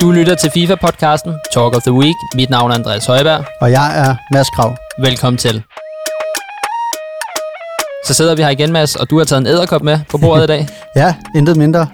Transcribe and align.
Du 0.00 0.10
lytter 0.10 0.34
til 0.34 0.48
FIFA-podcasten 0.48 1.32
Talk 1.52 1.76
of 1.76 1.82
the 1.82 1.92
Week. 1.92 2.16
Mit 2.34 2.50
navn 2.50 2.70
er 2.70 2.74
Andreas 2.74 3.06
Højberg. 3.06 3.44
Og 3.60 3.70
jeg 3.70 4.08
er 4.08 4.14
Mads 4.32 4.50
Krav. 4.50 4.76
Velkommen 4.98 5.38
til. 5.38 5.62
Så 8.06 8.14
sidder 8.14 8.34
vi 8.34 8.42
her 8.42 8.48
igen, 8.48 8.72
Mads, 8.72 8.96
og 8.96 9.10
du 9.10 9.18
har 9.18 9.24
taget 9.24 9.40
en 9.40 9.46
æderkop 9.46 9.82
med 9.82 9.98
på 10.10 10.18
bordet 10.18 10.44
i 10.44 10.46
dag. 10.46 10.68
ja, 10.96 11.14
intet 11.36 11.56
mindre. 11.56 11.86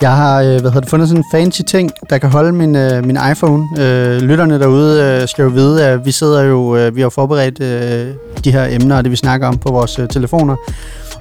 Jeg 0.00 0.16
har 0.16 0.40
øh, 0.40 0.46
hvad 0.46 0.60
hedder 0.60 0.80
det, 0.80 0.90
fundet 0.90 1.08
sådan 1.08 1.24
en 1.24 1.24
fancy 1.32 1.60
ting, 1.62 1.90
der 2.10 2.18
kan 2.18 2.30
holde 2.30 2.52
min, 2.52 2.76
øh, 2.76 3.04
min 3.04 3.18
iPhone. 3.32 3.64
Øh, 3.78 4.20
lytterne 4.22 4.60
derude 4.60 5.02
øh, 5.02 5.28
skal 5.28 5.42
jo 5.42 5.48
vide, 5.48 5.86
at 5.86 6.06
vi 6.06 6.12
sidder 6.12 6.42
jo, 6.42 6.76
øh, 6.76 6.96
vi 6.96 7.00
har 7.00 7.08
forberedt 7.08 7.60
øh, 7.62 8.14
de 8.44 8.52
her 8.52 8.66
emner 8.70 8.96
og 8.96 9.04
det, 9.04 9.10
vi 9.10 9.16
snakker 9.16 9.48
om 9.48 9.58
på 9.58 9.72
vores 9.72 9.98
øh, 9.98 10.08
telefoner. 10.08 10.56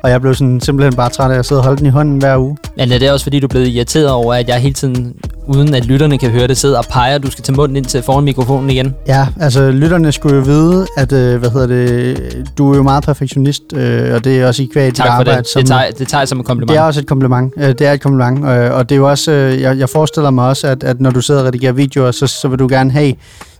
Og 0.06 0.12
jeg 0.12 0.22
blev 0.22 0.36
sådan 0.36 0.62
simpelthen 0.62 0.96
bare 0.96 1.10
træt 1.10 1.32
af 1.32 1.40
at 1.40 1.46
sidde 1.46 1.62
og 1.62 1.66
holde 1.66 1.78
den 1.78 1.86
i 1.86 1.90
hånden 1.90 2.18
hver 2.18 2.38
uge. 2.38 2.58
Men 2.78 2.92
er 2.92 2.98
det 2.98 3.12
også 3.12 3.26
fordi, 3.26 3.40
du 3.40 3.46
er 3.46 3.50
blevet 3.50 3.68
irriteret 3.68 4.10
over, 4.10 4.34
at 4.34 4.48
jeg 4.48 4.60
hele 4.60 4.74
tiden, 4.74 5.16
uden 5.48 5.76
at 5.76 5.86
lytterne 5.86 6.18
kan 6.18 6.32
høre 6.32 6.48
det, 6.48 6.58
sidder 6.58 6.78
og 6.78 6.86
peger, 6.86 7.18
du 7.18 7.32
skal 7.32 7.44
tage 7.44 7.56
munden 7.56 7.76
ind 7.76 7.86
til 7.86 8.04
foran 8.04 8.24
mikrofonen 8.24 8.70
igen? 8.70 8.96
Ja, 9.08 9.28
altså 9.40 9.72
lytterne 9.72 10.12
skulle 10.12 10.36
jo 10.36 10.42
vide, 10.42 10.88
at 10.98 11.12
øh, 11.12 11.40
hvad 11.40 11.50
hedder 11.50 11.68
det, 11.68 12.54
du 12.58 12.72
er 12.72 12.78
jo 12.78 12.84
meget 12.84 13.04
perfektionist, 13.04 13.64
øh, 13.76 14.14
og 14.14 14.24
det 14.24 14.42
er 14.42 14.48
også 14.48 14.64
i 14.64 14.70
kvæg 14.74 14.92
dit 14.92 15.00
arbejde. 15.00 15.38
Det. 15.38 15.48
Som, 15.48 15.60
det, 15.60 15.68
tager, 15.68 15.92
det 16.00 16.08
tager 16.08 16.22
jeg 16.22 16.28
som 16.28 16.40
et 16.40 16.46
kompliment. 16.46 16.70
Det 16.70 16.78
er 16.78 16.82
også 16.82 17.00
et 17.00 17.08
kompliment. 17.08 17.54
Øh, 17.58 17.68
det 17.70 17.82
er 17.82 17.92
et 17.92 18.02
kompliment, 18.02 18.40
øh, 18.40 18.74
og 18.74 18.90
det 18.90 18.96
er 18.96 19.00
jo 19.00 19.10
også, 19.10 19.32
øh, 19.32 19.62
jeg, 19.62 19.78
jeg 19.78 19.90
forestiller 19.90 20.30
mig 20.30 20.48
også, 20.48 20.68
at, 20.68 20.84
at 20.84 21.02
når 21.02 21.10
du 21.10 21.22
sidder 21.22 21.42
og 21.42 21.48
redigerer 21.48 21.74
videoer, 21.74 22.12
så, 22.12 22.28
så 22.28 22.48
vil 22.48 22.60
du 22.60 22.68
gerne 22.68 22.92
have 22.92 23.14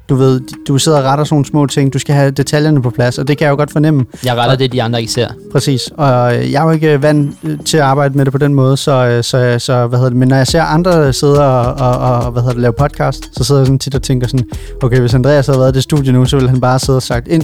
du 0.10 0.16
ved, 0.16 0.42
du 0.68 0.78
sidder 0.78 0.98
og 0.98 1.04
retter 1.04 1.24
sådan 1.24 1.36
nogle 1.36 1.46
små 1.46 1.66
ting, 1.66 1.94
du 1.94 2.00
skal 2.00 2.16
have 2.16 2.32
detaljerne 2.32 2.82
på 2.82 2.90
plads, 2.90 3.18
og 3.18 3.28
det 3.28 3.38
kan 3.38 3.46
jeg 3.46 3.52
jo 3.52 3.56
godt 3.56 3.72
fornemme. 3.72 4.06
Jeg 4.26 4.34
retter 4.36 4.52
og, 4.54 4.60
det, 4.60 4.72
de 4.72 4.84
andre 4.84 5.00
ikke 5.02 5.12
ser. 5.12 5.28
Præcis, 5.52 5.90
og 5.98 6.34
jeg 6.52 6.62
er 6.62 6.64
jo 6.64 6.72
ikke 6.72 7.02
vant 7.02 7.38
til 7.66 7.78
at 7.78 7.84
arbejde 7.84 8.18
med 8.18 8.26
det 8.26 8.32
på 8.32 8.38
den 8.38 8.54
måde, 8.54 8.78
så, 8.78 9.20
så, 9.22 9.56
så 9.60 9.88
hvad 9.88 10.00
hedder 10.00 10.10
det, 10.10 10.18
men 10.18 10.28
når 10.28 10.36
jeg 10.36 10.48
ser 10.48 10.64
andre 10.64 11.14
sidde 11.14 11.46
og, 11.46 11.74
og, 11.74 11.98
og 11.98 12.32
hvad 12.32 12.42
hedder 12.42 12.54
det, 12.54 12.62
lave 12.62 12.74
podcast, 12.74 13.30
så 13.38 13.44
sidder 13.44 13.62
jeg 13.62 13.66
sådan 13.66 13.80
tit 13.80 13.96
og 13.96 14.02
tænker 14.02 14.28
sådan, 14.28 14.46
okay, 14.84 15.00
hvis 15.00 15.14
Andreas 15.14 15.46
havde 15.46 15.60
været 15.60 15.72
i 15.72 15.76
det 15.76 15.84
studie 15.84 16.12
nu, 16.12 16.26
så 16.26 16.36
ville 16.36 16.50
han 16.50 16.62
bare 16.62 16.80
sidde 16.80 16.98
og 16.98 17.04
sagt, 17.04 17.28
ind, 17.28 17.44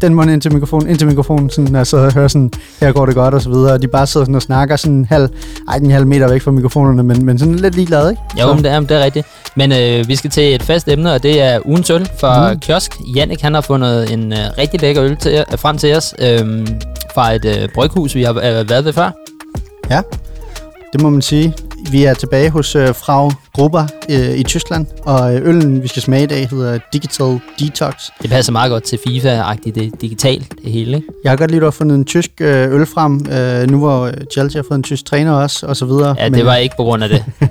den 0.00 0.14
mund 0.14 0.30
ind 0.30 0.40
til 0.40 0.52
mikrofonen, 0.52 0.88
ind 0.88 0.98
til 0.98 1.06
mikrofonen, 1.06 1.50
sådan, 1.50 1.74
og 1.74 1.86
så 1.86 2.10
hører 2.14 2.28
sådan, 2.28 2.50
her 2.80 2.92
går 2.92 3.06
det 3.06 3.14
godt, 3.14 3.34
og 3.34 3.42
så 3.42 3.50
videre, 3.50 3.72
og 3.72 3.82
de 3.82 3.88
bare 3.88 4.06
sidder 4.06 4.24
sådan 4.24 4.34
og 4.34 4.42
snakker 4.42 4.76
sådan 4.76 4.96
en 4.96 5.04
halv, 5.04 5.28
ej, 5.68 5.76
en 5.76 5.90
halv 5.90 6.06
meter 6.06 6.28
væk 6.28 6.42
fra 6.42 6.50
mikrofonerne, 6.50 7.02
men, 7.02 7.24
men 7.24 7.38
sådan 7.38 7.54
lidt 7.54 7.74
ligeglad, 7.74 8.10
ikke? 8.10 8.22
Jo, 8.40 8.54
men 8.54 8.64
det 8.64 8.72
er, 8.72 8.80
det 8.80 8.90
er 8.90 9.04
rigtigt. 9.04 9.26
Men 9.54 9.72
øh, 9.72 10.08
vi 10.08 10.16
skal 10.16 10.30
til 10.30 10.54
et 10.54 10.62
fast 10.62 10.88
emne, 10.88 11.12
og 11.12 11.22
det 11.22 11.42
er 11.42 11.58
ugens 11.64 11.89
øl 11.90 12.10
fra 12.20 12.52
mm. 12.52 12.60
Kiosk. 12.60 12.96
Jannik 13.16 13.40
han 13.40 13.54
har 13.54 13.60
fundet 13.60 14.12
en 14.12 14.32
øh, 14.32 14.38
rigtig 14.58 14.80
lækker 14.80 15.04
øl 15.04 15.16
til, 15.16 15.44
øh, 15.52 15.58
frem 15.58 15.78
til 15.78 15.96
os 15.96 16.14
øh, 16.18 16.66
fra 17.14 17.32
et 17.32 17.44
øh, 17.44 17.68
bryghus, 17.74 18.14
vi 18.14 18.22
har 18.22 18.32
øh, 18.32 18.70
været 18.70 18.84
ved 18.84 18.92
før. 18.92 19.10
Ja, 19.90 20.02
det 20.92 21.00
må 21.00 21.10
man 21.10 21.22
sige. 21.22 21.54
Vi 21.90 22.04
er 22.04 22.14
tilbage 22.14 22.50
hos 22.50 22.76
øh, 22.76 22.94
Frau 22.94 23.30
Gruber 23.54 23.86
øh, 24.10 24.38
i 24.38 24.42
Tyskland, 24.42 24.86
og 25.02 25.34
øh, 25.34 25.48
øllen, 25.48 25.82
vi 25.82 25.88
skal 25.88 26.02
smage 26.02 26.22
i 26.22 26.26
dag, 26.26 26.48
hedder 26.48 26.78
Digital 26.92 27.40
Detox. 27.58 27.94
Det 28.22 28.30
passer 28.30 28.52
meget 28.52 28.70
godt 28.70 28.82
til 28.82 28.98
FIFA-agtigt, 29.08 29.74
det 29.74 30.00
digitalt 30.00 30.54
det 30.64 30.72
hele, 30.72 30.96
ikke? 30.96 31.08
Jeg 31.24 31.32
har 31.32 31.36
godt 31.36 31.50
lige 31.50 31.72
fundet 31.72 31.96
en 31.96 32.04
tysk 32.04 32.30
øh, 32.40 32.74
øl 32.74 32.86
frem, 32.86 33.26
øh, 33.32 33.70
nu 33.70 33.78
hvor 33.78 34.10
Chelsea 34.32 34.58
har 34.58 34.64
fået 34.68 34.78
en 34.78 34.82
tysk 34.82 35.04
træner 35.04 35.32
også, 35.32 35.66
og 35.66 35.76
så 35.76 35.84
videre. 35.84 36.14
Ja, 36.18 36.24
det 36.24 36.32
men, 36.32 36.46
var 36.46 36.56
ikke 36.56 36.76
på 36.76 36.82
grund 36.82 37.02
af 37.02 37.08
det. 37.08 37.24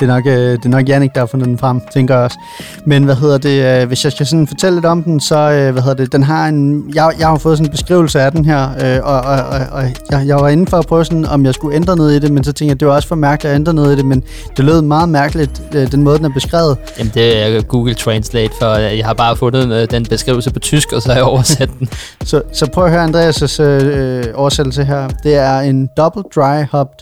det, 0.00 0.02
er 0.02 0.06
nok, 0.06 0.26
øh, 0.26 0.32
det 0.32 0.64
er 0.64 0.68
nok 0.68 0.88
Jannik, 0.88 1.14
der 1.14 1.20
har 1.20 1.26
fundet 1.26 1.48
den 1.48 1.58
frem, 1.58 1.80
tænker 1.92 2.14
jeg 2.14 2.24
også. 2.24 2.38
Men 2.86 3.04
hvad 3.04 3.14
hedder 3.14 3.38
det, 3.38 3.82
øh, 3.82 3.88
hvis 3.88 4.04
jeg 4.04 4.12
skal 4.12 4.26
sådan 4.26 4.46
fortælle 4.46 4.76
lidt 4.76 4.86
om 4.86 5.02
den, 5.02 5.20
så 5.20 5.36
øh, 5.36 5.72
hvad 5.72 5.82
hedder 5.82 6.04
det, 6.04 6.12
den 6.12 6.22
har 6.22 6.48
en, 6.48 6.90
jeg, 6.94 7.12
jeg 7.18 7.28
har 7.28 7.38
fået 7.38 7.58
sådan 7.58 7.66
en 7.66 7.70
beskrivelse 7.70 8.20
af 8.20 8.32
den 8.32 8.44
her, 8.44 8.70
øh, 8.84 9.04
og, 9.04 9.20
og, 9.20 9.38
og, 9.38 9.60
og 9.72 9.82
jeg, 10.10 10.26
jeg 10.26 10.36
var 10.36 10.48
inde 10.48 10.66
for 10.66 10.76
at 10.76 10.86
prøve 10.86 11.04
sådan, 11.04 11.26
om 11.26 11.44
jeg 11.44 11.54
skulle 11.54 11.76
ændre 11.76 11.96
noget 11.96 12.16
i 12.16 12.18
det, 12.18 12.32
men 12.32 12.44
så 12.44 12.52
tænkte 12.52 12.70
jeg, 12.70 12.80
det 12.80 12.88
var 12.88 12.94
også 12.94 13.08
for 13.08 13.14
mærkeligt 13.14 13.50
at 13.50 13.54
ændre 13.54 13.74
noget 13.74 13.92
i 13.92 13.96
det, 13.96 14.06
men 14.06 14.22
det 14.56 14.64
lød 14.64 14.82
meget 14.82 15.08
mærkeligt, 15.08 15.19
øh, 15.74 15.92
den 15.92 16.02
måde, 16.02 16.18
den 16.18 16.24
er 16.24 16.34
beskrevet. 16.34 16.78
Jamen, 16.98 17.12
det 17.14 17.38
er 17.38 17.62
Google 17.62 17.94
Translate, 17.94 18.52
for 18.60 18.74
jeg 18.74 19.06
har 19.06 19.14
bare 19.14 19.36
fundet 19.36 19.82
øh, 19.82 19.90
den 19.90 20.04
beskrivelse 20.04 20.50
på 20.52 20.58
tysk, 20.58 20.92
og 20.92 21.02
så 21.02 21.08
har 21.08 21.16
jeg 21.16 21.24
oversat 21.24 21.70
den. 21.78 21.88
så, 22.24 22.42
så 22.52 22.70
prøv 22.70 22.84
at 22.84 22.90
høre 22.90 23.04
Andreas' 23.04 23.62
øh, 23.62 24.24
oversættelse 24.34 24.84
her. 24.84 25.08
Det 25.08 25.34
er 25.34 25.60
en 25.60 25.88
double 25.96 26.22
dry 26.34 26.64
hopped 26.70 26.98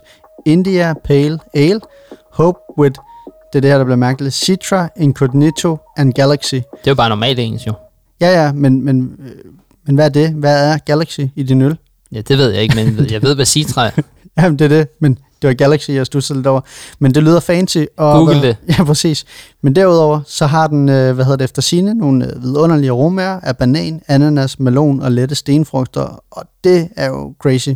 India 0.46 0.94
Pale 1.04 1.38
Ale, 1.54 1.80
Hope 2.32 2.58
with, 2.78 3.00
det 3.52 3.58
er 3.58 3.60
det 3.60 3.70
her, 3.70 3.78
der 3.78 3.84
bliver 3.84 3.96
mærkeligt, 3.96 4.34
Citra, 4.34 4.88
Incognito 4.96 5.78
and 5.96 6.12
Galaxy. 6.12 6.54
Det 6.54 6.64
er 6.84 6.90
jo 6.90 6.94
bare 6.94 7.08
normalt 7.08 7.38
engelsk, 7.38 7.66
jo. 7.66 7.72
Ja, 8.20 8.44
ja, 8.44 8.52
men, 8.52 8.84
men, 8.84 9.12
øh, 9.18 9.52
men 9.86 9.94
hvad 9.94 10.04
er 10.04 10.08
det? 10.08 10.30
Hvad 10.30 10.72
er 10.72 10.78
Galaxy 10.78 11.20
i 11.36 11.42
din 11.42 11.62
øl? 11.62 11.78
Ja, 12.12 12.20
det 12.20 12.38
ved 12.38 12.50
jeg 12.50 12.62
ikke, 12.62 12.74
men 12.74 13.10
jeg 13.10 13.22
ved, 13.22 13.34
hvad 13.34 13.46
Citra 13.46 13.86
er. 13.86 13.90
Jamen, 14.42 14.58
det 14.58 14.64
er 14.64 14.68
det, 14.68 14.88
men 15.00 15.18
det 15.42 15.48
var 15.48 15.54
Galaxy, 15.54 15.90
jeg 15.90 16.06
stod 16.06 16.34
lidt 16.34 16.46
over. 16.46 16.60
Men 16.98 17.14
det 17.14 17.22
lyder 17.22 17.40
fancy. 17.40 17.78
Og, 17.96 18.14
Google 18.14 18.42
det. 18.42 18.56
Ja, 18.78 18.84
præcis. 18.84 19.24
Men 19.62 19.76
derudover, 19.76 20.20
så 20.26 20.46
har 20.46 20.66
den, 20.66 20.88
øh, 20.88 21.14
hvad 21.14 21.24
hedder 21.24 21.36
det 21.36 21.44
efter 21.44 21.62
sine, 21.62 21.94
nogle 21.94 22.26
øh, 22.26 22.42
vidunderlige 22.42 22.90
aromaer 22.90 23.40
af 23.40 23.56
banan, 23.56 24.02
ananas, 24.08 24.58
melon 24.58 25.02
og 25.02 25.12
lette 25.12 25.34
stenfrugter. 25.34 26.22
Og 26.30 26.44
det 26.64 26.88
er 26.96 27.06
jo 27.06 27.34
crazy. 27.38 27.68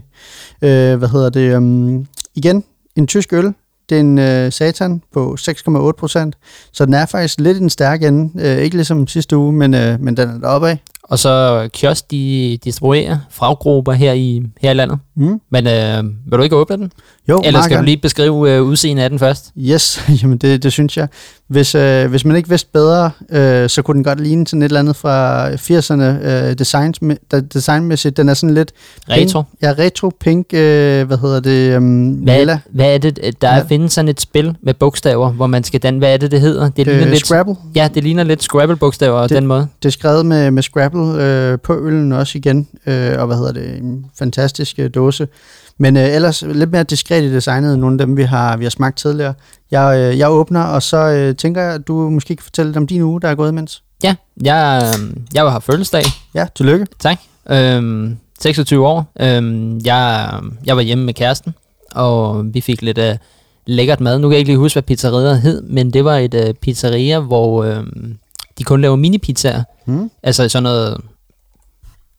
Øh, 0.63 0.97
hvad 0.99 1.09
hedder 1.09 1.31
det? 1.31 1.57
Um, 1.57 2.07
igen, 2.35 2.65
en 2.97 3.07
tysk 3.07 3.33
øl, 3.33 3.55
det 3.89 3.97
er 3.97 4.01
en 4.01 4.19
øh, 4.19 4.53
satan 4.53 5.03
på 5.13 5.37
6,8 5.41 5.93
procent, 5.93 6.37
så 6.73 6.87
den 6.87 6.95
er 6.95 7.07
faktisk 7.07 7.41
lidt 7.41 7.59
en 7.59 7.71
stærk 7.71 8.03
ende. 8.03 8.45
Øh, 8.47 8.59
ikke 8.59 8.77
ligesom 8.77 9.07
sidste 9.07 9.37
uge, 9.37 9.53
men, 9.53 9.75
øh, 9.75 10.01
men 10.01 10.17
den 10.17 10.29
er 10.29 10.39
deroppe 10.39 10.69
af. 10.69 10.79
Og 11.13 11.19
så 11.19 11.69
Kiosk, 11.73 12.11
de 12.11 12.59
distribuerer 12.65 13.19
fraggrupper 13.31 13.93
her 13.93 14.13
i, 14.13 14.43
her 14.61 14.71
i 14.71 14.75
landet. 14.75 14.99
Mm. 15.17 15.41
Men 15.51 15.67
øh, 15.67 16.05
vil 16.05 16.39
du 16.39 16.43
ikke 16.43 16.57
åbne 16.57 16.77
den? 16.77 16.93
Jo, 17.29 17.41
Eller 17.45 17.63
skal 17.63 17.79
du 17.79 17.83
lige 17.83 17.97
beskrive 17.97 18.51
øh, 18.51 18.63
udseendet 18.63 19.05
af 19.05 19.11
den 19.11 19.19
først? 19.19 19.53
Yes, 19.59 20.03
jamen 20.23 20.39
det, 20.39 20.63
det 20.63 20.73
synes 20.73 20.97
jeg. 20.97 21.09
Hvis, 21.49 21.75
øh, 21.75 22.11
hvis 22.11 22.25
man 22.25 22.37
ikke 22.37 22.49
vidste 22.49 22.71
bedre, 22.73 23.11
øh, 23.31 23.69
så 23.69 23.83
kunne 23.83 23.95
den 23.95 24.05
godt 24.05 24.21
ligne 24.21 24.47
sådan 24.47 24.63
et 24.63 24.67
eller 24.67 24.81
andet 24.81 24.97
fra 24.97 25.49
80'erne 25.51 26.27
øh, 26.27 26.59
designs, 26.59 27.01
designmæssigt. 27.55 28.17
Den 28.17 28.29
er 28.29 28.35
sådan 28.35 28.55
lidt... 28.55 28.73
Retro? 29.09 29.43
Pink, 29.43 29.63
ja, 29.63 29.75
retro, 29.79 30.11
pink, 30.21 30.47
øh, 30.55 31.07
hvad 31.07 31.19
hedder 31.19 31.41
det? 31.41 31.77
Um, 31.77 32.11
hvad, 32.11 32.59
hvad 32.73 32.95
er 32.95 32.99
det? 32.99 33.43
Der 33.43 33.55
ja. 33.55 33.63
findes 33.63 33.93
sådan 33.93 34.09
et 34.09 34.21
spil 34.21 34.57
med 34.63 34.75
bogstaver, 34.75 35.33
hvor 35.33 35.47
man 35.47 35.65
skal 35.65 35.83
den... 35.83 35.99
Hvad 35.99 36.13
er 36.13 36.17
det, 36.17 36.31
det 36.31 36.41
hedder? 36.41 36.71
Det 36.71 36.87
ligner 36.87 37.05
øh, 37.05 37.11
lidt, 37.11 37.27
Scrabble? 37.27 37.57
Ja, 37.75 37.89
det 37.95 38.03
ligner 38.03 38.25
lidt 38.25 38.43
Scrabble-bogstaver 38.43 39.21
det, 39.21 39.31
den 39.31 39.47
måde. 39.47 39.69
Det 39.83 39.89
er 39.89 39.93
skrevet 39.93 40.27
med, 40.27 40.51
med 40.51 40.63
Scrabble 40.63 41.02
øh, 41.11 41.59
på 41.59 41.79
øllen 41.79 42.13
også 42.13 42.39
igen, 42.39 42.69
øh, 42.87 43.19
og 43.19 43.27
hvad 43.27 43.37
hedder 43.37 43.53
det? 43.53 43.79
En 43.79 44.07
fantastisk 44.19 44.79
øh, 44.79 44.91
dåse. 44.95 45.29
Men 45.79 45.97
øh, 45.97 46.15
ellers 46.15 46.43
lidt 46.43 46.73
mere 46.73 46.83
diskret 46.83 47.23
i 47.23 47.35
designet 47.35 47.73
end 47.73 47.81
nogle 47.81 47.95
af 47.95 48.07
dem, 48.07 48.17
vi 48.17 48.23
har, 48.23 48.57
vi 48.57 48.65
har 48.65 48.71
smagt 48.71 48.99
tidligere. 48.99 49.35
Jeg, 49.71 49.99
øh, 49.99 50.19
jeg 50.19 50.31
åbner, 50.31 50.63
og 50.63 50.83
så 50.83 50.97
øh, 50.97 51.37
tænker 51.37 51.63
jeg, 51.63 51.75
at 51.75 51.89
du 51.89 52.11
måske 52.11 52.37
kan 52.37 52.43
fortælle 52.43 52.77
om 52.77 52.87
din 52.87 53.03
uge, 53.03 53.21
der 53.21 53.29
er 53.29 53.35
gået 53.35 53.49
imens. 53.49 53.83
Ja, 54.05 54.15
jeg, 54.43 54.83
øh, 54.83 55.17
jeg 55.35 55.45
var 55.45 55.51
her 55.51 55.61
fødselsdag. 55.61 56.05
Ja, 56.35 56.47
tillykke. 56.55 56.87
Tak. 56.99 57.19
Øhm, 57.51 58.17
26 58.41 58.87
år. 58.87 59.13
Øhm, 59.21 59.81
jeg, 59.85 60.31
jeg 60.67 60.77
var 60.77 60.83
hjemme 60.83 61.05
med 61.05 61.15
kæresten, 61.15 61.55
og 61.95 62.45
vi 62.55 62.61
fik 62.61 62.83
lidt 62.83 62.99
øh, 62.99 63.17
lækkert 63.67 64.01
mad. 64.01 64.19
Nu 64.19 64.29
kan 64.29 64.33
jeg 64.33 64.39
ikke 64.39 64.49
lige 64.49 64.59
huske, 64.59 64.75
hvad 64.75 64.83
pizzeriet 64.83 65.41
hed, 65.41 65.63
men 65.63 65.91
det 65.91 66.05
var 66.05 66.17
et 66.17 66.35
øh, 66.35 66.55
pizzeria, 66.55 67.21
hvor 67.21 67.65
øh, 67.65 67.85
de 68.59 68.65
kun 68.65 68.81
laver 68.81 68.97
mini-pizzaer. 68.97 69.63
Mm. 69.87 70.11
Altså 70.23 70.49
sådan 70.49 70.63
noget 70.63 71.01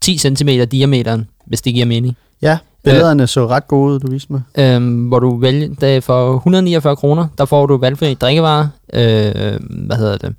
10 0.02 0.18
cm 0.18 0.50
diameteren, 0.72 1.28
hvis 1.46 1.62
det 1.62 1.74
giver 1.74 1.86
mening. 1.86 2.18
Ja, 2.42 2.58
billederne 2.84 3.24
øh, 3.24 3.30
så 3.30 3.48
ret 3.48 3.68
gode 3.68 3.94
ud, 3.94 4.00
du 4.00 4.12
viste 4.12 4.34
mig. 4.34 4.42
Øh, 4.58 5.08
hvor 5.08 5.20
du 5.20 5.38
vælger, 5.38 5.70
der 5.82 6.02
for 6.02 6.36
149 6.36 6.96
kroner, 6.96 7.28
der 7.38 7.46
får 7.46 7.66
du 7.66 7.78
valgfri 7.78 8.14
drikkevarer, 8.14 8.68
øh, 8.94 9.60
hvad 9.70 9.98
hedder 9.98 10.18
det, 10.18 10.36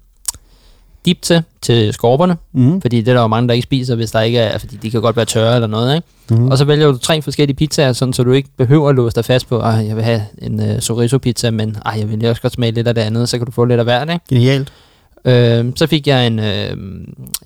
dip 1.06 1.22
til, 1.22 1.42
til 1.62 1.92
skorperne, 1.92 2.36
mm. 2.52 2.80
fordi 2.80 3.00
det 3.00 3.08
er 3.08 3.14
der 3.14 3.20
jo 3.20 3.26
mange, 3.26 3.48
der 3.48 3.54
ikke 3.54 3.62
spiser, 3.62 3.94
hvis 3.94 4.10
der 4.10 4.20
ikke 4.20 4.38
er, 4.38 4.58
fordi 4.58 4.76
de 4.76 4.90
kan 4.90 5.00
godt 5.00 5.16
være 5.16 5.24
tørre 5.24 5.54
eller 5.54 5.66
noget, 5.66 5.94
ikke? 5.96 6.08
Mm. 6.30 6.48
Og 6.48 6.58
så 6.58 6.64
vælger 6.64 6.92
du 6.92 6.98
tre 6.98 7.22
forskellige 7.22 7.56
pizzaer, 7.56 7.92
sådan, 7.92 8.12
så 8.12 8.22
du 8.22 8.32
ikke 8.32 8.48
behøver 8.56 8.88
at 8.88 8.94
låse 8.94 9.14
dig 9.14 9.24
fast 9.24 9.48
på, 9.48 9.60
at 9.60 9.86
jeg 9.86 9.96
vil 9.96 10.04
have 10.04 10.22
en 10.42 10.60
uh, 10.60 10.78
chorizo 10.78 11.18
pizza, 11.18 11.50
men 11.50 11.76
ej, 11.86 11.96
jeg 11.98 12.10
vil 12.10 12.26
også 12.26 12.42
godt 12.42 12.52
smage 12.52 12.72
lidt 12.72 12.88
af 12.88 12.94
det 12.94 13.02
andet, 13.02 13.28
så 13.28 13.38
kan 13.38 13.46
du 13.46 13.52
få 13.52 13.64
lidt 13.64 13.78
af 13.78 13.84
hvert, 13.84 14.10
ikke? 14.10 14.24
Genialt. 14.28 14.72
Øh, 15.24 15.72
så 15.76 15.86
fik 15.86 16.06
jeg 16.06 16.26
en... 16.26 16.38
Øh, 16.38 16.76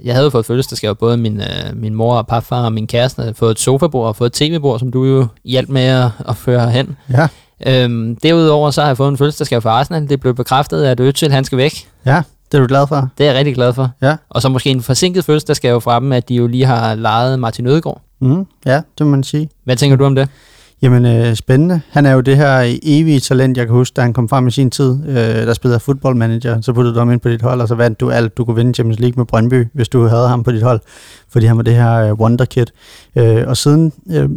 jeg 0.04 0.14
havde 0.14 0.30
fået 0.30 0.46
fødselsdagsgave, 0.46 0.94
både 0.94 1.16
min, 1.16 1.40
øh, 1.40 1.76
min 1.76 1.94
mor 1.94 2.14
og 2.14 2.26
papfar 2.26 2.64
og 2.64 2.72
min 2.72 2.86
kæreste 2.86 3.22
havde 3.22 3.34
fået 3.34 3.50
et 3.50 3.60
sofabord 3.60 4.08
og 4.08 4.16
fået 4.16 4.26
et 4.26 4.32
tv-bord, 4.32 4.78
som 4.78 4.90
du 4.90 5.04
jo 5.04 5.26
hjalp 5.44 5.68
med 5.68 5.82
at, 5.82 6.10
at 6.28 6.36
føre 6.36 6.70
hen. 6.70 6.96
Ja. 7.10 7.28
Øh, 7.66 8.16
derudover 8.22 8.70
så 8.70 8.80
har 8.80 8.88
jeg 8.88 8.96
fået 8.96 9.08
en 9.08 9.18
fødselsdagsgave 9.18 9.62
for 9.62 9.70
Arsenal. 9.70 10.08
Det 10.08 10.20
blev 10.20 10.34
bekræftet, 10.34 10.84
at 10.84 11.00
Øtzel 11.00 11.32
han 11.32 11.44
skal 11.44 11.58
væk. 11.58 11.88
Ja, 12.06 12.22
det 12.52 12.58
er 12.58 12.62
du 12.62 12.68
glad 12.68 12.86
for. 12.86 13.08
Det 13.18 13.24
er 13.24 13.30
jeg 13.30 13.38
rigtig 13.38 13.54
glad 13.54 13.72
for. 13.72 13.90
Ja. 14.02 14.16
Og 14.30 14.42
så 14.42 14.48
måske 14.48 14.70
en 14.70 14.82
forsinket 14.82 15.24
fødselsdagsgave 15.24 15.80
fra 15.80 16.00
dem, 16.00 16.12
at 16.12 16.28
de 16.28 16.34
jo 16.34 16.46
lige 16.46 16.64
har 16.66 16.94
lejet 16.94 17.38
Martin 17.38 17.66
Ødegaard. 17.66 18.02
Mm, 18.20 18.46
ja, 18.66 18.80
det 18.98 19.06
må 19.06 19.10
man 19.10 19.22
sige. 19.22 19.48
Hvad 19.64 19.76
tænker 19.76 19.96
du 19.96 20.04
om 20.04 20.14
det? 20.14 20.28
Jamen, 20.82 21.06
øh, 21.06 21.34
spændende. 21.34 21.80
Han 21.90 22.06
er 22.06 22.12
jo 22.12 22.20
det 22.20 22.36
her 22.36 22.78
evige 22.82 23.20
talent, 23.20 23.56
jeg 23.56 23.66
kan 23.66 23.74
huske, 23.74 23.94
da 23.94 24.00
han 24.00 24.12
kom 24.12 24.28
frem 24.28 24.46
i 24.46 24.50
sin 24.50 24.70
tid, 24.70 24.98
øh, 25.08 25.16
der 25.16 25.54
spillede 25.54 25.80
fodboldmanager. 25.80 26.60
Så 26.60 26.72
puttede 26.72 26.94
du 26.94 26.98
ham 26.98 27.12
ind 27.12 27.20
på 27.20 27.28
dit 27.28 27.42
hold, 27.42 27.60
og 27.60 27.68
så 27.68 27.74
vandt 27.74 28.00
du 28.00 28.10
alt. 28.10 28.36
Du 28.36 28.44
kunne 28.44 28.56
vinde 28.56 28.74
Champions 28.74 29.00
League 29.00 29.14
med 29.16 29.26
Brøndby, 29.26 29.66
hvis 29.74 29.88
du 29.88 30.06
havde 30.06 30.28
ham 30.28 30.42
på 30.42 30.52
dit 30.52 30.62
hold, 30.62 30.80
fordi 31.28 31.46
han 31.46 31.56
var 31.56 31.62
det 31.62 31.74
her 31.74 31.94
øh, 31.94 32.12
wonderkid. 32.12 32.66
Øh, 33.16 33.44
og 33.46 33.56
siden 33.56 33.92
øh, 34.10 34.28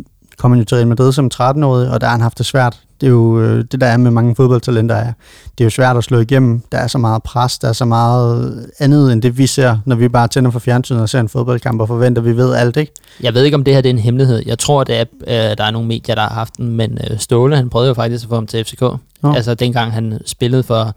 kom 0.41 0.51
han 0.51 0.59
jo 0.59 0.65
til 0.65 0.75
Real 0.75 0.87
Madrid 0.87 1.11
som 1.11 1.29
13-årig, 1.33 1.89
og 1.89 2.01
der 2.01 2.07
har 2.07 2.11
han 2.11 2.21
haft 2.21 2.37
det 2.37 2.45
svært. 2.45 2.79
Det 3.01 3.07
er 3.07 3.11
jo 3.11 3.39
øh, 3.39 3.65
det, 3.71 3.81
der 3.81 3.87
er 3.87 3.97
med 3.97 4.11
mange 4.11 4.35
fodboldtalenter 4.35 4.95
er. 4.95 5.13
Det 5.57 5.63
er 5.63 5.65
jo 5.65 5.69
svært 5.69 5.97
at 5.97 6.03
slå 6.03 6.19
igennem. 6.19 6.61
Der 6.71 6.77
er 6.77 6.87
så 6.87 6.97
meget 6.97 7.23
pres, 7.23 7.59
der 7.59 7.67
er 7.67 7.73
så 7.73 7.85
meget 7.85 8.65
andet 8.79 9.13
end 9.13 9.21
det, 9.21 9.37
vi 9.37 9.47
ser, 9.47 9.77
når 9.85 9.95
vi 9.95 10.07
bare 10.07 10.27
tænder 10.27 10.51
for 10.51 10.59
fjernsynet 10.59 11.01
og 11.01 11.09
ser 11.09 11.19
en 11.19 11.29
fodboldkamp 11.29 11.81
og 11.81 11.87
forventer, 11.87 12.21
at 12.21 12.25
vi 12.25 12.37
ved 12.37 12.53
alt, 12.53 12.77
ikke? 12.77 12.91
Jeg 13.21 13.33
ved 13.33 13.43
ikke, 13.43 13.55
om 13.55 13.63
det 13.63 13.73
her 13.73 13.81
det 13.81 13.89
er 13.89 13.93
en 13.93 13.99
hemmelighed. 13.99 14.43
Jeg 14.45 14.59
tror, 14.59 14.83
det 14.83 14.99
er, 14.99 15.05
øh, 15.27 15.57
der 15.57 15.63
er 15.63 15.71
nogle 15.71 15.87
medier, 15.87 16.15
der 16.15 16.21
har 16.21 16.33
haft 16.33 16.57
den, 16.57 16.75
men 16.75 16.97
øh, 17.09 17.19
Ståle, 17.19 17.55
han 17.55 17.69
prøvede 17.69 17.87
jo 17.87 17.93
faktisk 17.93 18.23
at 18.23 18.29
få 18.29 18.35
ham 18.35 18.47
til 18.47 18.65
FCK. 18.65 18.81
Nå. 19.21 19.33
Altså 19.33 19.53
dengang 19.53 19.93
han 19.93 20.19
spillede 20.25 20.63
for 20.63 20.95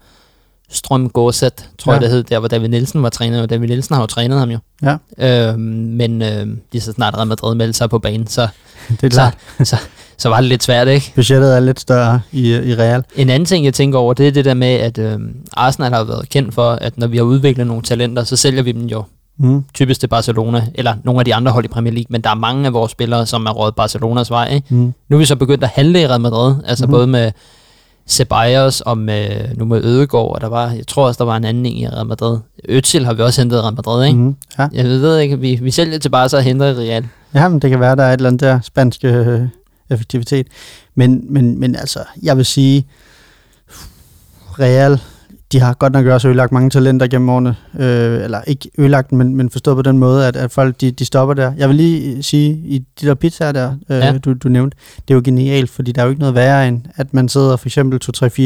Strøm 0.69 1.09
Gårdsæt, 1.09 1.69
tror 1.77 1.91
ja. 1.91 1.95
Jeg 1.95 2.01
det 2.01 2.09
hed, 2.09 2.23
der 2.23 2.39
hvor 2.39 2.47
David 2.47 2.67
Nielsen 2.67 3.03
var 3.03 3.09
træner. 3.09 3.41
Og 3.41 3.49
David 3.49 3.67
Nielsen 3.67 3.95
har 3.95 4.01
jo 4.01 4.07
trænet 4.07 4.39
ham 4.39 4.49
jo. 4.49 4.57
Ja, 4.83 4.97
Øh, 5.17 5.59
men 5.59 6.21
øh, 6.21 6.47
lige 6.71 6.81
så 6.81 6.91
snart 6.91 7.15
Real 7.17 7.27
Madrid 7.27 7.55
meldte 7.55 7.77
sig 7.77 7.89
på 7.89 7.99
banen, 7.99 8.27
så, 8.27 8.47
det 8.89 9.03
er 9.03 9.09
så, 9.09 9.09
klart. 9.09 9.37
så, 9.67 9.77
så 10.17 10.29
var 10.29 10.39
det 10.39 10.49
lidt 10.49 10.63
svært, 10.63 10.87
ikke? 10.87 11.11
Budgettet 11.15 11.55
er 11.55 11.59
lidt 11.59 11.79
større 11.79 12.21
i, 12.31 12.55
i 12.55 12.75
Real. 12.75 13.03
En 13.15 13.29
anden 13.29 13.45
ting, 13.45 13.65
jeg 13.65 13.73
tænker 13.73 13.99
over, 13.99 14.13
det 14.13 14.27
er 14.27 14.31
det 14.31 14.45
der 14.45 14.53
med, 14.53 14.67
at 14.73 14.97
øh, 14.97 15.19
Arsenal 15.53 15.93
har 15.93 16.03
været 16.03 16.29
kendt 16.29 16.53
for, 16.53 16.71
at 16.71 16.97
når 16.97 17.07
vi 17.07 17.17
har 17.17 17.23
udviklet 17.23 17.67
nogle 17.67 17.83
talenter, 17.83 18.23
så 18.23 18.35
sælger 18.35 18.63
vi 18.63 18.71
dem 18.71 18.85
jo 18.85 19.03
Mm. 19.37 19.63
typisk 19.73 19.99
til 19.99 20.07
Barcelona, 20.07 20.67
eller 20.75 20.93
nogle 21.03 21.19
af 21.21 21.25
de 21.25 21.35
andre 21.35 21.51
hold 21.51 21.65
i 21.65 21.67
Premier 21.67 21.93
League, 21.93 22.05
men 22.09 22.21
der 22.21 22.29
er 22.29 22.35
mange 22.35 22.65
af 22.65 22.73
vores 22.73 22.91
spillere, 22.91 23.25
som 23.25 23.45
er 23.45 23.51
rådet 23.51 23.75
Barcelonas 23.75 24.31
vej. 24.31 24.53
Ikke? 24.53 24.75
Mm. 24.75 24.93
Nu 25.09 25.15
er 25.15 25.17
vi 25.17 25.25
så 25.25 25.35
begyndt 25.35 25.63
at 25.63 25.69
handle 25.73 26.01
i 26.01 26.07
Real 26.07 26.21
Madrid, 26.21 26.55
altså 26.65 26.85
mm-hmm. 26.85 26.93
både 26.97 27.07
med 27.07 27.31
Ceballos 28.07 28.81
og 28.81 28.97
med, 28.97 29.29
nu 29.55 29.65
med 29.65 29.83
Ødegaard, 29.83 30.35
og 30.35 30.41
der 30.41 30.47
var, 30.47 30.69
jeg 30.69 30.87
tror 30.87 31.07
også, 31.07 31.17
der 31.17 31.25
var 31.25 31.37
en 31.37 31.45
anden 31.45 31.65
en 31.65 31.77
i 31.77 31.87
Real 31.87 32.05
Madrid. 32.05 32.37
Özil 32.69 33.03
har 33.05 33.13
vi 33.13 33.21
også 33.21 33.41
hentet 33.41 33.57
i 33.57 33.61
Real 33.61 33.73
Madrid, 33.75 34.05
ikke? 34.05 34.17
Mm. 34.17 34.25
Mm. 34.25 34.35
Ja. 34.59 34.67
Jeg 34.73 34.85
ved 34.85 35.19
ikke, 35.19 35.39
vi, 35.39 35.59
vi 35.61 35.71
sælger 35.71 35.97
til 35.99 36.09
Barca 36.09 36.37
og 36.37 36.43
henter 36.43 36.65
i 36.67 36.89
Real. 36.89 37.05
Ja, 37.35 37.47
men 37.47 37.59
det 37.59 37.69
kan 37.69 37.79
være, 37.79 37.95
der 37.95 38.03
er 38.03 38.13
et 38.13 38.17
eller 38.17 38.29
andet 38.29 38.41
der 38.41 38.59
spansk 38.61 38.99
øh, 39.03 39.41
effektivitet. 39.89 40.47
Men, 40.95 41.25
men, 41.33 41.59
men 41.59 41.75
altså, 41.75 41.99
jeg 42.23 42.37
vil 42.37 42.45
sige, 42.45 42.87
Real, 44.59 44.99
de 45.51 45.59
har 45.59 45.73
godt 45.73 45.93
nok 45.93 46.05
også 46.05 46.27
ødelagt 46.27 46.51
mange 46.51 46.69
talenter 46.69 47.07
gennem 47.07 47.29
årene. 47.29 47.55
Øh, 47.79 48.23
eller 48.23 48.41
ikke 48.41 48.69
ødelagt, 48.77 49.11
men, 49.11 49.35
men 49.35 49.49
forstået 49.49 49.75
på 49.75 49.81
den 49.81 49.97
måde, 49.97 50.27
at, 50.27 50.35
at 50.35 50.51
folk 50.51 50.81
de, 50.81 50.91
de 50.91 51.05
stopper 51.05 51.33
der. 51.33 51.53
Jeg 51.57 51.69
vil 51.69 51.75
lige 51.75 52.23
sige, 52.23 52.51
i 52.65 52.85
de 53.01 53.07
der 53.07 53.13
pizzaer 53.13 53.51
der, 53.51 53.75
øh, 53.89 53.97
ja. 53.97 54.17
du, 54.17 54.33
du 54.33 54.49
nævnte, 54.49 54.77
det 55.07 55.13
er 55.13 55.15
jo 55.15 55.21
genialt, 55.25 55.69
fordi 55.69 55.91
der 55.91 56.01
er 56.01 56.05
jo 56.05 56.09
ikke 56.09 56.19
noget 56.19 56.35
værre 56.35 56.67
end, 56.67 56.81
at 56.95 57.13
man 57.13 57.29
sidder 57.29 57.55
for 57.55 57.67
eksempel 57.67 57.99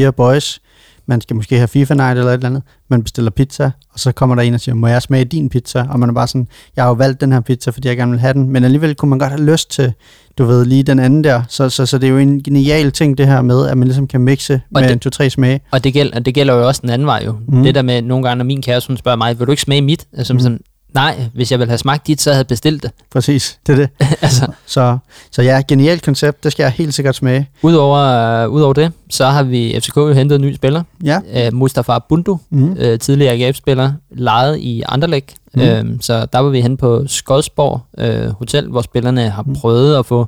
2-3-4 0.08 0.10
boys, 0.10 0.62
man 1.10 1.22
skal 1.22 1.36
måske 1.36 1.56
have 1.56 1.68
FIFA 1.68 1.94
Night 1.94 2.18
eller 2.18 2.30
et 2.32 2.34
eller 2.34 2.48
andet, 2.48 2.64
man 2.90 3.04
bestiller 3.04 3.32
pizza, 3.32 3.72
og 3.94 4.00
så 4.00 4.12
kommer 4.12 4.36
der 4.36 4.42
en 4.44 4.54
og 4.54 4.60
siger, 4.60 4.76
må 4.76 4.88
jeg 4.88 5.02
smage 5.02 5.26
din 5.26 5.50
pizza? 5.50 5.86
Og 5.90 6.00
man 6.00 6.10
er 6.10 6.14
bare 6.14 6.28
sådan, 6.28 6.48
jeg 6.76 6.84
har 6.84 6.90
jo 6.90 6.94
valgt 6.94 7.22
den 7.22 7.32
her 7.32 7.40
pizza, 7.40 7.72
fordi 7.72 7.88
jeg 7.88 7.98
gerne 7.98 8.12
vil 8.12 8.20
have 8.20 8.34
den, 8.34 8.50
men 8.50 8.64
alligevel 8.64 8.96
kunne 8.96 9.10
man 9.10 9.20
godt 9.20 9.30
have 9.32 9.44
lyst 9.52 9.72
til, 9.72 9.94
du 10.38 10.46
ved, 10.46 10.66
lige 10.66 10.84
den 10.84 11.00
anden 11.00 11.24
der. 11.24 11.42
Så, 11.48 11.70
så, 11.70 11.86
så 11.86 11.98
det 11.98 12.08
er 12.08 12.12
jo 12.12 12.18
en 12.18 12.44
genial 12.44 12.92
ting, 12.92 13.18
det 13.18 13.28
her 13.28 13.42
med, 13.42 13.68
at 13.68 13.78
man 13.78 13.88
ligesom 13.88 14.08
kan 14.08 14.22
mixe 14.22 14.62
med 14.72 14.84
det- 14.84 14.92
en 14.92 15.00
to-tre 15.00 15.30
smage. 15.30 15.60
Og 15.72 15.84
det 15.84 15.94
gælder, 15.94 16.20
det 16.20 16.34
gælder 16.34 16.54
jo 16.54 16.68
også 16.68 16.82
den 16.82 16.90
anden 16.90 17.06
vej 17.06 17.22
jo. 17.26 17.36
Mm. 17.48 17.64
Det 17.64 17.76
der 17.76 17.82
med, 17.82 18.02
nogle 18.02 18.24
gange, 18.28 18.38
når 18.38 18.46
min 18.46 18.62
kæreste 18.62 18.88
hun 18.88 18.98
spørger 18.98 19.16
mig, 19.18 19.40
vil 19.40 19.48
du 19.48 19.52
ikke 19.52 19.62
smage 19.64 19.82
mit? 19.82 20.08
Altså, 20.18 20.34
mm. 20.34 20.40
sådan, 20.40 20.60
nej, 20.94 21.20
hvis 21.34 21.52
jeg 21.52 21.60
ville 21.60 21.70
have 21.70 21.78
smagt 21.78 22.08
dit, 22.08 22.22
så 22.22 22.30
havde 22.30 22.38
jeg 22.40 22.48
bestilt 22.48 22.84
det. 22.84 22.92
Præcis, 23.12 23.60
det 23.68 23.74
er 23.74 23.76
det. 23.78 23.90
altså, 24.22 24.48
Så, 24.66 24.98
så 25.32 25.42
ja, 25.42 25.62
genialt 25.68 26.04
koncept, 26.06 26.44
det 26.44 26.52
skal 26.52 26.64
jeg 26.64 26.72
helt 26.72 26.94
sikkert 26.94 27.16
smage. 27.16 27.50
udover, 27.62 28.46
uh, 28.48 28.54
udover 28.54 28.74
det, 28.74 28.92
så 29.10 29.26
har 29.26 29.44
vi 29.44 29.80
FCK 29.82 29.98
jo 29.98 30.14
hentet 30.14 30.36
en 30.36 30.42
ny 30.42 30.56
spiller. 30.56 30.84
Ja. 31.04 31.20
Uh, 31.48 31.54
Mustafa 31.54 31.98
Bundu, 32.10 32.40
Mm. 32.50 32.74
øh, 32.80 33.00
tidligere 33.00 33.34
AGF-spiller, 33.34 33.92
lejet 34.12 34.58
i 34.58 34.84
Anderlecht. 34.90 35.34
Mm. 35.54 35.62
Øhm, 35.62 36.02
så 36.02 36.26
der 36.34 36.40
var 36.40 36.50
vi 36.50 36.62
hen 36.62 36.78
på 36.78 37.04
Skodsborg 37.08 37.82
øh, 37.98 38.30
Hotel, 38.30 38.68
hvor 38.68 38.82
spillerne 38.82 39.30
har 39.30 39.44
Mm. 39.44 39.56
prøvet 39.56 39.98
at 39.98 40.06
få 40.06 40.28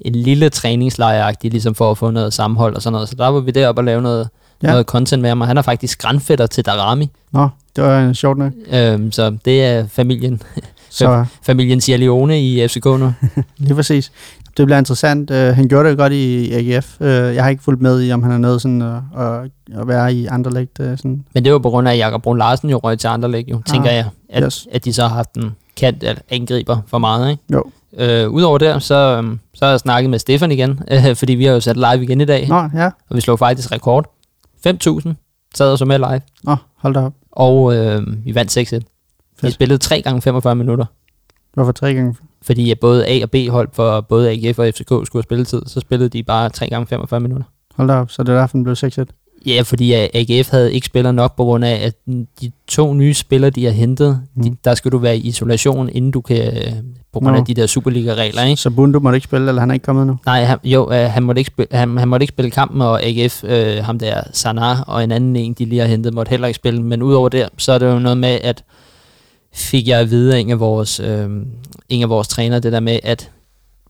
en 0.00 0.12
lille 0.14 0.48
træningslejragtig, 0.48 1.50
ligesom 1.50 1.74
for 1.74 1.90
at 1.90 1.98
få 1.98 2.10
noget 2.10 2.32
sammenhold 2.32 2.74
og 2.76 2.82
sådan 2.82 2.92
noget. 2.92 3.08
Så 3.08 3.14
der 3.14 3.28
var 3.28 3.40
vi 3.40 3.50
deroppe 3.50 3.80
og 3.80 3.84
lave 3.84 4.02
noget, 4.02 4.28
Ja. 4.62 4.68
noget 4.70 4.86
content 4.86 5.22
med 5.22 5.28
ham, 5.30 5.40
og 5.40 5.46
han 5.46 5.56
er 5.58 5.62
faktisk 5.62 6.02
grandfætter 6.02 6.46
til 6.46 6.66
Darami. 6.66 7.10
Nå, 7.32 7.48
det 7.76 7.84
var 7.84 8.00
øh, 8.08 8.14
sjovt 8.14 8.38
nok. 8.38 8.52
Øhm, 8.72 9.12
så 9.12 9.36
det 9.44 9.64
er 9.64 9.86
familien, 9.86 10.42
Så 10.90 11.24
familien 11.42 11.80
Cialione 11.80 12.42
i 12.42 12.68
FCK 12.68 12.84
nu. 12.84 13.12
lige 13.58 13.74
præcis. 13.74 14.12
Det 14.56 14.66
bliver 14.66 14.78
interessant. 14.78 15.30
Uh, 15.30 15.36
han 15.36 15.68
gjorde 15.68 15.88
det 15.88 15.98
godt 15.98 16.12
i 16.12 16.52
AGF. 16.52 17.00
Uh, 17.00 17.06
jeg 17.06 17.42
har 17.42 17.50
ikke 17.50 17.62
fulgt 17.62 17.82
med 17.82 18.02
i, 18.02 18.12
om 18.12 18.22
han 18.22 18.32
er 18.32 18.38
nødt 18.38 18.62
sådan 18.62 18.82
at, 18.82 18.94
at, 19.18 19.40
at 19.80 19.88
være 19.88 20.14
i 20.14 20.26
andre 20.26 20.52
lægt. 20.52 20.78
Uh, 20.80 20.86
sådan. 20.86 21.24
Men 21.34 21.44
det 21.44 21.52
var 21.52 21.58
på 21.58 21.70
grund 21.70 21.88
af, 21.88 21.92
at 21.92 21.98
Jakob 21.98 22.22
Brun 22.22 22.38
Larsen 22.38 22.70
jo 22.70 22.78
røg 22.78 22.98
til 22.98 23.08
Anderlecht, 23.08 23.48
jo, 23.50 23.62
tænker 23.66 23.90
Ah, 23.90 23.96
jeg. 23.96 24.06
At, 24.28 24.42
yes. 24.44 24.66
at 24.72 24.84
de 24.84 24.92
så 24.92 25.02
har 25.02 25.14
haft 25.14 25.34
en 25.34 25.54
kant 25.76 26.02
at 26.02 26.22
angriber 26.30 26.78
for 26.86 26.98
meget, 26.98 27.30
ikke? 27.30 27.42
Jo. 27.52 27.64
Øh, 27.98 28.30
Udover 28.30 28.58
det, 28.58 28.82
så, 28.82 28.94
øhm, 28.94 29.38
så 29.54 29.64
har 29.64 29.70
jeg 29.72 29.80
snakket 29.80 30.10
med 30.10 30.18
Stefan 30.18 30.52
igen, 30.52 30.80
øh, 30.92 31.16
fordi 31.16 31.34
vi 31.34 31.44
har 31.44 31.52
jo 31.52 31.60
sat 31.60 31.76
live 31.76 32.02
igen 32.02 32.20
i 32.20 32.24
dag, 32.24 32.48
Nå, 32.48 32.68
ja. 32.74 32.86
og 33.10 33.16
vi 33.16 33.20
slog 33.20 33.38
faktisk 33.38 33.72
rekord. 33.72 34.13
5.000 34.66 35.14
sad 35.54 35.72
og 35.72 35.78
så 35.78 35.84
med 35.84 35.98
live, 35.98 36.20
Nå, 36.44 36.56
hold 36.76 36.94
da 36.94 37.00
op. 37.00 37.14
og 37.32 37.76
øh, 37.76 38.24
vi 38.24 38.34
vandt 38.34 38.58
6-1. 38.74 38.80
Vi 39.42 39.50
spillede 39.50 39.78
3 39.78 40.02
gange 40.02 40.22
45 40.22 40.54
minutter, 40.54 40.84
Hvorfor 41.54 41.72
tre 41.72 41.94
gange? 41.94 42.16
fordi 42.42 42.70
at 42.70 42.80
både 42.80 43.06
A 43.06 43.22
og 43.22 43.30
B 43.30 43.34
hold 43.50 43.68
for 43.72 44.00
både 44.00 44.30
AGF 44.30 44.58
og 44.58 44.66
FCK 44.74 44.86
skulle 44.86 45.12
have 45.12 45.22
spilletid, 45.22 45.62
så 45.66 45.80
spillede 45.80 46.08
de 46.08 46.22
bare 46.22 46.48
3 46.48 46.68
gange 46.68 46.86
45 46.86 47.20
minutter. 47.20 47.46
Hold 47.74 47.88
da 47.88 47.94
op, 47.94 48.10
så 48.10 48.22
det 48.22 48.34
er 48.34 48.38
derfor, 48.38 48.56
den 48.56 48.64
blev 48.64 48.76
6-1. 48.78 49.04
Ja, 49.46 49.62
fordi 49.62 49.92
AGF 49.92 50.50
havde 50.50 50.74
ikke 50.74 50.86
spiller 50.86 51.12
nok 51.12 51.36
på 51.36 51.44
grund 51.44 51.64
af, 51.64 51.86
at 51.86 51.94
de 52.40 52.52
to 52.68 52.94
nye 52.94 53.14
spillere, 53.14 53.50
de 53.50 53.64
har 53.64 53.72
hentet, 53.72 54.20
mm. 54.34 54.42
de, 54.42 54.56
der 54.64 54.74
skal 54.74 54.92
du 54.92 54.98
være 54.98 55.16
i 55.16 55.20
isolation, 55.20 55.88
inden 55.88 56.10
du 56.10 56.20
kan, 56.20 56.56
øh, 56.56 56.72
på 57.12 57.20
grund 57.20 57.32
Nå. 57.32 57.40
af 57.40 57.44
de 57.44 57.54
der 57.54 57.66
Superliga-regler, 57.66 58.42
ikke? 58.42 58.62
Så 58.62 58.70
Bundu 58.70 59.00
måtte 59.00 59.16
ikke 59.16 59.24
spille, 59.24 59.48
eller 59.48 59.60
han 59.60 59.70
er 59.70 59.74
ikke 59.74 59.84
kommet 59.84 60.06
nu? 60.06 60.16
Nej, 60.26 60.44
han, 60.44 60.58
jo, 60.64 60.92
øh, 60.92 61.10
han, 61.10 61.22
måtte 61.22 61.40
ikke 61.40 61.50
spille, 61.50 61.76
han, 61.76 61.96
han 61.96 62.08
måtte 62.08 62.24
ikke 62.24 62.32
spille 62.32 62.50
kampen, 62.50 62.82
og 62.82 63.02
AGF, 63.02 63.44
øh, 63.44 63.84
ham 63.84 63.98
der 63.98 64.22
Sanar 64.32 64.84
og 64.86 65.04
en 65.04 65.12
anden 65.12 65.36
en, 65.36 65.52
de 65.52 65.64
lige 65.64 65.80
har 65.80 65.88
hentet, 65.88 66.14
måtte 66.14 66.30
heller 66.30 66.48
ikke 66.48 66.56
spille. 66.56 66.82
Men 66.82 67.02
udover 67.02 67.28
det, 67.28 67.48
så 67.58 67.72
er 67.72 67.78
det 67.78 67.86
jo 67.86 67.98
noget 67.98 68.18
med, 68.18 68.38
at 68.42 68.64
fik 69.54 69.88
jeg 69.88 70.00
at 70.00 70.10
vide 70.10 70.34
af 70.34 70.38
en 70.38 70.50
af 70.50 70.60
vores, 70.60 71.00
øh, 71.00 71.30
en 71.88 72.02
af 72.02 72.08
vores 72.08 72.28
trænere, 72.28 72.60
det 72.60 72.72
der 72.72 72.80
med, 72.80 72.98
at 73.02 73.30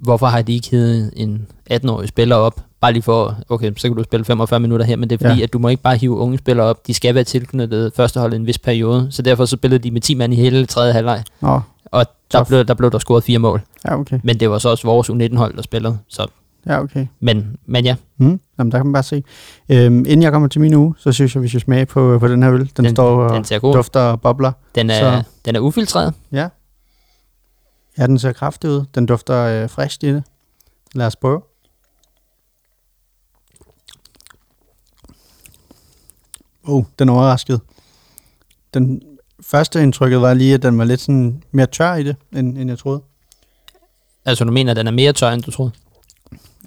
hvorfor 0.01 0.27
har 0.27 0.43
de 0.43 0.55
ikke 0.55 0.71
hivet 0.71 1.13
en 1.17 1.47
18-årig 1.73 2.09
spiller 2.09 2.37
op, 2.37 2.61
bare 2.85 2.93
lige 2.93 3.03
for, 3.03 3.37
okay, 3.49 3.73
så 3.77 3.89
kan 3.89 3.97
du 3.97 4.03
spille 4.05 4.25
45 4.25 4.61
minutter 4.61 4.87
her, 4.87 4.97
men 4.97 5.11
det 5.11 5.23
er 5.23 5.29
fordi, 5.29 5.39
Ja. 5.39 5.45
at 5.45 5.53
du 5.53 5.59
må 5.59 5.69
ikke 5.69 5.83
bare 5.83 5.97
hive 5.97 6.17
unge 6.17 6.39
spillere 6.39 6.67
op, 6.67 6.87
de 6.87 6.95
skal 6.95 7.15
være 7.15 7.25
tilknyttet 7.25 7.93
første 7.97 8.21
hold 8.21 8.33
i 8.33 8.37
en 8.37 8.47
vis 8.47 8.59
periode, 8.59 9.07
så 9.11 9.23
derfor 9.23 9.45
så 9.45 9.57
spillede 9.57 9.83
de 9.83 9.91
med 9.91 10.01
10 10.01 10.15
mand 10.15 10.33
i 10.33 10.37
hele 10.37 10.67
tredje 10.67 10.93
halvleg, 10.93 11.25
Nå, 11.41 11.61
og 11.85 12.07
der 12.33 12.39
Tough. 12.39 12.49
blev, 12.49 12.65
der 12.65 12.75
blev 12.75 12.91
der 12.91 12.99
scoret 12.99 13.25
fire 13.25 13.39
mål, 13.39 13.61
ja, 13.85 13.99
okay. 13.99 14.21
men 14.25 14.41
det 14.41 14.51
var 14.51 14.59
så 14.59 14.69
også 14.69 14.87
vores 14.87 15.11
U19-hold, 15.11 15.57
der 15.57 15.63
spillede, 15.63 15.99
så, 16.09 16.27
Ja, 16.67 16.81
okay. 16.83 17.07
men, 17.21 17.57
men 17.67 17.85
ja, 17.85 17.97
Mm, 18.17 18.41
jamen, 18.59 18.73
der 18.73 18.79
kan 18.79 18.87
man 18.87 18.93
bare 18.93 19.03
se. 19.03 19.23
Øhm, 19.69 19.99
inden 19.99 20.23
jeg 20.23 20.33
kommer 20.33 20.49
til 20.49 20.61
min 20.61 20.75
uge, 20.75 20.95
så 20.99 21.13
synes 21.13 21.35
jeg, 21.35 21.43
vi 21.43 21.49
skal 21.49 21.61
smage 21.61 21.87
på, 21.87 22.19
på 22.19 22.29
den 22.29 22.43
her 22.43 22.53
øl. 22.53 22.61
Den, 22.77 22.85
den 22.85 22.95
står 22.95 23.23
og 23.23 23.35
den 23.51 23.61
dufter 23.61 24.01
og 24.01 24.21
bobler. 24.21 24.53
Den 24.75 24.91
er, 24.91 25.01
Så- 25.23 25.23
den 25.45 25.57
er 25.57 25.61
ufiltreret. 25.61 26.15
Ja. 26.33 26.49
Ja, 27.99 28.07
den 28.07 28.19
ser 28.19 28.33
kraftig 28.33 28.71
ud. 28.71 28.85
Den 28.95 29.07
dufter 29.07 29.37
øh, 29.63 29.69
frisk 29.71 30.05
i 30.05 30.07
det. 30.13 30.23
Lad 30.95 31.07
os 31.07 31.17
prøve. 31.17 31.41
Oh, 36.67 36.85
den 36.99 37.09
er 37.09 37.13
overrasket. 37.13 37.61
Den 38.75 39.03
første 39.41 39.83
indtrykket 39.83 40.21
var 40.21 40.35
lige, 40.35 40.55
at 40.55 40.63
den 40.63 40.79
var 40.79 40.85
lidt 40.85 41.01
sådan 41.01 41.43
mere 41.53 41.67
tør 41.67 41.95
i 41.95 42.03
det, 42.03 42.17
end, 42.33 42.59
end 42.59 42.71
jeg 42.71 42.79
troede. 42.79 43.03
Altså, 44.25 44.45
du 44.45 44.53
mener, 44.53 44.71
at 44.71 44.77
den 44.77 44.87
er 44.87 44.91
mere 44.91 45.13
tør, 45.13 45.31
end 45.31 45.43
du 45.43 45.51
troede? 45.51 45.73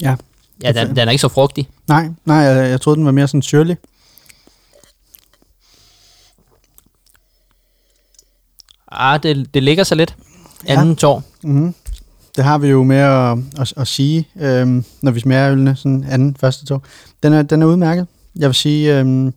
Ja. 0.01 0.15
Ja, 0.63 0.71
den, 0.71 0.95
den 0.95 1.07
er 1.07 1.11
ikke 1.11 1.21
så 1.21 1.27
frugtig. 1.27 1.69
Nej, 1.87 2.09
nej, 2.25 2.35
jeg, 2.35 2.69
jeg 2.69 2.81
troede, 2.81 2.97
den 2.97 3.05
var 3.05 3.11
mere 3.11 3.27
sådan 3.27 3.41
syrlig. 3.41 3.77
Ah, 8.91 9.23
det, 9.23 9.53
det 9.53 9.63
ligger 9.63 9.83
så 9.83 9.95
lidt. 9.95 10.15
Ja. 10.67 10.79
Anden 10.79 10.95
tår. 10.95 11.23
Mm-hmm. 11.43 11.73
Det 12.35 12.43
har 12.43 12.57
vi 12.57 12.67
jo 12.67 12.83
med 12.83 12.97
at, 12.97 13.37
at, 13.59 13.73
at 13.77 13.87
sige, 13.87 14.27
øhm, 14.35 14.85
når 15.01 15.11
vi 15.11 15.19
smager 15.19 15.51
ølene, 15.51 15.75
sådan 15.75 16.03
anden, 16.09 16.35
første 16.39 16.65
tog. 16.65 16.81
Den 17.23 17.33
er, 17.33 17.41
den 17.41 17.61
er 17.61 17.65
udmærket. 17.65 18.07
Jeg 18.35 18.49
vil 18.49 18.55
sige, 18.55 18.99
øhm, 18.99 19.33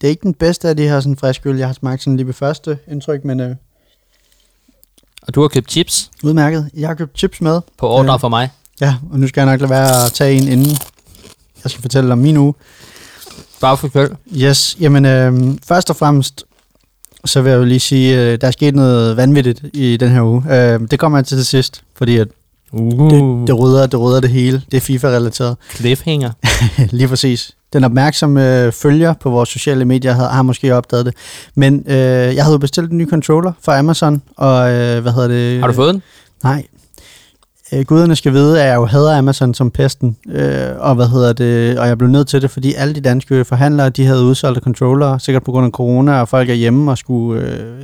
det 0.00 0.06
er 0.06 0.10
ikke 0.10 0.22
den 0.22 0.34
bedste 0.34 0.68
af 0.68 0.76
de 0.76 0.82
her 0.82 1.00
sådan 1.00 1.16
friske 1.16 1.48
øl, 1.48 1.56
jeg 1.56 1.66
har 1.68 1.72
smagt 1.74 2.02
sådan 2.02 2.16
lige 2.16 2.26
ved 2.26 2.34
første 2.34 2.78
indtryk, 2.88 3.24
men 3.24 3.40
øh, 3.40 3.56
Og 5.22 5.34
du 5.34 5.40
har 5.40 5.48
købt 5.48 5.70
chips 5.70 6.10
udmærket. 6.22 6.70
Jeg 6.74 6.88
har 6.88 6.94
købt 6.94 7.18
chips 7.18 7.40
med. 7.40 7.60
på 7.78 7.88
ordre 7.88 8.12
Ja. 8.12 8.16
for 8.16 8.28
mig. 8.28 8.50
Ja, 8.80 8.94
og 9.12 9.18
nu 9.20 9.28
skal 9.28 9.40
jeg 9.40 9.50
nok 9.52 9.60
lade 9.60 9.70
være 9.70 10.04
at 10.06 10.12
tage 10.12 10.34
en 10.34 10.48
inden 10.48 10.76
jeg 11.64 11.70
skal 11.70 11.82
fortælle 11.82 12.12
om 12.12 12.18
min 12.18 12.36
uge. 12.36 12.54
Bare 13.60 13.76
for 13.76 13.88
køl. 13.88 14.16
Yes, 14.36 14.76
jamen 14.80 15.04
øh, 15.04 15.54
først 15.66 15.90
og 15.90 15.96
fremmest, 15.96 16.44
så 17.24 17.42
vil 17.42 17.50
jeg 17.50 17.58
jo 17.58 17.64
lige 17.64 17.80
sige, 17.80 18.20
øh, 18.32 18.40
der 18.40 18.46
er 18.46 18.50
sket 18.50 18.74
noget 18.74 19.16
vanvittigt 19.16 19.60
i 19.72 19.96
den 19.96 20.10
her 20.10 20.22
uge. 20.22 20.42
Øh, 20.54 20.80
det 20.90 20.98
kommer 20.98 21.18
jeg 21.18 21.26
til 21.26 21.36
til 21.36 21.46
sidst, 21.46 21.82
fordi 21.94 22.16
at 22.16 22.28
Uh, 22.72 23.10
det, 23.10 23.46
det, 23.46 23.58
rydder, 23.58 23.86
det 23.86 24.00
rydder 24.00 24.20
det 24.20 24.30
hele. 24.30 24.62
Det 24.70 24.76
er 24.76 24.80
FIFA-relateret. 24.80 25.56
cliffhanger. 25.74 26.30
Lige 26.96 27.08
præcis. 27.08 27.52
Den 27.72 27.84
opmærksomme 27.84 28.64
øh, 28.64 28.72
følger 28.72 29.12
på 29.12 29.30
vores 29.30 29.48
sociale 29.48 29.84
medier 29.84 30.12
har, 30.12 30.28
har 30.28 30.42
måske 30.42 30.74
opdaget 30.74 31.06
det. 31.06 31.14
Men 31.54 31.84
øh, 31.86 31.96
jeg 32.34 32.44
havde 32.44 32.58
bestilt 32.58 32.90
en 32.90 32.98
ny 32.98 33.08
controller 33.08 33.52
fra 33.62 33.78
Amazon, 33.78 34.22
og 34.36 34.70
øh, 34.70 35.02
hvad 35.02 35.12
hedder 35.12 35.28
det? 35.28 35.60
Har 35.60 35.66
du 35.66 35.72
fået 35.72 35.94
den? 35.94 36.02
Nej. 36.44 36.64
Øh, 37.72 37.84
guderne 37.84 38.16
skal 38.16 38.32
vide, 38.32 38.62
at 38.62 38.68
jeg 38.68 38.76
jo 38.76 38.86
hader 38.86 39.18
Amazon 39.18 39.54
som 39.54 39.70
pesten, 39.70 40.16
øh, 40.28 40.68
og 40.78 40.94
hvad 40.94 41.08
hedder 41.08 41.32
det, 41.32 41.78
og 41.78 41.88
jeg 41.88 41.98
blev 41.98 42.10
nødt 42.10 42.28
til 42.28 42.42
det, 42.42 42.50
fordi 42.50 42.74
alle 42.74 42.94
de 42.94 43.00
danske 43.00 43.44
forhandlere, 43.44 43.90
de 43.90 44.06
havde 44.06 44.24
udsolgte 44.24 44.60
controller, 44.60 45.18
sikkert 45.18 45.42
på 45.42 45.52
grund 45.52 45.66
af 45.66 45.72
corona, 45.72 46.20
og 46.20 46.28
folk 46.28 46.50
er 46.50 46.54
hjemme 46.54 46.90
og 46.90 46.98
skulle, 46.98 47.42
øh, 47.42 47.82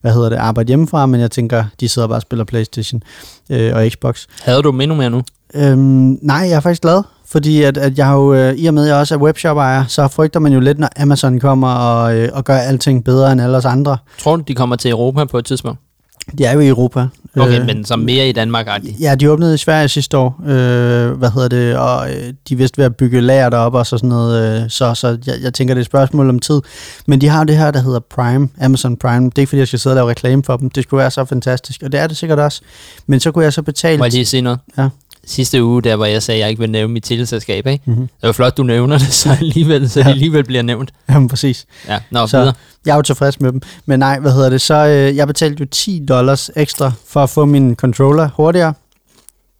hvad 0.00 0.12
hedder 0.12 0.28
det, 0.28 0.36
arbejde 0.36 0.68
hjemmefra, 0.68 1.06
men 1.06 1.20
jeg 1.20 1.30
tænker, 1.30 1.64
de 1.80 1.88
sidder 1.88 2.08
bare 2.08 2.18
og 2.18 2.22
spiller 2.22 2.44
Playstation 2.44 3.02
øh, 3.50 3.74
og 3.74 3.90
Xbox. 3.90 4.26
Havde 4.42 4.62
du 4.62 4.70
dem 4.70 4.80
endnu 4.80 4.96
mere 4.96 5.10
nu? 5.10 5.22
Øhm, 5.54 6.18
nej, 6.22 6.36
jeg 6.36 6.52
er 6.52 6.60
faktisk 6.60 6.82
glad, 6.82 7.02
fordi 7.28 7.62
at, 7.62 7.76
at 7.76 7.98
jeg 7.98 8.06
har 8.06 8.14
jo, 8.14 8.34
øh, 8.34 8.54
i 8.54 8.66
og 8.66 8.74
med 8.74 8.82
at 8.82 8.88
jeg 8.88 8.96
også 8.96 9.14
er 9.14 9.18
webshop-ejer, 9.18 9.84
så 9.88 10.08
frygter 10.08 10.40
man 10.40 10.52
jo 10.52 10.60
lidt, 10.60 10.78
når 10.78 10.88
Amazon 11.02 11.40
kommer 11.40 11.68
og, 11.68 12.16
øh, 12.16 12.28
og 12.32 12.44
gør 12.44 12.56
alting 12.56 13.04
bedre 13.04 13.32
end 13.32 13.40
alle 13.40 13.56
os 13.56 13.64
andre. 13.64 13.98
Tror 14.18 14.36
du, 14.36 14.42
de 14.48 14.54
kommer 14.54 14.76
til 14.76 14.90
Europa 14.90 15.24
på 15.24 15.38
et 15.38 15.44
tidspunkt? 15.44 15.80
De 16.38 16.44
er 16.44 16.52
jo 16.52 16.60
i 16.60 16.68
Europa. 16.68 17.06
Okay, 17.36 17.60
øh, 17.60 17.66
men 17.66 17.84
som 17.84 17.98
mere 17.98 18.28
i 18.28 18.32
Danmark 18.32 18.68
-agtigt. 18.68 19.00
Ja, 19.00 19.14
de 19.14 19.30
åbnede 19.30 19.54
i 19.54 19.58
Sverige 19.58 19.88
sidste 19.88 20.18
år, 20.18 20.40
øh, 20.46 21.10
hvad 21.10 21.30
hedder 21.30 21.48
det, 21.48 21.76
og 21.76 22.10
øh, 22.10 22.32
de 22.48 22.56
vist 22.56 22.78
ved 22.78 22.84
at 22.84 22.96
bygge 22.96 23.20
lager 23.20 23.50
deroppe 23.50 23.78
og 23.78 23.86
så 23.86 23.96
sådan 23.98 24.08
noget, 24.08 24.62
øh, 24.62 24.70
så, 24.70 24.94
så 24.94 25.18
jeg, 25.26 25.34
jeg 25.42 25.54
tænker, 25.54 25.74
det 25.74 25.78
er 25.78 25.82
et 25.82 25.86
spørgsmål 25.86 26.28
om 26.28 26.38
tid. 26.38 26.60
Men 27.06 27.20
de 27.20 27.28
har 27.28 27.44
det 27.44 27.56
her, 27.56 27.70
der 27.70 27.80
hedder 27.80 28.00
Prime, 28.00 28.48
Amazon 28.60 28.96
Prime. 28.96 29.24
Det 29.24 29.38
er 29.38 29.42
ikke, 29.42 29.48
fordi 29.48 29.58
jeg 29.58 29.68
skal 29.68 29.78
sidde 29.78 29.92
og 29.92 29.96
lave 29.96 30.10
reklame 30.10 30.42
for 30.44 30.56
dem. 30.56 30.70
Det 30.70 30.82
skulle 30.82 30.98
være 30.98 31.10
så 31.10 31.24
fantastisk, 31.24 31.82
og 31.82 31.92
det 31.92 32.00
er 32.00 32.06
det 32.06 32.16
sikkert 32.16 32.38
også. 32.38 32.60
Men 33.06 33.20
så 33.20 33.32
kunne 33.32 33.44
jeg 33.44 33.52
så 33.52 33.62
betale... 33.62 33.98
Må 33.98 34.04
jeg 34.04 34.12
lige 34.12 34.26
sige 34.26 34.40
noget? 34.40 34.58
Ja. 34.78 34.88
Sidste 35.26 35.64
uge, 35.64 35.82
der 35.82 35.96
hvor 35.96 36.04
jeg 36.04 36.22
sagde, 36.22 36.38
at 36.38 36.42
jeg 36.42 36.50
ikke 36.50 36.60
vil 36.60 36.70
nævne 36.70 36.92
mit 36.92 37.04
teleselskab, 37.04 37.66
ikke? 37.66 37.84
Mm-hmm. 37.86 38.02
Det 38.20 38.26
var 38.26 38.32
flot, 38.32 38.56
du 38.56 38.62
nævner 38.62 38.98
det, 38.98 39.12
så 39.22 39.30
alligevel, 39.40 39.90
så 39.90 40.00
det 40.00 40.06
alligevel 40.06 40.44
bliver 40.44 40.62
nævnt. 40.62 40.92
Jamen, 41.10 41.28
præcis. 41.28 41.66
Ja, 41.88 41.98
nå, 42.10 42.26
Så- 42.26 42.38
videre. 42.38 42.54
Jeg 42.86 42.92
er 42.92 42.96
jo 42.96 43.02
tilfreds 43.02 43.40
med 43.40 43.52
dem. 43.52 43.60
Men 43.86 43.98
nej, 43.98 44.18
hvad 44.18 44.32
hedder 44.32 44.50
det, 44.50 44.60
så 44.60 44.74
øh, 44.74 45.16
jeg 45.16 45.26
betalte 45.26 45.60
jo 45.60 45.66
10 45.70 46.04
dollars 46.08 46.50
ekstra 46.56 46.92
for 47.08 47.22
at 47.22 47.30
få 47.30 47.44
min 47.44 47.74
controller 47.74 48.28
hurtigere. 48.36 48.74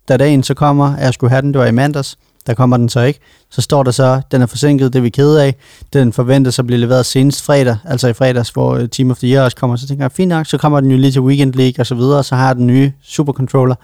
Da 0.09 0.17
dagen 0.17 0.43
så 0.43 0.55
kommer, 0.55 0.97
at 0.97 1.05
jeg 1.05 1.15
skulle 1.15 1.31
have 1.31 1.43
den, 1.43 1.53
det 1.53 1.59
var 1.61 1.67
i 1.67 1.71
mandags, 1.73 2.19
der 2.47 2.55
kommer 2.55 2.77
den 2.77 2.89
så 2.89 3.01
ikke. 3.01 3.21
Så 3.51 3.63
står 3.63 3.83
der 3.83 3.91
så, 3.91 4.21
den 4.31 4.43
er 4.43 4.47
forsinket, 4.47 4.93
det 4.93 4.99
er 4.99 5.03
vi 5.03 5.09
kede 5.11 5.43
af. 5.45 5.55
Den 5.93 6.13
forventes 6.13 6.59
at 6.59 6.67
blive 6.67 6.81
leveret 6.81 7.07
senest 7.07 7.43
fredag, 7.43 7.77
altså 7.85 8.09
i 8.09 8.13
fredags, 8.13 8.49
hvor 8.51 8.75
øh, 8.75 8.89
Team 8.89 9.11
of 9.11 9.19
the 9.19 9.29
Year 9.29 9.45
også 9.45 9.57
kommer. 9.57 9.77
Så 9.77 9.87
tænker 9.89 10.05
jeg, 10.05 10.13
fint 10.13 10.29
nok, 10.29 10.47
så 10.47 10.59
kommer 10.59 10.81
den 10.81 10.91
jo 10.91 10.97
lige 10.97 11.13
til 11.13 11.21
Weekend 11.21 11.55
League 11.55 11.75
og 11.79 11.87
så 11.87 11.95
videre, 11.95 12.25
så 12.25 12.35
har 12.37 12.47
jeg 12.47 12.57
den 12.57 12.67
nye 12.67 12.93
supercontroller. 13.03 13.75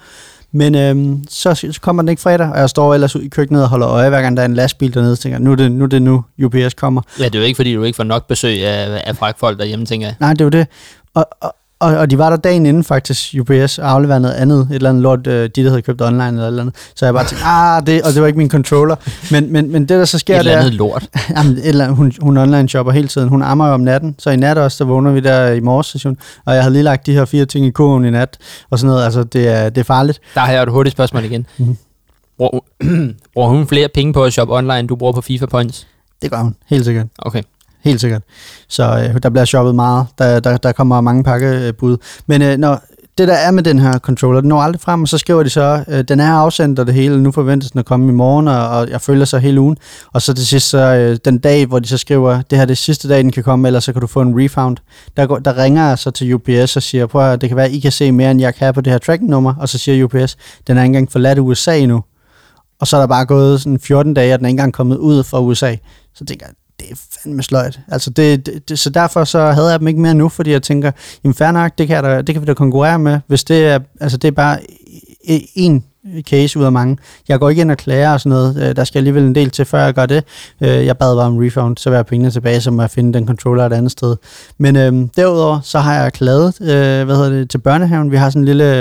Men 0.53 0.75
øhm, 0.75 1.25
så, 1.29 1.55
så 1.55 1.79
kommer 1.81 2.03
den 2.03 2.09
ikke 2.09 2.23
fredag, 2.23 2.51
og 2.51 2.59
jeg 2.59 2.71
står 2.71 2.95
ellers 2.95 3.17
ud 3.17 3.23
i 3.23 3.29
køkkenet 3.29 3.63
og 3.63 3.69
holder 3.69 3.89
øje, 3.89 4.09
hver 4.09 4.23
gang 4.23 4.37
der 4.37 4.43
er 4.43 4.47
en 4.47 4.55
lastbil 4.55 4.95
dernede, 4.95 5.17
tænker 5.17 5.39
nu 5.39 5.53
er 5.53 5.57
det 5.57 5.73
nu, 5.73 5.85
er 5.85 5.89
det 5.89 6.03
nu 6.03 6.25
UPS 6.45 6.75
kommer. 6.75 7.03
Ja, 7.19 7.25
det 7.25 7.35
er 7.35 7.39
jo 7.39 7.45
ikke, 7.45 7.57
fordi 7.57 7.75
du 7.75 7.83
ikke 7.83 7.97
får 7.97 8.05
nok 8.05 8.27
besøg 8.27 8.67
af, 8.67 9.03
af 9.07 9.17
fragtfolk 9.17 9.59
derhjemme, 9.59 9.87
tænker 9.87 10.07
jeg. 10.07 10.17
Nej, 10.21 10.35
det 10.35 10.45
var 10.45 10.51
det. 10.51 10.67
Og, 11.15 11.27
og, 11.41 11.55
og, 11.83 11.97
og 11.97 12.11
de 12.11 12.19
var 12.19 12.31
der 12.31 12.37
dagen 12.37 12.67
inden 12.67 12.85
faktisk, 12.85 13.35
UPS, 13.41 13.79
og 13.79 13.91
afleverede 13.91 14.21
noget 14.21 14.35
andet, 14.35 14.61
et 14.71 14.75
eller 14.75 14.91
andet 14.91 15.03
lort, 15.03 15.27
øh, 15.27 15.51
de 15.57 15.63
der 15.63 15.69
havde 15.69 15.83
købt 15.83 16.03
online 16.03 16.27
eller 16.27 16.43
et 16.43 16.47
eller 16.47 16.63
andet. 16.63 16.75
Så 16.97 17.05
jeg 17.05 17.15
bare 17.15 17.25
tænkte, 17.25 17.45
ah, 17.45 17.87
det, 17.87 18.03
og 18.03 18.13
det 18.13 18.21
var 18.21 18.27
ikke 18.27 18.39
min 18.39 18.51
controller. 18.51 18.97
Men, 19.31 19.53
men, 19.53 19.73
men 19.73 19.83
det 19.83 19.89
der 19.89 20.05
så 20.05 20.19
sker, 20.19 20.35
Et 20.35 20.39
eller 20.39 20.53
det 20.53 20.57
er, 20.57 20.61
andet 20.61 20.75
lort. 20.75 21.09
jamen, 21.37 21.53
et 21.53 21.69
eller 21.69 21.85
andet, 21.85 21.97
hun, 21.97 22.13
hun 22.21 22.37
online 22.37 22.69
shopper 22.69 22.93
hele 22.93 23.09
tiden. 23.09 23.29
Hun 23.29 23.43
ammer 23.43 23.67
jo 23.67 23.73
om 23.73 23.81
natten, 23.81 24.15
så 24.19 24.31
i 24.31 24.37
nat 24.37 24.59
også, 24.59 24.85
der 24.85 24.91
vågner 24.91 25.13
vi 25.13 25.21
der 25.21 25.49
i 25.53 25.61
morges 25.61 25.87
station, 25.87 26.19
og 26.45 26.55
jeg 26.55 26.63
havde 26.63 26.73
lige 26.73 26.83
lagt 26.83 27.07
de 27.07 27.13
her 27.13 27.25
fire 27.25 27.45
ting 27.45 27.67
i 27.67 27.71
kurven 27.71 28.05
i 28.05 28.11
nat, 28.11 28.39
og 28.71 28.79
sådan 28.79 28.89
noget. 28.91 29.05
Altså, 29.05 29.23
det 29.25 29.49
er, 29.49 29.69
det 29.69 29.81
er 29.81 29.85
farligt. 29.85 30.21
Der 30.35 30.41
har 30.41 30.53
jeg 30.53 30.63
et 30.63 30.69
hurtigt 30.69 30.93
spørgsmål 30.93 31.25
igen. 31.25 31.47
Mhm. 31.59 31.77
Bruger, 32.37 32.61
bruger 33.35 33.49
hun 33.49 33.67
flere 33.67 33.89
penge 33.95 34.13
på 34.13 34.25
at 34.25 34.33
shoppe 34.33 34.55
online, 34.55 34.79
end 34.79 34.89
du 34.89 34.97
bruger 34.97 35.13
på 35.13 35.21
FIFA 35.21 35.47
Points? 35.47 35.87
Det 36.23 36.31
gør 36.31 36.39
hun, 36.39 36.55
helt 36.67 36.85
sikkert. 36.85 37.07
Okay. 37.19 37.43
Helt 37.85 38.01
sikkert. 38.01 38.23
Så 38.69 38.83
øh, 38.83 39.23
der 39.23 39.31
bliver 39.31 39.45
shoppet 39.45 39.75
meget. 39.75 40.07
Der, 40.19 40.41
der, 40.41 40.57
der 40.57 40.73
kommer 40.73 41.01
mange 41.01 41.25
pakkebud. 41.25 41.97
Men 42.27 42.43
øh, 42.43 42.57
når 42.59 42.83
det 43.19 43.29
der 43.29 43.35
er 43.35 43.51
med 43.51 43.63
den 43.63 43.79
her 43.79 43.99
controller, 43.99 44.41
den 44.41 44.49
når 44.49 44.61
aldrig 44.61 44.81
frem, 44.81 45.03
og 45.03 45.09
så 45.09 45.19
skriver 45.19 45.43
de 45.43 45.51
så, 45.51 45.85
øh, 45.89 46.05
den 46.05 46.21
er 46.21 46.33
afsendt 46.33 46.79
og 46.79 46.87
det 46.87 46.95
hele, 46.95 47.23
nu 47.23 47.33
forventes 47.33 47.71
den 47.71 47.79
at 47.79 47.85
komme 47.85 48.09
i 48.09 48.13
morgen, 48.13 48.49
og, 48.49 48.69
og 48.69 48.91
jeg 48.91 49.01
følger 49.01 49.25
så 49.25 49.39
hele 49.39 49.61
ugen. 49.61 49.77
Og 50.13 50.23
så 50.23 50.35
til 50.35 50.47
sidst, 50.47 50.69
så, 50.69 50.79
øh, 50.79 51.19
den 51.25 51.39
dag, 51.39 51.67
hvor 51.67 51.79
de 51.79 51.89
så 51.89 51.99
skriver, 51.99 52.43
det 52.43 52.59
her 52.59 52.63
er 52.63 52.67
det 52.67 52.79
sidste 52.79 53.09
dag, 53.09 53.19
den 53.19 53.33
kan 53.33 53.43
komme, 53.43 53.69
ellers 53.69 53.85
så 53.85 53.93
kan 53.93 54.01
du 54.01 54.07
få 54.07 54.21
en 54.21 54.45
refund. 54.45 54.77
Der, 55.17 55.27
går, 55.27 55.39
der 55.39 55.57
ringer 55.59 55.89
jeg 55.89 55.99
så 55.99 56.11
til 56.11 56.35
UPS 56.35 56.77
og 56.77 56.83
siger, 56.83 57.07
prøv 57.07 57.33
at 57.33 57.41
det 57.41 57.49
kan 57.51 57.57
være, 57.57 57.73
I 57.73 57.81
kan 57.81 57.93
se 57.93 58.13
mere, 58.13 58.31
end 58.31 58.41
jeg 58.41 58.55
kan 58.55 58.75
på 58.75 58.81
det 58.81 58.93
her 58.93 58.99
tracking-nummer. 58.99 59.55
Og 59.61 59.69
så 59.69 59.79
siger 59.79 60.05
UPS, 60.05 60.37
den 60.67 60.79
er 60.79 60.83
ikke 60.83 60.87
engang 60.87 61.13
forladt 61.13 61.39
USA 61.39 61.79
endnu. 61.79 62.05
Og 62.81 62.87
så 62.87 62.97
er 62.97 63.01
der 63.01 63.07
bare 63.07 63.27
gået 63.27 63.61
sådan 63.61 63.79
14 63.79 64.15
dage, 64.15 64.35
og 64.35 64.39
den 64.39 64.45
er 64.45 64.49
ikke 64.49 64.53
engang 64.55 64.73
kommet 64.73 64.97
ud 64.97 65.25
fra 65.25 65.41
USA. 65.41 65.77
Så 66.15 66.25
tænker 66.25 66.47
jeg, 66.47 66.55
det 66.83 66.93
er 66.93 66.97
fandme 67.23 67.43
sløjt. 67.43 67.81
Altså 67.89 68.11
det, 68.11 68.47
det, 68.47 68.69
det, 68.69 68.79
så 68.79 68.91
derfor 68.91 69.25
så 69.25 69.51
havde 69.51 69.71
jeg 69.71 69.81
dem 69.81 69.89
ikke 69.89 70.01
mere 70.01 70.15
nu, 70.15 70.29
fordi 70.29 70.51
jeg 70.51 70.63
tænker, 70.63 70.93
jamen 71.25 71.35
fair 71.35 71.51
nok, 71.51 71.79
det 71.79 71.87
kan, 71.87 71.95
jeg 71.95 72.03
da, 72.03 72.23
det 72.23 72.35
kan 72.35 72.43
vi 72.43 72.47
da 72.47 72.55
konkurrere 72.55 72.99
med, 72.99 73.21
hvis 73.27 73.45
det 73.45 73.65
er, 73.65 73.79
altså 74.01 74.19
det 74.19 74.29
er 74.29 74.33
bare 74.33 74.59
en 75.55 75.85
case 76.29 76.59
ud 76.59 76.65
af 76.65 76.73
mange. 76.73 76.97
Jeg 77.29 77.39
går 77.39 77.51
ikke 77.51 77.63
ind 77.63 77.71
og 77.71 77.77
klager 77.77 78.13
og 78.13 78.21
sådan 78.21 78.31
noget. 78.31 78.69
Øh, 78.69 78.77
der 78.77 78.85
skal 78.85 78.99
alligevel 78.99 79.23
en 79.23 79.35
del 79.35 79.51
til, 79.51 79.65
før 79.65 79.85
jeg 79.85 79.95
gør 79.95 80.07
det. 80.07 80.25
Øh, 80.61 80.69
jeg 80.69 80.99
bad 80.99 81.17
bare 81.17 81.27
om 81.27 81.39
refund, 81.39 81.77
så 81.77 81.91
vil 81.91 81.97
jeg 81.97 82.07
pengene 82.07 82.31
tilbage, 82.31 82.61
så 82.61 82.71
må 82.71 82.83
jeg 82.83 82.91
finde 82.91 83.13
den 83.13 83.27
controller 83.27 83.67
et 83.67 83.73
andet 83.73 83.93
sted. 83.93 84.17
Men 84.59 84.77
øhm, 84.77 85.09
derudover, 85.09 85.61
så 85.63 85.79
har 85.79 86.03
jeg 86.03 86.13
klaget 86.13 86.61
øh, 86.61 87.05
hvad 87.05 87.17
hedder 87.17 87.31
det, 87.31 87.51
til 87.51 87.59
børnehaven. 87.59 88.11
Vi 88.11 88.17
har 88.17 88.31
sådan 88.31 88.43
en 88.43 88.47
lille 88.47 88.77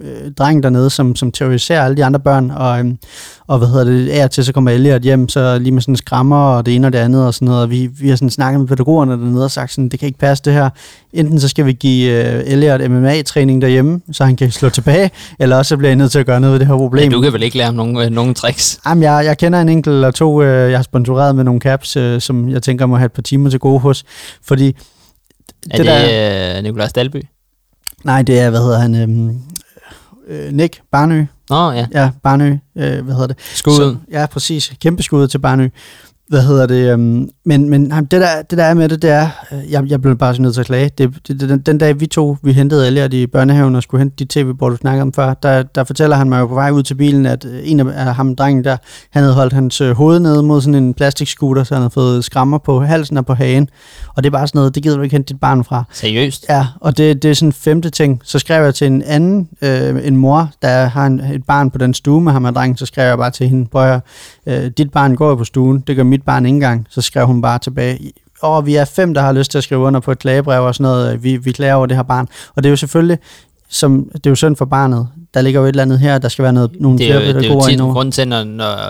øh, 0.00 0.32
dreng 0.38 0.62
dernede, 0.62 0.90
som, 0.90 1.16
som 1.16 1.32
terroriserer 1.32 1.84
alle 1.84 1.96
de 1.96 2.04
andre 2.04 2.20
børn, 2.20 2.50
og, 2.50 2.78
øhm, 2.78 2.98
og 3.46 3.58
hvad 3.58 3.68
hedder 3.68 3.84
det, 3.84 4.08
af 4.08 4.24
og 4.24 4.30
til 4.30 4.44
så 4.44 4.52
kommer 4.52 4.70
Elliot 4.70 5.02
hjem, 5.02 5.28
så 5.28 5.58
lige 5.58 5.72
med 5.72 5.82
sådan 5.82 5.96
skrammer 5.96 6.36
og 6.36 6.66
det 6.66 6.74
ene 6.74 6.86
og 6.86 6.92
det 6.92 6.98
andet 6.98 7.26
og 7.26 7.34
sådan 7.34 7.46
noget, 7.46 7.62
og 7.62 7.70
vi, 7.70 7.86
vi 7.86 8.08
har 8.08 8.16
sådan 8.16 8.30
snakket 8.30 8.60
med 8.60 8.68
pædagogerne 8.68 9.12
dernede 9.12 9.44
og 9.44 9.50
sagt 9.50 9.72
sådan, 9.72 9.88
det 9.88 9.98
kan 9.98 10.06
ikke 10.06 10.18
passe 10.18 10.44
det 10.44 10.52
her. 10.52 10.70
Enten 11.12 11.40
så 11.40 11.48
skal 11.48 11.66
vi 11.66 11.72
give 11.72 12.26
øh, 12.26 12.42
Elliot 12.46 12.90
MMA-træning 12.90 13.62
derhjemme, 13.62 14.00
så 14.12 14.24
han 14.24 14.36
kan 14.36 14.50
slå 14.50 14.68
tilbage, 14.68 15.10
eller 15.40 15.56
også 15.56 15.68
så 15.68 15.76
bliver 15.76 15.90
jeg 15.90 15.96
nødt 15.96 16.12
til 16.12 16.18
at 16.18 16.26
gøre 16.26 16.40
noget 16.40 16.53
ved 16.54 16.60
det 16.60 16.66
her 16.68 16.76
problem. 16.76 17.10
Ja, 17.10 17.16
du 17.16 17.20
kan 17.20 17.32
vel 17.32 17.42
ikke 17.42 17.56
lære 17.56 17.64
ham 17.66 17.74
nogen, 17.74 17.96
øh, 17.98 18.10
nogen 18.10 18.34
tricks? 18.34 18.78
Jamen, 18.86 19.02
jeg, 19.02 19.24
jeg 19.24 19.38
kender 19.38 19.60
en 19.60 19.68
enkelt 19.68 19.94
eller 19.94 20.10
to, 20.10 20.42
øh, 20.42 20.70
jeg 20.70 20.78
har 20.78 20.82
sponsoreret 20.82 21.36
med 21.36 21.44
nogle 21.44 21.60
caps, 21.60 21.96
øh, 21.96 22.20
som 22.20 22.48
jeg 22.48 22.62
tænker 22.62 22.86
må 22.86 22.96
have 22.96 23.06
et 23.06 23.12
par 23.12 23.22
timer 23.22 23.50
til 23.50 23.58
gode 23.60 23.80
hos, 23.80 24.04
fordi 24.42 24.76
Er 25.70 25.76
det, 25.76 25.86
det 25.86 26.56
øh, 26.56 26.62
Nikolaj 26.62 26.88
Stalby? 26.88 27.22
nej, 28.04 28.22
det 28.22 28.40
er, 28.40 28.50
hvad 28.50 28.60
hedder 28.60 28.78
han, 28.78 28.94
øhm, 28.94 29.38
øh, 30.28 30.52
Nick 30.52 30.80
Barnø, 30.92 31.24
Nå 31.50 31.70
ja, 31.70 31.86
ja, 31.94 32.10
Barnø, 32.22 32.56
øh, 32.76 33.04
hvad 33.04 33.14
hedder 33.14 33.26
det? 33.26 33.36
skud. 33.40 33.76
Så, 33.76 33.96
ja, 34.10 34.26
præcis. 34.26 34.72
Kæmpe 34.80 35.02
skud 35.02 35.28
til 35.28 35.38
Barnø. 35.38 35.68
Hvad 36.34 36.42
hedder 36.42 36.66
det? 36.66 36.92
Øhm, 36.92 37.28
men 37.44 37.70
men 37.70 37.80
nej, 37.80 38.00
det, 38.00 38.10
der, 38.10 38.42
det 38.50 38.58
der 38.58 38.64
er 38.64 38.74
med 38.74 38.88
det, 38.88 39.02
det 39.02 39.10
er, 39.10 39.28
øh, 39.52 39.72
jeg, 39.72 39.84
jeg 39.86 40.02
blev 40.02 40.16
bare 40.16 40.34
så 40.34 40.42
nødt 40.42 40.54
til 40.54 40.60
at 40.60 40.66
klage. 40.66 40.90
Det, 40.98 41.14
det, 41.28 41.40
den, 41.40 41.58
den 41.58 41.78
dag 41.78 42.00
vi 42.00 42.06
to, 42.06 42.36
vi 42.42 42.52
hentede 42.52 42.86
Elliot 42.86 43.12
i 43.12 43.26
børnehaven 43.26 43.74
og 43.74 43.82
skulle 43.82 44.00
hente 44.00 44.24
de 44.24 44.24
tv-bord, 44.24 44.70
du 44.70 44.76
snakkede 44.76 45.02
om 45.02 45.12
før, 45.12 45.34
der, 45.34 45.62
der 45.62 45.84
fortæller 45.84 46.16
han 46.16 46.28
mig 46.28 46.40
jo 46.40 46.46
på 46.46 46.54
vej 46.54 46.70
ud 46.70 46.82
til 46.82 46.94
bilen, 46.94 47.26
at 47.26 47.44
øh, 47.44 47.60
en 47.64 47.80
af 47.80 47.86
af 48.06 48.14
ham, 48.14 48.36
drengen 48.36 48.64
der, 48.64 48.76
han 49.10 49.22
havde 49.22 49.34
holdt 49.34 49.52
hans 49.52 49.80
øh, 49.80 49.96
hoved 49.96 50.20
nede 50.20 50.42
mod 50.42 50.60
sådan 50.60 50.74
en 50.74 50.94
plastikscooter, 50.94 51.64
så 51.64 51.74
han 51.74 51.82
havde 51.82 51.90
fået 51.90 52.24
skrammer 52.24 52.58
på 52.58 52.80
halsen 52.80 53.16
og 53.16 53.26
på 53.26 53.34
hagen. 53.34 53.68
Og 54.16 54.22
det 54.22 54.28
er 54.28 54.32
bare 54.32 54.46
sådan 54.46 54.58
noget, 54.58 54.74
det 54.74 54.82
gider 54.82 54.96
du 54.96 55.02
ikke 55.02 55.14
hente 55.14 55.34
dit 55.34 55.40
barn 55.40 55.64
fra. 55.64 55.84
Seriøst? 55.92 56.46
Ja, 56.48 56.66
og 56.80 56.98
det, 56.98 57.22
det 57.22 57.30
er 57.30 57.34
sådan 57.34 57.48
en 57.48 57.52
femte 57.52 57.90
ting. 57.90 58.20
Så 58.24 58.38
skrev 58.38 58.64
jeg 58.64 58.74
til 58.74 58.86
en 58.86 59.02
anden, 59.02 59.48
øh, 59.62 60.06
en 60.06 60.16
mor, 60.16 60.50
der 60.62 60.84
har 60.84 61.06
en, 61.06 61.20
et 61.20 61.44
barn 61.44 61.70
på 61.70 61.78
den 61.78 61.94
stue 61.94 62.20
med 62.20 62.32
ham 62.32 62.44
og 62.44 62.54
drengen, 62.54 62.76
så 62.76 62.86
skrev 62.86 63.06
jeg 63.06 63.18
bare 63.18 63.30
til 63.30 63.48
hende, 63.48 63.66
prøv 63.66 63.92
at 63.92 64.00
øh, 64.46 64.70
dit 64.78 64.90
barn 64.90 65.16
går 65.16 65.28
jo 65.28 65.34
på 65.34 65.44
stuen, 65.44 65.80
det 65.86 65.96
gør 65.96 66.02
mit 66.02 66.23
barn 66.24 66.46
ikke 66.46 66.54
engang. 66.54 66.86
Så 66.90 67.00
skrev 67.00 67.26
hun 67.26 67.42
bare 67.42 67.58
tilbage, 67.58 68.12
og 68.42 68.66
vi 68.66 68.74
er 68.74 68.84
fem, 68.84 69.14
der 69.14 69.20
har 69.20 69.32
lyst 69.32 69.50
til 69.50 69.58
at 69.58 69.64
skrive 69.64 69.80
under 69.80 70.00
på 70.00 70.12
et 70.12 70.18
klagebrev 70.18 70.62
og 70.62 70.74
sådan 70.74 70.90
noget, 70.90 71.22
vi, 71.22 71.36
vi 71.36 71.52
klager 71.52 71.74
over 71.74 71.86
det 71.86 71.96
her 71.96 72.02
barn. 72.02 72.28
Og 72.54 72.62
det 72.62 72.68
er 72.68 72.70
jo 72.70 72.76
selvfølgelig, 72.76 73.18
som, 73.68 74.10
det 74.14 74.26
er 74.26 74.30
jo 74.30 74.34
synd 74.34 74.56
for 74.56 74.64
barnet. 74.64 75.08
Der 75.34 75.42
ligger 75.42 75.60
jo 75.60 75.66
et 75.66 75.68
eller 75.68 75.82
andet 75.82 75.98
her, 75.98 76.18
der 76.18 76.28
skal 76.28 76.42
være 76.42 76.52
noget, 76.52 76.70
nogle 76.80 76.98
Det 76.98 77.10
er, 77.10 77.12
flere 77.12 77.20
jo, 77.20 77.26
det 77.26 77.30
er 77.30 77.34
jo 77.34 77.40
pædagoger 77.40 77.66
tit 77.66 77.72
indover. 77.72 77.94
grunden 77.94 78.12
til, 78.12 78.28
når, 78.28 78.44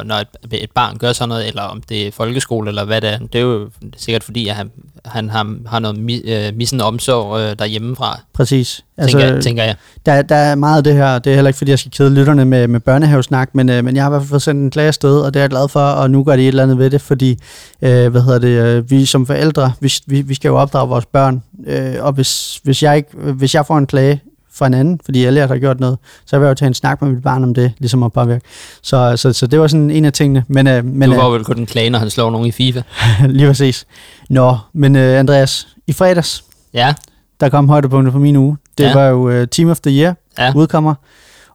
når, 0.04 0.14
et, 0.14 0.28
et 0.52 0.70
barn 0.70 0.98
gør 0.98 1.12
sådan 1.12 1.28
noget, 1.28 1.48
eller 1.48 1.62
om 1.62 1.82
det 1.88 2.06
er 2.06 2.12
folkeskole, 2.12 2.68
eller 2.68 2.84
hvad 2.84 3.00
det 3.00 3.12
er, 3.12 3.18
det 3.18 3.34
er 3.34 3.42
jo 3.42 3.68
sikkert 3.96 4.24
fordi, 4.24 4.48
at 4.48 4.54
han, 4.54 4.70
han 5.04 5.30
har, 5.30 5.56
har 5.66 5.78
noget 5.78 5.98
mi, 5.98 6.16
øh, 6.16 6.56
missende 6.56 6.84
omsorg 6.84 7.40
øh, 7.40 7.58
derhjemmefra, 7.58 8.20
Præcis. 8.32 8.84
altså, 8.98 9.18
tænker, 9.18 9.40
tænker 9.40 9.64
jeg. 9.64 9.76
der, 10.06 10.22
der 10.22 10.34
er 10.36 10.54
meget 10.54 10.76
af 10.76 10.84
det 10.84 10.94
her, 10.94 11.18
det 11.18 11.30
er 11.30 11.34
heller 11.34 11.48
ikke 11.48 11.58
fordi, 11.58 11.70
jeg 11.70 11.78
skal 11.78 11.92
kede 11.92 12.14
lytterne 12.14 12.44
med, 12.44 12.68
med 12.68 12.80
børnehavesnak, 12.80 13.50
men, 13.52 13.68
øh, 13.68 13.84
men 13.84 13.96
jeg 13.96 14.04
har 14.04 14.10
i 14.10 14.12
hvert 14.12 14.22
fald 14.22 14.28
fået 14.28 14.42
sendt 14.42 14.62
en 14.62 14.70
klage 14.70 14.88
afsted, 14.88 15.18
og 15.20 15.34
det 15.34 15.40
er 15.40 15.44
jeg 15.44 15.50
glad 15.50 15.68
for, 15.68 15.80
og 15.80 16.10
nu 16.10 16.24
gør 16.24 16.36
de 16.36 16.42
et 16.42 16.48
eller 16.48 16.62
andet 16.62 16.78
ved 16.78 16.90
det, 16.90 17.00
fordi, 17.00 17.38
øh, 17.82 18.08
hvad 18.08 18.22
hedder 18.22 18.38
det, 18.38 18.76
øh, 18.76 18.90
vi 18.90 19.04
som 19.04 19.26
forældre, 19.26 19.72
vi, 19.80 19.92
vi, 20.06 20.20
vi 20.22 20.34
skal 20.34 20.48
jo 20.48 20.56
opdrage 20.56 20.88
vores 20.88 21.06
børn, 21.06 21.42
øh, 21.66 21.94
og 22.00 22.12
hvis, 22.12 22.60
hvis, 22.62 22.82
jeg 22.82 22.96
ikke, 22.96 23.08
hvis 23.16 23.54
jeg 23.54 23.66
får 23.66 23.78
en 23.78 23.86
klage 23.86 24.22
fra 24.54 24.66
en 24.66 24.74
anden, 24.74 25.00
fordi 25.04 25.24
Elliot 25.24 25.48
har 25.48 25.58
gjort 25.58 25.80
noget, 25.80 25.98
så 26.26 26.38
vil 26.38 26.44
jeg 26.44 26.50
jo 26.50 26.54
tage 26.54 26.66
en 26.66 26.74
snak 26.74 27.02
med 27.02 27.10
mit 27.10 27.22
barn 27.22 27.42
om 27.44 27.54
det, 27.54 27.72
ligesom 27.78 28.02
at 28.02 28.12
påvirke. 28.12 28.40
Så, 28.82 29.16
så, 29.16 29.32
så 29.32 29.46
det 29.46 29.60
var 29.60 29.66
sådan 29.66 29.90
en 29.90 30.04
af 30.04 30.12
tingene, 30.12 30.44
men, 30.48 30.66
øh, 30.66 30.84
men 30.84 31.08
du 31.10 31.14
øh, 31.14 31.20
går 31.20 31.30
vel 31.30 31.44
kun 31.44 31.58
en 31.58 31.66
klage, 31.66 31.90
når 31.90 31.98
han 31.98 32.10
slår 32.10 32.30
nogen 32.30 32.46
i 32.46 32.50
FIFA. 32.52 32.82
lige 33.28 33.46
præcis. 33.48 33.86
Nå, 34.30 34.58
men 34.72 34.96
øh, 34.96 35.18
Andreas, 35.18 35.68
i 35.86 35.92
fredags, 35.92 36.44
Ja, 36.74 36.94
der 37.40 37.48
kom 37.48 37.68
højdepunktet 37.68 38.12
på 38.12 38.18
min 38.18 38.36
uge. 38.36 38.56
Det 38.78 38.84
Ja. 38.84 38.88
ja. 38.88 38.94
var 38.94 39.04
jo 39.06 39.40
uh, 39.40 39.46
Team 39.48 39.70
of 39.70 39.80
the 39.80 39.92
Year, 40.00 40.14
ja. 40.38 40.52
udkommer. 40.56 40.94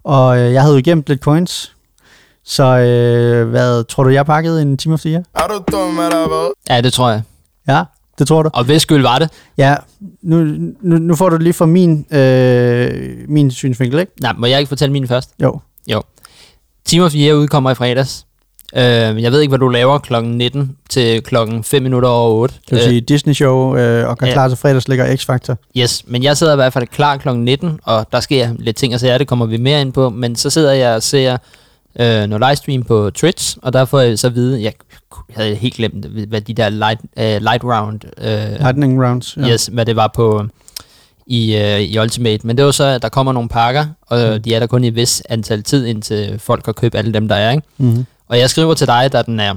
Og 0.03 0.39
øh, 0.39 0.53
jeg 0.53 0.61
havde 0.61 0.75
jo 0.75 0.81
gemt 0.85 1.09
lidt 1.09 1.21
coins. 1.21 1.75
Så 2.45 2.63
øh, 2.63 3.49
hvad 3.49 3.83
tror 3.83 4.03
du, 4.03 4.09
jeg 4.09 4.25
pakkede 4.25 4.61
en 4.61 4.77
Team 4.77 4.93
of 4.93 4.99
the 4.99 5.09
Year? 5.09 5.23
Er 5.35 5.47
du 5.47 5.63
dum, 5.71 5.89
eller 5.99 6.27
hvad? 6.27 6.51
Ja, 6.75 6.81
det 6.81 6.93
tror 6.93 7.09
jeg. 7.09 7.21
Ja, 7.67 7.83
det 8.19 8.27
tror 8.27 8.43
du. 8.43 8.49
Og 8.53 8.63
hvis 8.63 8.81
skyld 8.81 9.01
var 9.01 9.19
det? 9.19 9.29
Ja, 9.57 9.75
nu, 10.21 10.43
nu, 10.81 10.97
nu 10.97 11.15
får 11.15 11.29
du 11.29 11.37
lige 11.37 11.53
fra 11.53 11.65
min, 11.65 12.05
øh, 12.11 13.17
min 13.27 13.51
synsvinkel, 13.51 13.99
ikke? 13.99 14.11
Nej, 14.21 14.33
må 14.37 14.45
jeg 14.45 14.59
ikke 14.59 14.69
fortælle 14.69 14.91
min 14.91 15.07
først? 15.07 15.29
Jo. 15.41 15.59
Jo. 15.91 16.01
The 16.87 16.99
Year 16.99 17.33
udkommer 17.33 17.71
i 17.71 17.75
fredags. 17.75 18.25
Øh, 18.75 19.23
jeg 19.23 19.31
ved 19.31 19.41
ikke, 19.41 19.49
hvad 19.51 19.59
du 19.59 19.67
laver 19.67 19.97
klokken 19.97 20.37
19 20.37 20.77
til 20.89 21.23
klokken 21.23 21.63
5 21.63 21.83
minutter 21.83 22.09
over 22.09 22.29
8. 22.29 22.55
Det 22.69 22.71
vil 22.71 22.83
sige 22.83 23.01
Disney 23.01 23.33
Show 23.33 23.75
øh, 23.75 24.09
og 24.09 24.17
gør 24.17 24.27
ja. 24.27 24.33
klar 24.33 24.47
til 24.47 24.57
fredags 24.57 24.87
ligger 24.87 25.15
X-Factor. 25.15 25.55
Yes, 25.77 26.03
men 26.07 26.23
jeg 26.23 26.37
sidder 26.37 26.53
i 26.53 26.55
hvert 26.55 26.73
fald 26.73 26.87
klar 26.87 27.17
klokken 27.17 27.45
19, 27.45 27.79
og 27.83 28.07
der 28.11 28.19
sker 28.19 28.49
lidt 28.59 28.75
ting 28.75 28.93
og 28.93 28.99
sager, 28.99 29.17
det 29.17 29.27
kommer 29.27 29.45
vi 29.45 29.57
mere 29.57 29.81
ind 29.81 29.93
på, 29.93 30.09
men 30.09 30.35
så 30.35 30.49
sidder 30.49 30.73
jeg 30.73 30.95
og 30.95 31.03
ser 31.03 31.37
øh, 31.99 32.27
noget 32.27 32.43
livestream 32.47 32.83
på 32.83 33.09
Twitch, 33.09 33.57
og 33.61 33.73
der 33.73 33.85
får 33.85 33.99
jeg 33.99 34.19
så 34.19 34.27
at 34.27 34.35
vide, 34.35 34.63
jeg 34.63 34.73
havde 35.29 35.55
helt 35.55 35.73
glemt, 35.73 36.05
hvad 36.05 36.41
de 36.41 36.53
der 36.53 36.69
light, 36.69 37.01
uh, 37.01 37.23
light 37.23 37.63
round, 37.63 38.01
uh, 38.17 38.59
Lightning 38.59 39.03
rounds. 39.05 39.37
ja. 39.37 39.49
yes, 39.49 39.69
hvad 39.73 39.85
det 39.85 39.95
var 39.95 40.11
på 40.15 40.45
i, 41.27 41.55
uh, 41.55 41.79
i 41.79 41.99
Ultimate, 41.99 42.47
men 42.47 42.57
det 42.57 42.65
var 42.65 42.71
så, 42.71 42.83
at 42.83 43.01
der 43.01 43.09
kommer 43.09 43.33
nogle 43.33 43.49
pakker, 43.49 43.85
og 44.01 44.33
mm. 44.33 44.41
de 44.41 44.55
er 44.55 44.59
der 44.59 44.67
kun 44.67 44.83
i 44.83 44.87
et 44.87 44.95
vis 44.95 45.23
antal 45.29 45.63
tid, 45.63 45.85
indtil 45.85 46.39
folk 46.39 46.65
har 46.65 46.73
købt 46.73 46.95
alle 46.95 47.13
dem, 47.13 47.27
der 47.27 47.35
er, 47.35 47.51
ikke? 47.51 47.63
Mm-hmm. 47.77 48.05
Og 48.27 48.39
jeg 48.39 48.49
skriver 48.49 48.73
til 48.73 48.87
dig, 48.87 49.09
da 49.13 49.21
den 49.21 49.39
er 49.39 49.53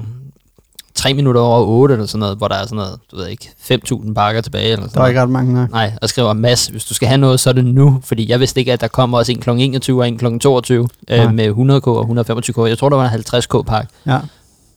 3 0.95 1.15
minutter 1.15 1.41
over 1.41 1.67
8 1.67 1.95
eller 1.95 2.07
sådan 2.07 2.19
noget, 2.19 2.39
hvor 2.39 2.49
der 2.49 2.55
er 2.55 2.63
sådan 2.63 2.77
noget, 2.77 2.99
du 3.11 3.17
ved 3.17 3.29
ikke, 3.29 3.51
5.000 3.73 4.15
pakker 4.15 4.41
tilbage 4.41 4.73
eller 4.73 4.87
sådan 4.87 4.95
Der 4.95 5.03
er 5.03 5.09
ikke 5.09 5.23
ret 5.23 5.31
mange, 5.31 5.53
nej. 5.55 5.67
Nej, 5.71 5.93
og 6.03 6.09
skriver, 6.09 6.33
Mads, 6.33 6.67
hvis 6.67 6.85
du 6.85 6.95
skal 6.95 7.09
have 7.09 7.19
noget, 7.19 7.41
så 7.41 7.51
er 7.51 7.55
det 7.55 7.65
nu, 7.65 8.01
fordi 8.05 8.31
jeg 8.31 8.41
vidste 8.41 8.61
ikke, 8.61 8.73
at 8.73 8.81
der 8.81 8.89
kommer 8.89 9.19
også 9.19 9.33
en 9.33 9.41
kl. 9.41 9.51
21 9.51 10.01
og 10.03 10.09
en 10.09 10.19
kl. 10.19 10.39
22 10.39 10.89
øh, 11.11 11.35
med 11.35 11.51
100k 11.51 11.87
og 11.87 12.05
125k. 12.05 12.67
Jeg 12.67 12.79
tror, 12.79 12.89
der 12.89 12.97
var 12.97 13.09
en 13.09 13.21
50k 13.21 13.63
pakke. 13.63 13.93
Ja. 14.07 14.19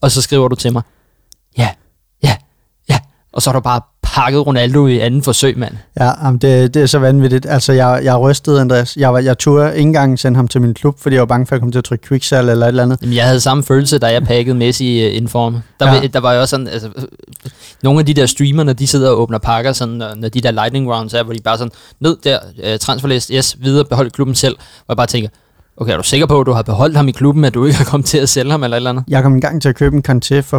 Og 0.00 0.10
så 0.10 0.22
skriver 0.22 0.48
du 0.48 0.54
til 0.54 0.72
mig, 0.72 0.82
ja, 1.58 1.68
og 3.36 3.42
så 3.42 3.50
er 3.50 3.54
du 3.54 3.60
bare 3.60 3.80
pakket 4.02 4.46
Ronaldo 4.46 4.86
i 4.86 4.98
anden 4.98 5.22
forsøg, 5.22 5.58
mand. 5.58 5.74
Ja, 6.00 6.24
jamen 6.24 6.38
det, 6.38 6.74
det 6.74 6.82
er 6.82 6.86
så 6.86 6.98
vanvittigt. 6.98 7.46
Altså, 7.46 7.72
jeg, 7.72 8.00
jeg 8.04 8.20
rystede, 8.20 8.60
Andreas. 8.60 8.96
Jeg, 8.96 9.24
jeg 9.24 9.38
turde 9.38 9.68
ikke 9.68 9.80
engang 9.80 10.18
sende 10.18 10.36
ham 10.36 10.48
til 10.48 10.60
min 10.60 10.74
klub, 10.74 11.00
fordi 11.00 11.14
jeg 11.14 11.20
var 11.20 11.26
bange 11.26 11.46
for, 11.46 11.52
at 11.54 11.56
jeg 11.56 11.60
kom 11.60 11.72
til 11.72 11.78
at 11.78 11.84
trykke 11.84 12.08
quicksell 12.08 12.48
eller 12.48 12.66
et 12.66 12.68
eller 12.68 12.82
andet. 12.82 12.98
Jamen, 13.02 13.16
jeg 13.16 13.24
havde 13.24 13.40
samme 13.40 13.64
følelse, 13.64 13.98
da 13.98 14.06
jeg 14.06 14.22
pakkede 14.22 14.56
Messi 14.56 15.06
uh, 15.06 15.16
inform. 15.16 15.56
Der, 15.80 15.94
ja. 15.94 16.06
der 16.06 16.20
var 16.20 16.32
jo 16.32 16.40
også 16.40 16.50
sådan, 16.50 16.68
altså, 16.68 16.88
nogle 17.82 18.00
af 18.00 18.06
de 18.06 18.14
der 18.14 18.26
streamer, 18.26 18.62
når 18.62 18.72
de 18.72 18.86
sidder 18.86 19.10
og 19.10 19.20
åbner 19.20 19.38
pakker, 19.38 19.72
sådan, 19.72 19.94
når, 19.94 20.28
de 20.28 20.40
der 20.40 20.50
lightning 20.50 20.94
rounds 20.94 21.14
er, 21.14 21.22
hvor 21.22 21.32
de 21.32 21.42
bare 21.44 21.58
sådan, 21.58 21.72
ned 22.00 22.16
der, 22.24 22.38
uh, 22.58 22.78
transferlist, 22.80 23.30
yes, 23.34 23.56
videre, 23.60 23.84
behold 23.84 24.10
klubben 24.10 24.34
selv, 24.34 24.56
hvor 24.56 24.92
jeg 24.92 24.96
bare 24.96 25.06
tænker, 25.06 25.28
Okay, 25.78 25.92
er 25.92 25.96
du 25.96 26.02
sikker 26.02 26.26
på, 26.26 26.40
at 26.40 26.46
du 26.46 26.52
har 26.52 26.62
beholdt 26.62 26.96
ham 26.96 27.08
i 27.08 27.12
klubben, 27.12 27.44
at 27.44 27.54
du 27.54 27.64
ikke 27.64 27.78
har 27.78 27.84
kommet 27.84 28.06
til 28.06 28.18
at 28.18 28.28
sælge 28.28 28.50
ham 28.50 28.64
eller 28.64 28.76
et 28.76 28.78
eller 28.78 28.90
andet? 28.90 29.04
Jeg 29.08 29.22
kom 29.22 29.34
engang 29.34 29.62
til 29.62 29.68
at 29.68 29.74
købe 29.74 29.96
en 29.96 30.02
Kanté 30.08 30.40
for 30.40 30.58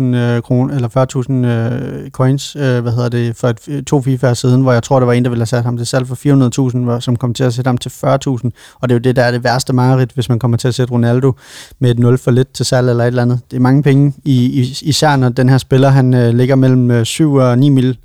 40.000 0.00 0.16
øh, 0.16 0.42
kroner, 0.42 0.74
eller 0.74 0.88
40.000 1.28 1.46
øh, 1.46 2.10
coins, 2.10 2.56
øh, 2.56 2.80
hvad 2.80 2.92
hedder 2.92 3.08
det, 3.08 3.36
for 3.36 3.48
et, 3.48 3.58
øh, 3.68 3.82
to 3.82 4.02
FIFA 4.02 4.34
siden, 4.34 4.62
hvor 4.62 4.72
jeg 4.72 4.82
tror, 4.82 4.98
der 5.00 5.06
var 5.06 5.12
en, 5.12 5.24
der 5.24 5.30
ville 5.30 5.40
have 5.40 5.46
sat 5.46 5.64
ham 5.64 5.76
til 5.76 5.86
salg 5.86 6.06
for 6.08 6.94
400.000, 6.94 7.00
som 7.00 7.16
kom 7.16 7.34
til 7.34 7.44
at 7.44 7.54
sætte 7.54 7.68
ham 7.68 7.78
til 7.78 7.88
40.000. 7.88 8.04
Og 8.04 8.88
det 8.88 8.90
er 8.90 8.94
jo 8.94 8.98
det, 8.98 9.16
der 9.16 9.22
er 9.22 9.30
det 9.30 9.44
værste 9.44 9.72
mareridt, 9.72 10.12
hvis 10.12 10.28
man 10.28 10.38
kommer 10.38 10.56
til 10.56 10.68
at 10.68 10.74
sætte 10.74 10.92
Ronaldo 10.92 11.32
med 11.78 11.90
et 11.90 11.98
0 11.98 12.18
for 12.18 12.30
lidt 12.30 12.52
til 12.52 12.66
salg 12.66 12.88
eller 12.90 13.04
et 13.04 13.08
eller 13.08 13.22
andet. 13.22 13.40
Det 13.50 13.56
er 13.56 13.60
mange 13.60 13.82
penge, 13.82 14.14
i, 14.24 14.44
i, 14.44 14.78
især 14.82 15.16
når 15.16 15.28
den 15.28 15.48
her 15.48 15.58
spiller, 15.58 15.88
han 15.88 16.14
øh, 16.14 16.34
ligger 16.34 16.54
mellem 16.54 16.90
øh, 16.90 17.04
7 17.04 17.34
og 17.34 17.58
9 17.58 17.68
mil 17.68 17.98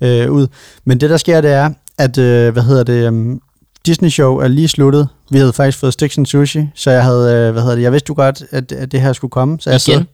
øh, 0.00 0.30
ud. 0.30 0.46
Men 0.84 1.00
det, 1.00 1.10
der 1.10 1.16
sker, 1.16 1.40
det 1.40 1.52
er, 1.52 1.70
at, 1.98 2.18
øh, 2.18 2.52
hvad 2.52 2.62
hedder 2.62 2.84
det, 2.84 3.12
øh, 3.12 3.38
Disney 3.86 4.08
Show 4.08 4.36
er 4.36 4.48
lige 4.48 4.68
sluttet. 4.68 5.08
Vi 5.30 5.38
havde 5.38 5.52
faktisk 5.52 5.78
fået 5.78 5.92
Sticks 5.92 6.18
and 6.18 6.26
Sushi, 6.26 6.68
så 6.74 6.90
jeg 6.90 7.04
havde, 7.04 7.52
hvad 7.52 7.62
hedder 7.62 7.74
det, 7.74 7.82
jeg 7.82 7.92
vidste 7.92 8.10
jo 8.10 8.14
godt, 8.14 8.42
at, 8.50 8.72
at 8.72 8.92
det 8.92 9.00
her 9.00 9.12
skulle 9.12 9.30
komme. 9.30 9.60
Så 9.60 9.70
jeg 9.70 9.88
Igen? 9.88 10.06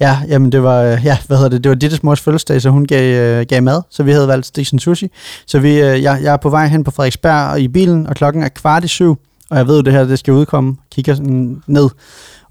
ja, 0.00 0.18
jamen 0.28 0.52
det 0.52 0.62
var, 0.62 0.82
ja, 0.82 1.18
hvad 1.26 1.36
hedder 1.36 1.50
det, 1.50 1.64
det 1.64 1.68
var 1.68 1.74
Dittes 1.74 2.02
mors 2.02 2.20
fødselsdag, 2.20 2.62
så 2.62 2.70
hun 2.70 2.86
gav, 2.86 3.14
øh, 3.14 3.46
gav 3.48 3.62
mad, 3.62 3.82
så 3.90 4.02
vi 4.02 4.12
havde 4.12 4.28
valgt 4.28 4.46
Sticks 4.46 4.72
and 4.72 4.80
Sushi. 4.80 5.10
Så 5.46 5.58
vi, 5.58 5.80
øh, 5.80 6.02
jeg, 6.02 6.18
jeg 6.22 6.32
er 6.32 6.36
på 6.36 6.50
vej 6.50 6.66
hen 6.66 6.84
på 6.84 6.90
Frederiksberg 6.90 7.50
og 7.50 7.60
i 7.60 7.68
bilen, 7.68 8.06
og 8.06 8.14
klokken 8.14 8.42
er 8.42 8.48
kvart 8.48 8.84
i 8.84 8.88
syv, 8.88 9.18
og 9.50 9.56
jeg 9.56 9.66
ved 9.66 9.76
jo, 9.76 9.82
det 9.82 9.92
her 9.92 10.04
det 10.04 10.18
skal 10.18 10.32
udkomme, 10.34 10.76
kigger 10.92 11.14
sådan 11.14 11.62
ned, 11.66 11.88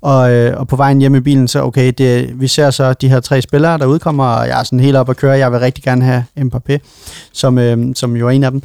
og, 0.02 0.32
øh, 0.32 0.60
og 0.60 0.68
på 0.68 0.76
vejen 0.76 1.00
hjem 1.00 1.16
i 1.16 1.20
bilen, 1.20 1.48
så 1.48 1.64
okay, 1.64 1.94
det, 1.98 2.42
vi 2.42 2.48
ser 2.48 2.70
så 2.70 2.94
de 2.94 3.10
her 3.10 3.20
tre 3.20 3.42
spillere, 3.42 3.78
der 3.78 3.86
udkommer, 3.86 4.26
og 4.26 4.48
jeg 4.48 4.60
er 4.60 4.64
sådan 4.64 4.80
helt 4.80 4.98
op 4.98 5.10
at 5.10 5.18
køre, 5.18 5.38
jeg 5.38 5.52
vil 5.52 5.60
rigtig 5.60 5.84
gerne 5.84 6.06
have 6.06 6.24
Mbappé, 6.40 6.78
som, 7.34 7.58
øh, 7.58 7.96
som 7.96 8.16
jo 8.16 8.28
er 8.28 8.32
en 8.32 8.44
af 8.44 8.52
dem 8.52 8.62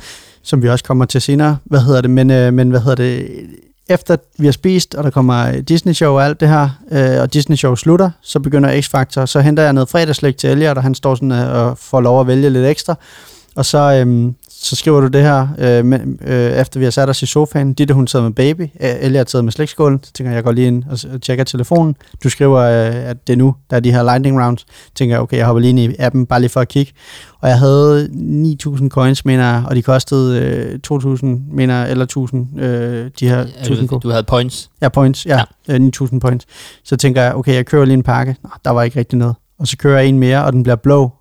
som 0.46 0.62
vi 0.62 0.68
også 0.68 0.84
kommer 0.84 1.04
til 1.04 1.20
senere. 1.20 1.56
Hvad 1.64 1.80
hedder 1.80 2.00
det? 2.00 2.10
Men, 2.10 2.30
øh, 2.30 2.52
men 2.52 2.70
hvad 2.70 2.80
hedder 2.80 2.94
det? 2.94 3.28
Efter 3.88 4.16
vi 4.38 4.44
har 4.44 4.52
spist, 4.52 4.94
og 4.94 5.04
der 5.04 5.10
kommer 5.10 5.60
Disney 5.60 5.92
Show 5.92 6.14
og 6.14 6.24
alt 6.24 6.40
det 6.40 6.48
her, 6.48 6.68
øh, 6.92 7.22
og 7.22 7.34
Disney 7.34 7.56
Show 7.56 7.74
slutter, 7.74 8.10
så 8.22 8.40
begynder 8.40 8.80
X-Factor. 8.80 9.26
Så 9.26 9.40
henter 9.40 9.62
jeg 9.62 9.72
noget 9.72 9.88
fredagslæg 9.88 10.36
til 10.36 10.50
Elliot, 10.50 10.76
og 10.76 10.82
han 10.82 10.94
står 10.94 11.14
sådan 11.14 11.32
øh, 11.32 11.54
og 11.54 11.78
får 11.78 12.00
lov 12.00 12.20
at 12.20 12.26
vælge 12.26 12.50
lidt 12.50 12.66
ekstra. 12.66 12.94
Og 13.56 13.64
så, 13.64 13.78
øhm, 13.78 14.34
så 14.66 14.76
skriver 14.76 15.00
du 15.00 15.06
det 15.06 15.22
her, 15.22 15.48
øh, 15.58 15.84
med, 15.84 16.00
øh, 16.20 16.52
efter 16.52 16.80
vi 16.80 16.84
har 16.84 16.90
sat 16.90 17.08
os 17.08 17.22
i 17.22 17.26
sofaen. 17.26 17.74
Ditte, 17.74 17.94
hun 17.94 18.06
sidder 18.06 18.24
med 18.24 18.32
baby. 18.32 18.60
Øh, 18.60 18.90
Elliot 19.00 19.30
sidder 19.30 19.42
med 19.42 19.52
slægtskålen. 19.52 20.00
Så 20.02 20.12
tænker 20.12 20.30
jeg, 20.30 20.36
jeg 20.36 20.44
går 20.44 20.52
lige 20.52 20.66
ind 20.66 20.84
og 21.12 21.22
tjekker 21.22 21.44
telefonen. 21.44 21.96
Du 22.24 22.28
skriver, 22.28 22.58
øh, 22.58 22.94
at 22.94 23.26
det 23.26 23.32
er 23.32 23.36
nu, 23.36 23.54
der 23.70 23.76
er 23.76 23.80
de 23.80 23.92
her 23.92 24.02
lightning 24.02 24.42
rounds. 24.42 24.66
tænker 24.94 25.14
jeg, 25.14 25.22
okay, 25.22 25.36
jeg 25.36 25.46
hopper 25.46 25.60
lige 25.60 25.70
ind 25.70 25.78
i 25.78 25.96
appen, 25.98 26.26
bare 26.26 26.40
lige 26.40 26.50
for 26.50 26.60
at 26.60 26.68
kigge. 26.68 26.92
Og 27.40 27.48
jeg 27.48 27.58
havde 27.58 28.08
9.000 28.66 28.88
coins, 28.88 29.24
mener 29.24 29.44
jeg, 29.44 29.64
og 29.66 29.76
de 29.76 29.82
kostede 29.82 30.40
øh, 30.40 30.78
2.000, 30.92 31.26
mener 31.54 31.74
jeg, 31.74 31.90
eller 31.90 32.46
1.000, 32.56 32.60
øh, 32.60 33.10
de 33.20 33.28
her 33.28 33.44
1.000 33.44 33.86
du, 33.98 34.10
havde 34.10 34.24
points? 34.24 34.70
Ja, 34.82 34.88
points, 34.88 35.26
ja, 35.26 35.40
ja. 35.68 35.74
Øh, 35.74 35.90
9.000 36.02 36.18
points. 36.18 36.46
Så 36.84 36.96
tænker 36.96 37.22
jeg, 37.22 37.34
okay, 37.34 37.54
jeg 37.54 37.66
kører 37.66 37.84
lige 37.84 37.94
en 37.94 38.02
pakke. 38.02 38.36
Nå, 38.42 38.50
der 38.64 38.70
var 38.70 38.82
ikke 38.82 38.98
rigtig 38.98 39.18
noget. 39.18 39.34
Og 39.58 39.66
så 39.66 39.76
kører 39.76 39.98
jeg 39.98 40.08
en 40.08 40.18
mere, 40.18 40.44
og 40.44 40.52
den 40.52 40.62
bliver 40.62 40.76
blå. 40.76 41.12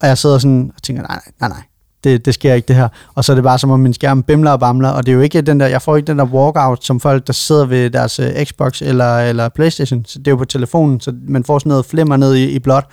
Og 0.00 0.08
jeg 0.08 0.18
sidder 0.18 0.38
sådan 0.38 0.72
og 0.76 0.82
tænker, 0.82 1.02
nej, 1.02 1.20
nej, 1.40 1.48
nej, 1.48 1.62
det, 2.06 2.26
det 2.26 2.34
sker 2.34 2.54
ikke 2.54 2.68
det 2.68 2.76
her. 2.76 2.88
Og 3.14 3.24
så 3.24 3.32
er 3.32 3.34
det 3.34 3.44
bare 3.44 3.58
som 3.58 3.70
om 3.70 3.80
min 3.80 3.94
skærm 3.94 4.22
bimler 4.22 4.50
og 4.50 4.60
bamler, 4.60 4.88
og 4.88 5.06
det 5.06 5.12
er 5.12 5.16
jo 5.16 5.20
ikke 5.20 5.40
den 5.40 5.60
der, 5.60 5.66
jeg 5.66 5.82
får 5.82 5.96
ikke 5.96 6.06
den 6.06 6.18
der 6.18 6.24
walkout, 6.24 6.84
som 6.84 7.00
folk, 7.00 7.26
der 7.26 7.32
sidder 7.32 7.66
ved 7.66 7.90
deres 7.90 8.20
uh, 8.20 8.26
Xbox 8.44 8.82
eller, 8.82 9.18
eller 9.18 9.48
Playstation, 9.48 10.04
så 10.04 10.18
det 10.18 10.26
er 10.26 10.30
jo 10.30 10.36
på 10.36 10.44
telefonen, 10.44 11.00
så 11.00 11.12
man 11.28 11.44
får 11.44 11.58
sådan 11.58 11.70
noget 11.70 11.86
flimmer 11.86 12.16
ned 12.16 12.34
i, 12.34 12.50
i 12.50 12.58
blåt, 12.58 12.84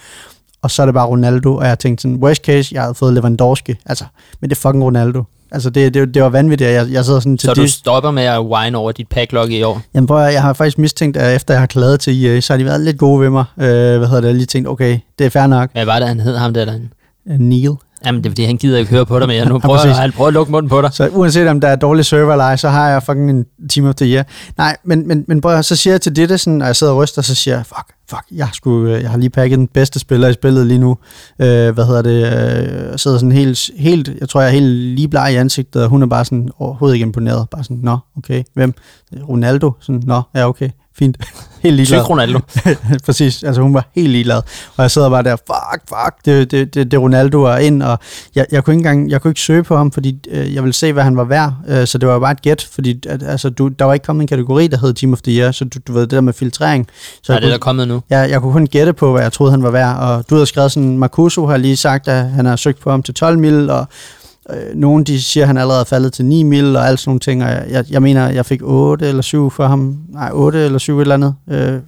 og 0.62 0.72
så 0.72 0.82
er 0.82 0.86
det 0.86 0.94
bare 0.94 1.08
Ronaldo, 1.08 1.56
og 1.56 1.68
jeg 1.68 1.80
tænkte 1.80 2.02
sådan, 2.02 2.18
worst 2.18 2.46
case, 2.46 2.76
jeg 2.76 2.82
havde 2.82 2.96
fået 2.96 3.14
Lewandowski, 3.14 3.76
altså, 3.86 4.06
men 4.42 4.50
det 4.50 4.56
er 4.56 4.60
fucking 4.60 4.84
Ronaldo. 4.84 5.24
Altså, 5.54 5.70
det, 5.70 5.94
det, 5.94 6.14
det 6.14 6.24
var 6.24 6.30
vanvittigt, 6.30 6.70
jeg, 6.70 6.92
jeg 6.92 7.06
sidder 7.06 7.20
sådan 7.20 7.38
til 7.38 7.48
Så 7.48 7.54
du 7.54 7.68
stopper 7.68 8.12
med 8.12 8.24
at 8.24 8.42
whine 8.42 8.78
over 8.78 8.92
dit 8.92 9.08
packlog 9.08 9.52
i 9.52 9.64
år? 9.64 9.82
Jamen, 9.94 10.08
prøv 10.08 10.20
jeg 10.20 10.42
har 10.42 10.54
faktisk 10.54 10.78
mistænkt, 10.78 11.18
at 11.18 11.36
efter 11.36 11.54
jeg 11.54 11.62
har 11.62 11.68
klaget 11.68 12.00
til 12.00 12.26
EA, 12.26 12.40
så 12.40 12.54
har 12.54 12.58
de 12.58 12.66
været 12.66 12.82
lidt 12.82 12.98
gode 12.98 13.22
ved 13.22 13.30
mig. 13.30 13.46
Øh, 13.58 13.66
hvad 13.98 14.08
hedder 14.08 14.22
det, 14.22 14.28
jeg 14.28 14.36
lige 14.36 14.46
tænkt, 14.46 14.70
okay, 14.70 15.00
det 15.20 15.26
er 15.26 15.30
fair 15.30 15.48
nok. 15.48 15.72
Hvad 15.72 15.86
var 15.86 16.00
det, 16.00 16.08
han 16.08 16.20
hed 16.20 16.38
ham 16.38 16.54
der 16.54 16.66
derinde? 16.66 16.90
Neil. 17.26 17.72
Jamen, 18.06 18.24
det 18.24 18.26
er 18.26 18.32
fordi, 18.32 18.44
han 18.44 18.58
gider 18.58 18.78
ikke 18.78 18.92
høre 18.92 19.06
på 19.06 19.20
dig 19.20 19.28
mere. 19.28 19.50
Nu 19.50 19.60
prøver 19.66 19.88
ja, 19.88 19.94
han 19.94 20.12
prøver 20.12 20.28
at 20.28 20.34
lukke 20.34 20.52
munden 20.52 20.70
på 20.70 20.82
dig. 20.82 20.94
Så 20.94 21.08
uanset 21.08 21.48
om 21.48 21.62
der 21.62 21.68
er 21.68 21.76
dårlig 21.76 22.06
server 22.06 22.32
eller 22.32 22.46
ej, 22.46 22.56
så 22.56 22.70
har 22.70 22.90
jeg 22.90 23.04
fucking 23.04 23.30
en 23.30 23.46
team 23.70 23.88
of 23.88 23.96
the 23.96 24.06
year. 24.06 24.24
Nej, 24.58 24.78
men, 24.84 25.08
men, 25.08 25.26
men 25.28 25.42
prøv, 25.42 25.64
så 25.64 25.76
siger 25.76 25.94
jeg 25.94 26.02
til 26.02 26.16
det, 26.16 26.40
sådan, 26.40 26.62
og 26.62 26.68
jeg 26.68 26.76
sidder 26.76 26.94
og 26.94 27.00
ryster, 27.00 27.22
så 27.22 27.36
siger 27.36 27.56
jeg, 27.56 27.66
fuck, 27.66 27.94
fuck, 28.10 28.24
jeg, 28.32 28.48
skulle, 28.54 29.02
jeg 29.02 29.10
har 29.10 29.18
lige 29.18 29.30
pakket 29.30 29.60
den 29.60 29.68
bedste 29.68 30.00
spiller 30.00 30.28
i 30.28 30.34
spillet 30.34 30.68
lige 30.68 30.78
nu. 30.78 30.98
Øh, 31.40 31.74
hvad 31.74 31.86
hedder 31.86 32.02
det? 32.02 32.18
Øh, 32.18 32.92
jeg 32.92 33.00
sidder 33.00 33.18
sådan 33.18 33.32
helt, 33.32 33.70
helt, 33.78 34.12
jeg 34.20 34.30
tror, 34.30 34.42
jeg 34.42 34.48
er 34.48 34.54
helt 34.54 34.74
lige 34.76 35.08
bleg 35.08 35.34
i 35.34 35.36
ansigtet, 35.36 35.84
og 35.84 35.90
hun 35.90 36.02
er 36.02 36.08
bare 36.08 36.26
sådan 36.26 36.50
overhovedet 36.58 36.96
ikke 36.96 37.04
imponeret. 37.04 37.50
Bare 37.50 37.64
sådan, 37.64 37.80
nå, 37.84 37.98
okay, 38.18 38.44
hvem? 38.54 38.74
Ronaldo? 39.30 39.72
Sådan, 39.80 40.04
nå, 40.06 40.22
ja, 40.36 40.50
okay 40.50 40.70
fint. 40.98 41.18
Helt 41.64 41.76
ligeglad. 41.76 42.00
Tyk 42.00 42.10
Ronaldo. 42.10 42.40
Præcis, 43.06 43.44
altså 43.44 43.62
hun 43.62 43.74
var 43.74 43.90
helt 43.96 44.10
ligeglad. 44.10 44.38
Og 44.78 44.82
jeg 44.82 44.92
sidder 44.92 45.10
bare 45.10 45.24
der, 45.24 45.36
fuck, 45.36 45.82
fuck, 45.90 46.26
det, 46.26 46.52
det, 46.52 46.74
det, 46.74 46.92
det 46.92 47.00
Ronaldo 47.00 47.44
er 47.44 47.58
ind, 47.58 47.84
og 47.84 48.00
jeg, 48.36 48.46
jeg, 48.52 48.64
kunne 48.64 48.74
ikke 48.74 48.80
engang, 48.80 49.10
jeg 49.10 49.22
kunne 49.22 49.32
ikke 49.32 49.42
søge 49.42 49.64
på 49.64 49.78
ham, 49.78 49.92
fordi 49.92 50.18
øh, 50.30 50.54
jeg 50.54 50.64
ville 50.64 50.74
se, 50.74 50.94
hvad 50.94 51.04
han 51.04 51.18
var 51.18 51.24
værd, 51.24 51.54
øh, 51.68 51.88
så 51.88 51.98
det 51.98 52.10
var 52.10 52.20
bare 52.20 52.32
et 52.32 52.42
gæt, 52.42 52.68
fordi 52.72 53.00
at, 53.08 53.24
altså, 53.24 53.50
du, 53.50 53.68
der 53.68 53.86
var 53.86 53.94
ikke 53.94 54.06
kommet 54.06 54.24
en 54.24 54.28
kategori, 54.28 54.68
der 54.68 54.78
hed 54.78 54.94
Team 54.94 55.14
of 55.14 55.22
the 55.22 55.40
Year, 55.40 55.52
så 55.52 55.66
du, 55.66 55.80
du 55.88 55.94
ved, 55.94 56.02
det 56.02 56.12
der 56.12 56.22
med 56.22 56.34
filtrering. 56.34 56.88
Så 57.24 57.32
Nej, 57.32 57.40
det 57.40 57.48
er 57.48 57.52
der 57.52 57.58
kommet 57.58 57.88
nu. 57.88 58.02
Ja, 58.10 58.20
jeg 58.20 58.42
kunne 58.42 58.54
kun 58.54 58.68
gætte 58.68 58.94
på, 58.94 59.12
hvad 59.12 59.22
jeg 59.22 59.34
troede, 59.34 59.52
han 59.52 59.64
var 59.64 59.72
værd, 59.72 59.98
og 59.98 60.30
du 60.30 60.36
havde 60.36 60.46
skrevet 60.46 60.72
sådan, 60.72 60.98
Marcuso 60.98 61.46
har 61.46 61.58
lige 61.58 61.78
sagt, 61.78 62.08
at 62.08 62.30
han 62.30 62.46
har 62.46 62.56
søgt 62.56 62.80
på 62.80 62.92
ham 62.92 63.04
til 63.04 63.14
12 63.14 63.40
mil, 63.40 63.70
og 63.70 63.88
Øh, 64.50 64.76
nogle 64.76 65.04
de 65.04 65.22
siger, 65.22 65.44
at 65.44 65.48
han 65.48 65.58
allerede 65.58 65.82
er 65.82 65.86
faldet 65.86 66.14
til 66.14 66.26
9 66.26 66.44
mil 66.44 66.76
og 66.76 66.88
alt 66.88 67.00
sådan 67.00 67.10
nogle 67.10 67.20
ting, 67.20 67.44
og 67.44 67.50
jeg, 67.50 67.66
jeg, 67.70 67.86
jeg 67.90 68.02
mener, 68.02 68.30
jeg 68.30 68.46
fik 68.46 68.60
8 68.64 69.08
eller 69.08 69.22
7 69.22 69.50
for 69.50 69.68
ham. 69.68 69.98
Nej, 70.10 70.30
8 70.34 70.66
eller 70.66 70.80
7 70.80 70.98
et 70.98 71.02
eller 71.02 71.16
andet. 71.16 71.36
Øh, 71.50 71.80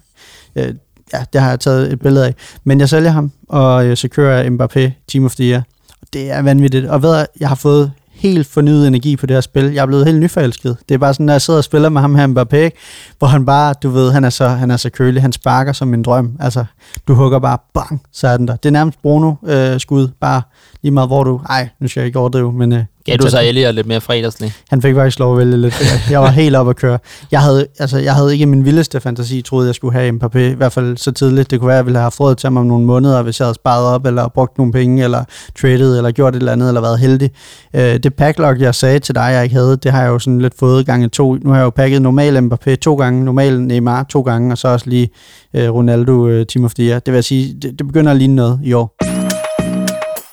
øh, 0.56 0.74
ja, 1.14 1.24
det 1.34 1.42
har 1.42 1.50
jeg 1.50 1.60
taget 1.60 1.94
et 1.94 2.00
billede 2.00 2.26
af. 2.26 2.36
Men 2.64 2.80
jeg 2.80 2.90
sælger 2.90 3.12
ham, 3.12 3.32
og 3.50 3.86
øh, 3.86 3.98
så 3.98 4.08
kører 4.08 4.38
jeg 4.38 4.48
Mbappé 4.48 4.92
Team 5.08 5.26
of 5.26 5.36
the 5.36 5.50
Year. 5.50 5.62
Og 6.02 6.08
det 6.14 6.32
er 6.32 6.42
vanvittigt. 6.42 6.86
Og 6.86 7.02
ved 7.02 7.26
jeg 7.40 7.48
har 7.48 7.56
fået 7.56 7.92
helt 8.16 8.48
fornyet 8.48 8.88
energi 8.88 9.16
på 9.16 9.26
det 9.26 9.36
her 9.36 9.42
spil. 9.42 9.74
Jeg 9.74 9.82
er 9.82 9.86
blevet 9.86 10.06
helt 10.06 10.20
nyforelsket. 10.20 10.78
Det 10.90 10.96
er 10.96 11.00
bare 11.00 11.14
sådan, 11.14 11.26
når 11.26 11.34
jeg 11.34 11.42
sidder 11.42 11.58
og 11.58 11.64
spiller 11.64 11.90
med 11.90 12.02
ham 12.02 12.16
her 12.16 12.28
Mbappé, 12.28 12.78
hvor 13.20 13.28
han 13.28 13.46
bare, 13.46 13.74
du 13.84 13.90
ved, 13.90 14.12
han 14.12 14.24
er 14.24 14.30
så, 14.30 14.48
han 14.48 14.72
er 14.72 14.78
så 14.78 14.90
kølig, 14.90 15.22
han 15.22 15.32
sparker 15.32 15.74
som 15.74 15.94
en 15.94 16.04
drøm. 16.04 16.38
Altså, 16.40 16.66
du 17.08 17.14
hugger 17.14 17.40
bare, 17.40 17.58
bang, 17.74 18.02
så 18.12 18.28
er 18.28 18.38
den 18.38 18.48
der. 18.48 18.56
Det 18.56 18.70
er 18.70 18.72
nærmest 18.72 19.02
Bruno-skud, 19.02 20.04
øh, 20.04 20.10
bare 20.20 20.42
lige 20.86 20.94
meget 20.94 21.10
hvor 21.10 21.24
du... 21.24 21.42
Ej, 21.50 21.70
nu 21.80 21.88
skal 21.88 22.02
jeg 22.02 22.08
ikke 22.08 22.20
overdrive, 22.20 22.54
men... 22.54 22.74
Øh, 22.74 22.84
Gav 23.06 23.18
du 23.18 23.30
så 23.30 23.42
Elliot 23.42 23.76
lidt 23.76 23.88
mere 23.88 24.02
fredagslig? 24.02 24.54
Han 24.70 24.82
fik 24.82 24.96
faktisk 24.96 25.20
lov 25.20 25.34
at 25.34 25.38
vælge 25.38 25.58
lidt. 25.58 25.84
Jeg 26.12 26.22
var 26.22 26.30
helt 26.30 26.56
op 26.56 26.70
at 26.70 26.76
køre. 26.76 27.00
Jeg 27.32 27.42
havde, 27.42 27.68
altså, 27.80 27.98
jeg 27.98 28.16
havde 28.16 28.34
ikke 28.34 28.46
min 28.46 28.66
vildeste 28.66 29.00
fantasi, 29.00 29.42
troede 29.42 29.68
jeg 29.68 29.76
skulle 29.76 29.94
have 29.94 30.10
Mbappé, 30.10 30.40
i 30.40 30.54
hvert 30.54 30.72
fald 30.72 30.98
så 30.98 31.12
tidligt. 31.12 31.52
Det 31.52 31.60
kunne 31.60 31.68
være, 31.68 31.76
at 31.76 31.78
jeg 31.78 31.86
ville 31.86 31.98
have 31.98 32.04
haft 32.04 32.20
råd 32.20 32.36
til 32.36 32.48
ham 32.48 32.58
om 32.58 32.66
nogle 32.66 32.86
måneder, 32.86 33.22
hvis 33.22 33.40
jeg 33.40 33.46
havde 33.46 33.56
sparet 33.56 33.86
op, 33.86 34.06
eller 34.06 34.28
brugt 34.28 34.58
nogle 34.58 34.74
penge, 34.74 35.04
eller 35.04 35.24
traded, 35.62 35.98
eller 35.98 36.12
gjort 36.12 36.36
et 36.36 36.40
eller 36.40 36.52
andet, 36.52 36.68
eller 36.68 36.82
været 36.82 37.00
heldig. 37.00 37.30
Øh, 37.76 37.82
det 37.82 38.14
packlog, 38.14 38.60
jeg 38.60 38.76
sagde 38.76 39.00
til 39.00 39.16
dig, 39.16 39.30
jeg 39.34 39.44
ikke 39.44 39.56
havde, 39.56 39.78
det 39.78 39.92
har 39.92 40.02
jeg 40.02 40.10
jo 40.10 40.20
sådan 40.20 40.42
lidt 40.42 40.54
fået 40.60 40.86
gange 40.86 41.08
to. 41.08 41.34
Nu 41.34 41.50
har 41.50 41.58
jeg 41.58 41.66
jo 41.66 41.70
packet 41.70 42.02
normal 42.02 42.38
Mbappé 42.38 42.76
to 42.76 42.96
gange, 42.96 43.26
normal 43.26 43.62
Neymar 43.62 44.04
to 44.04 44.22
gange, 44.22 44.52
og 44.52 44.58
så 44.58 44.68
også 44.68 44.90
lige 44.90 45.10
øh, 45.56 45.70
Ronaldo 45.70 46.28
øh, 46.28 46.46
Team 46.46 46.66
of 46.66 46.74
the 46.74 46.84
Year. 46.84 47.00
Det 47.00 47.14
vil 47.14 47.24
sige, 47.24 47.54
det, 47.54 47.80
det 47.80 47.88
begynder 47.88 48.12
at 48.12 48.18
ligne 48.18 48.36
noget 48.36 48.60
i 48.64 48.74
år. 48.74 49.15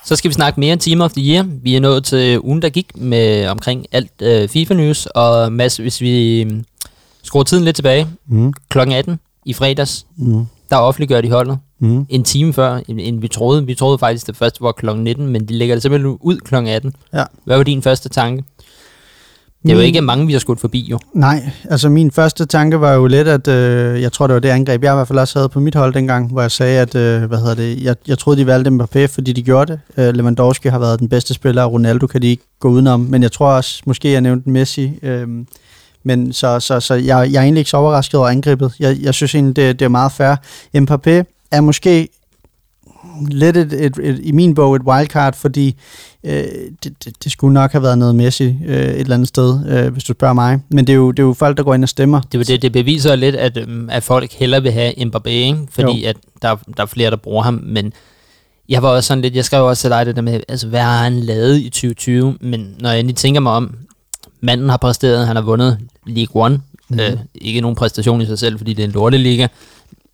Så 0.05 0.15
skal 0.15 0.29
vi 0.29 0.33
snakke 0.33 0.59
mere 0.59 0.73
om 0.73 0.79
Team 0.79 1.01
of 1.01 1.11
the 1.11 1.33
Year. 1.33 1.45
Vi 1.63 1.75
er 1.75 1.79
nået 1.79 2.03
til 2.03 2.39
ugen, 2.39 2.61
der 2.61 2.69
gik 2.69 2.87
med 2.95 3.47
omkring 3.47 3.85
alt 3.91 4.11
øh, 4.21 4.49
FIFA-news, 4.49 5.05
og 5.05 5.53
Mads, 5.53 5.77
hvis 5.77 6.01
vi 6.01 6.43
mm, 6.43 6.65
skruer 7.23 7.43
tiden 7.43 7.63
lidt 7.63 7.75
tilbage, 7.75 8.07
mm. 8.27 8.53
kl. 8.69 8.79
18 8.79 9.19
i 9.45 9.53
fredags, 9.53 10.05
mm. 10.17 10.45
der 10.69 10.77
offentliggør 10.77 11.21
de 11.21 11.31
holdet 11.31 11.57
mm. 11.79 12.05
en 12.09 12.23
time 12.23 12.53
før, 12.53 12.79
end, 12.87 12.99
end 13.01 13.21
vi 13.21 13.27
troede. 13.27 13.65
Vi 13.65 13.75
troede 13.75 13.97
faktisk, 13.97 14.27
det 14.27 14.37
første 14.37 14.61
var 14.61 14.71
kl. 14.71 14.95
19, 14.95 15.27
men 15.27 15.47
de 15.47 15.53
lægger 15.53 15.75
det 15.75 15.81
simpelthen 15.81 16.17
ud 16.21 16.37
kl. 16.37 16.55
18. 16.55 16.93
Ja. 17.13 17.23
Hvad 17.45 17.57
var 17.57 17.63
din 17.63 17.81
første 17.81 18.09
tanke? 18.09 18.43
Det 19.63 19.71
er 19.71 19.75
jo 19.75 19.81
ikke 19.81 20.01
mange, 20.01 20.27
vi 20.27 20.33
har 20.33 20.39
skudt 20.39 20.59
forbi, 20.59 20.87
jo. 20.91 20.99
Nej, 21.13 21.51
altså 21.69 21.89
min 21.89 22.11
første 22.11 22.45
tanke 22.45 22.81
var 22.81 22.93
jo 22.93 23.07
lidt, 23.07 23.27
at 23.27 23.47
øh, 23.47 24.01
jeg 24.01 24.11
tror, 24.11 24.27
det 24.27 24.33
var 24.33 24.39
det 24.39 24.49
angreb, 24.49 24.83
jeg 24.83 24.93
i 24.93 24.95
hvert 24.95 25.07
fald 25.07 25.19
også 25.19 25.39
havde 25.39 25.49
på 25.49 25.59
mit 25.59 25.75
hold 25.75 25.93
dengang, 25.93 26.31
hvor 26.31 26.41
jeg 26.41 26.51
sagde, 26.51 26.79
at 26.79 26.95
øh, 26.95 27.23
hvad 27.23 27.37
hedder 27.37 27.55
det, 27.55 27.83
jeg, 27.83 27.95
jeg 28.07 28.17
troede, 28.17 28.39
de 28.39 28.47
valgte 28.47 28.71
Mbappé, 28.71 29.05
fordi 29.05 29.33
de 29.33 29.43
gjorde 29.43 29.71
det. 29.71 30.07
Øh, 30.07 30.13
Lewandowski 30.13 30.67
har 30.67 30.79
været 30.79 30.99
den 30.99 31.09
bedste 31.09 31.33
spiller, 31.33 31.63
og 31.63 31.73
Ronaldo 31.73 32.07
kan 32.07 32.21
de 32.21 32.27
ikke 32.27 32.43
gå 32.59 32.69
udenom, 32.69 32.99
men 32.99 33.23
jeg 33.23 33.31
tror 33.31 33.47
også, 33.47 33.81
måske 33.85 34.11
jeg 34.11 34.21
nævnte 34.21 34.49
Messi, 34.49 34.99
øh, 35.03 35.27
men 36.03 36.33
så, 36.33 36.59
så, 36.59 36.79
så 36.79 36.93
jeg, 36.93 37.05
jeg 37.31 37.39
er 37.39 37.43
egentlig 37.43 37.59
ikke 37.59 37.69
så 37.69 37.77
overrasket 37.77 38.19
over 38.19 38.29
angrebet. 38.29 38.73
Jeg, 38.79 38.97
jeg 39.01 39.13
synes 39.13 39.35
egentlig, 39.35 39.55
det, 39.55 39.79
det 39.79 39.85
er 39.85 39.89
meget 39.89 40.11
fair. 40.11 40.35
Mbappé 40.77 41.45
er 41.51 41.61
måske 41.61 42.09
lidt 43.29 43.57
et, 43.57 43.73
et, 43.73 43.97
et, 44.03 44.19
i 44.23 44.31
min 44.31 44.55
bog 44.55 44.75
et 44.75 44.81
wildcard, 44.81 45.35
fordi 45.35 45.75
øh, 46.23 46.43
det, 46.83 46.93
det, 47.05 47.23
det 47.23 47.31
skulle 47.31 47.53
nok 47.53 47.71
have 47.71 47.83
været 47.83 47.97
noget 47.97 48.15
Messi 48.15 48.43
øh, 48.43 48.75
et 48.75 48.99
eller 48.99 49.15
andet 49.15 49.27
sted, 49.27 49.67
øh, 49.67 49.93
hvis 49.93 50.03
du 50.03 50.13
spørger 50.13 50.33
mig. 50.33 50.59
Men 50.69 50.87
det 50.87 50.93
er, 50.93 50.97
jo, 50.97 51.11
det 51.11 51.19
er 51.19 51.27
jo 51.27 51.33
folk, 51.33 51.57
der 51.57 51.63
går 51.63 51.73
ind 51.73 51.83
og 51.83 51.89
stemmer. 51.89 52.21
Det, 52.21 52.47
det, 52.47 52.61
det 52.61 52.71
beviser 52.71 53.15
lidt, 53.15 53.35
at, 53.35 53.57
øhm, 53.57 53.89
at 53.89 54.03
folk 54.03 54.33
hellere 54.33 54.63
vil 54.63 54.71
have 54.71 54.93
Mbappé, 54.97 55.29
ikke? 55.29 55.57
fordi 55.71 56.03
jo. 56.03 56.09
at 56.09 56.17
der, 56.41 56.55
der 56.77 56.83
er 56.83 56.87
flere, 56.87 57.09
der 57.09 57.17
bruger 57.17 57.43
ham, 57.43 57.61
men 57.63 57.93
jeg 58.69 58.83
var 58.83 58.89
også 58.89 59.07
sådan 59.07 59.21
lidt, 59.21 59.35
jeg 59.35 59.45
skrev 59.45 59.65
også 59.65 59.81
til 59.81 59.89
dig 59.89 60.05
det 60.05 60.15
der 60.15 60.21
med, 60.21 60.41
altså 60.47 60.67
hvad 60.67 60.81
har 60.81 61.03
han 61.03 61.19
lavet 61.19 61.59
i 61.59 61.69
2020, 61.69 62.37
men 62.41 62.75
når 62.79 62.89
jeg 62.89 62.99
endelig 62.99 63.15
tænker 63.15 63.41
mig 63.41 63.51
om, 63.51 63.75
manden 64.41 64.69
har 64.69 64.77
præsteret, 64.77 65.27
han 65.27 65.35
har 65.35 65.43
vundet 65.43 65.77
League 66.05 66.43
One, 66.43 66.61
mm. 66.89 66.99
øh, 66.99 67.17
ikke 67.35 67.61
nogen 67.61 67.75
præstation 67.75 68.21
i 68.21 68.25
sig 68.25 68.39
selv, 68.39 68.57
fordi 68.57 68.73
det 68.73 68.83
er 68.83 68.87
en 68.87 68.93
lorteliga, 68.93 69.47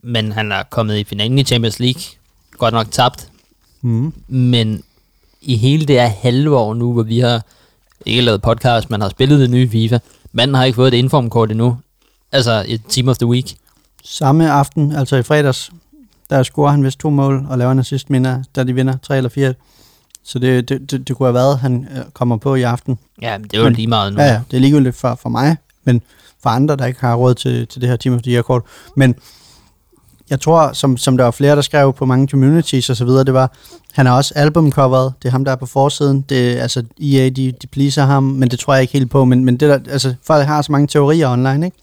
men 0.03 0.31
han 0.31 0.51
er 0.51 0.63
kommet 0.69 0.97
i 0.97 1.03
finalen 1.03 1.39
i 1.39 1.43
Champions 1.43 1.79
League, 1.79 2.01
godt 2.59 2.73
nok 2.73 2.87
tabt. 2.91 3.27
Mm. 3.81 4.13
Men 4.27 4.83
i 5.41 5.57
hele 5.57 5.85
det 5.85 5.95
her 5.95 6.07
halve 6.07 6.57
år 6.57 6.73
nu, 6.73 6.93
hvor 6.93 7.03
vi 7.03 7.19
har 7.19 7.45
ikke 8.05 8.21
lavet 8.21 8.41
podcast, 8.41 8.89
man 8.89 9.01
har 9.01 9.09
spillet 9.09 9.39
det 9.39 9.49
nye 9.49 9.69
FIFA, 9.69 9.99
manden 10.31 10.55
har 10.55 10.63
ikke 10.63 10.75
fået 10.75 10.93
et 10.93 10.97
informkort 10.97 11.51
endnu. 11.51 11.77
Altså 12.31 12.65
et 12.67 12.81
Team 12.89 13.07
of 13.07 13.17
the 13.17 13.27
Week. 13.27 13.55
Samme 14.03 14.51
aften, 14.51 14.91
altså 14.91 15.15
i 15.15 15.23
fredags, 15.23 15.71
der 16.29 16.43
scorer 16.43 16.71
han 16.71 16.83
vist 16.83 16.99
to 16.99 17.09
mål 17.09 17.45
og 17.49 17.57
laver 17.57 17.71
en 17.71 17.79
assist 17.79 18.09
minder, 18.09 18.43
da 18.55 18.63
de 18.63 18.73
vinder 18.73 18.97
3 19.03 19.17
eller 19.17 19.29
4. 19.29 19.53
Så 20.23 20.39
det, 20.39 20.69
det, 20.69 20.91
det, 20.91 21.07
det 21.07 21.17
kunne 21.17 21.27
have 21.27 21.33
været, 21.33 21.59
han 21.59 21.87
øh, 21.91 22.03
kommer 22.13 22.37
på 22.37 22.55
i 22.55 22.61
aften. 22.61 22.99
Ja, 23.21 23.37
det 23.43 23.53
er 23.53 23.57
jo 23.57 23.63
men, 23.63 23.73
lige 23.73 23.87
meget 23.87 24.13
nu. 24.13 24.21
Ja, 24.21 24.27
ja, 24.27 24.41
det 24.51 24.57
er 24.57 24.61
ligegyldigt 24.61 24.95
for, 24.95 25.15
for 25.15 25.29
mig, 25.29 25.57
men 25.83 26.01
for 26.43 26.49
andre, 26.49 26.75
der 26.75 26.85
ikke 26.85 27.01
har 27.01 27.15
råd 27.15 27.35
til, 27.35 27.67
til 27.67 27.81
det 27.81 27.89
her 27.89 27.95
Team 27.95 28.15
of 28.15 28.21
the 28.21 28.31
Year-kort. 28.31 28.63
Men 28.95 29.15
jeg 30.29 30.39
tror, 30.39 30.73
som, 30.73 30.97
som 30.97 31.17
der 31.17 31.23
var 31.23 31.31
flere, 31.31 31.55
der 31.55 31.61
skrev 31.61 31.93
på 31.93 32.05
mange 32.05 32.27
communities 32.27 32.89
og 32.89 32.95
så 32.95 33.05
videre, 33.05 33.23
det 33.23 33.33
var, 33.33 33.51
han 33.93 34.07
er 34.07 34.11
også 34.11 34.33
albumcoveret, 34.35 35.13
det 35.21 35.27
er 35.27 35.31
ham, 35.31 35.45
der 35.45 35.51
er 35.51 35.55
på 35.55 35.65
forsiden, 35.65 36.21
det, 36.21 36.57
altså 36.57 36.83
EA, 37.01 37.29
de, 37.29 37.51
de 37.51 37.67
pleaser 37.67 38.05
ham, 38.05 38.23
men 38.23 38.51
det 38.51 38.59
tror 38.59 38.73
jeg 38.73 38.81
ikke 38.81 38.93
helt 38.93 39.11
på, 39.11 39.25
men, 39.25 39.45
men 39.45 39.57
det 39.57 39.69
der, 39.69 39.91
altså, 39.91 40.15
folk 40.23 40.47
har 40.47 40.61
så 40.61 40.71
mange 40.71 40.87
teorier 40.87 41.29
online, 41.29 41.65
ikke? 41.65 41.77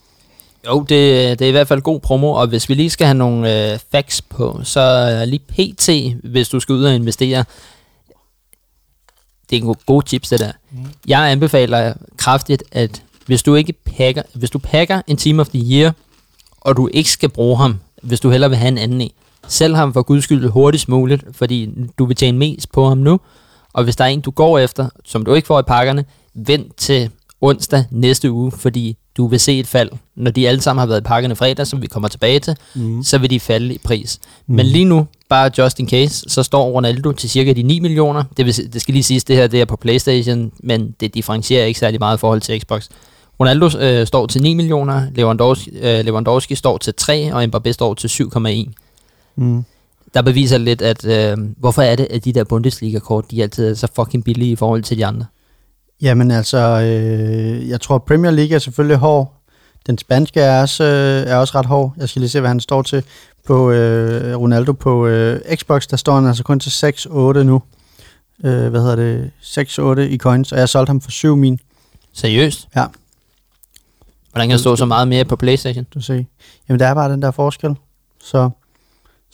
Jo, 0.66 0.80
det, 0.80 1.38
det 1.38 1.44
er 1.44 1.48
i 1.48 1.50
hvert 1.50 1.68
fald 1.68 1.80
god 1.80 2.00
promo, 2.00 2.32
og 2.32 2.46
hvis 2.46 2.68
vi 2.68 2.74
lige 2.74 2.90
skal 2.90 3.06
have 3.06 3.18
nogle 3.18 3.72
øh, 3.72 3.78
facts 3.92 4.22
på, 4.22 4.60
så 4.64 5.24
lige 5.26 5.38
PT, 5.38 5.90
hvis 6.30 6.48
du 6.48 6.60
skal 6.60 6.72
ud 6.72 6.84
og 6.84 6.94
investere, 6.94 7.44
det 9.50 9.56
er 9.56 9.60
en 9.60 9.66
god, 9.66 9.76
god 9.86 10.02
tips, 10.02 10.28
det 10.28 10.40
der. 10.40 10.52
Mm. 10.70 10.78
Jeg 11.06 11.30
anbefaler 11.30 11.94
kraftigt, 12.16 12.62
at 12.72 13.02
hvis 13.26 13.42
du 13.42 13.54
ikke 13.54 13.72
pakker, 13.72 14.22
hvis 14.34 14.50
du 14.50 14.58
pakker 14.58 15.02
en 15.06 15.16
Team 15.16 15.40
of 15.40 15.48
the 15.48 15.58
Year, 15.72 15.92
og 16.60 16.76
du 16.76 16.88
ikke 16.92 17.10
skal 17.10 17.28
bruge 17.28 17.56
ham, 17.56 17.78
hvis 18.02 18.20
du 18.20 18.30
hellere 18.30 18.50
vil 18.50 18.58
have 18.58 18.68
en 18.68 18.78
anden 18.78 19.00
en. 19.00 19.10
Sælg 19.48 19.76
ham 19.76 19.92
for 19.92 20.02
guds 20.02 20.24
skyld 20.24 20.48
hurtigst 20.48 20.88
muligt, 20.88 21.24
fordi 21.32 21.70
du 21.98 22.04
vil 22.04 22.16
tjene 22.16 22.38
mest 22.38 22.72
på 22.72 22.88
ham 22.88 22.98
nu. 22.98 23.20
Og 23.72 23.84
hvis 23.84 23.96
der 23.96 24.04
er 24.04 24.08
en, 24.08 24.20
du 24.20 24.30
går 24.30 24.58
efter, 24.58 24.88
som 25.04 25.24
du 25.24 25.34
ikke 25.34 25.46
får 25.46 25.60
i 25.60 25.62
pakkerne, 25.62 26.04
vent 26.34 26.76
til 26.76 27.10
onsdag 27.40 27.84
næste 27.90 28.30
uge, 28.30 28.52
fordi 28.52 28.96
du 29.16 29.26
vil 29.26 29.40
se 29.40 29.58
et 29.58 29.66
fald. 29.66 29.90
Når 30.16 30.30
de 30.30 30.48
alle 30.48 30.60
sammen 30.60 30.80
har 30.80 30.86
været 30.86 31.00
i 31.00 31.04
pakkerne 31.04 31.36
fredag, 31.36 31.66
som 31.66 31.82
vi 31.82 31.86
kommer 31.86 32.08
tilbage 32.08 32.40
til, 32.40 32.56
mm. 32.74 33.02
så 33.02 33.18
vil 33.18 33.30
de 33.30 33.40
falde 33.40 33.74
i 33.74 33.78
pris. 33.78 34.18
Mm. 34.46 34.54
Men 34.54 34.66
lige 34.66 34.84
nu, 34.84 35.06
bare 35.28 35.50
just 35.58 35.78
in 35.78 35.88
case, 35.88 36.24
så 36.28 36.42
står 36.42 36.70
Ronaldo 36.70 37.12
til 37.12 37.30
cirka 37.30 37.52
de 37.52 37.62
9 37.62 37.80
millioner. 37.80 38.24
Det, 38.36 38.46
vil, 38.46 38.72
det 38.72 38.82
skal 38.82 38.92
lige 38.92 39.02
siges, 39.02 39.24
det 39.24 39.36
her 39.36 39.46
det 39.46 39.60
er 39.60 39.64
på 39.64 39.76
Playstation, 39.76 40.52
men 40.60 40.94
det 41.00 41.14
differentierer 41.14 41.64
ikke 41.64 41.80
særlig 41.80 42.00
meget 42.00 42.16
i 42.16 42.20
forhold 42.20 42.40
til 42.40 42.60
Xbox. 42.60 42.88
Ronaldo 43.40 43.78
øh, 43.78 44.06
står 44.06 44.26
til 44.26 44.42
9 44.42 44.54
millioner, 44.54 45.02
Lewandowski, 45.14 45.70
øh, 45.70 46.04
Lewandowski 46.04 46.54
står 46.54 46.78
til 46.78 46.94
3, 46.94 47.34
og 47.34 47.44
Mbappé 47.44 47.72
står 47.72 47.94
til 47.94 48.08
7,1. 48.08 48.72
Mm. 49.36 49.64
Der 50.14 50.22
beviser 50.22 50.58
lidt, 50.58 50.82
at 50.82 51.04
øh, 51.04 51.36
hvorfor 51.56 51.82
er 51.82 51.96
det, 51.96 52.06
at 52.10 52.24
de 52.24 52.32
der 52.32 52.44
Bundesliga-kort, 52.44 53.30
de 53.30 53.42
altid 53.42 53.70
er 53.70 53.74
så 53.74 53.88
fucking 53.96 54.24
billige 54.24 54.52
i 54.52 54.56
forhold 54.56 54.82
til 54.82 54.98
de 54.98 55.06
andre? 55.06 55.26
Jamen 56.02 56.30
altså, 56.30 56.58
øh, 56.58 57.68
jeg 57.68 57.80
tror 57.80 57.98
Premier 57.98 58.30
League 58.30 58.54
er 58.54 58.58
selvfølgelig 58.58 58.96
hård. 58.96 59.32
Den 59.86 59.98
spanske 59.98 60.40
er 60.40 60.60
også, 60.60 60.84
øh, 60.84 61.30
er 61.30 61.36
også 61.36 61.58
ret 61.58 61.66
hård. 61.66 61.92
Jeg 61.96 62.08
skal 62.08 62.20
lige 62.20 62.30
se, 62.30 62.40
hvad 62.40 62.50
han 62.50 62.60
står 62.60 62.82
til. 62.82 63.04
På 63.46 63.70
øh, 63.70 64.36
Ronaldo 64.36 64.72
på 64.72 65.06
øh, 65.06 65.40
Xbox, 65.54 65.86
der 65.86 65.96
står 65.96 66.14
han 66.14 66.26
altså 66.26 66.42
kun 66.42 66.60
til 66.60 66.70
6-8 66.70 67.10
nu. 67.42 67.62
Øh, 68.44 68.68
hvad 68.68 68.80
hedder 68.80 68.96
det? 68.96 69.30
6-8 69.42 70.00
i 70.00 70.18
coins, 70.18 70.52
og 70.52 70.58
jeg 70.58 70.68
solgte 70.68 70.90
ham 70.90 71.00
for 71.00 71.10
7 71.10 71.36
min. 71.36 71.60
Seriøst? 72.12 72.68
Ja. 72.76 72.84
Hvordan 74.36 74.48
kan 74.48 74.52
der 74.52 74.60
stå 74.60 74.76
så 74.76 74.86
meget 74.86 75.08
mere 75.08 75.24
på 75.24 75.36
Playstation? 75.36 75.86
Du 75.94 76.00
ser. 76.00 76.24
Jamen, 76.68 76.80
der 76.80 76.86
er 76.86 76.94
bare 76.94 77.12
den 77.12 77.22
der 77.22 77.30
forskel. 77.30 77.76
Så 78.20 78.50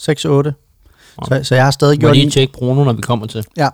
6-8. 0.00 0.71
Så, 1.24 1.40
så 1.42 1.54
jeg 1.54 1.64
har 1.64 1.70
stadig 1.70 1.98
gjort... 1.98 2.16
Lige 2.16 2.30
tjekke 2.30 2.52
Bruno, 2.52 2.84
når 2.84 2.92
vi 2.92 3.02
kommer 3.02 3.26
til. 3.26 3.44
Ja, 3.56 3.68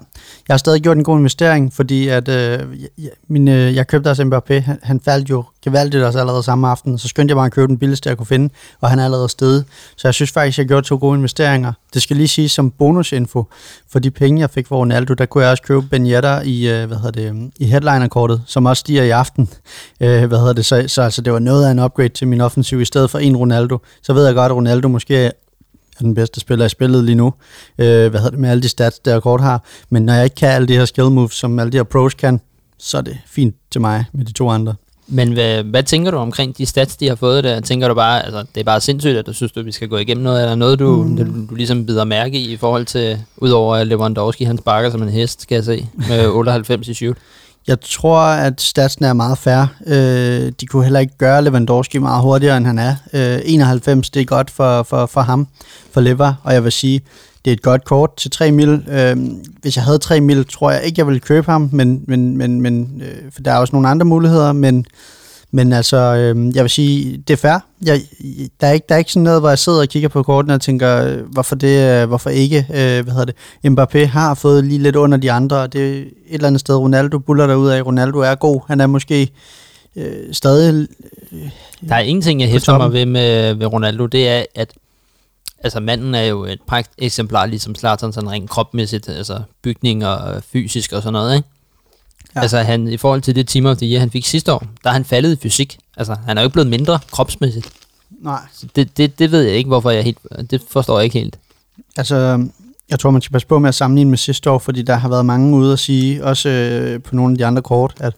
jeg 0.48 0.54
har 0.54 0.56
stadig 0.56 0.82
gjort 0.82 0.96
en 0.96 1.04
god 1.04 1.18
investering, 1.18 1.72
fordi 1.74 2.08
at, 2.08 2.28
øh, 2.28 2.58
jeg, 2.98 3.10
min, 3.28 3.48
øh, 3.48 3.74
jeg 3.74 3.86
købte 3.86 4.08
også 4.08 4.22
Mbappé. 4.22 4.54
Han, 4.60 4.78
han 4.82 5.00
faldt 5.00 5.30
jo 5.30 5.44
gevaldigt 5.64 6.04
også 6.04 6.18
allerede 6.18 6.42
samme 6.42 6.68
aften, 6.68 6.98
så 6.98 7.08
skyndte 7.08 7.32
jeg 7.32 7.36
bare 7.36 7.46
at 7.46 7.52
købe 7.52 7.66
den 7.66 7.78
billigste, 7.78 8.08
jeg 8.08 8.16
kunne 8.16 8.26
finde, 8.26 8.54
og 8.80 8.90
han 8.90 8.98
er 8.98 9.04
allerede 9.04 9.28
stedet. 9.28 9.64
Så 9.96 10.08
jeg 10.08 10.14
synes 10.14 10.30
faktisk, 10.30 10.58
jeg 10.58 10.66
gjorde 10.66 10.86
to 10.86 10.96
gode 10.96 11.16
investeringer. 11.16 11.72
Det 11.94 12.02
skal 12.02 12.16
lige 12.16 12.28
sige 12.28 12.48
som 12.48 12.70
bonusinfo, 12.70 13.44
for 13.92 13.98
de 13.98 14.10
penge, 14.10 14.40
jeg 14.40 14.50
fik 14.50 14.66
for 14.66 14.76
Ronaldo, 14.76 15.14
der 15.14 15.26
kunne 15.26 15.44
jeg 15.44 15.50
også 15.50 15.62
købe 15.62 15.82
Ben 15.82 16.06
Yedder 16.06 16.42
i, 16.42 16.68
øh, 16.68 16.86
hvad 16.86 16.96
hedder 16.96 17.30
det, 17.30 17.50
i 17.58 17.64
headlinerkortet, 17.64 18.42
som 18.46 18.66
også 18.66 18.80
stiger 18.80 19.02
i 19.02 19.10
aften. 19.10 19.48
Øh, 20.00 20.24
hvad 20.24 20.38
hedder 20.38 20.52
det, 20.52 20.66
så, 20.66 20.84
så 20.86 21.02
altså, 21.02 21.22
det 21.22 21.32
var 21.32 21.38
noget 21.38 21.66
af 21.66 21.70
en 21.70 21.78
upgrade 21.78 22.08
til 22.08 22.28
min 22.28 22.40
offensiv 22.40 22.80
i 22.80 22.84
stedet 22.84 23.10
for 23.10 23.18
en 23.18 23.36
Ronaldo. 23.36 23.78
Så 24.02 24.12
ved 24.12 24.26
jeg 24.26 24.34
godt, 24.34 24.50
at 24.50 24.56
Ronaldo 24.56 24.88
måske 24.88 25.30
er 25.98 26.04
den 26.04 26.14
bedste 26.14 26.40
spiller 26.40 26.66
i 26.66 26.68
spillet 26.68 27.04
lige 27.04 27.16
nu. 27.16 27.32
Øh, 27.78 27.86
hvad 27.86 28.20
hedder 28.20 28.30
det 28.30 28.38
med 28.38 28.50
alle 28.50 28.62
de 28.62 28.68
stats, 28.68 28.98
der 28.98 29.20
kort 29.20 29.40
har. 29.40 29.64
Men 29.90 30.02
når 30.02 30.12
jeg 30.12 30.24
ikke 30.24 30.36
kan 30.36 30.48
alle 30.48 30.68
de 30.68 30.76
her 30.76 30.84
skill 30.84 31.10
moves, 31.10 31.34
som 31.34 31.58
alle 31.58 31.72
de 31.72 31.76
her 31.76 31.84
pros 31.84 32.14
kan, 32.14 32.40
så 32.78 32.98
er 32.98 33.02
det 33.02 33.18
fint 33.26 33.54
til 33.70 33.80
mig 33.80 34.04
med 34.12 34.24
de 34.24 34.32
to 34.32 34.48
andre. 34.48 34.74
Men 35.10 35.32
hvad, 35.32 35.62
hvad 35.62 35.82
tænker 35.82 36.10
du 36.10 36.16
omkring 36.16 36.58
de 36.58 36.66
stats, 36.66 36.96
de 36.96 37.08
har 37.08 37.14
fået 37.14 37.44
der? 37.44 37.60
Tænker 37.60 37.88
du 37.88 37.94
bare, 37.94 38.24
altså 38.24 38.44
det 38.54 38.60
er 38.60 38.64
bare 38.64 38.80
sindssygt, 38.80 39.16
at 39.16 39.26
du 39.26 39.32
synes, 39.32 39.52
at 39.56 39.66
vi 39.66 39.72
skal 39.72 39.88
gå 39.88 39.96
igennem 39.96 40.24
noget, 40.24 40.42
eller 40.42 40.54
noget, 40.54 40.78
du, 40.78 41.02
mm. 41.02 41.16
du, 41.16 41.24
du 41.50 41.54
ligesom 41.54 41.86
bider 41.86 42.04
mærke 42.04 42.38
i, 42.38 42.52
i 42.52 42.56
forhold 42.56 42.86
til, 42.86 43.18
udover 43.36 43.76
at 43.76 43.86
Lewandowski, 43.86 44.44
han 44.44 44.58
sparker 44.58 44.90
som 44.90 45.02
en 45.02 45.08
hest, 45.08 45.42
skal 45.42 45.54
jeg 45.54 45.64
se, 45.64 45.88
med 46.08 46.28
98 46.38 46.88
i 46.88 46.94
shoot? 46.94 47.16
Jeg 47.68 47.80
tror, 47.80 48.18
at 48.18 48.60
statsen 48.60 49.04
er 49.04 49.12
meget 49.12 49.38
fair. 49.38 49.66
Øh, 49.86 50.52
de 50.60 50.66
kunne 50.66 50.82
heller 50.82 51.00
ikke 51.00 51.18
gøre 51.18 51.42
Lewandowski 51.44 51.98
meget 51.98 52.22
hurtigere, 52.22 52.56
end 52.56 52.66
han 52.66 52.78
er. 52.78 52.94
Øh, 53.12 53.40
91, 53.44 54.10
det 54.10 54.22
er 54.22 54.24
godt 54.24 54.50
for, 54.50 54.82
for, 54.82 55.06
for 55.06 55.20
ham, 55.20 55.48
for 55.92 56.00
Lever, 56.00 56.34
og 56.44 56.54
jeg 56.54 56.64
vil 56.64 56.72
sige, 56.72 57.00
det 57.44 57.50
er 57.50 57.52
et 57.52 57.62
godt 57.62 57.84
kort 57.84 58.16
til 58.16 58.30
3 58.30 58.52
mil. 58.52 58.84
Øh, 58.90 59.16
hvis 59.62 59.76
jeg 59.76 59.84
havde 59.84 59.98
3 59.98 60.20
mil, 60.20 60.44
tror 60.44 60.70
jeg 60.70 60.82
ikke, 60.82 60.98
jeg 60.98 61.06
ville 61.06 61.20
købe 61.20 61.50
ham, 61.50 61.68
men, 61.72 62.04
men, 62.06 62.36
men, 62.36 62.60
men 62.60 63.02
øh, 63.04 63.32
for 63.32 63.42
der 63.42 63.52
er 63.52 63.56
også 63.56 63.76
nogle 63.76 63.88
andre 63.88 64.06
muligheder, 64.06 64.52
men, 64.52 64.86
men 65.50 65.72
altså, 65.72 65.96
øh, 65.96 66.56
jeg 66.56 66.64
vil 66.64 66.70
sige, 66.70 67.16
det 67.28 67.32
er 67.32 67.36
fair. 67.36 67.58
Jeg, 67.84 68.00
der, 68.60 68.66
er 68.66 68.72
ikke, 68.72 68.86
der 68.88 68.94
er 68.94 68.98
ikke 68.98 69.12
sådan 69.12 69.22
noget, 69.22 69.40
hvor 69.40 69.48
jeg 69.48 69.58
sidder 69.58 69.80
og 69.80 69.88
kigger 69.88 70.08
på 70.08 70.22
kortene 70.22 70.54
og 70.54 70.60
tænker, 70.60 71.04
øh, 71.04 71.32
hvorfor, 71.32 71.54
det, 71.56 72.02
øh, 72.02 72.08
hvorfor 72.08 72.30
ikke? 72.30 72.58
Øh, 72.58 73.04
hvad 73.04 73.12
hedder 73.12 73.24
det? 73.24 73.34
Mbappé 73.66 74.06
har 74.06 74.34
fået 74.34 74.64
lige 74.64 74.82
lidt 74.82 74.96
under 74.96 75.18
de 75.18 75.32
andre, 75.32 75.56
og 75.56 75.72
det 75.72 75.88
er 75.88 76.00
et 76.00 76.10
eller 76.30 76.46
andet 76.46 76.60
sted, 76.60 76.76
Ronaldo 76.76 77.18
buller 77.18 77.46
derud 77.46 77.68
af. 77.68 77.86
Ronaldo 77.86 78.18
er 78.18 78.34
god. 78.34 78.60
Han 78.68 78.80
er 78.80 78.86
måske 78.86 79.30
øh, 79.96 80.32
stadig... 80.32 80.88
Øh, 81.32 81.50
der 81.88 81.94
er 81.94 81.98
en 81.98 82.22
ting, 82.22 82.40
jeg 82.40 82.48
hæfter 82.48 82.78
mig 82.78 82.92
ved 82.92 83.06
med, 83.06 83.54
ved 83.54 83.66
Ronaldo, 83.66 84.06
det 84.06 84.28
er, 84.28 84.44
at 84.54 84.72
altså 85.64 85.80
manden 85.80 86.14
er 86.14 86.22
jo 86.24 86.44
et 86.44 86.60
pragt 86.66 86.90
eksemplar, 86.98 87.46
ligesom 87.46 87.74
Zlatan, 87.74 88.12
sådan 88.12 88.30
rent 88.30 88.50
kropmæssigt, 88.50 89.08
altså 89.08 89.42
bygning 89.62 90.06
og 90.06 90.42
fysisk 90.52 90.92
og 90.92 91.02
sådan 91.02 91.12
noget, 91.12 91.36
ikke? 91.36 91.48
Ja. 92.34 92.40
Altså 92.40 92.58
han, 92.58 92.88
i 92.88 92.96
forhold 92.96 93.22
til 93.22 93.34
det 93.34 93.48
Team 93.48 93.66
of 93.66 93.76
the 93.76 93.86
Year, 93.86 94.00
han 94.00 94.10
fik 94.10 94.26
sidste 94.26 94.52
år, 94.52 94.66
der 94.84 94.90
er 94.90 94.94
han 94.94 95.04
faldet 95.04 95.32
i 95.32 95.36
fysik. 95.42 95.78
Altså 95.96 96.16
han 96.26 96.38
er 96.38 96.42
jo 96.42 96.46
ikke 96.46 96.52
blevet 96.52 96.70
mindre 96.70 96.98
kropsmæssigt. 97.10 97.70
Nej. 98.22 98.40
Så 98.54 98.66
det, 98.76 98.96
det, 98.96 99.18
det 99.18 99.32
ved 99.32 99.42
jeg 99.42 99.54
ikke, 99.54 99.68
hvorfor 99.68 99.90
jeg 99.90 100.04
helt, 100.04 100.18
det 100.50 100.62
forstår 100.70 100.98
jeg 100.98 101.04
ikke 101.04 101.18
helt. 101.18 101.38
Altså, 101.96 102.48
jeg 102.90 102.98
tror, 102.98 103.10
man 103.10 103.22
skal 103.22 103.32
passe 103.32 103.48
på 103.48 103.58
med 103.58 103.68
at 103.68 103.74
sammenligne 103.74 104.10
med 104.10 104.18
sidste 104.18 104.50
år, 104.50 104.58
fordi 104.58 104.82
der 104.82 104.94
har 104.94 105.08
været 105.08 105.26
mange 105.26 105.56
ude 105.56 105.72
at 105.72 105.78
sige, 105.78 106.24
også 106.24 106.48
øh, 106.48 107.02
på 107.02 107.16
nogle 107.16 107.32
af 107.32 107.38
de 107.38 107.46
andre 107.46 107.62
kort, 107.62 107.94
at, 108.00 108.14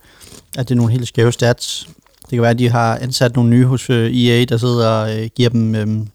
at 0.56 0.68
det 0.68 0.74
er 0.74 0.76
nogle 0.76 0.92
helt 0.92 1.08
skæve 1.08 1.32
stats. 1.32 1.88
Det 2.22 2.30
kan 2.30 2.42
være, 2.42 2.50
at 2.50 2.58
de 2.58 2.68
har 2.68 2.98
ansat 2.98 3.36
nogle 3.36 3.50
nye 3.50 3.64
hos 3.64 3.90
øh, 3.90 4.16
EA, 4.16 4.44
der 4.44 4.56
sidder 4.56 4.88
og 4.88 5.18
øh, 5.18 5.30
giver 5.34 5.48
dem 5.48 5.74
øh, 5.74 6.06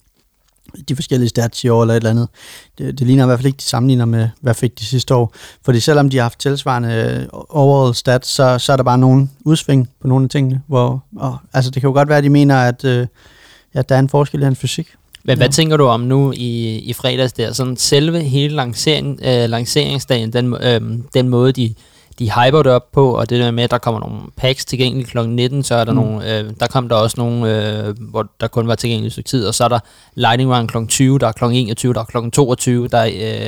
de 0.89 0.95
forskellige 0.95 1.29
stats 1.29 1.63
i 1.63 1.69
år 1.69 1.81
eller 1.81 1.93
et 1.93 1.97
eller 1.97 2.09
andet. 2.09 2.27
Det, 2.77 2.99
det 2.99 3.07
ligner 3.07 3.23
i 3.23 3.27
hvert 3.27 3.39
fald 3.39 3.45
ikke, 3.45 3.57
de 3.57 3.63
sammenligner 3.63 4.05
med, 4.05 4.29
hvad 4.41 4.53
fik 4.53 4.79
de 4.79 4.85
sidste 4.85 5.15
år. 5.15 5.33
Fordi 5.65 5.79
selvom 5.79 6.09
de 6.09 6.17
har 6.17 6.23
haft 6.23 6.39
tilsvarende 6.39 7.19
øh, 7.31 7.39
overall 7.49 7.95
stats, 7.95 8.27
så, 8.27 8.57
så 8.59 8.71
er 8.71 8.77
der 8.77 8.83
bare 8.83 8.97
nogle 8.97 9.29
udsving 9.45 9.89
på 10.01 10.07
nogle 10.07 10.23
af 10.23 10.29
tingene. 10.29 10.61
Hvor, 10.67 11.03
og, 11.15 11.37
altså 11.53 11.71
det 11.71 11.81
kan 11.81 11.87
jo 11.87 11.93
godt 11.93 12.09
være, 12.09 12.17
at 12.17 12.23
de 12.23 12.29
mener, 12.29 12.57
at, 12.57 12.85
øh, 12.85 13.07
at 13.73 13.89
der 13.89 13.95
er 13.95 13.99
en 13.99 14.09
forskel 14.09 14.41
i 14.41 14.43
hans 14.43 14.59
fysik. 14.59 14.87
Men 15.23 15.37
hvad 15.37 15.49
tænker 15.49 15.77
du 15.77 15.85
om 15.85 16.01
nu 16.01 16.31
i, 16.35 16.77
i 16.77 16.93
fredags 16.93 17.33
der? 17.33 17.53
Sådan 17.53 17.77
selve 17.77 18.21
hele 18.23 18.55
lancering, 18.55 19.19
øh, 19.23 19.49
lanceringsdagen, 19.49 20.33
den, 20.33 20.53
øh, 20.61 20.81
den 21.13 21.29
måde, 21.29 21.51
de 21.51 21.73
de 22.19 22.31
hyper 22.31 22.63
det 22.63 22.71
op 22.71 22.91
på, 22.91 23.09
og 23.17 23.29
det 23.29 23.39
der 23.39 23.51
med, 23.51 23.63
at 23.63 23.71
der 23.71 23.77
kommer 23.77 23.99
nogle 23.99 24.19
packs 24.37 24.65
tilgængelige 24.65 25.07
kl. 25.07 25.19
19, 25.27 25.63
så 25.63 25.75
er 25.75 25.83
der 25.83 25.91
mm. 25.91 25.97
nogle, 25.97 26.39
øh, 26.39 26.49
der 26.59 26.67
kom 26.67 26.89
der 26.89 26.95
også 26.95 27.15
nogle, 27.17 27.77
øh, 27.87 27.95
hvor 27.99 28.27
der 28.41 28.47
kun 28.47 28.67
var 28.67 28.75
tilgængeligt 28.75 29.13
stykke 29.13 29.29
tid, 29.29 29.47
og 29.47 29.55
så 29.55 29.63
er 29.63 29.67
der 29.67 29.79
Lightning 30.15 30.51
Round 30.51 30.67
kl. 30.67 30.77
20, 30.87 31.19
der 31.19 31.27
er 31.27 31.31
kl. 31.31 31.43
21, 31.43 31.93
der 31.93 31.99
er 31.99 32.03
kl. 32.03 32.29
22, 32.29 32.87
der 32.87 32.97
er 32.97 33.05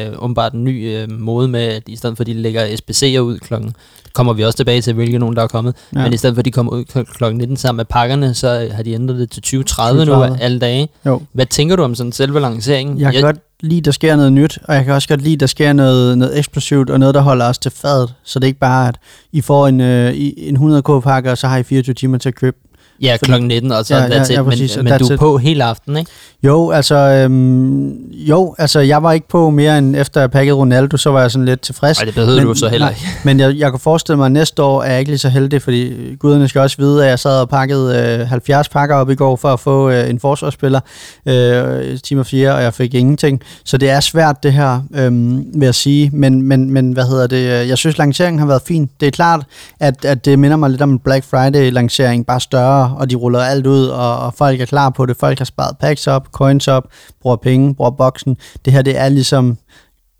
øh, 0.07 0.23
umiddelbart 0.23 0.53
en 0.53 0.63
ny 0.63 0.95
øh, 0.95 1.11
måde 1.11 1.47
med, 1.47 1.61
at 1.61 1.83
i 1.87 1.95
stedet 1.95 2.17
for 2.17 2.23
at 2.23 2.27
de 2.27 2.33
lægger 2.33 2.65
SBC'er 2.65 3.19
ud 3.19 3.39
klokken, 3.39 3.75
kommer 4.13 4.33
vi 4.33 4.43
også 4.43 4.57
tilbage 4.57 4.81
til, 4.81 4.93
hvilke 4.93 5.19
nogen 5.19 5.35
der 5.35 5.43
er 5.43 5.47
kommet, 5.47 5.75
ja. 5.95 6.03
men 6.03 6.13
i 6.13 6.17
stedet 6.17 6.35
for 6.35 6.39
at 6.39 6.45
de 6.45 6.51
kommer 6.51 6.71
ud 6.71 6.83
kl. 6.85 7.23
19 7.33 7.57
sammen 7.57 7.77
med 7.77 7.85
pakkerne, 7.85 8.33
så 8.33 8.69
har 8.71 8.83
de 8.83 8.93
ændret 8.93 9.17
det 9.17 9.43
til 9.43 9.63
20.30 9.63 10.05
nu 10.05 10.23
alle 10.39 10.59
dage. 10.59 10.89
Jo. 11.05 11.21
Hvad 11.33 11.45
tænker 11.45 11.75
du 11.75 11.83
om 11.83 11.95
sådan 11.95 12.11
selve 12.11 12.39
lanceringen? 12.39 12.99
Jeg 12.99 13.13
jeg, 13.13 13.23
godt 13.23 13.46
lide, 13.59 13.81
der 13.81 13.91
sker 13.91 14.15
noget 14.15 14.33
nyt, 14.33 14.59
og 14.63 14.75
jeg 14.75 14.85
kan 14.85 14.93
også 14.93 15.07
godt 15.07 15.21
lide, 15.21 15.37
der 15.37 15.45
sker 15.45 15.73
noget, 15.73 16.17
noget 16.17 16.37
eksplosivt, 16.37 16.89
og 16.89 16.99
noget, 16.99 17.15
der 17.15 17.21
holder 17.21 17.45
os 17.45 17.57
til 17.57 17.71
fadet. 17.71 18.13
Så 18.23 18.39
det 18.39 18.45
er 18.45 18.47
ikke 18.47 18.59
bare, 18.59 18.87
at 18.87 18.95
I 19.31 19.41
får 19.41 19.67
en, 19.67 19.81
øh, 19.81 20.13
en 20.37 20.57
100k-pakke, 20.57 21.31
og 21.31 21.37
så 21.37 21.47
har 21.47 21.57
I 21.57 21.63
24 21.63 21.93
timer 21.93 22.17
til 22.17 22.29
at 22.29 22.35
købe 22.35 22.57
Ja, 23.01 23.17
kl. 23.21 23.41
19, 23.41 23.71
og 23.71 23.85
så 23.85 23.95
ja, 23.95 24.03
ja, 24.03 24.23
ja, 24.29 24.43
præcis, 24.43 24.75
men, 24.75 24.85
men 24.85 24.99
du 24.99 25.05
er 25.05 25.17
på 25.17 25.37
hele 25.37 25.63
aften, 25.63 25.97
ikke? 25.97 26.11
Jo, 26.43 26.71
altså, 26.71 26.95
øhm, 26.95 27.89
jo, 28.11 28.55
altså, 28.57 28.79
jeg 28.79 29.03
var 29.03 29.11
ikke 29.11 29.27
på 29.27 29.49
mere 29.49 29.77
end 29.77 29.95
efter 29.95 30.19
jeg 30.19 30.31
pakkede 30.31 30.55
Ronaldo, 30.55 30.97
så 30.97 31.09
var 31.09 31.21
jeg 31.21 31.31
sådan 31.31 31.45
lidt 31.45 31.61
tilfreds. 31.61 31.97
Nej, 31.97 32.05
det 32.05 32.15
behøvede 32.15 32.37
men, 32.37 32.47
du 32.47 32.53
så 32.53 32.67
heller 32.67 32.89
ikke. 32.89 33.01
men 33.23 33.39
jeg, 33.39 33.55
jeg 33.55 33.69
kunne 33.71 33.79
forestille 33.79 34.17
mig, 34.17 34.25
at 34.25 34.31
næste 34.31 34.63
år 34.63 34.83
er 34.83 34.91
jeg 34.91 34.99
ikke 34.99 35.11
lige 35.11 35.19
så 35.19 35.29
heldig, 35.29 35.61
fordi 35.61 36.15
guderne 36.19 36.47
skal 36.47 36.61
også 36.61 36.77
vide, 36.79 37.03
at 37.03 37.09
jeg 37.09 37.19
sad 37.19 37.41
og 37.41 37.49
pakkede 37.49 38.17
øh, 38.21 38.27
70 38.27 38.69
pakker 38.69 38.95
op 38.95 39.09
i 39.09 39.15
går 39.15 39.35
for 39.35 39.53
at 39.53 39.59
få 39.59 39.89
øh, 39.89 40.09
en 40.09 40.19
forsvarsspiller, 40.19 40.79
øh, 41.25 41.99
time 41.99 42.25
4, 42.25 42.55
og 42.55 42.63
jeg 42.63 42.73
fik 42.73 42.93
ingenting. 42.93 43.41
Så 43.65 43.77
det 43.77 43.89
er 43.89 43.99
svært 43.99 44.43
det 44.43 44.53
her, 44.53 44.81
øh, 44.95 45.11
vil 45.37 45.65
jeg 45.65 45.75
sige. 45.75 46.09
Men, 46.13 46.41
men, 46.41 46.71
men 46.71 46.91
hvad 46.91 47.05
hedder 47.05 47.27
det? 47.27 47.67
Jeg 47.67 47.77
synes, 47.77 47.97
lanceringen 47.97 48.39
har 48.39 48.47
været 48.47 48.61
fin. 48.67 48.89
Det 48.99 49.07
er 49.07 49.11
klart, 49.11 49.45
at, 49.79 50.05
at 50.05 50.25
det 50.25 50.39
minder 50.39 50.57
mig 50.57 50.69
lidt 50.69 50.81
om 50.81 50.91
en 50.91 50.99
Black 50.99 51.25
Friday-lancering, 51.25 52.23
bare 52.25 52.39
større 52.39 52.86
og 52.97 53.09
de 53.09 53.15
ruller 53.15 53.39
alt 53.39 53.67
ud, 53.67 53.85
og, 53.85 54.19
og 54.19 54.33
folk 54.33 54.61
er 54.61 54.65
klar 54.65 54.89
på 54.89 55.05
det. 55.05 55.17
Folk 55.17 55.37
har 55.37 55.45
sparet 55.45 55.77
packs 55.77 56.07
op, 56.07 56.27
coins 56.31 56.67
op, 56.67 56.83
bruger 57.21 57.35
penge, 57.35 57.75
bruger 57.75 57.91
boksen. 57.91 58.37
Det 58.65 58.73
her, 58.73 58.81
det 58.81 58.97
er 58.97 59.09
ligesom 59.09 59.57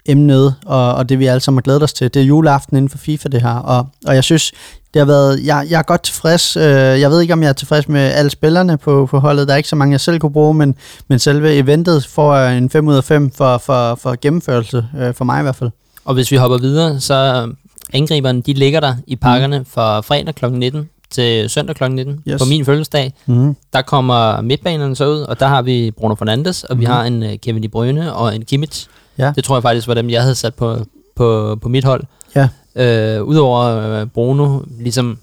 emnet, 0.07 0.55
og, 0.65 0.95
og 0.95 1.09
det 1.09 1.19
vi 1.19 1.25
alle 1.25 1.39
sammen 1.39 1.57
har 1.57 1.61
glædet 1.61 1.83
os 1.83 1.93
til. 1.93 2.13
Det 2.13 2.21
er 2.21 2.25
juleaften 2.25 2.77
inden 2.77 2.89
for 2.89 2.97
FIFA, 2.97 3.29
det 3.29 3.41
her. 3.41 3.55
Og, 3.55 3.87
og 4.07 4.15
jeg 4.15 4.23
synes, 4.23 4.51
det 4.93 4.99
har 4.99 5.05
været, 5.05 5.45
jeg, 5.45 5.67
jeg 5.69 5.79
er 5.79 5.83
godt 5.83 6.03
tilfreds. 6.03 6.57
Øh, 6.57 6.63
jeg 7.01 7.09
ved 7.09 7.21
ikke, 7.21 7.33
om 7.33 7.43
jeg 7.43 7.49
er 7.49 7.53
tilfreds 7.53 7.87
med 7.87 8.01
alle 8.01 8.29
spillerne 8.29 8.77
på, 8.77 9.05
på 9.05 9.19
holdet. 9.19 9.47
Der 9.47 9.53
er 9.53 9.57
ikke 9.57 9.69
så 9.69 9.75
mange, 9.75 9.91
jeg 9.91 10.01
selv 10.01 10.19
kunne 10.19 10.33
bruge, 10.33 10.53
men, 10.53 10.75
men 11.07 11.19
selve 11.19 11.53
eventet 11.53 12.05
får 12.05 12.37
en 12.37 12.69
5 12.69 12.87
ud 12.87 12.95
af 12.95 13.03
5 13.03 13.31
for, 13.31 13.57
for, 13.57 13.95
for 13.95 14.15
gennemførelse, 14.21 14.85
øh, 14.99 15.13
for 15.13 15.25
mig 15.25 15.39
i 15.39 15.43
hvert 15.43 15.55
fald. 15.55 15.69
Og 16.05 16.13
hvis 16.13 16.31
vi 16.31 16.35
hopper 16.35 16.57
videre, 16.57 16.99
så 16.99 17.49
angriberne, 17.93 18.41
de 18.41 18.53
ligger 18.53 18.79
der 18.79 18.95
i 19.07 19.15
pakkerne 19.15 19.59
mm. 19.59 19.65
for 19.65 20.01
fredag 20.01 20.35
kl. 20.35 20.45
19 20.45 20.89
til 21.09 21.49
søndag 21.49 21.75
kl. 21.75 21.91
19 21.91 22.19
yes. 22.27 22.41
på 22.41 22.45
min 22.45 22.65
fødselsdag. 22.65 23.13
Mm. 23.25 23.55
Der 23.73 23.81
kommer 23.81 24.41
midtbanerne 24.41 24.95
så 24.95 25.07
ud, 25.07 25.19
og 25.19 25.39
der 25.39 25.47
har 25.47 25.61
vi 25.61 25.91
Bruno 25.91 26.15
Fernandes, 26.15 26.63
og 26.63 26.75
mm. 26.75 26.79
vi 26.79 26.85
har 26.85 27.03
en 27.03 27.23
uh, 27.23 27.29
Kevin 27.41 27.63
De 27.63 27.69
Bruyne 27.69 28.13
og 28.13 28.35
en 28.35 28.45
Kimmich. 28.45 28.87
Ja. 29.17 29.33
Det 29.35 29.43
tror 29.43 29.55
jeg 29.55 29.63
faktisk 29.63 29.87
var 29.87 29.93
dem, 29.93 30.09
jeg 30.09 30.21
havde 30.21 30.35
sat 30.35 30.55
på, 30.55 30.77
på, 31.15 31.57
på 31.61 31.69
mit 31.69 31.83
hold. 31.83 32.03
Ja. 32.35 32.49
Øh, 32.75 33.23
Udover 33.23 34.01
uh, 34.01 34.07
Bruno, 34.07 34.59
ligesom 34.79 35.17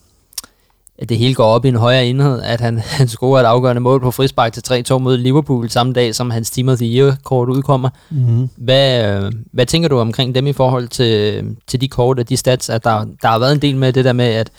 at 0.99 1.09
det 1.09 1.19
hele 1.19 1.35
går 1.35 1.45
op 1.45 1.65
i 1.65 1.69
en 1.69 1.77
højere 1.77 2.07
enhed, 2.07 2.43
at 2.43 2.61
han, 2.61 2.79
han 2.99 3.09
scorer 3.09 3.41
et 3.41 3.45
afgørende 3.45 3.81
mål 3.81 4.01
på 4.01 4.11
frispark 4.11 4.53
til 4.53 4.85
3-2 4.91 4.99
mod 4.99 5.17
Liverpool 5.17 5.71
samme 5.71 5.93
dag, 5.93 6.15
som 6.15 6.31
hans 6.31 6.51
Team 6.51 6.69
of 6.69 6.79
the 6.79 6.87
Year-kort 6.87 7.49
udkommer. 7.49 7.89
Mm-hmm. 8.11 8.49
Hvad, 8.57 9.15
øh, 9.15 9.33
hvad 9.53 9.67
tænker 9.67 9.89
du 9.89 9.99
omkring 9.99 10.35
dem 10.35 10.47
i 10.47 10.53
forhold 10.53 10.89
til, 10.89 11.45
til 11.67 11.81
de 11.81 11.89
kort 11.89 12.19
og 12.19 12.29
de 12.29 12.37
stats? 12.37 12.71
At 12.71 12.85
der, 12.85 13.05
der 13.23 13.29
har 13.29 13.39
været 13.39 13.53
en 13.53 13.63
del 13.63 13.77
med 13.77 13.93
det 13.93 14.05
der 14.05 14.13
med, 14.13 14.25
at 14.25 14.51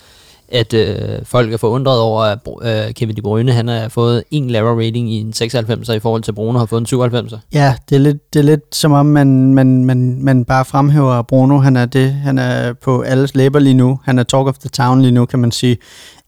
at 0.48 0.74
øh, 0.74 1.24
folk 1.24 1.52
er 1.52 1.56
forundret 1.56 2.00
over, 2.00 2.22
at 2.22 2.38
øh, 2.62 2.94
Kevin 2.94 3.16
De 3.16 3.22
Bruyne 3.22 3.52
han 3.52 3.68
har 3.68 3.88
fået 3.88 4.24
en 4.30 4.50
lavere 4.50 4.76
rating 4.86 5.12
i 5.12 5.20
en 5.20 5.32
96'er 5.36 5.92
i 5.92 5.98
forhold 5.98 6.22
til 6.22 6.32
Bruno 6.32 6.58
har 6.58 6.66
fået 6.66 6.92
en 6.92 7.00
97'er. 7.00 7.38
Ja, 7.52 7.74
det 7.88 7.96
er 7.96 8.00
lidt, 8.00 8.34
det 8.34 8.38
er 8.38 8.44
lidt 8.44 8.76
som 8.76 8.92
om, 8.92 9.06
man, 9.06 9.54
man, 9.54 9.84
man, 9.84 10.22
man 10.22 10.44
bare 10.44 10.64
fremhæver 10.64 11.22
Bruno. 11.22 11.58
Han 11.58 11.76
er 11.76 11.86
det. 11.86 12.12
Han 12.12 12.38
er 12.38 12.72
på 12.72 13.00
alles 13.00 13.34
læber 13.34 13.58
lige 13.58 13.74
nu. 13.74 14.00
Han 14.04 14.18
er 14.18 14.22
talk 14.22 14.46
of 14.46 14.58
the 14.58 14.68
town 14.68 15.02
lige 15.02 15.12
nu, 15.12 15.26
kan 15.26 15.38
man 15.38 15.52
sige. 15.52 15.76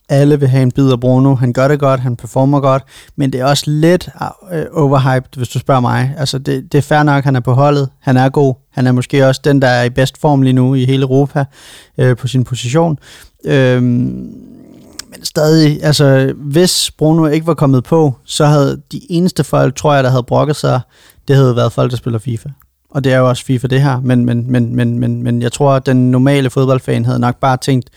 Alle 0.09 0.41
vil 0.41 0.49
have 0.49 0.63
en 0.63 0.71
bid 0.71 0.91
af 0.91 1.01
Bruno. 1.01 1.35
Han 1.35 1.53
gør 1.53 1.69
det 1.69 1.81
godt, 1.81 2.01
han 2.01 2.17
performer 2.17 2.61
godt, 2.61 2.83
men 3.17 3.33
det 3.33 3.41
er 3.41 3.45
også 3.45 3.65
lidt 3.67 4.09
øh, 4.53 4.65
overhyped, 4.73 5.37
hvis 5.37 5.49
du 5.49 5.59
spørger 5.59 5.81
mig. 5.81 6.15
Altså, 6.19 6.39
det, 6.39 6.73
det 6.73 6.79
er 6.79 6.83
fair 6.83 7.03
nok, 7.03 7.25
han 7.25 7.37
er 7.37 7.41
på 7.41 7.53
holdet. 7.53 7.89
Han 8.01 8.17
er 8.17 8.29
god. 8.29 8.55
Han 8.73 8.87
er 8.87 8.93
måske 8.93 9.27
også 9.27 9.41
den, 9.45 9.63
der 9.63 9.69
er 9.69 9.85
i 9.85 9.91
bedst 9.91 10.21
form 10.21 10.43
lige 10.43 10.53
nu 10.53 10.75
i 10.75 10.85
hele 10.85 11.03
Europa 11.03 11.45
øh, 11.99 12.17
på 12.17 12.29
sin 12.29 12.45
position. 12.45 12.99
Øhm, 13.45 13.85
men 15.11 15.25
stadig, 15.25 15.85
altså, 15.85 16.33
hvis 16.37 16.91
Bruno 16.91 17.27
ikke 17.27 17.47
var 17.47 17.55
kommet 17.55 17.85
på, 17.85 18.15
så 18.25 18.47
havde 18.47 18.83
de 18.93 19.13
eneste 19.13 19.45
folk, 19.45 19.77
tror 19.77 19.95
jeg, 19.95 20.05
der 20.05 20.11
havde 20.11 20.23
brokket 20.23 20.57
sig, 20.57 20.81
det 21.29 21.37
havde 21.37 21.57
været 21.57 21.73
folk, 21.73 21.91
der 21.91 21.97
spiller 21.97 22.19
FIFA. 22.19 22.49
Og 22.91 23.05
det 23.05 23.13
er 23.13 23.19
jo 23.19 23.29
også 23.29 23.45
FIFA 23.45 23.67
det 23.67 23.83
her, 23.83 24.01
men, 24.01 24.25
men, 24.25 24.51
men, 24.51 24.77
men, 24.77 24.99
men, 24.99 25.23
men 25.23 25.43
jeg 25.43 25.53
tror, 25.53 25.73
at 25.73 25.87
den 25.87 26.11
normale 26.11 26.51
fodboldfan 26.51 27.05
havde 27.05 27.19
nok 27.19 27.37
bare 27.41 27.57
tænkt, 27.57 27.91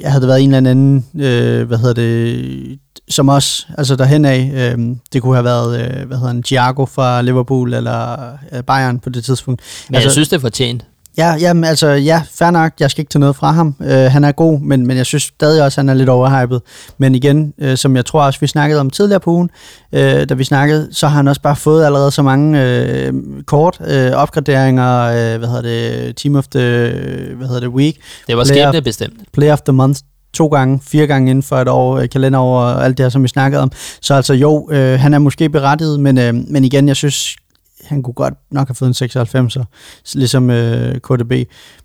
jeg 0.00 0.12
havde 0.12 0.26
været 0.26 0.42
en 0.42 0.54
eller 0.54 0.70
anden, 0.70 1.06
øh, 1.14 1.66
hvad 1.66 1.78
hedder 1.78 1.94
det, 1.94 2.78
som 3.08 3.28
os, 3.28 3.68
altså 3.78 3.96
derhen 3.96 4.24
af, 4.24 4.50
øh, 4.54 4.96
det 5.12 5.22
kunne 5.22 5.34
have 5.34 5.44
været, 5.44 5.80
øh, 5.80 6.06
hvad 6.06 6.16
hedder 6.16 6.32
han, 6.32 6.42
Thiago 6.42 6.84
fra 6.84 7.22
Liverpool 7.22 7.74
eller 7.74 8.32
øh, 8.52 8.62
Bayern 8.62 8.98
på 8.98 9.10
det 9.10 9.24
tidspunkt. 9.24 9.62
Men 9.88 9.94
altså, 9.94 10.06
jeg 10.06 10.12
synes, 10.12 10.28
det 10.28 10.36
er 10.36 10.40
fortjent. 10.40 10.84
Ja, 11.18 11.34
jamen, 11.40 11.64
altså, 11.64 11.88
ja, 11.88 12.22
fair 12.30 12.50
nok, 12.50 12.72
jeg 12.80 12.90
skal 12.90 13.02
ikke 13.02 13.10
tage 13.10 13.20
noget 13.20 13.36
fra 13.36 13.52
ham. 13.52 13.74
Uh, 13.80 13.86
han 13.86 14.24
er 14.24 14.32
god, 14.32 14.60
men, 14.60 14.86
men 14.86 14.96
jeg 14.96 15.06
synes 15.06 15.22
stadig 15.22 15.64
også, 15.64 15.80
at 15.80 15.82
han 15.84 15.88
er 15.88 15.94
lidt 15.94 16.08
overhypet. 16.08 16.62
Men 16.98 17.14
igen, 17.14 17.54
uh, 17.62 17.74
som 17.74 17.96
jeg 17.96 18.06
tror 18.06 18.22
også, 18.22 18.40
vi 18.40 18.46
snakkede 18.46 18.80
om 18.80 18.90
tidligere 18.90 19.20
på 19.20 19.30
ugen, 19.30 19.50
uh, 19.92 19.98
da 19.98 20.34
vi 20.34 20.44
snakkede, 20.44 20.88
så 20.92 21.08
har 21.08 21.16
han 21.16 21.28
også 21.28 21.40
bare 21.40 21.56
fået 21.56 21.84
allerede 21.84 22.10
så 22.10 22.22
mange 22.22 22.58
uh, 23.08 23.42
kort, 23.46 23.80
uh, 23.80 24.12
opgraderinger, 24.12 25.06
uh, 25.08 25.38
hvad 25.38 25.48
hedder 25.48 25.62
det, 25.62 26.16
Team 26.16 26.34
of 26.36 26.46
the, 26.46 26.60
hvad 27.36 27.46
hedder 27.46 27.60
det, 27.60 27.68
Week. 27.68 27.96
Det 28.26 28.36
var 28.36 28.44
skæbne 28.44 28.82
bestemt. 28.82 29.14
Play 29.32 29.50
of 29.50 29.60
the 29.60 29.72
Month 29.72 30.00
to 30.34 30.46
gange, 30.46 30.80
fire 30.82 31.06
gange 31.06 31.30
inden 31.30 31.42
for 31.42 31.56
et 31.56 31.68
år, 31.68 32.06
kalenderår 32.06 32.60
og 32.60 32.84
alt 32.84 32.98
det 32.98 33.04
her, 33.04 33.10
som 33.10 33.22
vi 33.22 33.28
snakkede 33.28 33.62
om. 33.62 33.72
Så 34.00 34.14
altså 34.14 34.34
jo, 34.34 34.68
øh, 34.72 35.00
han 35.00 35.14
er 35.14 35.18
måske 35.18 35.48
berettiget, 35.48 36.00
men, 36.00 36.18
øh, 36.18 36.34
men 36.34 36.64
igen, 36.64 36.88
jeg 36.88 36.96
synes 36.96 37.36
han 37.86 38.02
kunne 38.02 38.14
godt 38.14 38.34
nok 38.50 38.68
have 38.68 38.74
fået 38.74 38.88
en 38.88 38.94
96, 38.94 39.56
ligesom 40.14 40.50
øh, 40.50 41.00
KDB. 41.00 41.32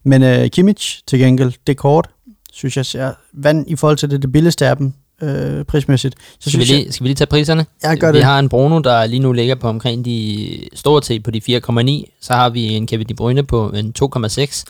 Men 0.03 0.23
øh, 0.23 0.49
Kimmich 0.49 0.99
til 1.07 1.19
gengæld, 1.19 1.53
det 1.67 1.77
kort, 1.77 2.09
synes 2.53 2.77
jeg 2.77 2.85
ser 2.85 3.11
vand 3.33 3.65
i 3.67 3.75
forhold 3.75 3.97
til 3.97 4.09
det, 4.11 4.21
det 4.21 4.31
billigste 4.31 4.67
af 4.67 4.77
dem, 4.77 4.93
øh, 5.21 5.65
prismæssigt. 5.65 6.15
Så 6.39 6.49
skal, 6.49 6.59
vi 6.59 6.65
lige, 6.65 6.85
jeg, 6.85 6.93
skal 6.93 7.03
vi 7.03 7.07
lige 7.09 7.15
tage 7.15 7.27
priserne? 7.27 7.65
Jeg 7.83 7.97
gør 7.97 8.11
vi 8.11 8.17
det. 8.17 8.25
har 8.25 8.39
en 8.39 8.49
Bruno, 8.49 8.79
der 8.79 9.05
lige 9.05 9.19
nu 9.19 9.31
ligger 9.31 9.55
på 9.55 9.67
omkring 9.67 10.05
de 10.05 10.59
store 10.73 11.01
til 11.01 11.19
på 11.19 11.31
de 11.31 11.41
4,9. 11.49 12.17
Så 12.21 12.33
har 12.33 12.49
vi 12.49 12.67
en 12.67 12.87
Kevin 12.87 13.07
De 13.07 13.13
Bruyne 13.13 13.43
på 13.43 13.69
en 13.69 13.93
2,6. 14.03 14.63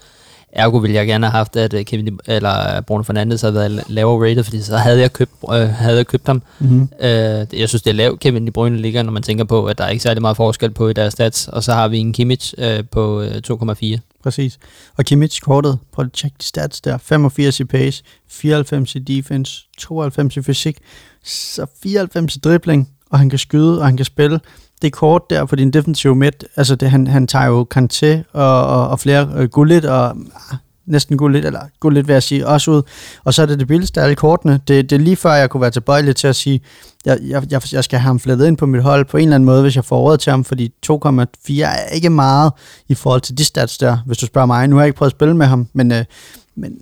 Ergo 0.53 0.77
ville 0.77 0.95
jeg 0.95 1.07
gerne 1.07 1.25
have 1.25 1.31
haft, 1.31 1.55
at 1.55 1.73
øh, 1.73 1.85
Kevin 1.85 2.19
eller 2.25 2.81
Bruno 2.81 3.03
Fernandes 3.03 3.41
havde 3.41 3.53
været 3.53 3.83
lavere 3.87 4.29
rated, 4.29 4.43
fordi 4.43 4.61
så 4.61 4.77
havde 4.77 4.99
jeg 4.99 5.13
købt, 5.13 5.31
øh, 5.53 5.69
havde 5.69 5.97
jeg 5.97 6.07
købt 6.07 6.27
ham. 6.27 6.43
Mm-hmm. 6.59 6.89
Øh, 6.99 7.45
jeg 7.53 7.69
synes, 7.69 7.81
det 7.81 7.89
er 7.89 7.93
lavt, 7.93 8.19
Kevin 8.19 8.45
De 8.45 8.51
Bruyne 8.51 8.77
ligger, 8.77 9.03
når 9.03 9.11
man 9.11 9.23
tænker 9.23 9.43
på, 9.43 9.65
at 9.65 9.77
der 9.77 9.83
er 9.83 9.89
ikke 9.89 10.03
særlig 10.03 10.21
meget 10.21 10.37
forskel 10.37 10.71
på 10.71 10.87
i 10.87 10.93
deres 10.93 11.13
stats. 11.13 11.47
Og 11.47 11.63
så 11.63 11.73
har 11.73 11.87
vi 11.87 11.97
en 11.97 12.13
Kimmich 12.13 12.53
øh, 12.57 12.83
på 12.91 13.21
øh, 13.21 13.41
2,4. 13.51 13.97
Præcis. 14.23 14.59
Og 14.97 15.05
Kimmich 15.05 15.41
kortet, 15.41 15.79
prøv 15.91 16.05
at 16.05 16.11
tjekke 16.11 16.35
de 16.39 16.45
stats 16.45 16.81
der. 16.81 16.97
85 16.97 17.59
i 17.59 17.63
pace, 17.63 18.03
94 18.29 18.95
i 18.95 18.99
defense, 18.99 19.63
92 19.77 20.37
i 20.37 20.41
fysik, 20.41 20.77
så 21.23 21.65
94 21.83 22.35
i 22.35 22.39
dribling, 22.39 22.89
og 23.09 23.19
han 23.19 23.29
kan 23.29 23.39
skyde, 23.39 23.79
og 23.79 23.85
han 23.85 23.97
kan 23.97 24.05
spille. 24.05 24.39
Det 24.81 24.93
kort 24.93 25.29
der 25.29 25.45
på 25.45 25.55
din 25.55 25.71
defensive 25.71 26.15
midt, 26.15 26.45
altså 26.55 26.75
det, 26.75 26.91
han, 26.91 27.07
han 27.07 27.27
tager 27.27 27.45
jo 27.45 27.67
Kanté 27.75 28.23
og, 28.33 28.65
og, 28.67 28.87
og 28.87 28.99
flere 28.99 29.29
øh, 29.35 29.49
gullit, 29.49 29.85
og 29.85 30.09
ah, 30.09 30.57
næsten 30.85 31.17
gullit, 31.17 31.45
eller 31.45 31.61
gullit 31.79 32.07
vil 32.07 32.13
jeg 32.13 32.23
sige, 32.23 32.47
også 32.47 32.71
ud. 32.71 32.81
Og 33.23 33.33
så 33.33 33.41
er 33.41 33.45
det 33.45 33.59
det 33.59 33.67
billigste 33.67 33.99
af 33.99 34.03
alle 34.03 34.15
kortene. 34.15 34.59
Det, 34.67 34.89
det 34.89 34.95
er 34.95 34.99
lige 34.99 35.15
før, 35.15 35.33
jeg 35.33 35.49
kunne 35.49 35.61
være 35.61 35.71
tilbøjelig 35.71 36.15
til 36.15 36.27
at 36.27 36.35
sige, 36.35 36.61
jeg, 37.05 37.17
jeg, 37.27 37.43
jeg, 37.51 37.61
jeg 37.73 37.83
skal 37.83 37.99
have 37.99 38.07
ham 38.07 38.19
flettet 38.19 38.47
ind 38.47 38.57
på 38.57 38.65
mit 38.65 38.83
hold 38.83 39.05
på 39.05 39.17
en 39.17 39.23
eller 39.23 39.35
anden 39.35 39.45
måde, 39.45 39.61
hvis 39.61 39.75
jeg 39.75 39.85
får 39.85 40.01
råd 40.01 40.17
til 40.17 40.31
ham, 40.31 40.43
fordi 40.43 40.73
2,4 40.91 41.61
er 41.61 41.89
ikke 41.93 42.09
meget 42.09 42.51
i 42.87 42.95
forhold 42.95 43.21
til 43.21 43.37
de 43.37 43.45
stats 43.45 43.77
der, 43.77 43.97
hvis 44.05 44.17
du 44.17 44.25
spørger 44.25 44.45
mig. 44.45 44.67
Nu 44.67 44.75
har 44.75 44.83
jeg 44.83 44.87
ikke 44.87 44.97
prøvet 44.97 45.11
at 45.11 45.17
spille 45.17 45.37
med 45.37 45.45
ham, 45.45 45.67
men, 45.73 45.91
øh, 45.91 46.05
men 46.55 46.73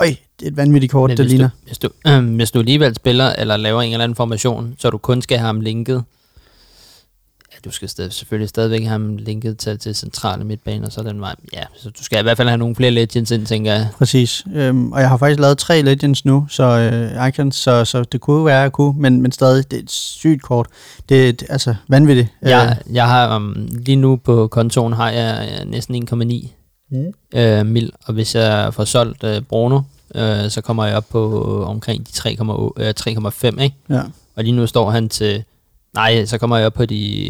øj, 0.00 0.06
det 0.40 0.46
er 0.46 0.50
et 0.50 0.56
vanvittigt 0.56 0.92
kort, 0.92 1.10
Men 1.10 1.16
det 1.16 1.24
hvis 1.24 1.32
ligner. 1.32 1.48
Du, 1.48 1.66
hvis, 1.66 1.78
du, 1.78 1.88
øh, 2.06 2.34
hvis 2.36 2.50
du 2.50 2.58
alligevel 2.58 2.94
spiller, 2.94 3.32
eller 3.38 3.56
laver 3.56 3.82
en 3.82 3.92
eller 3.92 4.04
anden 4.04 4.16
formation, 4.16 4.74
så 4.78 4.90
du 4.90 4.98
kun 4.98 5.22
skal 5.22 5.38
have 5.38 5.46
ham 5.46 5.60
linket, 5.60 6.04
du 7.64 7.70
skal 7.70 7.88
stadig, 7.88 8.12
selvfølgelig 8.12 8.48
stadigvæk 8.48 8.80
have 8.80 8.90
ham 8.90 9.16
linket 9.16 9.58
til, 9.58 9.78
til 9.78 9.94
centrale 9.94 10.44
midtbaner, 10.44 10.90
så 10.90 11.00
er 11.00 11.04
den 11.04 11.20
vej, 11.20 11.34
ja, 11.52 11.62
så 11.76 11.90
du 11.90 12.04
skal 12.04 12.18
i 12.18 12.22
hvert 12.22 12.36
fald 12.36 12.48
have 12.48 12.58
nogle 12.58 12.74
flere 12.74 12.90
legends 12.90 13.30
ind, 13.30 13.46
tænker 13.46 13.72
jeg. 13.72 13.88
Præcis. 13.98 14.44
Øhm, 14.54 14.92
og 14.92 15.00
jeg 15.00 15.08
har 15.08 15.16
faktisk 15.16 15.40
lavet 15.40 15.58
tre 15.58 15.82
Legends 15.82 16.24
nu, 16.24 16.46
så 16.50 16.64
øh, 16.64 17.28
Icons, 17.28 17.56
så, 17.56 17.84
så 17.84 18.02
det 18.02 18.20
kunne 18.20 18.44
være, 18.44 18.56
at 18.58 18.62
jeg 18.62 18.72
kunne, 18.72 19.00
men, 19.00 19.22
men 19.22 19.32
stadig, 19.32 19.70
det 19.70 19.78
er 19.78 19.82
et 19.82 19.90
sygt 19.90 20.42
kort. 20.42 20.66
Det 21.08 21.24
er 21.24 21.28
et, 21.28 21.42
altså 21.48 21.74
vanvittigt. 21.88 22.28
Jeg, 22.42 22.78
jeg 22.92 23.08
har 23.08 23.36
um, 23.36 23.68
lige 23.70 23.96
nu 23.96 24.16
på 24.16 24.46
kontoen 24.46 24.92
har 24.92 25.10
jeg 25.10 25.48
øh, 25.60 25.70
næsten 25.70 26.08
1,9 26.12 26.48
Mm. 26.90 27.12
øh, 27.34 27.66
mil, 27.66 27.92
og 28.04 28.14
hvis 28.14 28.34
jeg 28.34 28.74
får 28.74 28.84
solgt 28.84 29.24
øh, 29.24 29.42
Bruno, 29.42 29.80
øh, 30.14 30.50
så 30.50 30.60
kommer 30.60 30.84
jeg 30.84 30.96
op 30.96 31.04
på 31.10 31.64
omkring 31.64 32.06
de 32.06 32.12
3,8 32.12 32.82
øh, 32.82 32.94
3,5, 33.00 33.62
ikke? 33.62 33.76
Ja. 33.90 34.02
Og 34.36 34.44
lige 34.44 34.56
nu 34.56 34.66
står 34.66 34.90
han 34.90 35.08
til... 35.08 35.44
Nej, 35.94 36.24
så 36.24 36.38
kommer 36.38 36.56
jeg 36.56 36.66
op 36.66 36.72
på 36.72 36.86
de... 36.86 37.24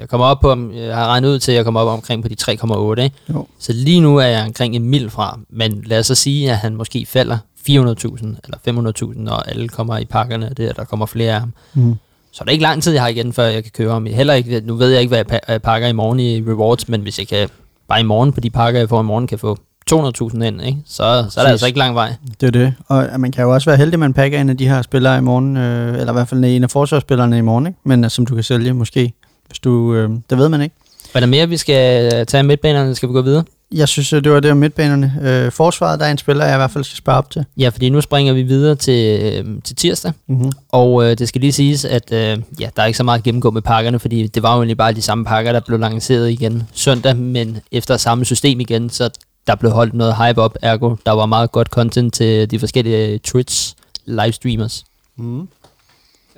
Jeg 0.00 0.08
kommer 0.08 0.26
op 0.26 0.40
på... 0.40 0.70
Jeg 0.74 0.96
har 0.96 1.06
regnet 1.06 1.28
ud 1.28 1.38
til, 1.38 1.52
at 1.52 1.56
jeg 1.56 1.64
kommer 1.64 1.80
op 1.80 1.88
omkring 1.88 2.22
på 2.22 2.28
de 2.28 2.36
3,8, 2.40 3.00
ikke? 3.02 3.16
Jo. 3.28 3.46
Så 3.58 3.72
lige 3.72 4.00
nu 4.00 4.16
er 4.16 4.26
jeg 4.26 4.44
omkring 4.46 4.76
en 4.76 4.88
mil 4.88 5.10
fra. 5.10 5.38
Men 5.50 5.82
lad 5.86 5.98
os 5.98 6.06
så 6.06 6.14
sige, 6.14 6.50
at 6.50 6.56
han 6.56 6.76
måske 6.76 7.06
falder 7.06 7.38
400.000 7.68 7.72
eller 7.74 8.92
500.000, 9.02 9.20
når 9.20 9.36
alle 9.36 9.68
kommer 9.68 9.98
i 9.98 10.04
pakkerne, 10.04 10.48
og 10.50 10.56
det, 10.56 10.68
at 10.68 10.76
der 10.76 10.84
kommer 10.84 11.06
flere 11.06 11.34
af 11.34 11.40
ham. 11.40 11.52
Mm. 11.74 11.94
Så 12.32 12.38
er 12.40 12.44
det 12.44 12.52
ikke 12.52 12.62
lang 12.62 12.82
tid, 12.82 12.92
jeg 12.92 13.02
har 13.02 13.08
igen, 13.08 13.32
før 13.32 13.44
jeg 13.44 13.62
kan 13.62 13.72
købe 13.74 13.92
ham. 13.92 14.06
Heller 14.06 14.34
ikke, 14.34 14.60
nu 14.64 14.74
ved 14.74 14.90
jeg 14.90 15.00
ikke, 15.00 15.22
hvad 15.22 15.38
jeg 15.48 15.62
pakker 15.62 15.88
i 15.88 15.92
morgen 15.92 16.20
i 16.20 16.42
rewards, 16.42 16.88
men 16.88 17.00
hvis 17.00 17.18
jeg 17.18 17.28
kan 17.28 17.48
bare 17.88 18.00
i 18.00 18.04
morgen 18.04 18.32
på 18.32 18.40
de 18.40 18.50
pakker, 18.50 18.80
jeg 18.80 18.88
får 18.88 19.00
i 19.00 19.04
morgen, 19.04 19.26
kan 19.26 19.38
få 19.38 19.58
200.000 19.90 20.42
ind, 20.42 20.62
ikke? 20.62 20.78
Så, 20.86 21.26
så 21.30 21.40
er 21.40 21.44
der 21.44 21.50
altså 21.50 21.66
ikke 21.66 21.78
lang 21.78 21.94
vej. 21.94 22.14
Det 22.40 22.46
er 22.46 22.50
det. 22.50 22.74
Og 22.88 23.08
man 23.18 23.32
kan 23.32 23.44
jo 23.44 23.54
også 23.54 23.70
være 23.70 23.76
heldig, 23.76 23.94
at 23.94 24.00
man 24.00 24.14
pakker 24.14 24.40
en 24.40 24.48
af 24.50 24.56
de 24.56 24.68
her 24.68 24.82
spillere 24.82 25.18
i 25.18 25.20
morgen, 25.20 25.56
øh, 25.56 25.94
eller 25.98 26.12
i 26.12 26.12
hvert 26.12 26.28
fald 26.28 26.44
en 26.44 26.62
af 26.64 26.70
forsvarsspillerne 26.70 27.38
i 27.38 27.40
morgen, 27.40 27.66
ikke? 27.66 27.78
men 27.84 28.04
øh, 28.04 28.10
som 28.10 28.26
du 28.26 28.34
kan 28.34 28.44
sælge 28.44 28.72
måske, 28.72 29.12
hvis 29.46 29.58
du, 29.58 29.94
øh, 29.94 30.10
det 30.30 30.38
ved 30.38 30.48
man 30.48 30.60
ikke. 30.62 30.74
Hvad 31.12 31.22
er 31.22 31.26
der 31.26 31.30
mere, 31.30 31.48
vi 31.48 31.56
skal 31.56 32.26
tage 32.26 32.42
midtbanerne? 32.42 32.94
Skal 32.94 33.08
vi 33.08 33.12
gå 33.12 33.22
videre? 33.22 33.44
Jeg 33.74 33.88
synes, 33.88 34.12
øh, 34.12 34.24
det 34.24 34.32
var 34.32 34.40
det 34.40 34.50
om 34.50 34.56
midtbanerne. 34.56 35.12
Øh, 35.22 35.52
forsvaret, 35.52 36.00
der 36.00 36.06
er 36.06 36.10
en 36.10 36.18
spiller, 36.18 36.44
jeg 36.44 36.54
i 36.54 36.56
hvert 36.56 36.70
fald 36.70 36.84
skal 36.84 36.96
spørge 36.96 37.18
op 37.18 37.30
til. 37.30 37.44
Ja, 37.58 37.68
fordi 37.68 37.88
nu 37.88 38.00
springer 38.00 38.32
vi 38.32 38.42
videre 38.42 38.74
til, 38.74 39.20
øh, 39.22 39.44
til 39.64 39.76
tirsdag, 39.76 40.12
Mm-hmm. 40.28 40.52
og 40.72 41.04
øh, 41.04 41.18
det 41.18 41.28
skal 41.28 41.40
lige 41.40 41.52
siges, 41.52 41.84
at 41.84 42.12
øh, 42.12 42.38
ja, 42.60 42.68
der 42.76 42.82
er 42.82 42.86
ikke 42.86 42.96
så 42.96 43.04
meget 43.04 43.18
at 43.18 43.24
gennemgå 43.24 43.50
med 43.50 43.62
pakkerne, 43.62 43.98
fordi 43.98 44.26
det 44.26 44.42
var 44.42 44.54
jo 44.54 44.60
egentlig 44.60 44.76
bare 44.76 44.92
de 44.92 45.02
samme 45.02 45.24
pakker, 45.24 45.52
der 45.52 45.60
blev 45.60 45.78
lanceret 45.78 46.30
igen 46.30 46.62
søndag, 46.72 47.16
men 47.16 47.58
efter 47.72 47.96
samme 47.96 48.24
system 48.24 48.60
igen, 48.60 48.90
så 48.90 49.10
der 49.46 49.54
blev 49.54 49.70
holdt 49.70 49.94
noget 49.94 50.16
hype 50.16 50.42
op, 50.42 50.56
ergo 50.62 50.96
der 51.06 51.12
var 51.12 51.26
meget 51.26 51.52
godt 51.52 51.68
content 51.68 52.14
til 52.14 52.50
de 52.50 52.58
forskellige 52.58 53.18
Twitch 53.18 53.74
livestreamers. 54.04 54.84
Mm. 55.16 55.48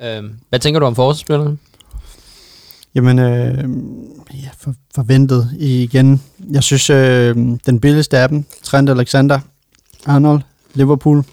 Øh, 0.01 0.23
hvad 0.49 0.59
tænker 0.59 0.79
du 0.79 0.85
om 0.85 0.95
forsvarsspillerne? 0.95 1.57
Jamen, 2.95 3.19
øh, 3.19 3.57
ja, 4.33 4.49
for, 4.57 4.73
forventet 4.95 5.49
igen. 5.59 6.23
Jeg 6.51 6.63
synes, 6.63 6.89
øh, 6.89 7.35
den 7.65 7.79
billigste 7.79 8.17
af 8.17 8.29
dem, 8.29 8.45
Trent 8.63 8.89
Alexander, 8.89 9.39
Arnold, 10.05 10.41
Liverpool, 10.73 11.23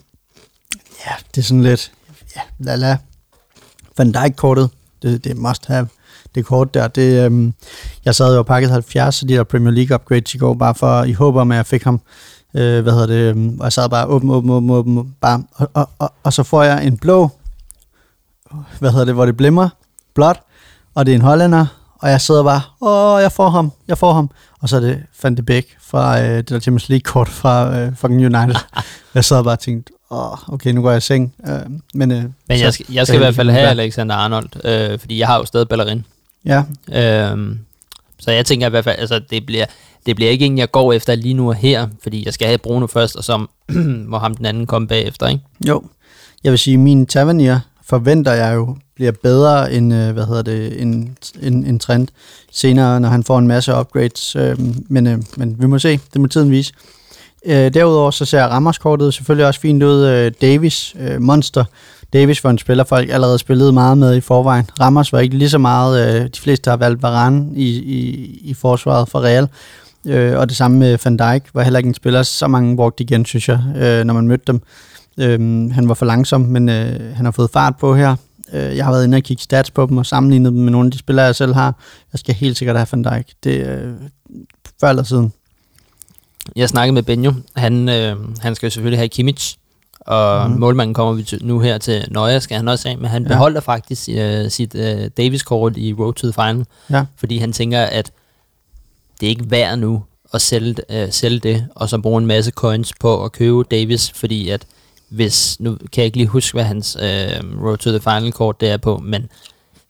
ja, 1.06 1.12
det 1.34 1.40
er 1.40 1.44
sådan 1.44 1.62
lidt, 1.62 1.92
ja, 2.36 2.40
la 2.58 2.76
la. 2.76 2.96
Van 3.98 4.12
Dijk-kortet, 4.12 4.70
det, 5.02 5.24
det 5.24 5.32
er 5.32 5.36
must 5.36 5.66
have. 5.66 5.88
Det 6.34 6.44
kort 6.46 6.74
der, 6.74 6.88
det, 6.88 7.30
øh, 7.32 7.52
jeg 8.04 8.14
sad 8.14 8.32
jo 8.32 8.38
og 8.38 8.46
pakket 8.46 8.70
70 8.70 9.22
af 9.22 9.28
de 9.28 9.34
der 9.34 9.44
Premier 9.44 9.70
League 9.72 9.94
upgrades 9.94 10.34
i 10.34 10.38
går, 10.38 10.54
bare 10.54 10.74
for 10.74 11.02
i 11.04 11.12
håb 11.12 11.36
om, 11.36 11.50
at 11.52 11.56
jeg 11.56 11.66
fik 11.66 11.84
ham. 11.84 12.00
Øh, 12.54 12.82
hvad 12.82 12.92
hedder 12.92 13.06
det? 13.06 13.36
øh, 13.36 13.52
Og 13.58 13.64
jeg 13.64 13.72
sad 13.72 13.88
bare 13.88 14.06
åben, 14.06 14.30
åben, 14.30 14.50
åben, 14.50 14.70
åben, 14.70 15.14
bare, 15.20 15.44
og, 15.54 15.70
og, 15.74 15.88
og, 15.98 16.12
og 16.22 16.32
så 16.32 16.42
får 16.42 16.62
jeg 16.62 16.86
en 16.86 16.96
blå, 16.98 17.30
hvad 18.78 18.90
hedder 18.90 19.04
det, 19.04 19.14
hvor 19.14 19.26
det 19.26 19.36
blimmer, 19.36 19.68
blåt, 20.14 20.40
og 20.94 21.06
det 21.06 21.12
er 21.12 21.16
en 21.16 21.22
hollænder, 21.22 21.66
og 21.98 22.10
jeg 22.10 22.20
sidder 22.20 22.42
bare, 22.42 22.60
åh, 22.80 23.22
jeg 23.22 23.32
får 23.32 23.48
ham, 23.50 23.72
jeg 23.88 23.98
får 23.98 24.12
ham. 24.12 24.30
Og 24.60 24.68
så 24.68 24.76
er 24.76 24.80
det 24.80 25.02
Van 25.22 25.34
de 25.34 25.42
Beek 25.42 25.66
fra 25.80 26.20
øh, 26.22 26.36
det 26.36 26.48
der 26.48 26.60
Champions 26.60 26.88
League-kort 26.88 27.28
fra 27.28 27.78
øh, 27.78 27.96
fucking 27.96 28.20
United. 28.26 28.54
jeg 29.14 29.24
sad 29.24 29.44
bare 29.44 29.52
og 29.54 29.58
tænkte, 29.60 29.92
åh, 30.10 30.52
okay, 30.54 30.70
nu 30.72 30.82
går 30.82 30.90
jeg 30.90 30.98
i 30.98 31.00
seng. 31.00 31.34
Øh, 31.48 31.52
men 31.94 32.10
øh, 32.10 32.16
Men 32.16 32.32
så- 32.58 32.64
jeg 32.64 32.74
skal, 32.74 32.86
jeg 32.92 33.06
skal 33.06 33.14
så 33.14 33.14
i 33.14 33.18
hvert 33.18 33.34
fald 33.34 33.50
have 33.50 33.68
Alexander 33.68 34.14
Arnold, 34.14 34.48
øh, 34.66 34.98
fordi 34.98 35.18
jeg 35.18 35.26
har 35.26 35.36
jo 35.38 35.44
stadig 35.44 35.68
Ballerin. 35.68 36.04
Ja, 36.44 36.62
Øhm, 36.92 37.58
så 38.18 38.30
jeg 38.30 38.46
tænker 38.46 38.66
i 38.66 38.70
hvert 38.70 38.84
fald, 38.84 38.98
altså 38.98 39.20
det 39.30 39.46
bliver, 39.46 39.64
det 40.06 40.16
bliver 40.16 40.30
ikke 40.30 40.46
en, 40.46 40.58
jeg 40.58 40.70
går 40.70 40.92
efter 40.92 41.14
lige 41.14 41.34
nu 41.34 41.48
og 41.48 41.54
her, 41.54 41.88
fordi 42.02 42.24
jeg 42.24 42.34
skal 42.34 42.46
have 42.46 42.58
Bruno 42.58 42.86
først, 42.86 43.16
og 43.16 43.24
så 43.24 43.46
må 44.10 44.18
ham 44.18 44.34
den 44.34 44.46
anden 44.46 44.66
komme 44.66 44.88
bagefter, 44.88 45.28
ikke? 45.28 45.42
jo. 45.68 45.82
Jeg 46.44 46.52
vil 46.52 46.58
sige, 46.58 46.78
min 46.78 47.06
Tavernier 47.06 47.60
forventer 47.84 48.32
jeg 48.32 48.54
jo 48.54 48.76
bliver 48.94 49.12
bedre 49.12 49.72
end, 49.72 49.94
øh, 49.94 50.12
hvad 50.12 50.26
hedder 50.26 50.42
det, 50.42 50.82
en, 50.82 51.16
en, 51.42 51.66
en 51.66 51.78
trend 51.78 52.08
senere, 52.52 53.00
når 53.00 53.08
han 53.08 53.24
får 53.24 53.38
en 53.38 53.46
masse 53.46 53.74
upgrades. 53.74 54.36
Øh, 54.36 54.58
men, 54.88 55.06
øh, 55.06 55.18
men 55.36 55.56
vi 55.60 55.66
må 55.66 55.78
se, 55.78 56.00
det 56.12 56.20
må 56.20 56.26
tiden 56.26 56.50
vise. 56.50 56.72
Øh, 57.46 57.74
derudover 57.74 58.10
så 58.10 58.24
ser 58.24 58.42
Ramos-kortet 58.42 59.14
selvfølgelig 59.14 59.46
også 59.46 59.60
fint 59.60 59.82
ud. 59.82 60.30
Davis, 60.30 60.96
Monster. 61.18 61.64
Davis 62.12 62.44
var 62.44 62.50
en 62.50 62.58
spiller, 62.58 62.84
folk 62.84 63.10
allerede 63.10 63.38
spillede 63.38 63.72
meget 63.72 63.98
med 63.98 64.16
i 64.16 64.20
forvejen. 64.20 64.70
Ramos 64.80 65.12
var 65.12 65.20
ikke 65.20 65.38
lige 65.38 65.50
så 65.50 65.58
meget. 65.58 66.20
Øh, 66.22 66.24
de 66.24 66.40
fleste 66.40 66.70
har 66.70 66.76
valgt 66.76 67.02
Varane 67.02 67.46
i, 67.54 67.68
i, 67.68 68.24
i 68.44 68.54
forsvaret 68.54 69.08
for 69.08 69.20
Real. 69.20 69.48
Øh, 70.06 70.38
og 70.38 70.48
det 70.48 70.56
samme 70.56 70.78
med 70.78 70.98
Van 71.04 71.16
Dijk 71.16 71.44
var 71.54 71.62
heller 71.62 71.78
ikke 71.78 71.88
en 71.88 71.94
spiller, 71.94 72.22
så 72.22 72.48
mange 72.48 72.76
brugte 72.76 73.04
igen, 73.04 73.24
synes 73.24 73.48
jeg, 73.48 73.60
øh, 73.76 74.04
når 74.04 74.14
man 74.14 74.28
mødte 74.28 74.44
dem. 74.46 74.62
Øh, 75.18 75.70
han 75.70 75.88
var 75.88 75.94
for 75.94 76.06
langsom, 76.06 76.40
men 76.40 76.68
øh, 76.68 77.16
han 77.16 77.24
har 77.24 77.32
fået 77.32 77.50
fart 77.50 77.76
på 77.76 77.94
her. 77.94 78.16
Øh, 78.52 78.76
jeg 78.76 78.84
har 78.84 78.92
været 78.92 79.04
inde 79.04 79.16
og 79.16 79.22
kigge 79.22 79.42
stats 79.42 79.70
på 79.70 79.86
dem 79.86 79.96
og 79.96 80.06
sammenlignet 80.06 80.52
dem 80.52 80.60
med 80.60 80.72
nogle 80.72 80.86
af 80.86 80.92
de 80.92 80.98
spillere, 80.98 81.26
jeg 81.26 81.34
selv 81.34 81.54
har. 81.54 81.74
Jeg 82.12 82.18
skal 82.18 82.34
helt 82.34 82.56
sikkert 82.56 82.76
have 82.76 82.86
Van 82.92 83.02
Dijk. 83.02 83.26
Det 83.44 83.60
er 83.60 83.84
øh, 83.84 83.92
før 84.80 84.88
eller 84.88 85.02
siden. 85.02 85.32
Jeg 86.56 86.68
snakkede 86.68 86.94
med 86.94 87.02
Benjo, 87.02 87.32
han, 87.56 87.88
øh, 87.88 88.16
han 88.40 88.54
skal 88.54 88.66
jo 88.66 88.70
selvfølgelig 88.70 88.98
have 88.98 89.08
Kimmich, 89.08 89.56
og 90.06 90.50
mm. 90.50 90.56
målmanden 90.56 90.94
kommer 90.94 91.12
vi 91.12 91.22
til, 91.22 91.44
nu 91.46 91.60
her 91.60 91.78
til 91.78 92.04
Nøje, 92.10 92.40
skal 92.40 92.56
han 92.56 92.68
også 92.68 92.88
have, 92.88 93.00
men 93.00 93.10
han 93.10 93.22
Ja. 93.22 93.28
beholder 93.28 93.60
faktisk 93.60 94.08
øh, 94.12 94.50
sit 94.50 94.74
øh, 94.74 95.10
Davis-kort 95.16 95.76
i 95.76 95.92
Road 95.92 96.12
to 96.14 96.26
the 96.26 96.32
Final, 96.32 96.66
Ja. 96.90 97.04
fordi 97.16 97.38
han 97.38 97.52
tænker, 97.52 97.80
at 97.82 98.10
det 99.20 99.26
er 99.26 99.30
ikke 99.30 99.50
værd 99.50 99.78
nu 99.78 100.04
at 100.34 100.40
sælge, 100.42 100.76
øh, 100.90 101.12
sælge 101.12 101.38
det, 101.38 101.66
og 101.74 101.88
så 101.88 101.98
bruge 101.98 102.18
en 102.20 102.26
masse 102.26 102.50
coins 102.50 102.92
på 103.00 103.24
at 103.24 103.32
købe 103.32 103.62
Davis, 103.70 104.10
fordi 104.14 104.48
at 104.48 104.62
hvis, 105.08 105.56
nu 105.60 105.74
kan 105.74 105.88
jeg 105.96 106.04
ikke 106.04 106.16
lige 106.16 106.26
huske, 106.28 106.54
hvad 106.54 106.64
hans 106.64 106.96
øh, 107.00 107.62
Road 107.64 107.78
to 107.78 107.90
the 107.90 108.00
Final 108.00 108.32
kort 108.32 108.60
det 108.60 108.70
er 108.70 108.76
på, 108.76 108.96
men 108.98 109.28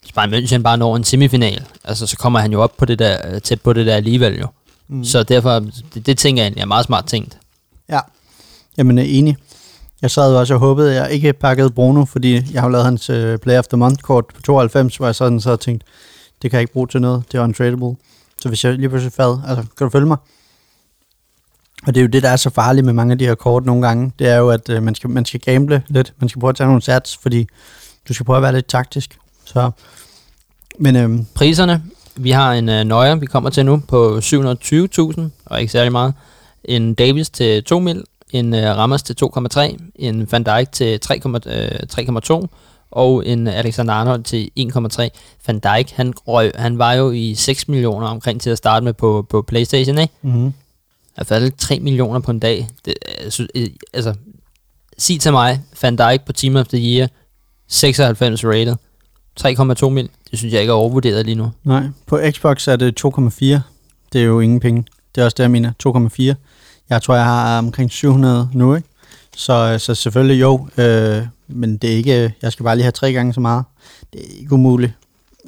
hvis 0.01 0.12
Bayern 0.12 0.35
München 0.35 0.62
bare 0.62 0.77
når 0.79 0.96
en 0.96 1.05
semifinal, 1.05 1.64
altså 1.85 2.07
så 2.07 2.16
kommer 2.16 2.38
han 2.38 2.53
jo 2.53 2.62
op 2.62 2.77
på 2.77 2.85
det 2.85 2.98
der, 2.98 3.35
øh, 3.35 3.40
tæt 3.40 3.61
på 3.61 3.72
det 3.72 3.87
der 3.87 3.94
alligevel 3.96 4.38
jo. 4.38 4.46
Mm. 4.88 5.05
Så 5.05 5.22
derfor, 5.22 5.59
det, 5.94 6.07
det 6.07 6.18
tænker 6.18 6.42
jeg 6.42 6.46
egentlig 6.46 6.62
er 6.62 6.66
meget 6.66 6.85
smart 6.87 7.05
tænkt. 7.07 7.38
Ja, 7.88 8.01
jamen 8.79 8.98
er 8.98 9.03
enig. 9.03 9.37
Jeg 10.02 10.10
sad 10.10 10.32
jo 10.32 10.38
også 10.38 10.54
og 10.54 10.60
håbede, 10.60 10.90
at 10.90 10.96
jeg 10.96 11.12
ikke 11.12 11.32
pakkede 11.32 11.70
Bruno, 11.70 12.04
fordi 12.04 12.52
jeg 12.52 12.62
har 12.62 12.68
lavet 12.68 12.84
hans 12.84 13.10
øh, 13.10 13.34
uh, 13.34 13.38
Play 13.38 13.58
of 13.58 13.66
the 13.66 13.76
Month-kort 13.76 14.24
på 14.34 14.42
92, 14.42 14.96
hvor 14.96 15.06
jeg 15.06 15.14
sådan 15.14 15.40
så 15.40 15.56
tænkte, 15.56 15.86
det 16.42 16.50
kan 16.50 16.58
jeg 16.58 16.62
ikke 16.62 16.72
bruge 16.72 16.86
til 16.86 17.00
noget, 17.00 17.22
det 17.32 17.38
er 17.38 17.42
untradable. 17.44 17.96
Så 18.40 18.48
hvis 18.48 18.64
jeg 18.64 18.74
lige 18.74 18.88
pludselig 18.88 19.12
fad, 19.12 19.38
altså, 19.48 19.64
kan 19.78 19.84
du 19.86 19.90
følge 19.90 20.06
mig? 20.06 20.16
Og 21.86 21.94
det 21.94 22.00
er 22.00 22.02
jo 22.02 22.08
det, 22.08 22.22
der 22.22 22.28
er 22.28 22.36
så 22.36 22.50
farligt 22.50 22.84
med 22.84 22.92
mange 22.92 23.12
af 23.12 23.18
de 23.18 23.26
her 23.26 23.34
kort 23.34 23.64
nogle 23.64 23.86
gange, 23.86 24.12
det 24.18 24.28
er 24.28 24.36
jo, 24.36 24.50
at 24.50 24.68
øh, 24.68 24.82
man, 24.82 24.94
skal, 24.94 25.11
man 25.11 25.24
skal 25.24 25.40
gamble 25.40 25.82
lidt, 25.88 26.12
man 26.18 26.28
skal 26.28 26.40
prøve 26.40 26.48
at 26.48 26.57
tage 26.57 26.66
nogle 26.66 26.82
sats, 26.82 27.16
fordi 27.16 27.46
du 28.09 28.14
skal 28.14 28.26
prøve 28.26 28.36
at 28.36 28.42
være 28.42 28.53
lidt 28.53 28.66
taktisk. 28.66 29.18
Så, 29.44 29.70
men 30.78 30.96
øhm, 30.96 31.26
Priserne, 31.34 31.82
vi 32.16 32.30
har 32.30 32.53
en 32.53 32.68
øh, 32.68 32.84
nøjer, 32.84 33.14
vi 33.14 33.26
kommer 33.26 33.50
til 33.50 33.66
nu, 33.66 33.82
på 33.88 34.18
720.000, 34.18 35.20
og 35.44 35.61
ikke 35.61 35.72
særlig 35.72 35.92
meget. 35.92 36.14
en 36.64 36.94
Davis 36.94 37.30
til 37.30 37.64
2 37.64 37.78
mil, 37.78 38.05
en 38.33 38.55
uh, 38.55 38.61
Ramos 38.61 39.03
til 39.03 39.16
2,3, 39.24 39.76
en 39.97 40.28
Van 40.33 40.43
Dijk 40.43 40.72
til 40.72 40.99
3,2 41.05 42.33
uh, 42.33 42.49
og 42.91 43.26
en 43.26 43.49
Alexander 43.49 43.95
Arnold 43.95 44.24
til 44.24 44.51
1,3. 44.61 45.09
Van 45.47 45.59
Dijk, 45.59 45.91
han, 45.91 46.14
røg, 46.28 46.53
han 46.55 46.78
var 46.78 46.93
jo 46.93 47.11
i 47.11 47.35
6 47.35 47.68
millioner 47.68 48.07
omkring 48.07 48.41
til 48.41 48.51
at 48.51 48.59
starte 48.59 48.85
med 48.85 48.93
på, 48.93 49.26
på 49.30 49.43
Playstation, 49.43 49.99
ikke? 49.99 50.14
Mm-hmm. 50.22 50.53
Jeg 51.16 51.26
faldt 51.26 51.59
3 51.59 51.80
millioner 51.80 52.20
på 52.20 52.30
en 52.30 52.39
dag. 52.39 52.68
Det, 52.85 52.95
altså, 53.18 53.47
altså, 53.93 54.14
sig 54.99 55.20
til 55.20 55.33
mig, 55.33 55.61
Van 55.83 55.97
Dijk 55.97 56.24
på 56.26 56.33
Team 56.33 56.57
of 56.57 56.66
the 56.66 56.78
Year, 56.78 57.09
96 57.68 58.45
rated, 58.45 58.76
3,2 59.41 59.89
mil. 59.89 60.09
Det 60.30 60.39
synes 60.39 60.53
jeg 60.53 60.61
ikke 60.61 60.70
er 60.70 60.74
overvurderet 60.74 61.24
lige 61.26 61.35
nu. 61.35 61.53
Nej, 61.64 61.83
på 62.07 62.20
Xbox 62.30 62.68
er 62.68 62.76
det 62.76 63.05
2,4. 63.05 63.45
Det 64.12 64.20
er 64.20 64.24
jo 64.24 64.41
ingen 64.41 64.61
penge. 64.61 64.85
Det 65.14 65.20
er 65.20 65.24
også 65.24 65.35
det, 65.35 65.43
jeg 65.43 65.51
mener. 65.51 65.72
2,4. 65.87 66.35
Jeg 66.91 67.03
tror, 67.03 67.14
jeg 67.14 67.24
har 67.24 67.59
omkring 67.59 67.91
700 67.91 68.49
nu, 68.53 68.74
ikke? 68.74 68.89
Så, 69.37 69.78
så 69.78 69.95
selvfølgelig 69.95 70.41
jo, 70.41 70.68
øh, 70.78 71.22
men 71.49 71.76
det 71.76 71.93
er 71.93 71.97
ikke, 71.97 72.35
jeg 72.43 72.53
skal 72.53 72.64
bare 72.64 72.76
lige 72.76 72.85
have 72.85 72.93
tre 72.93 73.12
gange 73.12 73.35
så 73.35 73.41
meget. 73.41 73.64
Det 74.12 74.20
er 74.20 74.41
ikke 74.41 74.53
umuligt 74.53 74.93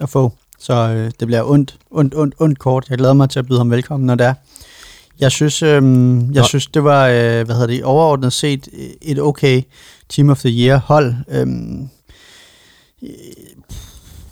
at 0.01 0.09
få. 0.09 0.33
Så 0.59 0.73
øh, 0.75 1.11
det 1.21 1.27
bliver 1.27 1.43
ondt, 1.51 1.77
ondt, 1.91 2.15
ondt, 2.15 2.35
ondt 2.39 2.59
kort. 2.59 2.87
Jeg 2.91 2.99
glæder 2.99 3.15
mig 3.15 3.31
til 3.31 3.39
at 3.39 3.47
byde 3.47 3.59
ham 3.59 3.71
velkommen, 3.71 4.07
når 4.07 4.15
det 4.15 4.27
er. 4.27 4.35
Jeg 5.21 5.33
synes, 5.33 5.63
øh, 5.63 5.71
jeg 5.73 5.81
Nå. 5.83 6.43
synes 6.43 6.67
det 6.67 6.85
var, 6.85 7.07
øh, 7.07 7.45
hvad 7.45 7.55
hedder 7.55 7.67
det, 7.67 7.85
overordnet 7.85 8.33
set 8.33 8.69
et 9.03 9.19
okay 9.21 9.63
Team 10.09 10.31
of 10.31 10.39
the 10.39 10.51
Year 10.51 10.79
hold. 10.79 11.15
Øh, 11.29 11.47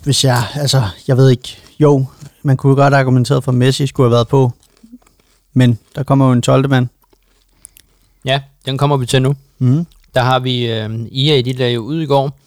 hvis 0.03 0.25
jeg, 0.25 0.45
altså, 0.55 0.83
jeg 1.09 1.17
ved 1.17 1.31
ikke, 1.31 1.59
jo, 1.81 2.07
man 2.43 2.57
kunne 2.57 2.77
godt 2.77 2.95
argumentere 2.95 3.43
for, 3.43 3.53
at 3.53 3.59
Messi 3.59 3.87
skulle 3.87 4.07
have 4.07 4.15
været 4.15 4.29
på, 4.29 4.53
men 5.53 5.79
der 5.95 6.03
kommer 6.03 6.27
jo 6.27 6.33
en 6.33 6.43
12. 6.43 6.69
mand. 6.71 6.89
Ja, 8.25 8.43
den 8.67 8.79
kommer 8.79 8.97
vi 8.97 9.07
til 9.07 9.23
nu. 9.23 9.35
Mm. 9.59 9.87
Der 10.15 10.23
har 10.23 10.39
vi, 10.39 10.71
øh, 10.73 10.91
EA, 11.13 11.41
de 11.41 11.53
lagde 11.53 11.81
ud 11.81 12.01
i 12.03 12.07
går, 12.07 12.39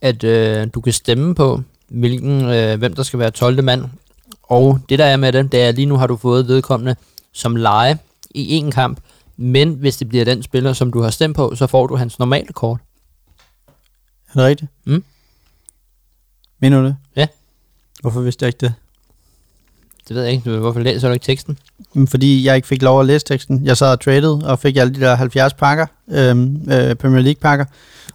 at 0.00 0.24
øh, 0.24 0.68
du 0.74 0.80
kan 0.80 0.92
stemme 0.92 1.34
på, 1.34 1.62
hvilken, 1.88 2.44
øh, 2.44 2.78
hvem 2.78 2.94
der 2.94 3.02
skal 3.02 3.18
være 3.18 3.30
12. 3.30 3.64
mand. 3.64 3.84
Og 4.42 4.80
det 4.88 4.98
der 4.98 5.04
er 5.04 5.16
med 5.16 5.32
det, 5.32 5.52
det 5.52 5.62
er, 5.62 5.68
at 5.68 5.74
lige 5.74 5.86
nu 5.86 5.96
har 5.96 6.06
du 6.06 6.16
fået 6.16 6.48
vedkommende 6.48 6.96
som 7.32 7.56
leje 7.56 7.98
i 8.30 8.54
en 8.54 8.70
kamp, 8.70 9.00
men 9.36 9.72
hvis 9.74 9.96
det 9.96 10.08
bliver 10.08 10.24
den 10.24 10.42
spiller, 10.42 10.72
som 10.72 10.92
du 10.92 11.02
har 11.02 11.10
stemt 11.10 11.36
på, 11.36 11.54
så 11.54 11.66
får 11.66 11.86
du 11.86 11.96
hans 11.96 12.18
normale 12.18 12.52
kort. 12.52 12.80
Er 14.28 14.32
det 14.34 14.44
rigtigt? 14.44 14.70
Mm. 14.84 15.04
Mener 16.60 16.80
du 16.80 16.86
det? 16.86 16.96
Ja. 17.16 17.26
Hvorfor 18.00 18.20
vidste 18.20 18.42
jeg 18.42 18.48
ikke 18.48 18.66
det? 18.66 18.74
Det 20.08 20.16
ved 20.16 20.22
jeg 20.22 20.32
ikke. 20.32 20.50
Hvorfor 20.50 20.80
læser 20.80 21.08
du 21.08 21.14
ikke 21.14 21.24
teksten? 21.24 21.58
Fordi 22.08 22.44
jeg 22.44 22.56
ikke 22.56 22.68
fik 22.68 22.82
lov 22.82 23.00
at 23.00 23.06
læse 23.06 23.24
teksten. 23.26 23.60
Jeg 23.64 23.76
sad 23.76 23.92
og 23.92 24.00
traded 24.00 24.42
og 24.42 24.58
fik 24.58 24.76
alle 24.76 24.94
de 24.94 25.00
der 25.00 25.14
70 25.14 25.54
pakker, 25.54 25.86
øhm, 26.10 26.70
øh, 26.72 26.94
Premier 26.94 27.22
League 27.22 27.40
pakker. 27.40 27.64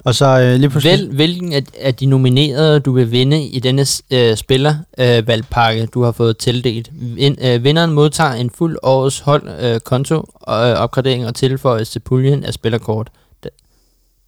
Og 0.04 0.16
så 0.16 0.39
øh, 0.39 0.60
lige 0.60 0.70
pludselig... 0.70 1.00
Vel, 1.00 1.16
hvilken 1.16 1.54
af, 1.54 1.64
af 1.80 1.96
de 1.96 2.06
nominerede, 2.06 2.80
du 2.80 2.91
vil 2.91 3.12
vinde 3.12 3.44
i 3.44 3.60
denne 3.60 3.86
øh, 4.12 4.38
spillervalgpakke, 4.38 5.82
øh, 5.82 5.88
du 5.94 6.04
har 6.04 6.12
fået 6.12 6.38
tildelt? 6.38 6.89
Vin, 6.94 7.38
øh, 7.41 7.64
vinderen 7.64 7.91
modtager 7.91 8.34
en 8.34 8.50
fuld 8.50 8.78
årets 8.84 9.20
hold 9.20 9.50
øh, 9.62 9.80
konto 9.80 10.26
og 10.34 10.70
øh, 10.70 10.76
opgradering 10.76 11.28
og 11.28 11.36
tilføjes 11.36 11.89
til 11.89 12.00
puljen 12.00 12.44
af 12.44 12.54
spillerkort, 12.54 13.12
der, 13.44 13.50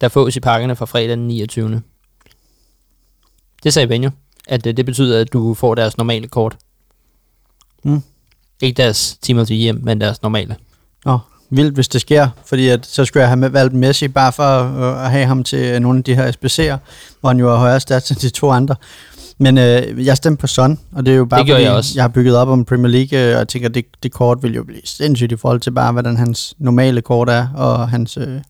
der 0.00 0.08
fås 0.08 0.36
i 0.36 0.40
pakkerne 0.40 0.76
fra 0.76 0.86
fredag 0.86 1.08
den 1.08 1.28
29. 1.28 1.82
Det 3.62 3.72
sagde 3.72 3.88
Benjo, 3.88 4.10
at 4.48 4.66
øh, 4.66 4.76
det 4.76 4.86
betyder, 4.86 5.20
at 5.20 5.32
du 5.32 5.54
får 5.54 5.74
deres 5.74 5.96
normale 5.96 6.28
kort. 6.28 6.56
Mm. 7.86 8.02
Ikke 8.62 8.76
deres 8.82 9.18
the 9.22 9.34
Year, 9.50 9.76
men 9.82 10.00
deres 10.00 10.22
normale. 10.22 10.56
Nå, 11.04 11.18
vildt, 11.50 11.74
hvis 11.74 11.88
det 11.88 12.00
sker, 12.00 12.28
fordi 12.44 12.68
at, 12.68 12.86
så 12.86 13.04
skulle 13.04 13.20
jeg 13.20 13.28
have 13.28 13.52
valgt 13.52 13.74
Messi 13.74 14.08
bare 14.08 14.32
for 14.32 14.42
at, 14.42 15.04
at 15.04 15.10
have 15.10 15.26
ham 15.26 15.44
til 15.44 15.82
nogle 15.82 15.98
af 15.98 16.04
de 16.04 16.14
her 16.14 16.32
SBC'er, 16.32 16.76
hvor 17.20 17.28
han 17.28 17.38
jo 17.38 17.50
har 17.50 17.56
højere 17.56 17.80
stats 17.80 18.10
end 18.10 18.18
de 18.18 18.30
to 18.30 18.50
andre. 18.50 18.74
Men 19.38 19.58
øh, 19.58 20.06
jeg 20.06 20.16
stemte 20.16 20.40
på 20.40 20.46
Son, 20.46 20.78
og 20.92 21.06
det 21.06 21.12
er 21.12 21.16
jo 21.16 21.24
bare 21.24 21.40
det 21.40 21.50
fordi, 21.50 21.62
jeg, 21.62 21.72
også. 21.72 21.92
jeg 21.94 22.02
har 22.02 22.08
bygget 22.08 22.36
op 22.36 22.48
om 22.48 22.64
Premier 22.64 22.92
League, 22.92 23.18
øh, 23.18 23.32
og 23.34 23.38
jeg 23.38 23.48
tænker, 23.48 23.68
at 23.68 23.74
det, 23.74 23.84
det 24.02 24.12
kort 24.12 24.42
vil 24.42 24.54
jo 24.54 24.64
blive 24.64 24.80
sindssygt 24.84 25.32
i 25.32 25.36
forhold 25.36 25.60
til 25.60 25.70
bare, 25.70 25.92
hvordan 25.92 26.16
hans 26.16 26.54
normale 26.58 27.02
kort 27.02 27.28
er, 27.28 27.48
og 27.54 27.88
hans 27.88 28.16
øh, 28.16 28.40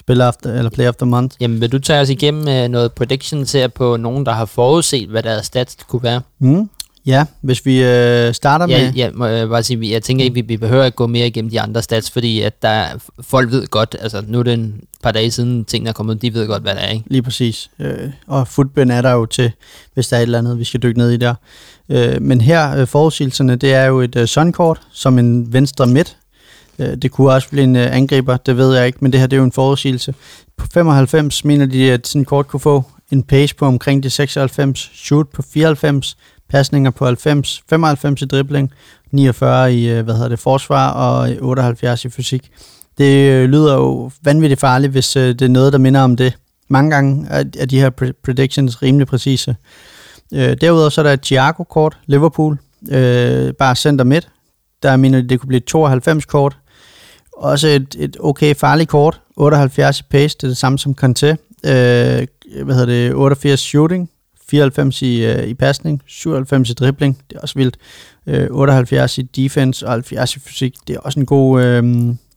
spiller 0.00 0.26
after, 0.26 0.52
eller 0.52 0.70
play 0.70 0.88
of 0.88 0.94
the 0.94 1.06
month. 1.06 1.36
Jamen, 1.40 1.60
vil 1.60 1.72
du 1.72 1.78
tage 1.78 2.00
os 2.00 2.10
igennem 2.10 2.48
øh, 2.48 2.68
noget 2.68 2.92
prediction 2.92 3.44
til 3.44 3.68
på 3.68 3.96
nogen, 3.96 4.26
der 4.26 4.32
har 4.32 4.44
forudset, 4.44 5.08
hvad 5.08 5.22
deres 5.22 5.46
stats 5.46 5.76
kunne 5.88 6.02
være? 6.02 6.20
Mm. 6.38 6.70
Ja, 7.06 7.24
hvis 7.40 7.66
vi 7.66 7.82
øh, 7.82 8.34
starter 8.34 8.66
ja, 8.68 8.84
med... 8.84 8.92
Ja, 8.92 9.10
må 9.14 9.26
jeg 9.26 9.48
bare 9.48 9.62
sige, 9.62 9.90
jeg 9.90 10.02
tænker 10.02 10.24
ikke, 10.24 10.34
vi, 10.34 10.40
vi 10.40 10.56
behøver 10.56 10.84
at 10.84 10.96
gå 10.96 11.06
mere 11.06 11.26
igennem 11.26 11.50
de 11.50 11.60
andre 11.60 11.82
stats, 11.82 12.10
fordi 12.10 12.40
at 12.40 12.62
der, 12.62 12.86
folk 13.20 13.50
ved 13.50 13.66
godt, 13.66 13.96
altså 14.00 14.22
nu 14.26 14.38
er 14.38 14.42
det 14.42 14.52
en 14.52 14.80
par 15.02 15.12
dage 15.12 15.30
siden 15.30 15.64
tingene 15.64 15.88
er 15.88 15.92
kommet, 15.92 16.22
de 16.22 16.34
ved 16.34 16.46
godt, 16.46 16.62
hvad 16.62 16.74
det 16.74 16.84
er, 16.84 16.88
ikke? 16.88 17.04
Lige 17.06 17.22
præcis. 17.22 17.70
Øh, 17.78 18.10
og 18.26 18.48
footbind 18.48 18.92
er 18.92 19.02
der 19.02 19.12
jo 19.12 19.26
til, 19.26 19.52
hvis 19.94 20.08
der 20.08 20.16
er 20.16 20.20
et 20.20 20.22
eller 20.22 20.38
andet, 20.38 20.58
vi 20.58 20.64
skal 20.64 20.82
dykke 20.82 20.98
ned 20.98 21.10
i 21.10 21.16
der. 21.16 21.34
Øh, 21.88 22.22
men 22.22 22.40
her, 22.40 22.76
øh, 22.76 22.86
forudsigelserne, 22.86 23.56
det 23.56 23.74
er 23.74 23.84
jo 23.84 24.00
et 24.00 24.16
øh, 24.16 24.26
sunkort 24.26 24.80
som 24.92 25.18
en 25.18 25.52
venstre 25.52 25.86
midt. 25.86 26.16
Øh, 26.78 26.96
det 26.96 27.10
kunne 27.10 27.32
også 27.32 27.48
blive 27.48 27.64
en 27.64 27.76
øh, 27.76 27.96
angriber, 27.96 28.36
det 28.36 28.56
ved 28.56 28.76
jeg 28.76 28.86
ikke, 28.86 28.98
men 29.00 29.12
det 29.12 29.20
her 29.20 29.26
det 29.26 29.36
er 29.36 29.40
jo 29.40 29.44
en 29.44 29.52
forudsigelse. 29.52 30.14
På 30.56 30.66
95 30.74 31.44
mener 31.44 31.66
de, 31.66 31.92
at 31.92 32.06
sådan 32.06 32.24
kort 32.24 32.48
kunne 32.48 32.60
få 32.60 32.84
en 33.10 33.22
pace 33.22 33.54
på 33.54 33.66
omkring 33.66 34.02
de 34.02 34.10
96, 34.10 34.90
shoot 34.94 35.28
på 35.28 35.42
94, 35.42 36.16
pasninger 36.54 36.90
på 36.90 37.04
90, 37.04 37.62
95 37.68 38.22
i 38.22 38.24
dribling, 38.24 38.72
49 39.10 39.74
i 39.74 39.88
øh, 39.88 40.04
hvad 40.04 40.14
hedder 40.14 40.28
det, 40.28 40.38
forsvar 40.38 40.90
og 40.90 41.32
øh, 41.32 41.36
78 41.40 42.04
i 42.04 42.08
fysik. 42.08 42.50
Det 42.98 43.30
øh, 43.30 43.48
lyder 43.48 43.74
jo 43.74 44.10
vanvittigt 44.22 44.60
farligt, 44.60 44.92
hvis 44.92 45.10
det 45.10 45.42
er 45.42 45.48
noget, 45.48 45.72
der 45.72 45.78
minder 45.78 46.00
om 46.00 46.16
det. 46.16 46.38
Mange 46.68 46.90
gange 46.90 47.26
er, 47.30 47.42
de 47.42 47.80
her 47.80 47.90
predictions 48.24 48.82
rimelig 48.82 49.06
præcise. 49.06 49.56
Derudover 50.32 50.88
så 50.88 51.00
er 51.00 51.02
der 51.02 51.12
et 51.12 51.20
Thiago-kort, 51.20 51.98
Liverpool, 52.06 52.58
bare 53.58 53.76
center 53.76 54.04
midt. 54.04 54.28
Der 54.82 54.96
mener 54.96 55.22
det 55.22 55.40
kunne 55.40 55.48
blive 55.48 55.62
et 55.66 55.74
92-kort. 55.74 56.56
Også 57.36 57.68
et, 57.68 57.96
et 57.98 58.16
okay 58.20 58.54
farligt 58.54 58.90
kort, 58.90 59.20
78 59.36 60.00
i 60.00 60.02
pace, 60.10 60.36
det 60.36 60.44
er 60.44 60.48
det 60.48 60.56
samme 60.56 60.78
som 60.78 60.94
Kanté. 61.02 61.26
Øh, 61.64 62.26
hvad 62.64 62.74
hedder 62.74 62.86
det, 62.86 63.14
88 63.14 63.60
shooting, 63.60 64.10
94 64.50 65.02
i, 65.02 65.24
øh, 65.24 65.48
i 65.48 65.54
pasning, 65.54 66.02
97 66.06 66.70
i 66.70 66.72
dribling, 66.72 67.18
det 67.30 67.36
er 67.36 67.40
også 67.40 67.54
vildt. 67.54 67.76
Øh, 68.26 68.46
78 68.50 69.18
i 69.18 69.22
defense 69.22 69.86
og 69.86 69.92
70 69.92 70.36
i 70.36 70.40
fysik, 70.40 70.74
det 70.86 70.96
er 70.96 71.00
også 71.00 71.20
en 71.20 71.26
god... 71.26 71.62
Øh, 71.62 71.84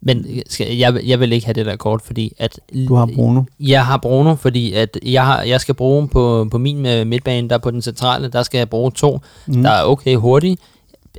men 0.01 0.25
skal, 0.49 0.77
jeg, 0.77 0.99
jeg 1.05 1.19
vil 1.19 1.31
ikke 1.31 1.45
have 1.45 1.53
det 1.53 1.65
der 1.65 1.75
kort, 1.75 2.01
fordi 2.01 2.33
at... 2.37 2.59
Du 2.87 2.95
har 2.95 3.09
Bruno. 3.15 3.43
Jeg 3.59 3.85
har 3.85 3.97
Bruno, 3.97 4.35
fordi 4.35 4.73
at 4.73 4.99
jeg, 5.05 5.25
har, 5.25 5.41
jeg 5.41 5.61
skal 5.61 5.75
bruge 5.75 6.07
på, 6.07 6.47
på 6.51 6.57
min 6.57 6.85
øh, 6.85 7.07
midtbane, 7.07 7.49
der 7.49 7.57
på 7.57 7.71
den 7.71 7.81
centrale, 7.81 8.27
der 8.27 8.43
skal 8.43 8.57
jeg 8.57 8.69
bruge 8.69 8.91
to, 8.91 9.19
mm. 9.47 9.63
der 9.63 9.69
er 9.69 9.83
okay 9.83 10.15
hurtige. 10.15 10.57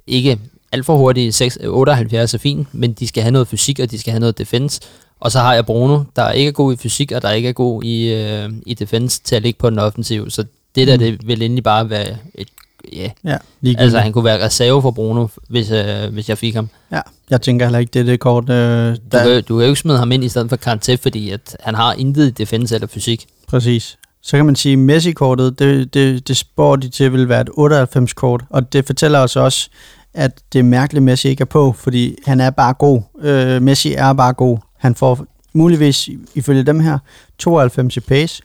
Ikke 0.06 0.38
alt 0.72 0.86
for 0.86 0.96
hurtige, 0.96 1.32
6, 1.32 1.58
78 1.66 2.34
er 2.34 2.38
fint, 2.38 2.74
men 2.74 2.92
de 2.92 3.08
skal 3.08 3.22
have 3.22 3.32
noget 3.32 3.48
fysik, 3.48 3.80
og 3.80 3.90
de 3.90 3.98
skal 3.98 4.10
have 4.10 4.20
noget 4.20 4.38
defense. 4.38 4.80
Og 5.20 5.32
så 5.32 5.38
har 5.38 5.54
jeg 5.54 5.66
Bruno, 5.66 6.00
der 6.16 6.30
ikke 6.30 6.48
er 6.48 6.52
god 6.52 6.72
i 6.72 6.76
fysik, 6.76 7.12
og 7.12 7.22
der 7.22 7.30
ikke 7.30 7.48
er 7.48 7.52
god 7.52 7.82
i, 7.82 8.14
øh, 8.14 8.50
i 8.66 8.74
defense 8.74 9.22
til 9.22 9.36
at 9.36 9.42
ligge 9.42 9.58
på 9.58 9.70
den 9.70 9.78
offensiv. 9.78 10.30
Så 10.30 10.44
det 10.78 10.88
der, 10.88 10.94
mm. 10.94 11.18
det 11.18 11.28
vil 11.28 11.42
endelig 11.42 11.64
bare 11.64 11.90
være 11.90 12.16
et 12.34 12.48
Ja, 12.92 13.08
yeah, 13.26 13.40
altså 13.78 13.98
han 13.98 14.12
kunne 14.12 14.24
være 14.24 14.44
reserve 14.44 14.82
for 14.82 14.90
Bruno, 14.90 15.26
hvis, 15.48 15.70
øh, 15.70 16.12
hvis 16.12 16.28
jeg 16.28 16.38
fik 16.38 16.54
ham. 16.54 16.68
Ja, 16.92 17.00
jeg 17.30 17.42
tænker 17.42 17.66
heller 17.66 17.78
ikke, 17.78 17.90
det 17.90 18.00
er 18.00 18.04
det 18.04 18.20
kort. 18.20 18.50
Øh, 18.50 18.56
der... 18.56 18.94
du, 18.94 19.18
kan, 19.18 19.42
du 19.42 19.56
kan 19.56 19.64
jo 19.64 19.70
ikke 19.70 19.80
smide 19.80 19.98
ham 19.98 20.12
ind 20.12 20.24
i 20.24 20.28
stedet 20.28 20.48
for 20.48 20.56
Kanté, 20.56 20.96
fordi 21.02 21.30
at 21.30 21.56
han 21.60 21.74
har 21.74 21.92
intet 21.92 22.38
defense 22.38 22.74
eller 22.74 22.88
fysik. 22.88 23.26
Præcis. 23.48 23.98
Så 24.22 24.36
kan 24.36 24.46
man 24.46 24.56
sige, 24.56 24.72
at 24.72 24.78
Messi-kortet, 24.78 25.58
det, 25.58 25.94
det, 25.94 26.28
det 26.28 26.36
spår 26.36 26.76
de 26.76 26.88
til 26.88 27.12
vil 27.12 27.28
være 27.28 27.40
et 27.40 27.48
98-kort, 27.58 28.44
og 28.50 28.72
det 28.72 28.86
fortæller 28.86 29.18
os 29.18 29.36
også, 29.36 29.70
at 30.14 30.40
det 30.52 30.58
er 30.58 30.62
mærkeligt, 30.62 31.00
at 31.00 31.04
Messi 31.04 31.28
ikke 31.28 31.40
er 31.40 31.46
på, 31.46 31.72
fordi 31.72 32.16
han 32.26 32.40
er 32.40 32.50
bare 32.50 32.74
god. 32.74 33.02
Øh, 33.20 33.62
Messi 33.62 33.94
er 33.94 34.12
bare 34.12 34.32
god. 34.32 34.58
Han 34.78 34.94
får 34.94 35.26
muligvis, 35.52 36.08
ifølge 36.34 36.62
dem 36.62 36.80
her, 36.80 36.98
92 37.38 37.96
i 37.96 38.00
pace, 38.00 38.42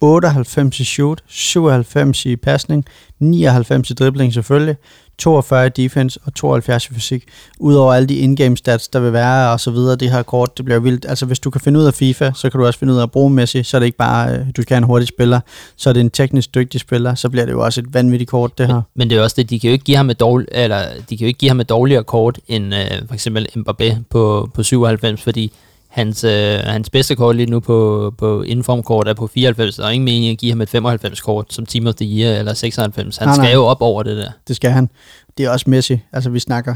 98 0.00 0.80
i 0.80 0.84
shoot, 0.84 1.22
97 1.26 2.26
i 2.26 2.36
pasning, 2.36 2.84
99 3.18 3.90
i 3.90 3.94
dribling 3.94 4.34
selvfølgelig, 4.34 4.76
42 5.18 5.66
i 5.66 5.68
defense 5.68 6.20
og 6.24 6.34
72 6.34 6.86
i 6.86 6.94
fysik. 6.94 7.24
Udover 7.60 7.94
alle 7.94 8.08
de 8.08 8.14
in-game 8.14 8.56
stats, 8.56 8.88
der 8.88 9.00
vil 9.00 9.12
være 9.12 9.52
og 9.52 9.60
så 9.60 9.70
videre, 9.70 9.96
det 9.96 10.10
her 10.10 10.22
kort, 10.22 10.56
det 10.56 10.64
bliver 10.64 10.80
vildt. 10.80 11.06
Altså 11.08 11.26
hvis 11.26 11.38
du 11.38 11.50
kan 11.50 11.60
finde 11.60 11.80
ud 11.80 11.84
af 11.84 11.94
FIFA, 11.94 12.32
så 12.34 12.50
kan 12.50 12.60
du 12.60 12.66
også 12.66 12.78
finde 12.78 12.92
ud 12.92 12.98
af 12.98 13.02
at 13.02 13.10
bruge 13.10 13.30
Messi, 13.30 13.62
så 13.62 13.76
er 13.76 13.78
det 13.78 13.86
ikke 13.86 13.98
bare, 13.98 14.32
øh, 14.32 14.46
du 14.56 14.62
skal 14.62 14.74
have 14.74 14.78
en 14.78 14.84
hurtig 14.84 15.08
spiller, 15.08 15.40
så 15.76 15.88
er 15.88 15.92
det 15.92 16.00
en 16.00 16.10
teknisk 16.10 16.54
dygtig 16.54 16.80
spiller, 16.80 17.14
så 17.14 17.28
bliver 17.28 17.46
det 17.46 17.52
jo 17.52 17.64
også 17.64 17.80
et 17.80 17.94
vanvittigt 17.94 18.30
kort, 18.30 18.58
det 18.58 18.66
her. 18.66 18.74
Men, 18.74 18.84
men 18.94 19.10
det 19.10 19.18
er 19.18 19.22
også 19.22 19.34
det, 19.38 19.50
de 19.50 19.60
kan 19.60 19.68
jo 19.68 19.72
ikke 19.72 19.84
give 19.84 19.96
ham 19.96 20.10
et, 20.10 20.20
dårlig, 20.20 20.48
eller, 20.52 20.82
de 21.10 21.16
kan 21.16 21.24
jo 21.24 21.26
ikke 21.26 21.38
give 21.38 21.48
ham 21.48 21.60
et 21.60 21.68
dårligere 21.68 22.04
kort 22.04 22.38
end 22.48 22.74
øh, 22.74 22.80
for 23.06 23.14
eksempel 23.14 23.46
Mbappé 23.56 23.94
på, 24.10 24.50
på 24.54 24.62
97, 24.62 25.22
fordi 25.22 25.52
Hans, 25.94 26.24
øh, 26.24 26.58
hans 26.58 26.90
bedste 26.90 27.14
kort 27.16 27.36
lige 27.36 27.50
nu 27.50 27.60
på, 27.60 28.14
på 28.18 28.42
informkort 28.42 29.08
er 29.08 29.14
på 29.14 29.26
94, 29.26 29.78
og 29.78 29.94
ingen 29.94 30.04
mening 30.04 30.30
at 30.32 30.38
give 30.38 30.50
ham 30.52 30.60
et 30.60 30.74
95-kort 30.74 31.52
som 31.52 31.66
Team 31.66 31.86
of 31.86 31.94
the 31.94 32.06
Year 32.18 32.38
eller 32.38 32.54
96. 32.54 33.16
Han 33.16 33.28
nej, 33.28 33.34
skal 33.34 33.42
nej. 33.42 33.52
jo 33.52 33.64
op 33.64 33.80
over 33.82 34.02
det 34.02 34.16
der. 34.16 34.30
Det 34.48 34.56
skal 34.56 34.70
han. 34.70 34.90
Det 35.38 35.46
er 35.46 35.50
også 35.50 35.70
Messi. 35.70 36.00
Altså 36.12 36.30
vi 36.30 36.38
snakker 36.38 36.74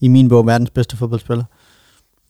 i 0.00 0.08
min 0.08 0.28
bog 0.28 0.46
verdens 0.46 0.70
bedste 0.70 0.96
fodboldspiller. 0.96 1.44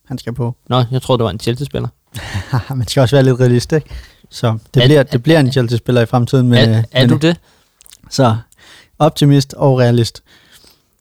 han 0.07 0.19
skal 0.19 0.35
på. 0.35 0.57
Nå, 0.69 0.85
jeg 0.91 1.03
tror 1.03 1.17
det 1.17 1.25
var 1.25 1.31
en 1.31 1.41
Chelsea-spiller. 1.41 1.89
Man 2.75 2.87
skal 2.87 3.01
også 3.01 3.17
være 3.17 3.25
lidt 3.25 3.41
realist, 3.41 3.73
ikke? 3.73 3.89
Så 4.31 4.59
det, 4.75 4.83
Er- 4.83 4.87
bliver, 4.87 5.03
det 5.03 5.23
bliver 5.23 5.41
en 5.41 5.53
Chelsea-spiller 5.53 6.03
i 6.03 6.07
fremtiden. 6.07 6.49
Men, 6.49 6.59
er, 6.59 6.79
øh, 6.79 6.85
er 6.93 7.01
men, 7.01 7.09
du 7.09 7.17
det? 7.17 7.37
Så 8.11 8.37
optimist 8.99 9.55
og 9.55 9.79
realist. 9.79 10.23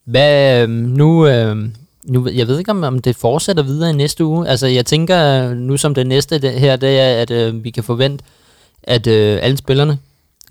Hvad, 0.05 0.63
øh, 0.63 0.69
nu, 0.69 1.27
øh, 1.27 1.69
nu, 2.05 2.29
jeg 2.33 2.47
ved 2.47 2.59
ikke, 2.59 2.71
om, 2.71 2.83
om 2.83 2.99
det 2.99 3.15
fortsætter 3.15 3.63
videre 3.63 3.89
i 3.89 3.93
næste 3.93 4.25
uge. 4.25 4.47
Altså, 4.47 4.67
jeg 4.67 4.85
tænker 4.85 5.53
nu 5.53 5.77
som 5.77 5.95
det 5.95 6.07
næste 6.07 6.39
det 6.39 6.51
her, 6.53 6.75
det 6.75 6.99
er, 6.99 7.21
at 7.21 7.31
øh, 7.31 7.63
vi 7.63 7.69
kan 7.69 7.83
forvente, 7.83 8.23
at 8.83 9.07
øh, 9.07 9.39
alle 9.41 9.57
spillerne 9.57 9.97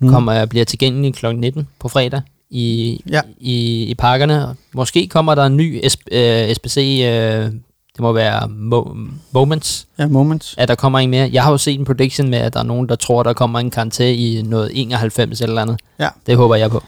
Mm. 0.01 0.07
mm. 0.07 0.13
kommer 0.13 0.45
bliver 0.45 0.65
tilgængelige 0.65 1.13
kl. 1.13 1.35
19 1.35 1.67
på 1.79 1.87
fredag 1.87 2.21
i, 2.49 3.01
Ja. 3.09 3.21
i, 3.39 3.83
i 3.83 3.95
parkerne. 3.95 4.55
Måske 4.73 5.07
kommer 5.07 5.35
der 5.35 5.45
en 5.45 5.57
ny 5.57 5.87
SP, 5.93 6.01
øh, 6.11 6.55
SBC, 6.55 6.77
øh, 7.05 7.45
det 7.93 7.99
må 7.99 8.11
være 8.13 8.43
Mo- 8.43 8.97
Moments, 9.31 9.87
Ja, 9.99 10.07
moments. 10.07 10.55
at 10.57 10.67
der 10.67 10.75
kommer 10.75 10.99
en 10.99 11.09
mere. 11.09 11.29
Jeg 11.33 11.43
har 11.43 11.51
jo 11.51 11.57
set 11.57 11.79
en 11.79 11.85
prediction 11.85 12.29
med, 12.29 12.37
at 12.39 12.53
der 12.53 12.59
er 12.59 12.63
nogen, 12.63 12.89
der 12.89 12.95
tror, 12.95 13.23
der 13.23 13.33
kommer 13.33 13.59
en 13.59 13.71
karantæ 13.71 14.13
i 14.13 14.41
noget 14.45 14.71
91 14.73 15.41
eller 15.41 15.61
andet. 15.61 15.79
Ja. 15.99 16.09
Det 16.27 16.35
håber 16.37 16.55
jeg 16.55 16.69
på. 16.71 16.83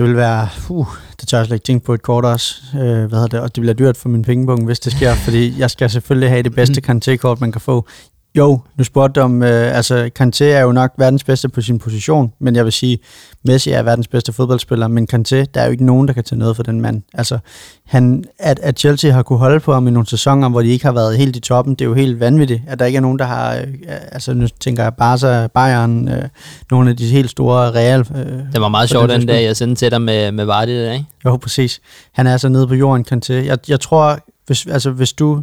Det 0.00 0.08
vil 0.08 0.16
være, 0.16 0.48
uh, 0.68 0.86
det 1.20 1.28
tør 1.28 1.38
jeg 1.38 1.46
slet 1.46 1.56
ikke 1.56 1.64
tænke 1.64 1.86
på 1.86 1.94
et 1.94 2.02
kort 2.02 2.24
også. 2.24 2.62
Øh, 2.74 2.80
hvad 2.80 3.10
hedder 3.10 3.26
det? 3.26 3.40
Og 3.40 3.54
det 3.54 3.60
bliver 3.60 3.74
dyrt 3.74 3.96
for 3.96 4.08
min 4.08 4.22
pengebong, 4.22 4.64
hvis 4.64 4.80
det 4.80 4.92
sker, 4.92 5.14
fordi 5.26 5.58
jeg 5.58 5.70
skal 5.70 5.90
selvfølgelig 5.90 6.30
have 6.30 6.42
det 6.42 6.54
bedste 6.54 6.80
Kanté-kort, 6.80 7.40
man 7.40 7.52
kan 7.52 7.60
få. 7.60 7.86
Jo, 8.34 8.60
nu 8.78 8.84
spurgte 8.84 9.20
du 9.20 9.24
om, 9.24 9.42
øh, 9.42 9.76
altså 9.76 10.10
Kanté 10.20 10.44
er 10.44 10.60
jo 10.60 10.72
nok 10.72 10.92
verdens 10.98 11.24
bedste 11.24 11.48
på 11.48 11.60
sin 11.60 11.78
position, 11.78 12.32
men 12.38 12.56
jeg 12.56 12.64
vil 12.64 12.72
sige, 12.72 12.98
Messi 13.44 13.70
er 13.70 13.82
verdens 13.82 14.08
bedste 14.08 14.32
fodboldspiller, 14.32 14.88
men 14.88 15.08
Kanté, 15.12 15.36
der 15.36 15.60
er 15.60 15.64
jo 15.64 15.70
ikke 15.70 15.86
nogen, 15.86 16.08
der 16.08 16.14
kan 16.14 16.24
tage 16.24 16.38
noget 16.38 16.56
for 16.56 16.62
den 16.62 16.80
mand. 16.80 17.02
Altså, 17.14 17.38
han, 17.86 18.24
at, 18.38 18.60
at 18.62 18.78
Chelsea 18.78 19.12
har 19.12 19.22
kunne 19.22 19.38
holde 19.38 19.60
på 19.60 19.72
ham 19.72 19.88
i 19.88 19.90
nogle 19.90 20.06
sæsoner, 20.06 20.48
hvor 20.48 20.62
de 20.62 20.68
ikke 20.68 20.84
har 20.84 20.92
været 20.92 21.16
helt 21.16 21.36
i 21.36 21.40
toppen, 21.40 21.74
det 21.74 21.84
er 21.84 21.88
jo 21.88 21.94
helt 21.94 22.20
vanvittigt, 22.20 22.62
at 22.66 22.78
der 22.78 22.84
ikke 22.84 22.96
er 22.96 23.00
nogen, 23.00 23.18
der 23.18 23.24
har, 23.24 23.54
øh, 23.54 23.66
altså 24.12 24.34
nu 24.34 24.46
tænker 24.60 24.82
jeg 24.82 24.94
Barca, 24.94 25.46
Bayern, 25.46 26.08
øh, 26.08 26.22
nogle 26.70 26.90
af 26.90 26.96
de 26.96 27.06
helt 27.06 27.30
store 27.30 27.70
Real. 27.70 28.00
Øh, 28.00 28.52
Det 28.52 28.60
var 28.60 28.68
meget 28.68 28.88
sjovt 28.90 29.10
den 29.10 29.20
den 29.20 29.28
dag, 29.28 29.44
jeg 29.44 29.56
sendte 29.56 29.74
til 29.84 29.90
dig 29.90 30.02
med, 30.02 30.32
med 30.32 30.44
Vardy 30.44 30.92
ikke? 30.92 31.04
jo, 31.24 31.36
præcis. 31.36 31.80
Han 32.12 32.26
er 32.26 32.32
altså 32.32 32.48
nede 32.48 32.66
på 32.66 32.74
jorden, 32.74 33.04
Kanté. 33.12 33.32
Jeg, 33.32 33.58
jeg 33.68 33.80
tror, 33.80 34.18
hvis, 34.46 34.66
altså, 34.66 34.90
hvis 34.90 35.12
du 35.12 35.42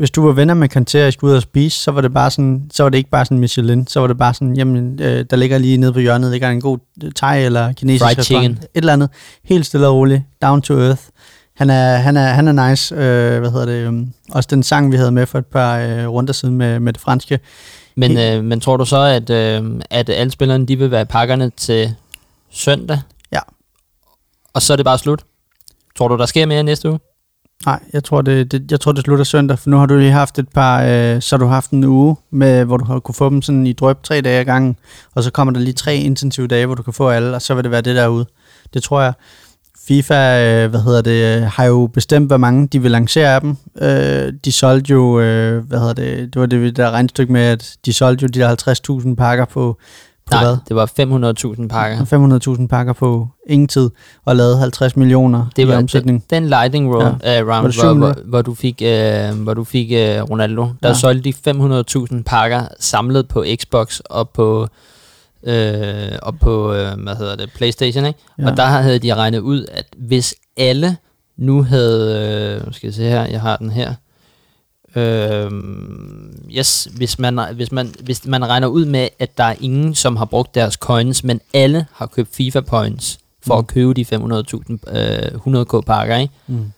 hvis 0.00 0.10
du 0.10 0.26
var 0.26 0.32
venner 0.32 0.54
med 0.54 0.76
Kanté 0.76 1.06
og 1.06 1.12
skulle 1.12 1.30
ud 1.30 1.36
og 1.36 1.42
spise, 1.42 1.78
så 1.78 1.90
var 1.90 2.00
det 2.00 2.12
bare 2.12 2.30
sådan, 2.30 2.70
så 2.72 2.82
var 2.82 2.90
det 2.90 2.98
ikke 2.98 3.10
bare 3.10 3.24
sådan 3.24 3.38
Michelin, 3.38 3.86
så 3.86 4.00
var 4.00 4.06
det 4.06 4.18
bare 4.18 4.34
sådan, 4.34 4.56
jamen, 4.56 5.00
øh, 5.02 5.24
der 5.30 5.36
ligger 5.36 5.58
lige 5.58 5.76
nede 5.76 5.92
på 5.92 5.98
hjørnet, 5.98 6.30
ligger 6.30 6.48
en 6.50 6.60
god 6.60 6.78
øh, 7.04 7.12
thai 7.12 7.44
eller 7.44 7.72
kinesisk 7.72 8.04
Fried 8.04 8.18
restaurant. 8.18 8.44
chicken. 8.44 8.64
Et 8.74 8.80
eller 8.80 8.92
andet. 8.92 9.10
Helt 9.44 9.66
stille 9.66 9.86
og 9.88 9.94
roligt. 9.94 10.22
Down 10.42 10.62
to 10.62 10.74
earth. 10.74 11.02
Han 11.56 11.70
er, 11.70 11.96
han 11.96 12.16
er, 12.16 12.26
han 12.26 12.48
er 12.48 12.68
nice. 12.68 12.94
Øh, 12.94 13.38
hvad 13.40 13.50
hedder 13.50 13.66
det? 13.66 13.88
Um, 13.88 14.12
også 14.32 14.46
den 14.50 14.62
sang, 14.62 14.92
vi 14.92 14.96
havde 14.96 15.10
med 15.10 15.26
for 15.26 15.38
et 15.38 15.46
par 15.46 15.78
øh, 15.78 16.08
runder 16.08 16.32
siden 16.32 16.54
med, 16.54 16.80
med 16.80 16.92
det 16.92 17.00
franske. 17.00 17.40
Men, 17.96 18.18
øh, 18.18 18.44
men 18.44 18.60
tror 18.60 18.76
du 18.76 18.84
så, 18.84 19.00
at, 19.00 19.30
øh, 19.30 19.80
at 19.90 20.10
alle 20.10 20.30
spillerne 20.30 20.66
de 20.66 20.78
vil 20.78 20.90
være 20.90 21.02
i 21.02 21.04
pakkerne 21.04 21.50
til 21.56 21.94
søndag? 22.50 23.00
Ja. 23.32 23.40
Og 24.54 24.62
så 24.62 24.72
er 24.72 24.76
det 24.76 24.84
bare 24.84 24.98
slut? 24.98 25.24
Tror 25.98 26.08
du, 26.08 26.16
der 26.16 26.26
sker 26.26 26.46
mere 26.46 26.62
næste 26.62 26.90
uge? 26.90 26.98
Nej, 27.66 27.80
jeg 27.92 28.04
tror, 28.04 28.22
det, 28.22 28.52
det, 28.52 28.70
jeg 28.70 28.80
tror, 28.80 28.92
det 28.92 29.04
slutter 29.04 29.24
søndag, 29.24 29.58
for 29.58 29.70
nu 29.70 29.76
har 29.76 29.86
du 29.86 29.96
lige 29.96 30.10
haft 30.10 30.38
et 30.38 30.48
par, 30.48 30.82
øh, 30.82 31.22
så 31.22 31.36
har 31.36 31.38
du 31.38 31.46
haft 31.46 31.70
en 31.70 31.84
uge, 31.84 32.16
med, 32.30 32.64
hvor 32.64 32.76
du 32.76 32.84
har 32.84 33.00
kunne 33.00 33.14
få 33.14 33.30
dem 33.30 33.42
sådan 33.42 33.66
i 33.66 33.72
drøb 33.72 34.02
tre 34.02 34.20
dage 34.20 34.40
ad 34.40 34.44
gangen, 34.44 34.76
og 35.14 35.22
så 35.22 35.30
kommer 35.30 35.52
der 35.52 35.60
lige 35.60 35.72
tre 35.72 35.96
intensive 35.96 36.46
dage, 36.46 36.66
hvor 36.66 36.74
du 36.74 36.82
kan 36.82 36.92
få 36.92 37.08
alle, 37.08 37.34
og 37.34 37.42
så 37.42 37.54
vil 37.54 37.64
det 37.64 37.70
være 37.70 37.80
det 37.80 37.96
derude. 37.96 38.26
Det 38.74 38.82
tror 38.82 39.00
jeg. 39.02 39.12
FIFA, 39.88 40.44
øh, 40.44 40.70
hvad 40.70 40.80
hedder 40.80 41.02
det, 41.02 41.36
øh, 41.36 41.42
har 41.42 41.64
jo 41.64 41.86
bestemt, 41.86 42.26
hvor 42.26 42.36
mange 42.36 42.66
de 42.66 42.82
vil 42.82 42.90
lancere 42.90 43.34
af 43.34 43.40
dem. 43.40 43.56
Øh, 43.82 44.32
de 44.44 44.52
solgte 44.52 44.90
jo, 44.90 45.20
øh, 45.20 45.64
hvad 45.64 45.78
hedder 45.78 45.94
det, 45.94 46.34
det 46.34 46.40
var 46.40 46.46
det 46.46 46.76
der 46.76 46.90
regnstykke 46.90 47.32
med, 47.32 47.40
at 47.40 47.76
de 47.86 47.92
solgte 47.92 48.22
jo 48.22 48.28
de 48.28 48.40
der 48.40 49.00
50.000 49.06 49.14
pakker 49.14 49.44
på 49.44 49.78
Nej, 50.30 50.44
hvad? 50.44 50.56
det 50.68 50.76
var 50.76 50.86
500.000 51.60 51.68
pakker. 51.68 52.56
500.000 52.60 52.66
pakker 52.66 52.92
på 52.92 53.28
ingen 53.48 53.68
tid, 53.68 53.90
og 54.24 54.36
lavede 54.36 54.58
50 54.58 54.96
millioner 54.96 55.46
Det 55.56 55.62
i 55.62 55.68
var 55.68 55.76
omsætning. 55.76 56.24
den, 56.30 56.42
den 56.42 56.48
lightning 56.48 56.94
roll, 56.94 57.14
Ja. 57.24 57.40
uh, 57.40 57.46
Var 57.46 57.54
round, 57.60 57.72
hvor, 57.74 57.94
hvor, 57.94 58.14
hvor 58.24 58.42
du 58.42 58.54
fik, 58.54 58.82
uh, 58.84 59.38
hvor 59.42 59.54
du 59.54 59.64
fik 59.64 59.86
uh, 59.90 60.30
Ronaldo. 60.30 60.62
Der 60.82 60.88
Ja. 60.88 60.94
solgte 60.94 61.32
de 61.46 61.84
500.000 62.10 62.22
pakker 62.26 62.62
samlet 62.80 63.28
på 63.28 63.44
Xbox 63.60 63.98
og 64.04 64.28
på 64.30 64.68
øh, 65.46 66.12
og 66.22 66.38
på 66.38 66.72
øh, 66.72 66.98
hvad 67.02 67.16
hedder 67.16 67.36
det, 67.36 67.50
PlayStation, 67.56 68.04
ikke? 68.06 68.18
Ja. 68.38 68.50
Og 68.50 68.56
der 68.56 68.64
havde 68.64 68.98
de 68.98 69.14
regnet 69.14 69.38
ud, 69.38 69.66
at 69.72 69.84
hvis 69.98 70.34
alle 70.56 70.96
nu 71.38 71.62
havde, 71.62 72.58
øh, 72.60 72.66
nu 72.66 72.72
skal 72.72 72.86
jeg 72.86 72.94
se 72.94 73.02
her, 73.02 73.24
jeg 73.26 73.40
har 73.40 73.56
den 73.56 73.70
her. 73.70 73.94
Øh, 74.96 75.50
yes, 76.50 76.88
hvis 76.96 77.18
man, 77.18 77.40
hvis, 77.54 77.72
man, 77.72 77.94
hvis 78.00 78.26
man 78.26 78.48
regner 78.48 78.68
ud 78.68 78.84
med, 78.84 79.08
at 79.18 79.38
der 79.38 79.44
er 79.44 79.54
ingen, 79.60 79.94
som 79.94 80.16
har 80.16 80.24
brugt 80.24 80.54
deres 80.54 80.74
coins, 80.74 81.24
men 81.24 81.40
alle 81.54 81.86
har 81.92 82.06
købt 82.06 82.34
FIFA 82.34 82.60
points 82.60 83.18
for 83.46 83.54
Mm. 83.54 83.58
at 83.58 83.66
købe 83.66 83.94
de 83.94 84.04
500.000 84.04 84.96
øh, 84.98 85.62
100k 85.62 85.80
pakker, 85.80 86.16
ikke? 86.16 86.34
Mm. 86.46 86.72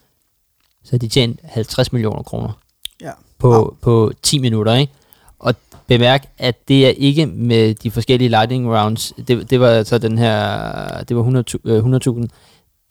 så 0.84 0.90
har 0.90 0.98
de 0.98 1.08
tjent 1.08 1.40
50 1.44 1.92
millioner 1.92 2.22
kroner 2.22 2.52
Ja. 3.00 3.10
på, 3.38 3.48
Wow. 3.48 3.74
på 3.80 4.12
10 4.22 4.38
minutter, 4.38 4.74
ikke? 4.74 4.92
Og 5.38 5.54
bemærk, 5.86 6.28
at 6.38 6.68
det 6.68 6.86
er 6.86 6.90
ikke 6.96 7.26
med 7.26 7.74
de 7.74 7.90
forskellige 7.90 8.28
lightning 8.28 8.68
rounds. 8.68 9.12
Det, 9.28 9.50
det 9.50 9.60
var 9.60 9.68
altså 9.68 9.98
den 9.98 10.18
her, 10.18 11.02
det 11.04 11.16
var 11.16 11.22
100 11.22 11.58
øh, 11.64 11.84
100.000. 11.84 12.26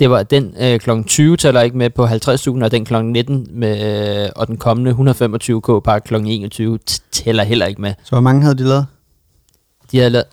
Det 0.01 0.09
var 0.09 0.23
den 0.23 0.55
øh, 0.61 0.79
kl. 0.79 0.89
20 1.07 1.37
tæller 1.37 1.61
ikke 1.61 1.77
med 1.77 1.89
på 1.89 2.05
50.000, 2.05 2.63
og 2.63 2.71
den 2.71 2.85
kl. 2.85 3.03
19 3.03 3.47
med, 3.51 4.23
øh, 4.25 4.29
og 4.35 4.47
den 4.47 4.57
kommende 4.57 4.91
125k 4.91 5.79
par 5.79 5.99
kl. 5.99 6.15
21 6.15 6.79
t- 6.91 6.99
tæller 7.11 7.43
heller 7.43 7.65
ikke 7.65 7.81
med. 7.81 7.93
Så 8.03 8.09
hvor 8.11 8.19
mange 8.19 8.41
havde 8.41 8.55
de 8.57 8.63
lavet? 8.63 8.85
De 9.91 9.97
havde 9.97 10.09
lavet 10.09 10.25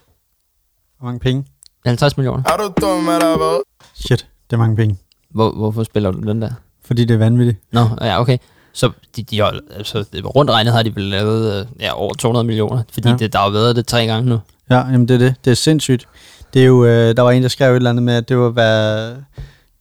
Hvor 0.99 1.07
mange 1.07 1.19
penge? 1.21 1.45
50 1.87 2.17
millioner. 2.17 2.43
Er 2.47 2.57
du 2.57 2.73
dum, 2.81 3.09
eller 3.09 3.37
hvad? 3.37 3.63
Shit, 3.95 4.27
det 4.51 4.57
er 4.57 4.61
mange 4.61 4.77
penge. 4.77 4.97
Hvor, 5.31 5.51
hvorfor 5.51 5.83
spiller 5.83 6.11
du 6.11 6.19
den 6.21 6.43
der? 6.43 6.51
Fordi 6.85 7.05
det 7.05 7.15
er 7.15 7.19
vanvittigt. 7.19 7.59
Nå, 7.73 7.87
ja, 8.01 8.21
okay. 8.21 8.39
Så 8.73 8.91
de, 9.17 9.23
de 9.23 9.39
har, 9.41 9.61
altså, 9.77 10.05
rundt 10.15 10.51
regnet 10.51 10.73
har 10.73 10.83
de 10.83 10.95
vel 10.97 11.05
lavet 11.05 11.61
øh, 11.61 11.67
ja, 11.81 11.93
over 11.99 12.15
200 12.15 12.45
millioner, 12.47 12.83
fordi 12.93 13.09
Ja. 13.09 13.17
det, 13.17 13.33
der 13.33 13.39
har 13.39 13.51
været 13.51 13.77
det 13.77 13.87
tre 13.87 14.07
gange 14.07 14.29
nu. 14.29 14.39
Ja, 14.71 14.77
jamen 14.77 15.09
det 15.09 15.15
er 15.15 15.19
det. 15.19 15.35
Det 15.45 15.51
er 15.51 15.55
sindssygt. 15.55 16.09
Det 16.55 16.63
er 16.63 16.67
jo, 16.67 16.85
øh, 16.85 17.17
der 17.17 17.23
var 17.23 17.31
en, 17.31 17.43
der 17.43 17.49
skrev 17.49 17.73
et 17.73 17.77
eller 17.77 17.91
andet 17.91 18.03
med, 18.03 18.15
at 18.15 18.29
det 18.29 18.39
var, 18.39 18.49
hvad, 18.51 19.13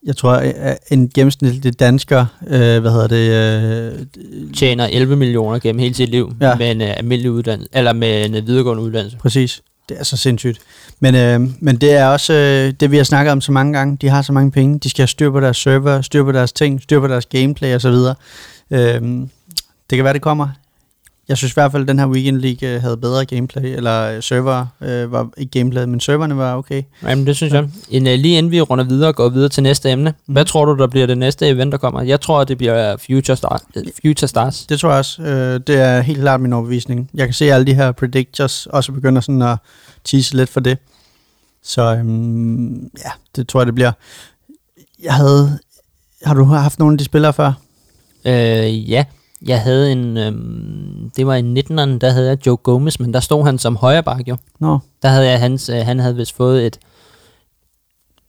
jeg 0.06 0.18
tror, 0.18 0.34
øh, 0.39 0.76
en 0.91 1.10
gennemsnitlig 1.10 1.80
dansker, 1.80 2.26
øh, 2.48 2.80
hvad 2.82 2.91
hedder 2.91 3.08
det, 3.08 3.93
øh, 3.93 4.06
Tjener 4.56 4.86
11 4.91 5.16
millioner 5.16 5.60
gennem 5.60 5.80
hele 5.80 5.95
sit 5.95 6.10
liv 6.10 6.34
Ja. 6.41 6.56
med 6.56 6.72
en 6.72 6.82
uh, 6.82 6.88
almindelig 6.98 7.32
uddannelse, 7.32 7.70
eller 7.74 7.93
med 7.93 8.26
en 8.26 8.36
uh, 8.36 8.48
videregående 8.48 8.84
uddannelse. 8.84 9.18
præcis. 9.18 9.62
Det 9.89 9.98
er 10.00 10.04
så 10.04 10.18
sindssygt. 10.18 10.60
Men, 11.00 11.16
øh, 11.16 11.39
men 11.60 11.76
det 11.76 11.93
er 11.93 12.06
også 12.06 12.34
øh, 12.34 12.74
det, 12.80 12.91
vi 12.91 12.98
har 12.98 13.04
snakket 13.04 13.32
om 13.32 13.41
så 13.41 13.52
mange 13.52 13.74
gange. 13.74 13.98
De 14.02 14.10
har 14.10 14.22
så 14.22 14.34
mange 14.34 14.52
penge. 14.52 14.80
De 14.80 14.89
skal 14.89 15.02
have 15.02 15.08
styr 15.08 15.32
på 15.32 15.39
deres 15.39 15.58
server, 15.58 16.02
styr 16.02 16.24
på 16.24 16.32
deres 16.32 16.52
ting, 16.54 16.82
styr 16.82 17.00
på 17.00 17.08
deres 17.08 17.26
gameplay 17.26 17.76
osv. 17.76 17.89
Øh, 18.72 19.02
det 19.89 19.95
kan 19.95 20.04
være, 20.04 20.14
det 20.14 20.22
kommer. 20.22 20.48
Jeg 21.30 21.38
synes 21.38 21.51
i 21.51 21.53
hvert 21.53 21.71
fald, 21.71 21.82
at 21.82 21.88
den 21.88 21.99
her 21.99 22.07
Weekend 22.07 22.38
League 22.38 22.69
øh, 22.69 22.82
havde 22.82 22.97
bedre 22.97 23.25
gameplay, 23.25 23.63
eller 23.63 24.01
øh, 24.01 24.23
server 24.23 24.65
øh, 24.82 25.11
var 25.11 25.30
ikke 25.38 25.59
gameplay, 25.59 25.84
men 25.84 25.99
serverne 25.99 26.38
var 26.38 26.55
okay. 26.55 26.84
Jamen, 27.03 27.28
det 27.28 27.36
synes 27.36 27.53
jeg. 27.53 27.69
En, 27.89 28.07
uh, 28.07 28.13
lige 28.13 28.38
inden 28.38 28.51
vi 28.51 28.61
runder 28.61 28.84
videre 28.84 29.09
og 29.09 29.15
går 29.15 29.30
videre 29.30 29.49
til 29.49 29.63
næste 29.63 29.91
emne. 29.91 30.13
Mm. 30.28 30.34
Hvad 30.34 30.45
tror 30.45 30.65
du, 30.65 30.78
der 30.78 30.88
bliver 30.88 31.07
det 31.07 31.17
næste 31.17 31.47
event, 31.47 31.71
der 31.71 31.78
kommer? 31.78 32.01
Jeg 32.01 32.21
tror, 32.21 32.43
det 32.43 32.57
bliver 32.57 32.97
Future, 32.97 33.38
Star, 33.38 33.61
uh, 33.75 33.84
Future 34.01 34.28
Stars. 34.28 34.65
Det 34.65 34.80
tror 34.80 34.89
jeg 34.89 34.97
også. 34.97 35.21
Øh, 35.21 35.61
det 35.67 35.75
er 35.75 36.01
helt 36.01 36.19
klart 36.19 36.41
min 36.41 36.53
overbevisning. 36.53 37.09
Jeg 37.13 37.28
kan 37.28 37.34
se 37.34 37.53
alle 37.53 37.65
de 37.65 37.73
her 37.73 37.91
predictors 37.91 38.65
også 38.65 38.91
begynder 38.91 39.21
sådan 39.21 39.41
at 39.41 39.57
tease 40.03 40.36
lidt 40.36 40.49
for 40.49 40.59
det. 40.59 40.78
Så 41.63 41.95
øhm, 41.95 42.84
ja, 42.84 43.11
det 43.36 43.47
tror 43.47 43.59
jeg, 43.59 43.67
det 43.67 43.75
bliver. 43.75 43.91
Jeg 45.03 45.13
havde... 45.13 45.59
Har 46.23 46.34
du 46.34 46.43
haft 46.43 46.80
nogle 46.80 46.93
af 46.93 46.97
de 46.97 47.03
spillere 47.03 47.34
før? 47.34 47.53
Øh, 48.25 48.89
ja, 48.89 49.05
jeg 49.46 49.62
havde 49.62 49.92
en, 49.92 50.18
øhm, 50.18 51.12
det 51.18 51.28
var 51.28 51.36
i 51.36 51.42
19'erne, 51.42 51.98
der 51.98 52.10
havde 52.10 52.28
jeg 52.28 52.48
Joe 52.48 52.58
Gomez, 52.58 53.00
men 53.00 53.14
der 53.14 53.20
stod 53.20 53.46
han 53.46 53.58
som 53.58 53.76
højre 53.76 54.04
bak 54.04 54.28
jo. 54.28 54.38
Nå, 54.60 54.80
Der 55.02 55.10
havde 55.10 55.30
jeg 55.30 55.40
hans, 55.40 55.70
øh, 55.70 55.76
han 55.86 56.00
havde 56.00 56.16
vist 56.16 56.36
fået 56.36 56.66
et, 56.66 56.80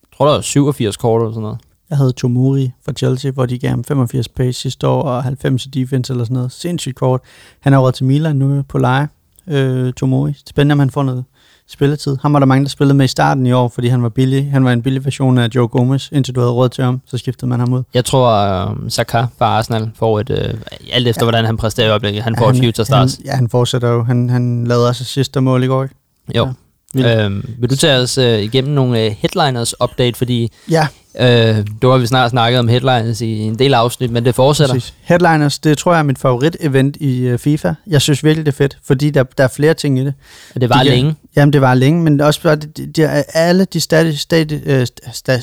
jeg 0.03 0.17
tror 0.17 0.27
der 0.27 0.33
var 0.33 0.41
87 0.41 0.97
kort 0.97 1.23
eller 1.23 1.33
sådan 1.33 1.43
noget. 1.43 1.59
jeg 1.91 1.99
havde 1.99 2.13
Tomori 2.13 2.71
fra 2.85 2.93
Chelsea, 2.93 3.31
hvor 3.31 3.47
de 3.47 3.59
gav 3.59 3.71
ham 3.71 3.85
85 3.85 4.29
pace 4.29 4.61
sidste 4.61 4.89
år 4.89 5.03
og 5.03 5.23
90 5.23 5.67
i 5.67 5.69
defense 5.69 6.13
eller 6.13 6.25
sådan 6.25 6.35
noget. 6.35 6.53
Sindssygt 6.53 6.97
kort. 6.97 7.21
Han 7.61 7.73
er 7.73 7.79
over 7.79 7.91
til 7.91 8.05
Milan 8.07 8.37
nu 8.37 8.63
på 8.63 8.79
leje. 8.79 9.09
Øh, 9.47 9.93
Tomori. 9.93 10.33
Spændende, 10.47 10.73
om 10.73 10.79
han 10.79 10.91
får 10.91 11.03
noget 11.03 11.25
spilletid. 11.71 12.17
Han 12.23 12.33
var 12.33 12.39
der 12.39 12.47
mange, 12.47 12.65
der 12.65 12.69
spillede 12.69 12.97
med 12.97 13.05
i 13.05 13.09
starten 13.09 13.47
i 13.47 13.53
år, 13.53 13.69
fordi 13.69 13.89
han 13.89 14.03
var 14.03 14.09
billig. 14.09 14.51
Han 14.51 14.65
var 14.65 14.73
en 14.73 14.83
billig 14.83 15.05
version 15.05 15.39
af 15.39 15.49
Joe 15.55 15.69
Gomez, 15.69 16.09
indtil 16.13 16.35
du 16.35 16.41
havde 16.41 16.53
råd 16.53 16.69
til 16.69 16.85
ham. 16.85 17.01
Så 17.07 17.19
skiftede 17.19 17.49
man 17.49 17.61
ham 17.61 17.73
ud. 17.73 17.83
Jeg 17.95 18.05
tror, 18.05 18.31
øh, 18.31 18.77
Saka 18.89 19.27
fra 19.39 19.47
Arsenal 19.47 19.91
får 19.95 20.21
et, 20.21 20.31
øh, 20.31 20.55
alt 20.93 21.09
efter 21.09 21.23
Ja. 21.23 21.25
hvordan 21.25 21.45
han 21.45 21.57
præsterer 21.57 21.87
i 21.87 21.91
øjeblikket, 21.91 22.23
han 22.23 22.37
får 22.39 22.51
et 22.51 22.57
Future 22.57 22.85
Stars. 22.87 23.15
Han, 23.15 23.25
ja, 23.25 23.33
han 23.35 23.49
fortsætter 23.49 23.89
jo. 23.89 24.03
Han, 24.03 24.31
han 24.31 24.65
lavede 24.67 24.89
også 24.89 25.05
sidste 25.05 25.41
mål 25.41 25.63
i 25.63 25.67
går, 25.67 25.83
ikke? 25.83 25.95
Jo, 26.37 26.45
Ja. 26.47 26.53
Vildt. 26.95 27.21
Øhm, 27.21 27.55
vil 27.59 27.71
du 27.71 27.77
tage 27.77 27.97
os 27.99 28.19
øh, 28.19 28.39
igennem 28.43 28.75
nogle 28.75 29.05
øh, 29.05 29.15
headliners 29.19 29.75
update, 29.83 30.19
fordi 30.19 30.53
Ja, 30.71 30.87
øh, 31.21 31.67
du 31.83 31.91
har 31.91 31.99
vi 31.99 32.07
snart 32.07 32.31
snakket 32.31 32.59
om 32.59 32.69
headliners 32.69 33.21
i 33.21 33.39
en 33.39 33.59
del 33.59 33.75
afsnit, 33.75 34.11
men 34.11 34.25
det 34.25 34.35
fortsætter. 34.35 34.75
præcis. 34.75 34.95
Headliners, 35.03 35.59
det 35.59 35.79
tror 35.79 35.93
jeg 35.93 35.99
er 35.99 36.03
mit 36.03 36.19
favorit-event 36.19 36.97
i 37.01 37.33
uh, 37.33 37.39
FIFA. 37.39 37.73
Jeg 37.87 38.03
synes 38.03 38.25
virkelig, 38.25 38.47
det 38.47 38.53
er 38.53 38.57
fedt, 38.57 38.79
fordi 38.85 39.11
der, 39.11 39.23
der 39.23 39.45
er 39.45 39.49
flere 39.49 39.75
ting 39.75 39.99
i 39.99 40.05
det. 40.05 40.15
Og 40.55 40.61
det 40.61 40.69
var 40.71 40.79
De 40.79 40.85
længe. 40.85 41.15
Jamen, 41.37 41.53
det 41.53 41.61
var 41.61 41.75
længe, 41.75 42.03
men 42.03 42.21
også 42.21 42.55
det, 42.57 42.97
det 42.97 43.05
er 43.05 43.23
alle 43.35 43.65
de 43.65 43.81
stati, 43.81 44.17
stati, 44.17 44.55
øh, 44.67 44.87
sta, 45.13 45.41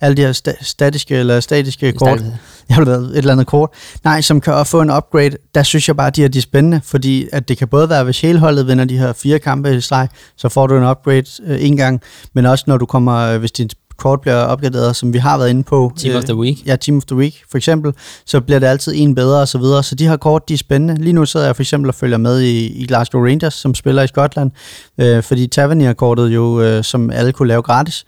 alle 0.00 0.16
de 0.16 0.22
her 0.22 0.32
sta, 0.32 0.52
statiske 0.60 1.16
eller 1.16 1.40
statiske 1.40 1.92
kort, 1.92 2.22
jeg 2.70 2.78
vil 2.78 2.88
et 2.88 3.16
eller 3.16 3.32
andet 3.32 3.46
kort, 3.46 3.70
nej, 4.04 4.20
som 4.20 4.40
kan 4.40 4.66
få 4.66 4.80
en 4.80 4.90
upgrade, 4.90 5.36
der 5.54 5.62
synes 5.62 5.88
jeg 5.88 5.96
bare, 5.96 6.06
at 6.06 6.16
de 6.16 6.24
er 6.24 6.28
de 6.28 6.38
er 6.38 6.42
spændende, 6.42 6.80
fordi 6.84 7.28
at 7.32 7.48
det 7.48 7.58
kan 7.58 7.68
både 7.68 7.88
være, 7.88 8.04
hvis 8.04 8.20
hele 8.20 8.38
holdet 8.38 8.66
vinder 8.66 8.84
de 8.84 8.98
her 8.98 9.12
fire 9.12 9.38
kampe 9.38 9.74
i 9.74 9.80
streg, 9.80 10.08
så 10.36 10.48
får 10.48 10.66
du 10.66 10.76
en 10.76 10.84
upgrade 10.84 11.24
øh, 11.46 11.64
en 11.64 11.76
gang, 11.76 12.02
men 12.34 12.46
også 12.46 12.64
når 12.66 12.76
du 12.76 12.86
kommer, 12.86 13.16
øh, 13.16 13.38
hvis 13.38 13.52
dit 13.52 13.74
kort 13.96 14.20
bliver 14.20 14.36
opgraderet, 14.36 14.96
som 14.96 15.12
vi 15.12 15.18
har 15.18 15.38
været 15.38 15.50
inde 15.50 15.62
på. 15.62 15.92
Team 15.96 16.16
of 16.16 16.24
the 16.24 16.36
Week. 16.36 16.66
Ja, 16.66 16.76
Team 16.76 16.96
of 16.96 17.04
the 17.04 17.16
Week 17.16 17.42
for 17.50 17.58
eksempel, 17.58 17.92
så 18.26 18.40
bliver 18.40 18.58
det 18.58 18.66
altid 18.66 18.92
en 18.96 19.14
bedre 19.14 19.40
og 19.40 19.48
så 19.48 19.58
videre. 19.58 19.82
Så 19.82 19.94
de 19.94 20.08
her 20.08 20.16
kort, 20.16 20.48
de 20.48 20.54
er 20.54 20.58
spændende. 20.58 21.02
Lige 21.02 21.12
nu 21.12 21.26
sidder 21.26 21.46
jeg 21.46 21.56
for 21.56 21.62
eksempel 21.62 21.88
og 21.88 21.94
følger 21.94 22.18
med 22.18 22.40
i, 22.40 22.66
i 22.66 22.86
Glasgow 22.86 23.22
Rangers, 23.22 23.54
som 23.54 23.74
spiller 23.74 24.02
i 24.02 24.06
Skotland, 24.06 24.50
øh, 24.98 25.22
fordi 25.22 25.46
Tavernier-kortet 25.46 26.28
jo, 26.28 26.60
øh, 26.60 26.84
som 26.84 27.10
alle 27.10 27.32
kunne 27.32 27.48
lave 27.48 27.62
gratis, 27.62 28.04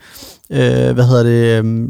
øh, 0.51 0.95
hvad 0.95 1.05
hedder 1.05 1.23
det, 1.23 1.65
øh, 1.65 1.89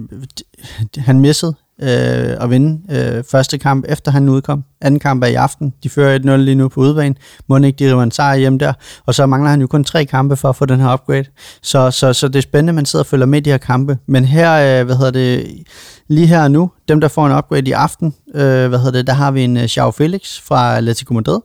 han 0.99 1.21
missede 1.21 1.55
øh, 1.83 2.37
at 2.41 2.51
vinde 2.51 2.81
øh, 2.91 3.25
første 3.31 3.59
kamp, 3.59 3.85
efter 3.89 4.11
han 4.11 4.29
udkom. 4.29 4.65
Anden 4.81 5.01
kamp 5.01 5.23
er 5.23 5.27
i 5.27 5.35
aften. 5.35 5.75
De 5.83 5.89
fører 5.89 6.19
1-0 6.19 6.37
lige 6.37 6.55
nu 6.55 6.69
på 6.69 6.81
udebane. 6.81 7.15
Må 7.49 7.57
ikke, 7.57 7.85
de 7.85 7.91
river 7.91 8.03
en 8.03 8.11
sejr 8.11 8.37
hjem 8.37 8.59
der. 8.59 8.73
Og 9.07 9.15
så 9.15 9.27
mangler 9.27 9.51
han 9.51 9.61
jo 9.61 9.67
kun 9.67 9.85
tre 9.85 10.05
kampe 10.05 10.37
for 10.37 10.49
at 10.49 10.57
få 10.57 10.65
den 10.65 10.81
her 10.81 10.95
upgrade. 10.95 11.25
Så, 11.63 11.91
så, 11.91 12.13
så 12.13 12.29
det 12.29 12.37
er 12.37 12.43
spændende, 12.43 12.71
at 12.71 12.75
man 12.75 12.87
sidder 12.87 13.03
og 13.03 13.07
følger 13.07 13.27
med 13.27 13.39
i 13.39 13.43
de 13.43 13.51
her 13.51 13.59
kampe. 13.59 13.99
Men 14.07 14.25
her, 14.25 14.81
øh, 14.81 14.87
hvad 14.87 14.97
hedder 14.97 15.11
det, 15.11 15.47
lige 16.09 16.27
her 16.27 16.43
og 16.43 16.51
nu, 16.51 16.71
dem 16.89 17.01
der 17.01 17.09
får 17.09 17.27
en 17.27 17.33
upgrade 17.33 17.69
i 17.69 17.73
aften, 17.73 18.15
øh, 18.35 18.69
hvad 18.69 18.79
hedder 18.79 18.99
det, 18.99 19.07
der 19.07 19.13
har 19.13 19.31
vi 19.31 19.45
en 19.45 19.57
øh, 19.57 19.65
Joao 19.65 19.91
Felix 19.91 20.41
fra 20.41 20.77
Atletico 20.77 21.15
Madrid. 21.15 21.41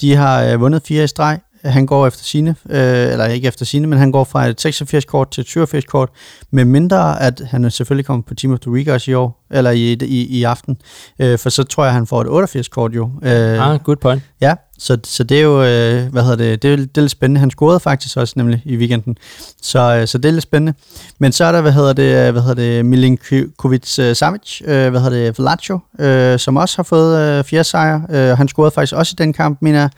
De 0.00 0.16
har 0.16 0.44
øh, 0.44 0.60
vundet 0.60 0.82
fire 0.86 1.04
i 1.04 1.06
streg. 1.06 1.38
Han 1.64 1.86
går 1.86 2.06
efter 2.06 2.24
sine, 2.24 2.50
øh, 2.70 3.12
eller 3.12 3.26
ikke 3.26 3.48
efter 3.48 3.64
sine, 3.64 3.86
men 3.86 3.98
han 3.98 4.12
går 4.12 4.24
fra 4.24 4.46
et 4.46 4.66
86-kort 4.66 5.30
til 5.30 5.40
et 5.40 5.46
87-kort, 5.46 6.08
med 6.50 6.64
mindre 6.64 7.22
at 7.22 7.42
han 7.50 7.70
selvfølgelig 7.70 8.06
kommer 8.06 8.22
på 8.22 8.34
Team 8.34 8.52
of 8.52 8.60
the 8.60 8.70
Week 8.70 8.88
også 8.88 9.10
i 9.10 9.14
år, 9.14 9.44
eller 9.50 9.70
i, 9.70 9.92
i, 9.92 10.26
i 10.38 10.44
aften, 10.44 10.76
øh, 11.18 11.38
for 11.38 11.50
så 11.50 11.62
tror 11.62 11.84
jeg, 11.84 11.92
han 11.92 12.06
får 12.06 12.20
et 12.20 12.44
88-kort 12.44 12.94
jo. 12.94 13.10
Øh, 13.22 13.70
Ah, 13.70 13.78
good 13.78 13.96
point. 13.96 14.22
Ja, 14.40 14.54
så, 14.78 14.98
så 15.04 15.24
det 15.24 15.38
er 15.38 15.42
jo, 15.42 15.62
øh, 15.62 16.12
hvad 16.12 16.22
hedder 16.22 16.36
det, 16.36 16.62
det 16.62 16.72
er, 16.72 16.76
det 16.76 16.96
er 16.96 17.00
lidt 17.00 17.10
spændende. 17.10 17.40
Han 17.40 17.50
scorede 17.50 17.80
faktisk 17.80 18.16
også 18.16 18.34
nemlig 18.36 18.62
i 18.64 18.76
weekenden, 18.76 19.16
så, 19.62 19.78
øh, 19.96 20.06
så 20.06 20.18
det 20.18 20.28
er 20.28 20.32
lidt 20.32 20.42
spændende. 20.42 20.74
Men 21.18 21.32
så 21.32 21.44
er 21.44 21.52
der, 21.52 21.60
hvad 21.60 21.72
hedder 21.72 21.92
det, 21.92 22.26
øh, 22.26 22.32
hvad 22.32 22.42
hedder 22.42 22.54
det, 22.54 22.86
Milinkovic 22.86 23.98
øh, 23.98 24.16
Savic, 24.16 24.60
øh, 24.64 24.90
hvad 24.90 25.00
hedder 25.00 25.24
det, 25.24 25.38
Vlacho, 25.38 25.78
øh, 25.98 26.38
som 26.38 26.56
også 26.56 26.76
har 26.76 26.82
fået 26.82 27.38
øh, 27.38 27.44
fire 27.44 27.64
sejre. 27.64 28.02
Øh, 28.10 28.38
han 28.38 28.48
scorede 28.48 28.70
faktisk 28.70 28.94
også 28.94 29.14
i 29.18 29.20
den 29.22 29.32
kamp, 29.32 29.58
mener 29.62 29.80
jeg, 29.80 29.90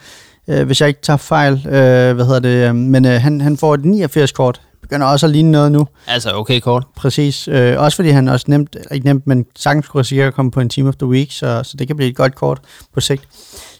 øh, 0.47 0.65
hvis 0.65 0.81
jeg 0.81 0.87
ikke 0.87 1.01
tager 1.01 1.17
fejl, 1.17 1.53
øh, 1.53 2.15
hvad 2.15 2.25
hedder 2.25 2.39
det, 2.39 2.69
øh, 2.69 2.75
men 2.75 3.05
øh, 3.05 3.21
han, 3.21 3.41
han 3.41 3.57
får 3.57 3.73
et 3.73 3.81
89-kort, 3.81 4.61
begynder 4.81 5.07
også 5.07 5.25
at 5.25 5.31
ligne 5.31 5.51
noget 5.51 5.71
nu. 5.71 5.87
Altså, 6.07 6.33
okay 6.33 6.59
kort. 6.59 6.83
Præcis. 6.95 7.47
Øh, 7.47 7.79
også 7.79 7.95
fordi 7.95 8.09
han 8.09 8.27
også 8.27 8.45
nemt, 8.47 8.77
ikke 8.91 9.05
nemt, 9.05 9.27
men 9.27 9.45
sagtens 9.55 9.87
kunne 9.87 10.01
risikere 10.01 10.27
at 10.27 10.33
komme 10.33 10.51
på 10.51 10.59
en 10.59 10.69
Team 10.69 10.87
of 10.87 10.95
the 10.95 11.07
Week, 11.07 11.31
så, 11.31 11.61
så 11.63 11.77
det 11.77 11.87
kan 11.87 11.95
blive 11.95 12.09
et 12.09 12.15
godt 12.15 12.35
kort 12.35 12.59
på 12.93 12.99
sigt. 12.99 13.23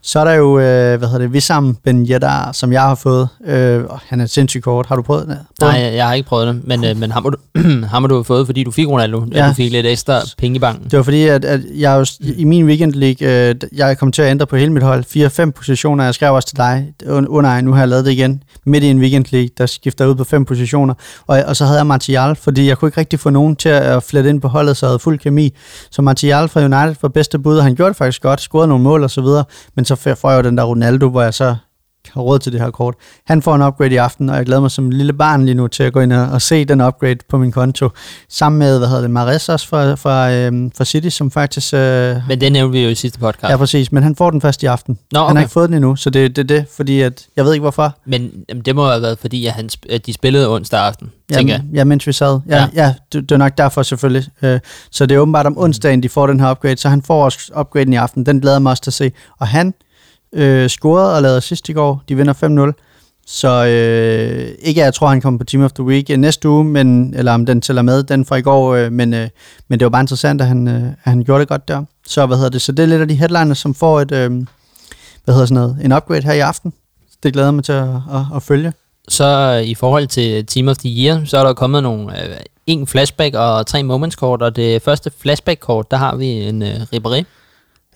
Så 0.06 0.20
er 0.20 0.24
der 0.24 0.34
jo, 0.34 0.60
øh, 0.60 0.98
hvad 0.98 1.08
hedder 1.08 1.18
det, 1.18 1.30
Wissam 1.30 1.78
Ben 1.84 2.08
Yedder, 2.10 2.52
som 2.52 2.72
jeg 2.72 2.82
har 2.82 2.96
fået. 2.96 3.28
Øh, 3.46 3.84
han 4.08 4.22
er 4.22 4.26
sindssygt 4.26 4.64
kort. 4.64 4.86
Har 4.86 4.96
du 4.96 5.02
prøvet 5.02 5.28
det? 5.28 5.38
Nej, 5.62 5.70
jeg, 5.70 5.94
jeg 5.94 6.08
har 6.08 6.14
ikke 6.14 6.28
prøvet 6.28 6.48
det, 6.48 6.62
men, 6.68 6.84
øh, 6.84 6.98
men 6.98 7.12
ham, 7.12 7.24
har 7.24 7.30
du, 7.30 7.38
ham 7.94 8.04
har 8.04 8.08
du 8.08 8.24
fået, 8.24 8.46
fordi 8.46 8.64
du 8.64 8.72
fik 8.72 8.88
Ronaldo, 8.88 9.26
ja. 9.32 9.48
Du 9.48 9.54
fik 9.54 9.72
lidt 9.72 9.86
ekstra 9.86 10.22
penge 10.38 10.56
i 10.56 10.60
banken. 10.60 10.84
Det 10.84 10.98
var 10.98 11.04
fordi, 11.04 11.28
at, 11.28 11.46
at 11.46 11.62
jeg 11.76 12.00
jo, 12.00 12.06
i 12.38 12.44
min 12.44 12.66
weekend 12.66 12.94
league, 12.94 13.50
øh, 13.50 13.56
jeg 13.76 13.98
kom 13.98 14.12
til 14.12 14.22
at 14.22 14.32
ændre 14.32 14.46
på 14.46 14.56
hele 14.56 14.74
mit 14.74 14.84
hold. 14.84 15.48
4-5 15.48 15.52
positioner, 15.52 16.04
jeg 16.04 16.14
skrev 16.14 16.34
også 16.34 16.48
til 16.48 16.58
dig. 16.58 16.94
Åh 17.08 17.16
oh, 17.16 17.64
nu 17.64 17.72
har 17.74 17.80
jeg 17.80 17.90
lavet 17.90 18.06
det 18.06 18.12
igen. 18.12 18.44
Midt 18.66 18.84
i 18.84 18.88
en 18.88 19.00
weekend 19.00 19.26
league, 19.32 19.50
der 19.58 19.66
skifter 19.66 20.06
ud 20.06 20.16
på 20.16 20.24
fem 20.24 20.46
positioner. 20.46 20.94
Og, 21.28 21.44
og 21.48 21.56
så 21.56 21.66
havde 21.66 21.78
jeg 21.78 21.88
Martial, 21.88 22.36
fordi 22.36 22.68
jeg 22.68 22.78
kunne 22.78 22.88
ikke 22.88 23.00
rigtig 23.00 23.20
få 23.20 23.30
nogen 23.30 23.56
til 23.56 23.70
at 23.70 24.04
flette 24.04 24.30
ind 24.30 24.42
på 24.42 24.48
holdet, 24.48 24.78
så 24.78 24.86
jeg 24.86 24.90
havde 24.90 25.00
fuld 25.00 25.20
kemi. 25.20 25.54
Så 25.92 26.02
Martial 26.02 26.48
fra 26.48 26.60
United 26.60 26.96
var 27.02 27.10
bedste 27.10 27.40
bud, 27.40 27.58
og 27.58 27.64
han 27.64 27.76
gjorde 27.76 27.90
det 27.90 27.98
faktisk 27.98 28.22
godt, 28.22 28.42
scorede 28.42 28.68
nogle 28.68 28.84
mål 28.84 29.04
og 29.04 29.12
så 29.12 29.22
videre. 29.22 29.44
Men 29.76 29.86
så 29.86 29.93
så 29.96 30.16
får 30.16 30.32
jeg 30.32 30.38
jo 30.38 30.50
den 30.50 30.58
der 30.58 30.64
Ronaldo, 30.64 31.10
hvor 31.10 31.22
jeg 31.22 31.34
så 31.34 31.56
har 32.14 32.22
råd 32.22 32.40
til 32.40 32.52
det 32.52 32.62
her 32.62 32.72
kort. 32.72 32.96
Han 33.28 33.42
får 33.42 33.56
en 33.56 33.62
upgrade 33.62 33.94
i 33.94 33.98
aften, 33.98 34.30
og 34.30 34.36
jeg 34.36 34.46
glæder 34.46 34.62
mig 34.62 34.72
som 34.72 34.86
en 34.86 34.94
lille 34.94 35.14
barn 35.14 35.46
lige 35.46 35.56
nu 35.56 35.68
til 35.68 35.84
at 35.84 35.94
gå 35.94 36.00
ind 36.00 36.14
og, 36.14 36.28
og 36.32 36.42
se 36.42 36.66
den 36.66 36.82
upgrade 36.82 37.18
på 37.30 37.38
min 37.38 37.52
konto. 37.52 37.90
Sammen 38.30 38.60
med, 38.60 38.78
hvad 38.78 38.88
hedder 38.88 39.02
det, 39.02 39.12
Mares 39.12 39.50
også 39.50 39.68
fra, 39.68 39.96
fra, 39.96 40.32
øhm, 40.32 40.72
fra 40.78 40.86
City, 40.86 41.10
som 41.10 41.32
faktisk... 41.32 41.74
Øh, 41.74 42.16
Men 42.28 42.42
det 42.42 42.52
nævnte 42.52 42.72
vi 42.72 42.84
jo 42.84 42.90
i 42.90 42.96
sidste 42.96 43.20
podcast. 43.20 43.52
Ja, 43.52 43.58
præcis, 43.58 43.92
men 43.92 44.04
han 44.04 44.16
får 44.16 44.30
den 44.32 44.42
først 44.42 44.64
i 44.64 44.66
aften. 44.66 44.98
Nå, 45.12 45.20
Han 45.20 45.26
okay. 45.26 45.36
har 45.36 45.42
ikke 45.42 45.52
fået 45.54 45.70
den 45.70 45.76
endnu, 45.76 45.96
så 45.96 46.10
det 46.10 46.26
er 46.26 46.30
det, 46.30 46.50
det, 46.50 46.66
fordi 46.76 47.02
at, 47.02 47.26
jeg 47.36 47.46
ved 47.46 47.54
ikke 47.54 47.62
hvorfor. 47.62 47.96
Men 48.06 48.32
jamen, 48.50 48.64
det 48.64 48.76
må 48.76 48.90
have 48.90 49.02
været, 49.02 49.20
fordi 49.20 49.46
at, 49.46 49.54
han, 49.54 49.70
at 49.90 50.06
de 50.06 50.14
spillede 50.14 50.50
onsdag 50.56 50.80
aften, 50.80 51.12
tænker 51.34 51.54
jeg. 51.54 51.64
Ja, 51.74 51.84
mens 51.84 52.08
vi 52.08 52.14
sad. 52.14 52.40
Ja, 52.50 52.56
Ja. 52.56 52.68
ja. 52.74 52.94
det, 53.14 53.30
det, 53.30 53.32
er 53.32 53.38
nok 53.40 53.58
derfor 53.58 53.84
selvfølgelig. 53.84 54.26
Øh, 54.42 54.60
så 54.92 55.06
det 55.06 55.16
er 55.16 55.20
åbenbart 55.20 55.46
om 55.46 55.58
onsdagen, 55.58 56.04
de 56.04 56.10
får 56.10 56.28
den 56.28 56.40
her 56.40 56.52
upgrade, 56.52 56.78
så 56.78 56.90
han 56.90 57.02
får 57.02 57.24
også 57.26 57.52
upgraden 57.60 57.94
i 57.94 57.96
aften. 57.96 58.26
Den 58.26 58.42
glæder 58.42 58.60
mig 58.60 58.70
også 58.70 58.84
til 58.84 58.90
at 58.90 58.94
se. 58.94 59.12
Og 59.40 59.48
han 59.48 59.74
øh, 60.34 60.70
scorede 60.70 61.16
og 61.16 61.22
lavede 61.22 61.42
sidst 61.42 61.70
i 61.70 61.74
går. 61.74 62.04
De 62.10 62.16
vinder 62.16 62.72
5-0. 62.74 63.24
Så 63.28 63.66
øh, 63.66 64.56
ikke 64.60 64.82
at 64.82 64.86
jeg 64.86 64.94
tror, 64.94 65.08
han 65.08 65.22
kommer 65.22 65.38
på 65.38 65.44
Team 65.44 65.64
of 65.64 65.72
the 65.72 65.84
Week 65.84 66.10
øh, 66.10 66.18
næste 66.18 66.50
uge, 66.50 66.64
men, 66.64 67.14
eller 67.14 67.34
om 67.34 67.46
den 67.46 67.62
tæller 67.62 67.82
med, 67.82 68.04
den 68.04 68.26
fra 68.26 68.36
i 68.36 68.42
går, 68.42 68.76
øh, 68.76 68.92
men, 68.92 69.14
øh, 69.14 69.30
men 69.68 69.80
det 69.80 69.86
var 69.86 69.90
bare 69.90 70.02
interessant, 70.02 70.42
at 70.42 70.48
han, 70.48 70.68
øh, 70.68 70.84
at 70.84 70.94
han 71.04 71.24
gjorde 71.24 71.40
det 71.40 71.48
godt 71.48 71.68
der. 71.68 71.84
Så 72.08 72.26
hvad 72.26 72.38
hedder 72.38 72.50
det? 72.50 72.62
Så 72.62 72.72
det 72.72 72.84
er 72.84 72.88
lidt 72.88 73.02
af 73.02 73.08
de 73.08 73.16
headliner, 73.16 73.54
som 73.54 73.74
får 73.74 74.02
et, 74.02 74.12
øh, 74.12 74.32
hvad 75.24 75.36
hedder 75.36 75.46
sådan 75.46 75.62
noget, 75.62 75.78
en 75.84 75.92
upgrade 75.92 76.24
her 76.24 76.34
i 76.34 76.40
aften. 76.40 76.74
Det 77.24 77.34
glæder 77.34 77.48
jeg 77.48 77.54
mig 77.54 77.64
til 77.64 77.74
at, 77.74 77.88
at, 77.88 78.26
at 78.36 78.44
følge. 78.44 78.74
Så 79.08 79.58
øh, 79.60 79.68
i 79.68 79.76
forhold 79.76 80.08
til 80.08 80.46
Team 80.46 80.68
of 80.68 80.78
the 80.78 80.90
Year, 80.90 81.26
så 81.26 81.38
er 81.38 81.44
der 81.44 81.54
kommet 81.54 81.84
nogle, 81.84 82.24
øh, 82.24 82.36
en 82.68 82.88
flashback 82.88 83.36
og 83.36 83.68
tre 83.68 83.84
moments 83.84 84.16
kort, 84.16 84.42
og 84.42 84.56
det 84.56 84.82
første 84.82 85.12
flashback 85.20 85.60
kort, 85.60 85.92
der 85.92 85.98
har 85.98 86.16
vi 86.16 86.28
en 86.28 86.62
øh, 86.62 86.82
Ribéry. 86.82 87.24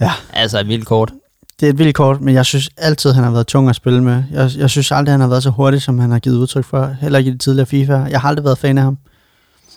Ja. 0.02 0.12
Altså 0.34 0.60
et 0.60 0.68
vildt 0.68 0.86
kort. 0.86 1.14
Det 1.60 1.66
er 1.66 1.70
et 1.70 1.78
vildt 1.78 1.96
kort, 1.96 2.22
men 2.22 2.36
jeg 2.36 2.46
synes 2.46 2.70
altid, 2.78 3.12
han 3.12 3.24
har 3.24 3.32
været 3.32 3.48
tung 3.48 3.70
at 3.70 3.76
spille 3.76 4.04
med. 4.04 4.24
Jeg, 4.32 4.52
jeg 4.58 4.70
synes 4.70 4.92
aldrig, 4.92 5.14
han 5.14 5.22
har 5.22 5.28
været 5.28 5.44
så 5.44 5.50
hurtig, 5.50 5.82
som 5.82 6.00
han 6.00 6.12
har 6.12 6.20
givet 6.20 6.38
udtryk 6.38 6.66
for. 6.66 6.96
Heller 7.02 7.20
ikke 7.20 7.30
i 7.30 7.32
det 7.32 7.42
tidligere 7.42 7.66
FIFA. 7.66 7.94
Jeg 7.94 8.22
har 8.22 8.30
aldrig 8.30 8.44
været 8.46 8.58
fan 8.58 8.78
af 8.78 8.84
ham. 8.84 8.98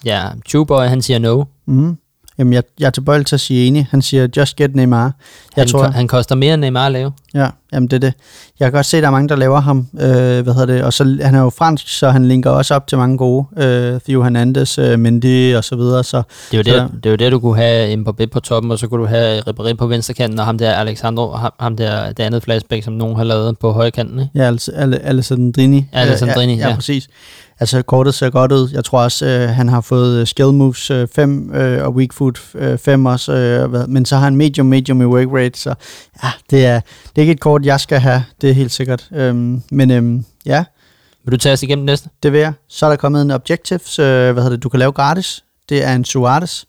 Ja, 0.04 0.28
Chewboy, 0.48 0.82
han 0.82 1.02
siger 1.02 1.18
no. 1.18 1.44
Mm. 1.66 1.96
Jamen, 2.40 2.52
jeg, 2.52 2.62
jeg 2.80 2.86
er 2.86 2.90
tilbøjelig 2.90 3.26
til 3.26 3.36
at 3.36 3.40
sige 3.40 3.66
enig. 3.66 3.86
Han 3.90 4.02
siger, 4.02 4.28
just 4.36 4.56
get 4.56 4.76
Neymar. 4.76 5.02
Jeg 5.56 5.62
Han, 5.62 5.68
tror, 5.68 5.82
han 5.84 6.08
koster 6.08 6.34
mere 6.34 6.54
end 6.54 6.60
Neymar 6.62 6.86
at 6.86 6.92
lave. 6.92 7.12
ja, 7.34 7.48
jamen 7.72 7.88
det 7.88 7.96
er 7.96 8.00
det. 8.00 8.14
Jeg 8.60 8.66
kan 8.66 8.72
godt 8.72 8.86
se, 8.86 8.96
at 8.96 9.02
der 9.02 9.06
er 9.08 9.10
mange, 9.12 9.28
der 9.28 9.36
laver 9.36 9.60
ham. 9.60 9.86
Øh, 9.94 10.00
hvad 10.00 10.44
hedder 10.54 10.66
det? 10.66 10.82
Og 10.84 10.92
så, 10.92 11.18
han 11.22 11.34
er 11.34 11.40
jo 11.40 11.50
fransk, 11.50 11.88
så 11.88 12.10
han 12.10 12.24
linker 12.28 12.50
også 12.50 12.74
op 12.74 12.86
til 12.86 12.98
mange 12.98 13.18
gode. 13.18 13.46
Øh, 13.56 14.00
Theo 14.00 14.22
Hernandez, 14.22 14.78
øh, 14.78 14.98
Mendy 14.98 15.54
og 15.56 15.64
så 15.64 15.76
videre. 15.76 16.04
Så 16.04 16.22
Det 16.52 16.68
er 16.68 16.72
jo 16.72 16.78
Så- 16.78 16.84
det, 16.94 17.04
det, 17.04 17.06
er 17.06 17.10
jo 17.10 17.16
det, 17.16 17.32
du 17.32 17.40
kunne 17.40 17.56
have 17.56 17.94
Mbappé 17.94 18.26
på 18.32 18.40
toppen, 18.40 18.70
og 18.72 18.78
så 18.78 18.86
kunne 18.88 19.00
du 19.02 19.06
have 19.06 19.38
Ribéry 19.40 19.72
på 19.74 19.86
venstrekanten, 19.86 20.38
og 20.38 20.44
ham 20.46 20.58
der 20.58 20.72
Alexandro, 20.72 21.30
ham, 21.30 21.52
ham 21.60 21.76
der 21.76 22.12
det 22.12 22.22
andet 22.22 22.42
flashback, 22.42 22.84
som 22.84 22.92
nogen 22.92 23.16
har 23.16 23.24
lavet 23.24 23.58
på 23.58 23.72
højkanten. 23.72 24.18
Ikke? 24.20 24.30
Ja, 24.34 24.52
Alessandrini. 25.04 25.86
Alessandrini, 25.92 26.54
ja, 26.54 26.60
ja. 26.62 26.68
ja. 26.68 26.74
præcis. 26.74 27.08
Altså, 27.60 27.82
kortet 27.82 28.14
ser 28.14 28.30
godt 28.30 28.52
ud. 28.52 28.68
Jeg 28.72 28.84
tror 28.84 29.02
også, 29.02 29.26
øh, 29.26 29.48
han 29.48 29.68
har 29.68 29.80
fået 29.80 30.20
øh, 30.20 30.26
skill 30.26 30.52
moves 30.52 30.90
5 31.14 31.54
øh, 31.54 31.84
og 31.84 31.94
weak 31.94 32.12
foot 32.12 32.38
5 32.78 33.06
også. 33.06 33.32
Øh, 33.32 33.70
hvad- 33.70 33.86
men 33.86 34.04
så 34.04 34.16
har 34.16 34.24
han 34.24 34.36
medium, 34.36 34.66
medium 34.66 35.00
i 35.02 35.04
work 35.04 35.26
rate. 35.32 35.58
Så 35.58 35.74
ja, 36.24 36.28
det 36.50 36.66
er, 36.66 36.80
det 36.80 37.12
er 37.16 37.20
ikke 37.20 37.32
et 37.32 37.40
kort, 37.40 37.64
jeg 37.66 37.80
skal 37.80 38.00
have. 38.00 38.24
Det 38.40 38.50
er 38.50 38.54
helt 38.54 38.72
sikkert. 38.72 39.08
Øhm, 39.12 39.62
men 39.70 39.90
øhm, 39.90 40.24
ja, 40.46 40.64
Vil 41.24 41.32
du 41.32 41.36
tage 41.36 41.52
os 41.52 41.62
igennem 41.62 41.84
næste? 41.84 42.08
det 42.22 42.32
vil 42.32 42.40
jeg. 42.40 42.52
Så 42.68 42.86
er 42.86 42.90
der 42.90 42.96
kommet 42.96 43.22
en 43.22 43.30
objectives, 43.30 43.98
øh, 43.98 44.04
hvad 44.32 44.42
hedder 44.42 44.56
det, 44.56 44.62
du 44.62 44.68
kan 44.68 44.78
lave 44.80 44.92
gratis. 44.92 45.44
Det 45.68 45.84
er 45.84 45.94
en 45.94 46.04
Suarez. 46.04 46.64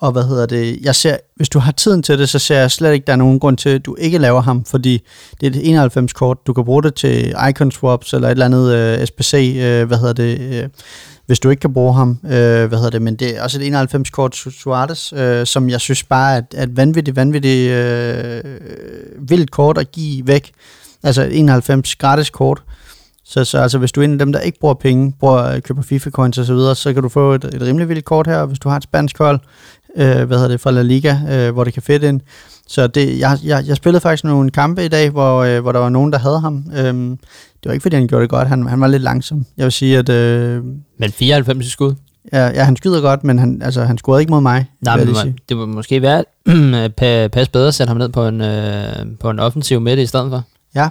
Og 0.00 0.12
hvad 0.12 0.24
hedder 0.24 0.46
det, 0.46 0.78
jeg 0.82 0.94
ser, 0.94 1.16
hvis 1.36 1.48
du 1.48 1.58
har 1.58 1.72
tiden 1.72 2.02
til 2.02 2.18
det, 2.18 2.28
så 2.28 2.38
ser 2.38 2.58
jeg 2.58 2.70
slet 2.70 2.92
ikke, 2.92 3.06
der 3.06 3.12
er 3.12 3.16
nogen 3.16 3.40
grund 3.40 3.56
til, 3.56 3.68
at 3.68 3.86
du 3.86 3.96
ikke 3.98 4.18
laver 4.18 4.40
ham, 4.40 4.64
fordi 4.64 5.02
det 5.40 5.46
er 5.46 5.50
et 5.50 5.68
91 5.68 6.12
kort. 6.12 6.46
Du 6.46 6.52
kan 6.52 6.64
bruge 6.64 6.82
det 6.82 6.94
til 6.94 7.34
icon 7.50 7.70
swaps 7.70 8.14
eller 8.14 8.28
et 8.28 8.30
eller 8.30 8.44
andet 8.44 8.74
øh, 8.74 9.06
SPC, 9.06 9.56
øh, 9.58 9.86
hvad 9.86 9.98
hedder 9.98 10.12
det, 10.12 10.40
øh, 10.40 10.68
hvis 11.26 11.40
du 11.40 11.50
ikke 11.50 11.60
kan 11.60 11.72
bruge 11.72 11.94
ham, 11.94 12.18
øh, 12.24 12.30
hvad 12.66 12.78
hedder 12.78 12.90
det, 12.90 13.02
men 13.02 13.16
det 13.16 13.36
er 13.36 13.42
også 13.42 13.58
et 13.60 13.66
91 13.66 14.10
kort 14.10 14.36
Suarez, 14.36 15.12
øh, 15.12 15.46
som 15.46 15.70
jeg 15.70 15.80
synes 15.80 16.02
bare 16.02 16.34
er 16.34 16.38
et, 16.38 16.46
er 16.54 16.62
et 16.62 16.76
vanvittigt, 16.76 17.16
vanvittigt 17.16 17.70
øh, 17.70 18.42
vildt 19.28 19.50
kort 19.50 19.78
at 19.78 19.92
give 19.92 20.26
væk. 20.26 20.52
Altså 21.02 21.22
et 21.22 21.38
91 21.38 21.96
gratis 21.96 22.30
kort. 22.30 22.62
Så, 23.28 23.44
så 23.44 23.58
altså, 23.58 23.78
hvis 23.78 23.92
du 23.92 24.00
er 24.00 24.04
en 24.04 24.12
af 24.12 24.18
dem, 24.18 24.32
der 24.32 24.40
ikke 24.40 24.58
bruger 24.60 24.74
penge, 24.74 25.12
bruger, 25.20 25.44
øh, 25.44 25.62
køber 25.62 25.82
FIFA-coins 25.82 26.38
osv., 26.38 26.46
så, 26.46 26.54
videre, 26.54 26.74
så 26.74 26.92
kan 26.92 27.02
du 27.02 27.08
få 27.08 27.32
et, 27.32 27.44
et 27.44 27.62
rimelig 27.62 27.88
vildt 27.88 28.04
kort 28.04 28.26
her, 28.26 28.44
hvis 28.44 28.58
du 28.58 28.68
har 28.68 28.76
et 28.76 28.82
spansk 28.82 29.18
hold, 29.18 29.40
øh, 29.96 30.24
hvad 30.26 30.36
hedder 30.36 30.48
det, 30.48 30.60
fra 30.60 30.70
La 30.70 30.82
Liga, 30.82 31.16
øh, 31.30 31.52
hvor 31.52 31.64
det 31.64 31.72
kan 31.72 31.82
fedt 31.82 32.02
ind. 32.02 32.20
Så 32.68 32.86
det, 32.86 33.18
jeg, 33.18 33.38
jeg, 33.44 33.64
jeg 33.66 33.76
spillede 33.76 34.00
faktisk 34.00 34.24
nogle 34.24 34.50
kampe 34.50 34.84
i 34.84 34.88
dag, 34.88 35.10
hvor, 35.10 35.42
øh, 35.42 35.60
hvor 35.60 35.72
der 35.72 35.78
var 35.80 35.88
nogen, 35.88 36.12
der 36.12 36.18
havde 36.18 36.40
ham. 36.40 36.64
Øhm, 36.76 37.10
det 37.62 37.64
var 37.66 37.72
ikke, 37.72 37.82
fordi 37.82 37.96
han 37.96 38.06
gjorde 38.06 38.22
det 38.22 38.30
godt. 38.30 38.48
Han, 38.48 38.66
han 38.66 38.80
var 38.80 38.86
lidt 38.86 39.02
langsom. 39.02 39.46
Jeg 39.56 39.64
vil 39.64 39.72
sige, 39.72 39.98
at... 39.98 40.08
Øh, 40.08 40.64
Men 40.98 41.12
94 41.12 41.66
i 41.66 41.70
skud? 41.70 41.94
ja, 42.32 42.46
ja, 42.46 42.64
han 42.64 42.76
skyder 42.76 43.00
godt, 43.00 43.24
men 43.24 43.38
han, 43.38 43.62
altså, 43.62 43.84
han 43.84 43.98
scorede 43.98 44.22
ikke 44.22 44.30
mod 44.30 44.40
mig. 44.40 44.66
Nej, 44.80 45.04
men 45.04 45.14
sige. 45.14 45.36
det 45.48 45.56
må 45.56 45.66
måske 45.66 46.02
være 46.02 46.24
pa- 47.00 47.28
pas 47.28 47.48
bedre 47.48 47.68
at 47.68 47.74
sætte 47.74 47.88
ham 47.88 47.96
ned 47.96 48.08
på 48.08 48.26
en, 48.28 48.40
øh, 48.40 49.06
på 49.20 49.30
en 49.30 49.38
offensiv 49.38 49.80
midte 49.80 50.02
i 50.02 50.06
stedet 50.06 50.30
for. 50.30 50.42
Ja, 50.74 50.88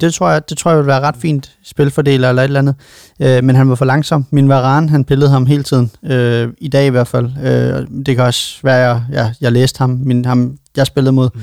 det 0.00 0.14
tror 0.14 0.30
jeg, 0.30 0.48
det 0.48 0.58
tror 0.58 0.70
jeg 0.70 0.78
vil 0.78 0.86
være 0.86 1.00
ret 1.00 1.16
fint 1.18 1.50
spilfordeler 1.64 2.28
eller 2.28 2.42
et 2.42 2.46
eller 2.46 2.60
andet. 2.60 2.74
Øh, 3.20 3.44
men 3.44 3.56
han 3.56 3.68
var 3.68 3.74
for 3.74 3.84
langsom. 3.84 4.26
Min 4.30 4.48
Varane, 4.48 4.88
han 4.88 5.04
pillede 5.04 5.30
ham 5.30 5.46
hele 5.46 5.62
tiden. 5.62 5.90
Øh, 6.04 6.48
I 6.58 6.68
dag 6.68 6.86
i 6.86 6.90
hvert 6.90 7.08
fald. 7.08 7.30
Øh, 7.44 8.04
det 8.06 8.16
kan 8.16 8.24
også 8.24 8.58
være, 8.62 8.76
jeg, 8.76 9.02
jeg, 9.10 9.34
jeg 9.40 9.52
læste 9.52 9.78
ham, 9.78 9.90
min, 9.90 10.24
ham, 10.24 10.56
jeg 10.76 10.86
spillede 10.86 11.12
mod. 11.12 11.30
Mm. 11.34 11.40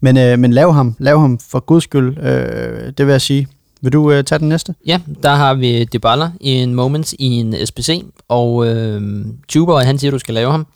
Men, 0.00 0.18
øh, 0.18 0.38
men 0.38 0.52
lav 0.52 0.72
ham, 0.72 0.96
lav 0.98 1.20
ham 1.20 1.38
for 1.50 1.60
guds 1.60 1.84
skyld, 1.84 2.18
øh, 2.18 2.92
det 2.98 3.06
vil 3.06 3.12
jeg 3.12 3.20
sige. 3.20 3.48
Vil 3.82 3.92
du 3.92 4.12
øh, 4.12 4.24
tage 4.24 4.38
den 4.38 4.48
næste? 4.48 4.74
Ja, 4.86 5.00
der 5.22 5.34
har 5.34 5.54
vi 5.54 5.84
Dybala 5.84 6.30
i 6.40 6.50
en 6.50 6.74
Moments 6.74 7.14
i 7.18 7.26
en 7.26 7.54
SPC, 7.66 8.04
og 8.28 8.66
øh, 8.66 9.24
Tuber, 9.48 9.78
han 9.78 9.98
siger, 9.98 10.10
du 10.10 10.18
skal 10.18 10.34
lave 10.34 10.50
ham. 10.50 10.66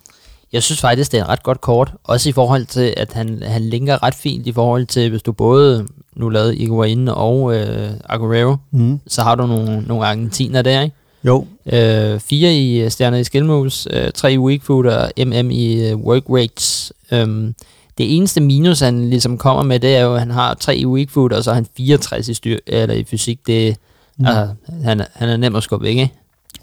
Jeg 0.52 0.62
synes 0.62 0.80
faktisk, 0.80 1.12
det 1.12 1.18
er 1.20 1.24
et 1.24 1.28
ret 1.28 1.42
godt 1.42 1.60
kort, 1.60 1.92
også 2.04 2.28
i 2.28 2.32
forhold 2.32 2.66
til, 2.66 2.94
at 2.96 3.12
han, 3.12 3.42
han 3.46 3.62
linker 3.62 4.02
ret 4.02 4.14
fint 4.14 4.46
i 4.46 4.52
forhold 4.52 4.86
til, 4.86 5.10
hvis 5.10 5.22
du 5.22 5.32
både 5.32 5.86
nu 6.16 6.28
lavede 6.28 6.56
Iguain 6.56 7.08
og 7.08 7.54
øh, 7.56 7.90
Aguero, 8.08 8.56
Mm. 8.70 9.00
så 9.06 9.22
har 9.22 9.34
du 9.34 9.46
nogle, 9.46 9.80
nogle 9.86 10.06
argentiner 10.06 10.62
der, 10.62 10.80
ikke? 10.80 10.96
Jo, 11.24 11.46
Øh, 11.72 12.20
fire 12.20 12.54
i 12.54 12.80
øh, 12.80 12.90
stjerner 12.90 13.18
i 13.18 13.24
skill 13.24 13.44
moves, 13.44 13.88
øh, 13.90 14.10
tre 14.14 14.32
i 14.32 14.38
weak 14.38 14.62
food 14.62 14.86
og 14.86 15.10
MM 15.26 15.50
i 15.50 15.88
øh, 15.88 15.96
work 15.96 16.22
rates. 16.30 16.92
Øhm, 17.12 17.54
det 17.98 18.16
eneste 18.16 18.40
minus, 18.40 18.80
han 18.80 19.10
ligesom 19.10 19.38
kommer 19.38 19.62
med, 19.62 19.80
det 19.80 19.96
er 19.96 20.00
jo, 20.00 20.14
at 20.14 20.20
han 20.20 20.30
har 20.30 20.54
tre 20.54 20.76
i 20.76 20.86
weak 20.86 21.10
food, 21.10 21.32
og 21.32 21.44
så 21.44 21.50
har 21.50 21.54
han 21.54 21.66
64 21.76 22.28
i, 22.28 22.34
styr, 22.34 22.58
eller 22.66 22.94
i 22.94 23.04
fysik. 23.04 23.38
Det, 23.46 23.76
Mm. 24.20 24.26
altså, 24.26 24.48
han, 24.84 25.02
han 25.14 25.28
er 25.28 25.36
nem 25.36 25.56
at 25.56 25.62
skubbe 25.62 25.88
ikke? 25.88 26.12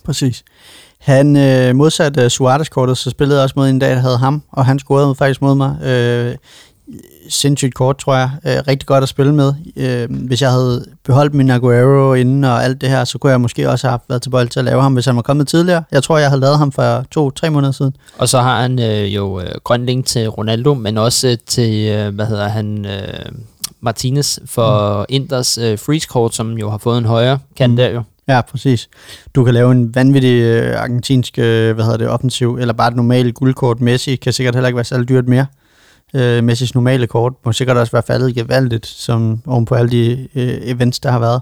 præcis. 0.04 0.44
Han 1.06 1.36
øh, 1.36 1.76
modsat 1.76 2.20
øh, 2.20 2.30
Suarez-kortet, 2.30 2.98
så 2.98 3.10
spillede 3.10 3.40
jeg 3.40 3.44
også 3.44 3.54
mod 3.58 3.70
en 3.70 3.80
dag, 3.80 3.90
der 3.90 4.00
havde 4.00 4.18
ham, 4.18 4.42
og 4.52 4.66
han 4.66 4.80
scorede 4.80 5.16
faktisk 5.16 5.42
mod 5.42 5.56
mig. 5.56 5.78
Øh, 5.84 6.36
sindssygt 7.30 7.74
kort, 7.74 7.98
tror 7.98 8.16
jeg. 8.16 8.30
Øh, 8.46 8.58
rigtig 8.68 8.88
godt 8.88 9.04
at 9.04 9.10
spille 9.10 9.36
med. 9.36 9.54
Øh, 9.76 10.08
hvis 10.28 10.42
jeg 10.42 10.52
havde 10.52 10.86
beholdt 11.06 11.34
min 11.34 11.50
Aguero 11.50 12.14
inden 12.14 12.44
og 12.44 12.64
alt 12.64 12.82
det 12.82 12.90
her, 12.90 13.04
så 13.04 13.18
kunne 13.18 13.32
jeg 13.32 13.42
måske 13.42 13.70
også 13.70 13.88
have 13.88 14.00
været 14.10 14.22
tilbøjelig 14.22 14.52
til 14.52 14.60
at 14.60 14.66
lave 14.66 14.82
ham, 14.82 14.94
hvis 14.94 15.06
han 15.06 15.16
var 15.16 15.22
kommet 15.22 15.48
tidligere. 15.48 15.84
Jeg 15.92 16.04
tror, 16.04 16.18
jeg 16.18 16.30
havde 16.30 16.42
lavet 16.42 16.58
ham 16.58 16.72
for 16.72 17.06
to-tre 17.12 17.50
måneder 17.50 17.72
siden. 17.72 17.96
Og 18.18 18.30
så 18.30 18.40
har 18.40 18.62
han 18.62 18.80
øh, 18.80 19.16
jo 19.16 19.40
øh, 19.40 19.52
grøn 19.64 19.86
link 19.86 20.06
til 20.06 20.30
Ronaldo, 20.30 20.74
men 20.74 20.98
også 20.98 21.28
øh, 21.28 21.38
til, 21.48 21.90
øh, 21.90 22.16
hvad 22.16 22.26
hedder 22.26 22.48
han, 22.48 22.86
øh, 22.86 23.32
Martinez 23.82 24.40
for 24.46 25.00
mm. 25.00 25.06
Inders 25.10 25.58
øh, 25.58 25.80
freeze 25.80 26.08
kort, 26.08 26.36
som 26.36 26.58
jo 26.58 26.70
har 26.70 26.78
fået 26.78 26.98
en 26.98 27.06
højere 27.06 27.40
kant 27.56 27.72
mm. 27.72 27.78
der 27.78 27.90
jo. 27.90 28.04
Ja, 28.28 28.42
præcis. 28.42 28.90
Du 29.36 29.44
kan 29.44 29.54
lave 29.54 29.72
en 29.72 29.96
vanvittig 29.96 30.42
øh, 30.42 30.82
argentinsk, 30.82 31.40
øh, 31.40 31.74
hvad 31.76 31.84
hedder 31.84 31.98
det, 31.98 32.10
offensiv, 32.10 32.56
eller 32.56 32.74
bare 32.74 32.88
et 32.88 32.96
normalt 32.96 33.36
guldkort. 33.36 33.82
Messi 33.82 34.16
kan 34.16 34.34
sikkert 34.34 34.56
heller 34.56 34.68
ikke 34.68 34.76
være 34.76 34.84
særlig 34.84 35.10
dyrt 35.10 35.28
mere. 35.28 35.46
Øh, 36.16 36.44
Messis 36.44 36.76
normale 36.76 37.08
kort 37.08 37.34
må 37.46 37.52
sikkert 37.52 37.78
også 37.78 37.92
være 37.92 38.04
faldet 38.08 38.36
gevaldigt, 38.36 38.86
som 38.86 39.42
oven 39.48 39.66
på 39.66 39.76
alle 39.76 39.92
de 39.92 40.28
øh, 40.36 40.58
events, 40.64 41.00
der 41.00 41.12
har 41.12 41.20
været. 41.20 41.42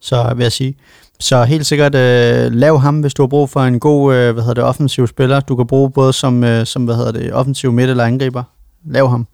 Så 0.00 0.34
vil 0.36 0.42
jeg 0.42 0.52
sige. 0.52 0.76
Så 1.20 1.44
helt 1.44 1.66
sikkert 1.66 1.94
øh, 1.94 2.52
lav 2.52 2.78
ham, 2.78 3.00
hvis 3.00 3.14
du 3.14 3.22
har 3.22 3.28
brug 3.28 3.50
for 3.50 3.60
en 3.60 3.80
god, 3.80 4.14
øh, 4.14 4.32
hvad 4.32 4.42
hedder 4.42 4.54
det, 4.54 4.64
offensiv 4.64 5.06
spiller. 5.06 5.40
Du 5.40 5.56
kan 5.56 5.66
bruge 5.66 5.90
både 5.90 6.12
som, 6.12 6.44
øh, 6.44 6.66
som 6.66 6.84
hvad 6.84 6.94
hedder 6.94 7.12
det, 7.12 7.32
offensiv 7.32 7.72
midt 7.72 7.90
eller 7.90 8.04
angriber. 8.04 8.42
Lav 8.84 9.08
ham. 9.08 9.26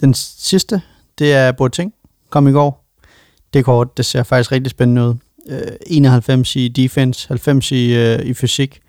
Den 0.00 0.14
sidste, 0.14 0.82
det 1.18 1.32
er 1.32 1.52
Boateng. 1.52 1.92
Kom 2.30 2.48
i 2.48 2.52
går. 2.52 2.86
Det 3.52 3.64
kort, 3.64 3.96
det 3.96 4.06
ser 4.06 4.22
faktisk 4.22 4.52
rigtig 4.52 4.70
spændende 4.70 5.08
ud. 5.08 5.14
Øh, 5.48 5.60
91 5.86 6.56
i 6.56 6.68
defense, 6.68 7.28
90 7.28 7.72
i, 7.72 7.94
øh, 7.94 8.18
i 8.26 8.34
fysik, 8.34 8.80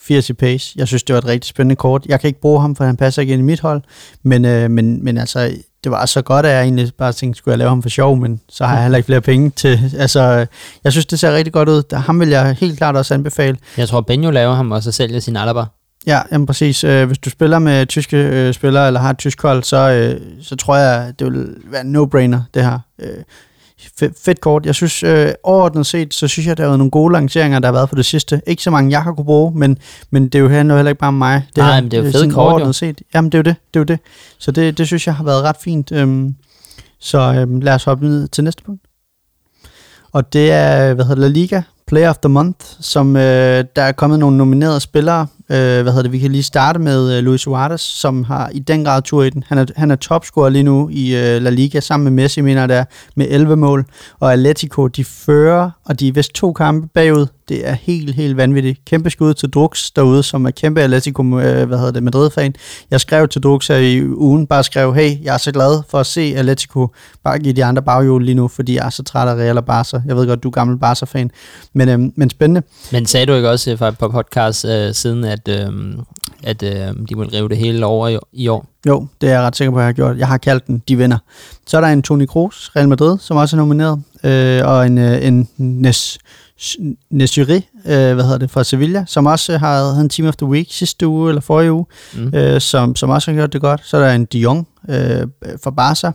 80 0.00 0.30
i 0.30 0.32
pace. 0.32 0.72
Jeg 0.76 0.88
synes, 0.88 1.02
det 1.02 1.14
var 1.14 1.18
et 1.18 1.26
rigtig 1.26 1.48
spændende 1.48 1.76
kort. 1.76 2.06
Jeg 2.06 2.20
kan 2.20 2.28
ikke 2.28 2.40
bruge 2.40 2.60
ham, 2.60 2.76
for 2.76 2.84
han 2.84 2.96
passer 2.96 3.22
ikke 3.22 3.32
ind 3.32 3.40
i 3.40 3.44
mit 3.44 3.60
hold. 3.60 3.82
Men, 4.22 4.44
øh, 4.44 4.70
men, 4.70 5.04
men 5.04 5.18
altså, 5.18 5.50
det 5.84 5.92
var 5.92 6.06
så 6.06 6.22
godt, 6.22 6.46
at 6.46 6.52
jeg 6.52 6.62
egentlig 6.62 6.92
bare 6.98 7.12
tænkte, 7.12 7.38
skulle 7.38 7.52
jeg 7.52 7.58
lave 7.58 7.68
ham 7.68 7.82
for 7.82 7.88
sjov, 7.88 8.16
men 8.16 8.40
så 8.48 8.64
har 8.64 8.74
jeg 8.74 8.82
heller 8.82 8.96
ikke 8.96 9.06
flere 9.06 9.20
penge 9.20 9.50
til. 9.50 9.80
Altså, 9.98 10.20
øh, 10.20 10.46
jeg 10.84 10.92
synes, 10.92 11.06
det 11.06 11.18
ser 11.18 11.32
rigtig 11.36 11.52
godt 11.52 11.68
ud. 11.68 11.96
Ham 11.96 12.20
vil 12.20 12.28
jeg 12.28 12.56
helt 12.60 12.78
klart 12.78 12.96
også 12.96 13.14
anbefale. 13.14 13.56
Jeg 13.76 13.88
tror, 13.88 14.00
Benjo 14.00 14.30
laver 14.30 14.54
ham, 14.54 14.72
og 14.72 14.82
så 14.82 14.92
sælger 14.92 15.20
sin 15.20 15.36
Alaba. 15.36 15.64
Ja, 16.06 16.20
jamen 16.32 16.46
præcis. 16.46 16.84
Øh, 16.84 17.06
hvis 17.06 17.18
du 17.18 17.30
spiller 17.30 17.58
med 17.58 17.86
tyske 17.86 18.16
øh, 18.16 18.54
spillere, 18.54 18.86
eller 18.86 19.00
har 19.00 19.10
et 19.10 19.18
tysk 19.18 19.42
hold, 19.42 19.62
så, 19.62 19.90
øh, 19.90 20.20
så 20.42 20.56
tror 20.56 20.76
jeg, 20.76 21.12
det 21.18 21.26
vil 21.26 21.54
være 21.64 21.80
en 21.80 21.96
no-brainer, 21.96 22.38
det 22.54 22.64
her. 22.64 22.78
Øh, 23.84 23.90
fedt, 23.98 24.12
fedt 24.24 24.40
kort. 24.40 24.66
Jeg 24.66 24.74
synes, 24.74 25.02
øh, 25.02 25.28
overordnet 25.42 25.86
set, 25.86 26.14
så 26.14 26.28
synes 26.28 26.46
jeg, 26.46 26.56
der 26.56 26.62
har 26.62 26.68
været 26.68 26.78
nogle 26.78 26.90
gode 26.90 27.12
lanceringer, 27.12 27.58
der 27.58 27.68
har 27.68 27.72
været 27.72 27.88
på 27.88 27.94
det 27.94 28.04
sidste. 28.04 28.40
Ikke 28.46 28.62
så 28.62 28.70
mange, 28.70 28.90
jeg 28.90 29.02
har 29.02 29.12
kunne 29.12 29.24
bruge, 29.24 29.58
men, 29.58 29.78
men 30.10 30.24
det 30.24 30.34
er 30.34 30.38
jo 30.38 30.48
handler 30.48 30.74
jo 30.74 30.78
heller 30.78 30.90
ikke 30.90 31.00
bare 31.00 31.08
om 31.08 31.14
mig. 31.14 31.46
Det 31.48 31.56
Nej, 31.56 31.74
her, 31.74 31.80
men 31.80 31.90
det 31.90 31.96
er 31.96 32.02
jo 32.02 32.04
fede 32.04 32.12
sådan 32.12 32.30
kort, 32.30 32.42
jo. 32.42 32.48
overordnet 32.48 32.74
set. 32.74 33.02
Jamen, 33.14 33.32
det 33.32 33.38
er 33.38 33.38
jo 33.38 33.42
det. 33.42 33.56
det, 33.74 33.80
er 33.80 33.80
jo 33.80 33.84
det. 33.84 34.00
Så 34.38 34.50
det, 34.50 34.78
det 34.78 34.86
synes 34.86 35.06
jeg 35.06 35.14
har 35.14 35.24
været 35.24 35.42
ret 35.42 35.56
fint. 35.60 35.92
Øhm, 35.92 36.34
så 37.00 37.18
øhm, 37.18 37.60
lad 37.60 37.74
os 37.74 37.84
hoppe 37.84 38.06
ned 38.06 38.28
til 38.28 38.44
næste 38.44 38.62
punkt. 38.62 38.82
Og 40.12 40.32
det 40.32 40.52
er, 40.52 40.94
hvad 40.94 41.04
hedder 41.04 41.22
La 41.22 41.28
Liga, 41.28 41.62
Player 41.86 42.10
of 42.10 42.16
the 42.18 42.28
Month, 42.28 42.66
som 42.80 43.16
øh, 43.16 43.64
der 43.76 43.82
er 43.82 43.92
kommet 43.92 44.18
nogle 44.18 44.36
nominerede 44.36 44.80
spillere. 44.80 45.26
Øh, 45.50 45.82
hvad 45.82 45.92
hedder 45.92 46.02
det, 46.02 46.12
vi 46.12 46.18
kan 46.18 46.32
lige 46.32 46.42
starte 46.42 46.78
med 46.78 47.16
øh, 47.16 47.24
Luis 47.24 47.40
Suarez, 47.40 47.80
som 47.80 48.24
har 48.24 48.50
i 48.52 48.58
den 48.58 48.84
grad 48.84 49.02
tur 49.02 49.22
i 49.22 49.30
den. 49.30 49.44
Han 49.48 49.58
er, 49.58 49.64
han 49.76 49.90
er 49.90 49.96
topscorer 49.96 50.48
lige 50.48 50.62
nu 50.62 50.88
i 50.92 51.16
øh, 51.16 51.42
La 51.42 51.50
Liga, 51.50 51.80
sammen 51.80 52.04
med 52.04 52.22
Messi, 52.22 52.40
mener 52.40 52.66
der 52.66 52.84
med 53.16 53.26
11 53.30 53.56
mål. 53.56 53.84
Og 54.20 54.32
Atletico, 54.32 54.86
de 54.86 55.04
fører, 55.04 55.70
og 55.84 56.00
de 56.00 56.08
er 56.08 56.12
vist 56.12 56.32
to 56.32 56.52
kampe 56.52 56.88
bagud. 56.94 57.26
Det 57.48 57.68
er 57.68 57.72
helt, 57.72 58.14
helt 58.14 58.36
vanvittigt. 58.36 58.84
Kæmpe 58.84 59.10
skud 59.10 59.34
til 59.34 59.50
Drux 59.50 59.90
derude, 59.96 60.22
som 60.22 60.46
er 60.46 60.50
kæmpe 60.50 60.80
Atletico, 60.80 61.22
øh, 61.22 61.68
hvad 61.68 61.78
hedder 61.78 61.92
det, 61.92 62.02
Madrid-fan. 62.02 62.54
Jeg 62.90 63.00
skrev 63.00 63.28
til 63.28 63.42
Drux 63.42 63.68
her 63.68 63.76
i 63.76 64.02
ugen, 64.02 64.46
bare 64.46 64.64
skrev, 64.64 64.94
hey, 64.94 65.24
jeg 65.24 65.34
er 65.34 65.38
så 65.38 65.52
glad 65.52 65.82
for 65.88 66.00
at 66.00 66.06
se 66.06 66.34
Atletico 66.36 66.88
bare 67.24 67.38
give 67.38 67.52
de 67.52 67.64
andre 67.64 67.82
baghjul 67.82 68.24
lige 68.24 68.34
nu, 68.34 68.48
fordi 68.48 68.74
jeg 68.74 68.86
er 68.86 68.90
så 68.90 69.02
træt 69.02 69.28
af 69.28 69.34
Real 69.34 69.58
og 69.58 69.64
Barca. 69.64 70.02
Jeg 70.06 70.16
ved 70.16 70.26
godt, 70.26 70.42
du 70.42 70.48
er 70.48 70.52
gammel 70.52 70.78
Barca-fan. 70.78 71.30
Men, 71.72 71.88
øh, 71.88 71.98
men 72.16 72.30
spændende. 72.30 72.62
Men 72.92 73.06
sagde 73.06 73.26
du 73.26 73.34
ikke 73.34 73.50
også 73.50 73.70
øh, 73.70 73.96
på 73.98 74.08
podcast 74.08 74.64
øh, 74.64 74.94
siden, 74.94 75.24
at, 75.24 75.37
øh, 75.48 75.98
at 76.42 76.62
øh, 76.62 76.94
de 77.08 77.16
vil 77.18 77.28
rive 77.30 77.48
det 77.48 77.56
hele 77.56 77.86
over 77.86 78.08
i, 78.08 78.18
i 78.32 78.48
år? 78.48 78.66
Jo, 78.86 79.06
det 79.20 79.28
er 79.28 79.32
jeg 79.32 79.42
ret 79.42 79.56
sikker 79.56 79.72
på, 79.72 79.78
at 79.78 79.80
jeg 79.82 79.86
har 79.88 79.92
gjort. 79.92 80.18
Jeg 80.18 80.28
har 80.28 80.38
kaldt 80.38 80.66
den, 80.66 80.82
de 80.88 80.96
vinder. 80.96 81.18
Så 81.66 81.76
er 81.76 81.80
der 81.80 81.88
en 81.88 82.02
Toni 82.02 82.26
Kroos, 82.26 82.70
Real 82.76 82.88
Madrid, 82.88 83.18
som 83.18 83.36
også 83.36 83.56
er 83.56 83.58
nomineret, 83.58 84.02
øh, 84.24 84.66
og 84.66 84.86
en, 84.86 84.98
øh, 84.98 85.26
en 85.26 85.48
Nes, 85.56 86.18
Nesiri, 87.10 87.56
øh, 87.84 88.14
hvad 88.14 88.22
hedder 88.24 88.38
det, 88.38 88.50
fra 88.50 88.64
Sevilla, 88.64 89.04
som 89.06 89.26
også 89.26 89.58
har 89.58 89.74
havde 89.92 90.00
en 90.00 90.08
Team 90.08 90.28
of 90.28 90.36
the 90.36 90.46
Week 90.46 90.66
sidste 90.72 91.06
uge, 91.06 91.28
eller 91.28 91.40
forrige 91.40 91.72
uge, 91.72 91.86
Mm. 92.14 92.34
øh, 92.34 92.60
som, 92.60 92.96
som 92.96 93.10
også 93.10 93.30
har 93.30 93.36
gjort 93.38 93.52
det 93.52 93.60
godt. 93.60 93.80
Så 93.84 93.96
er 93.96 94.00
der 94.06 94.14
en 94.14 94.24
De 94.24 94.38
Jong 94.38 94.68
øh, 94.88 95.26
fra 95.64 95.70
Barca, 95.70 96.12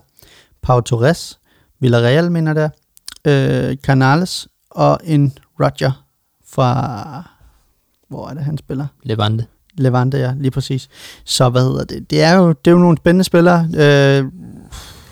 Pau 0.64 0.82
Torres, 0.82 1.40
Villarreal, 1.80 2.32
mener 2.32 2.54
det 2.54 2.70
er, 3.26 3.70
øh, 3.70 3.78
Canales, 3.78 4.48
og 4.70 5.00
en 5.04 5.34
Roger 5.60 6.04
fra, 6.54 7.30
hvor 8.14 8.30
er 8.30 8.34
det, 8.34 8.44
han 8.44 8.58
spiller? 8.58 8.86
Levante. 9.04 9.46
Levante, 9.78 10.18
ja, 10.18 10.34
lige 10.38 10.52
præcis. 10.52 10.90
Så 11.26 11.50
hvad 11.50 11.62
hedder 11.62 11.84
det? 11.84 12.10
Det 12.12 12.22
er 12.22 12.36
jo, 12.36 12.48
det 12.50 12.68
er 12.68 12.72
jo 12.72 12.78
nogle 12.78 12.98
spændende 12.98 13.24
spillere. 13.24 13.68
Øh, 13.78 14.26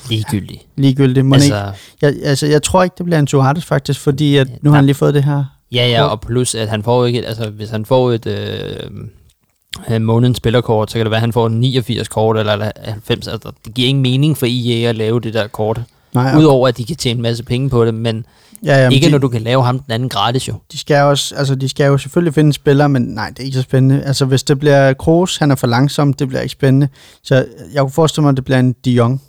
Ligegyldigt. 0.09 0.61
ligegyldigt. 0.75 1.25
Må 1.25 1.35
altså, 1.35 1.55
Altså, 1.55 1.75
jeg, 2.01 2.13
altså, 2.23 2.47
jeg 2.47 2.63
tror 2.63 2.83
ikke, 2.83 2.93
det 2.97 3.05
bliver 3.05 3.19
en 3.19 3.27
Suarez 3.27 3.65
faktisk, 3.65 3.99
fordi 3.99 4.35
at 4.37 4.49
Ja, 4.49 4.53
nu 4.61 4.69
har 4.69 4.75
han 4.75 4.85
lige 4.85 4.95
fået 4.95 5.13
det 5.13 5.23
her. 5.23 5.43
ja, 5.71 5.89
ja, 5.89 6.03
og 6.03 6.21
plus, 6.21 6.55
at 6.55 6.69
han 6.69 6.83
får 6.83 7.05
ikke, 7.05 7.25
altså 7.27 7.49
hvis 7.49 7.69
han 7.69 7.85
får 7.85 8.11
et 8.11 8.25
øh, 8.27 8.89
øh, 9.89 10.01
månedens 10.01 10.37
spillerkort, 10.37 10.91
så 10.91 10.97
kan 10.97 11.05
det 11.05 11.11
være, 11.11 11.17
at 11.17 11.21
han 11.21 11.33
får 11.33 11.47
en 11.47 11.59
89 11.59 12.07
kort 12.07 12.37
eller 12.37 12.71
90. 12.85 13.27
Altså, 13.27 13.51
det 13.65 13.73
giver 13.73 13.89
ingen 13.89 14.01
mening 14.01 14.37
for 14.37 14.45
EA 14.49 14.89
at 14.89 14.95
lave 14.95 15.19
det 15.19 15.33
der 15.33 15.47
kort. 15.47 15.81
Nej, 16.13 16.37
Udover 16.37 16.67
at 16.67 16.77
de 16.77 16.85
kan 16.85 16.95
tjene 16.95 17.17
en 17.17 17.21
masse 17.21 17.43
penge 17.43 17.69
på 17.69 17.85
det, 17.85 17.93
men 17.93 18.25
ja, 18.65 18.77
Jamen, 18.77 18.91
ikke 18.91 19.05
de, 19.05 19.11
når 19.11 19.17
du 19.17 19.27
kan 19.27 19.41
lave 19.41 19.63
ham 19.63 19.79
den 19.79 19.93
anden 19.93 20.09
gratis 20.09 20.47
jo. 20.47 20.53
de, 20.71 20.77
skal 20.77 21.01
også, 21.01 21.35
altså, 21.35 21.55
de 21.55 21.69
skal 21.69 21.85
jo 21.85 21.97
selvfølgelig 21.97 22.33
finde 22.33 22.53
spiller, 22.53 22.87
men 22.87 23.01
nej, 23.01 23.29
det 23.29 23.39
er 23.39 23.43
ikke 23.43 23.57
så 23.57 23.61
spændende. 23.61 24.03
Altså, 24.03 24.25
hvis 24.25 24.43
det 24.43 24.59
bliver 24.59 24.93
Kroos, 24.93 25.37
han 25.37 25.51
er 25.51 25.55
for 25.55 25.67
langsom, 25.67 26.13
det 26.13 26.27
bliver 26.27 26.41
ikke 26.41 26.51
spændende. 26.51 26.87
Så 27.23 27.45
jeg 27.73 27.81
kunne 27.81 27.91
forestille 27.91 28.21
mig, 28.21 28.29
at 28.29 28.35
det 28.35 28.45
bliver 28.45 28.59
en 28.59 28.75
De 28.85 28.91
Jong. 28.91 29.21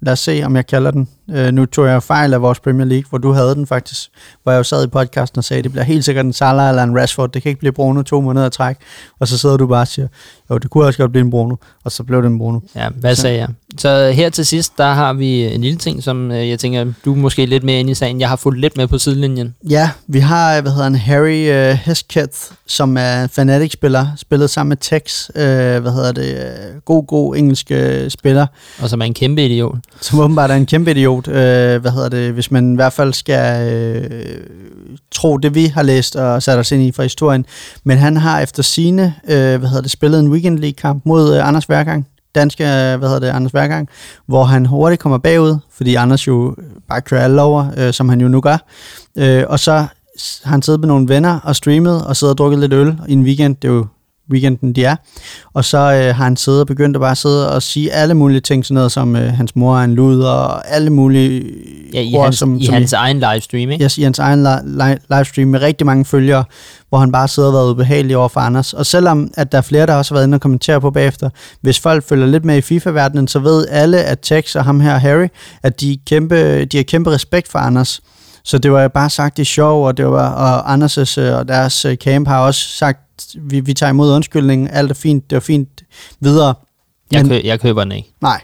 Lad 0.00 0.12
os 0.12 0.20
se, 0.20 0.42
om 0.44 0.56
jeg 0.56 0.66
kalder 0.66 0.90
den. 0.90 1.08
Øh, 1.30 1.52
nu 1.52 1.66
tog 1.66 1.86
jeg 1.86 2.02
fejl 2.02 2.34
af 2.34 2.42
vores 2.42 2.60
Premier 2.60 2.86
League, 2.86 3.04
hvor 3.08 3.18
du 3.18 3.32
havde 3.32 3.54
den 3.54 3.66
faktisk. 3.66 4.10
Hvor 4.42 4.52
jeg 4.52 4.58
jo 4.58 4.62
sad 4.62 4.84
i 4.84 4.86
podcasten 4.86 5.38
og 5.38 5.44
sagde, 5.44 5.58
at 5.58 5.64
det 5.64 5.72
bliver 5.72 5.84
helt 5.84 6.04
sikkert 6.04 6.26
en 6.26 6.32
Salah 6.32 6.68
eller 6.68 6.82
en 6.82 6.98
Rashford. 6.98 7.32
Det 7.32 7.42
kan 7.42 7.48
ikke 7.48 7.58
blive 7.58 7.72
Bruno 7.72 8.02
to 8.02 8.20
måneder 8.20 8.46
at 8.46 8.52
træk. 8.52 8.76
Og 9.20 9.28
så 9.28 9.38
sidder 9.38 9.56
du 9.56 9.66
bare 9.66 9.80
og 9.80 9.88
siger, 9.88 10.08
jo, 10.50 10.58
det 10.58 10.70
kunne 10.70 10.84
også 10.86 10.98
godt 10.98 11.10
blive 11.12 11.24
en 11.24 11.30
Bruno. 11.30 11.56
Og 11.84 11.92
så 11.92 12.02
blev 12.02 12.22
det 12.22 12.28
en 12.28 12.38
Bruno. 12.38 12.60
Ja, 12.76 12.88
hvad 12.88 13.14
sagde 13.14 13.38
jeg? 13.38 13.48
Så 13.78 14.10
her 14.14 14.30
til 14.30 14.46
sidst, 14.46 14.78
der 14.78 14.92
har 14.92 15.12
vi 15.12 15.54
en 15.54 15.60
lille 15.60 15.78
ting, 15.78 16.02
som 16.02 16.30
øh, 16.30 16.48
jeg 16.48 16.58
tænker, 16.58 16.92
du 17.04 17.12
er 17.12 17.16
måske 17.16 17.46
lidt 17.46 17.64
mere 17.64 17.80
inde 17.80 17.90
i 17.90 17.94
sagen. 17.94 18.20
Jeg 18.20 18.28
har 18.28 18.36
fulgt 18.36 18.60
lidt 18.60 18.76
med 18.76 18.86
på 18.88 18.98
sidelinjen. 18.98 19.54
Ja, 19.70 19.90
vi 20.06 20.18
har, 20.18 20.60
hvad 20.60 20.70
hedder 20.72 20.84
han, 20.84 20.94
Harry 20.94 21.70
uh, 21.70 21.78
Hesketh, 21.84 22.38
som 22.66 22.96
er 22.96 23.26
Fnatic-spiller, 23.26 24.06
spillet 24.16 24.50
sammen 24.50 24.68
med 24.68 24.76
Tex, 24.76 25.28
uh, 25.28 25.34
hvad 25.82 25.92
hedder 25.92 26.12
det, 26.12 26.34
uh, 26.74 26.80
god, 26.84 27.06
god 27.06 27.36
engelsk 27.36 27.70
uh, 27.70 28.08
spiller, 28.08 28.46
Og 28.82 28.88
som 28.90 29.00
er 29.00 29.04
en 29.04 29.14
kæmpe 29.14 29.44
idiot. 29.44 29.76
som 30.00 30.20
åbenbart 30.20 30.50
er 30.50 30.54
en 30.54 30.66
kæmpe 30.66 30.90
idiot 30.90 31.11
idiot, 31.12 31.28
øh, 31.28 31.80
hvad 31.80 31.90
hedder 31.90 32.08
det, 32.08 32.32
hvis 32.32 32.50
man 32.50 32.72
i 32.72 32.74
hvert 32.74 32.92
fald 32.92 33.12
skal 33.12 33.72
øh, 33.72 34.36
tro 35.10 35.36
det, 35.36 35.54
vi 35.54 35.66
har 35.66 35.82
læst 35.82 36.16
og 36.16 36.42
sat 36.42 36.58
os 36.58 36.72
ind 36.72 36.82
i 36.82 36.92
fra 36.92 37.02
historien. 37.02 37.46
Men 37.84 37.98
han 37.98 38.16
har 38.16 38.40
efter 38.40 38.62
sine, 38.62 39.14
øh, 39.24 39.58
hvad 39.58 39.68
hedder 39.68 39.82
det, 39.82 39.90
spillet 39.90 40.20
en 40.20 40.30
Weekend 40.30 40.58
League-kamp 40.58 41.02
mod 41.06 41.36
øh, 41.36 41.48
Anders 41.48 41.68
Værgang, 41.68 42.06
danske, 42.34 42.64
øh, 42.64 42.98
hvad 42.98 43.08
hedder 43.08 43.18
det, 43.18 43.28
Anders 43.28 43.54
Værgang, 43.54 43.88
hvor 44.26 44.44
han 44.44 44.66
hurtigt 44.66 45.02
kommer 45.02 45.18
bagud, 45.18 45.56
fordi 45.72 45.94
Anders 45.94 46.26
jo 46.26 46.54
bare 46.88 47.00
kører 47.00 47.24
alle 47.24 47.42
over, 47.42 47.66
øh, 47.76 47.92
som 47.92 48.08
han 48.08 48.20
jo 48.20 48.28
nu 48.28 48.40
gør. 48.40 48.66
Øh, 49.18 49.44
og 49.48 49.58
så 49.58 49.72
har 50.42 50.50
han 50.50 50.62
siddet 50.62 50.80
med 50.80 50.88
nogle 50.88 51.08
venner 51.08 51.38
og 51.44 51.56
streamet 51.56 52.04
og 52.04 52.16
siddet 52.16 52.32
og 52.32 52.38
drukket 52.38 52.60
lidt 52.60 52.72
øl 52.72 52.96
i 53.08 53.12
en 53.12 53.22
weekend. 53.22 53.56
Det 53.56 53.68
er 53.68 53.72
jo 53.72 53.86
weekenden, 54.30 54.72
de 54.72 54.84
er. 54.84 54.96
Og 55.54 55.64
så 55.64 55.78
øh, 55.78 56.14
har 56.16 56.24
han 56.24 56.36
siddet 56.36 56.60
og 56.60 56.66
begyndt 56.66 56.96
at 56.96 57.00
bare 57.00 57.16
sidde 57.16 57.52
og 57.54 57.62
sige 57.62 57.92
alle 57.92 58.14
mulige 58.14 58.40
ting, 58.40 58.64
sådan 58.66 58.74
noget 58.74 58.92
som 58.92 59.16
øh, 59.16 59.32
hans 59.32 59.56
mor 59.56 59.78
er 59.78 59.84
en 59.84 59.94
luder, 59.94 60.28
og 60.30 60.68
alle 60.74 60.90
mulige 60.90 61.44
Ja, 61.94 62.00
i 62.00 62.14
ord, 62.16 62.24
hans, 62.24 62.36
som, 62.36 62.56
i 62.58 62.64
som 62.64 62.74
hans 62.74 62.92
egen 62.92 63.18
livestream, 63.32 63.70
ikke? 63.70 63.84
yes, 63.84 63.98
i 63.98 64.02
hans 64.02 64.18
egen 64.18 64.46
li- 64.46 64.60
li- 64.82 65.16
livestream 65.16 65.48
med 65.48 65.60
rigtig 65.62 65.86
mange 65.86 66.04
følgere, 66.04 66.44
hvor 66.88 66.98
han 66.98 67.12
bare 67.12 67.28
sidder 67.28 67.48
og 67.48 67.54
været 67.54 67.70
ubehagelig 67.70 68.16
over 68.16 68.28
for 68.28 68.40
Anders. 68.40 68.72
Og 68.72 68.86
selvom 68.86 69.30
at 69.34 69.52
der 69.52 69.58
er 69.58 69.62
flere, 69.62 69.86
der 69.86 69.94
også 69.94 70.14
har 70.14 70.16
været 70.16 70.26
inde 70.26 70.36
og 70.36 70.40
kommentere 70.40 70.80
på 70.80 70.90
bagefter, 70.90 71.30
hvis 71.60 71.78
folk 71.80 72.08
følger 72.08 72.26
lidt 72.26 72.44
med 72.44 72.56
i 72.56 72.60
FIFA-verdenen, 72.60 73.28
så 73.28 73.38
ved 73.38 73.66
alle, 73.70 73.98
at 74.04 74.18
Tex 74.22 74.56
og 74.56 74.64
ham 74.64 74.80
her, 74.80 74.98
Harry, 74.98 75.26
at 75.62 75.80
de, 75.80 75.98
kæmpe, 76.06 76.64
de 76.64 76.76
har 76.76 76.84
kæmpe 76.84 77.10
respekt 77.10 77.48
for 77.48 77.58
Anders. 77.58 78.00
Så 78.44 78.58
det 78.58 78.72
var 78.72 78.88
bare 78.88 79.10
sagt 79.10 79.38
i 79.38 79.44
sjov, 79.44 79.86
og 79.86 79.96
det 79.96 80.06
var 80.06 80.30
og 80.32 80.74
Anders' 80.74 81.20
øh, 81.20 81.38
og 81.38 81.48
deres 81.48 81.84
øh, 81.84 81.96
camp 81.96 82.28
har 82.28 82.38
også 82.40 82.60
sagt, 82.68 83.00
vi, 83.34 83.60
vi 83.60 83.74
tager 83.74 83.90
imod 83.90 84.12
undskyldningen, 84.14 84.68
alt 84.68 84.90
er 84.90 84.94
fint, 84.94 85.30
det 85.30 85.36
var 85.36 85.40
fint 85.40 85.68
videre. 86.20 86.54
Jeg, 87.12 87.22
Men- 87.22 87.28
kø, 87.30 87.40
jeg 87.44 87.60
køber 87.60 87.82
den 87.84 87.92
ikke. 87.92 88.12
Nej. 88.20 88.40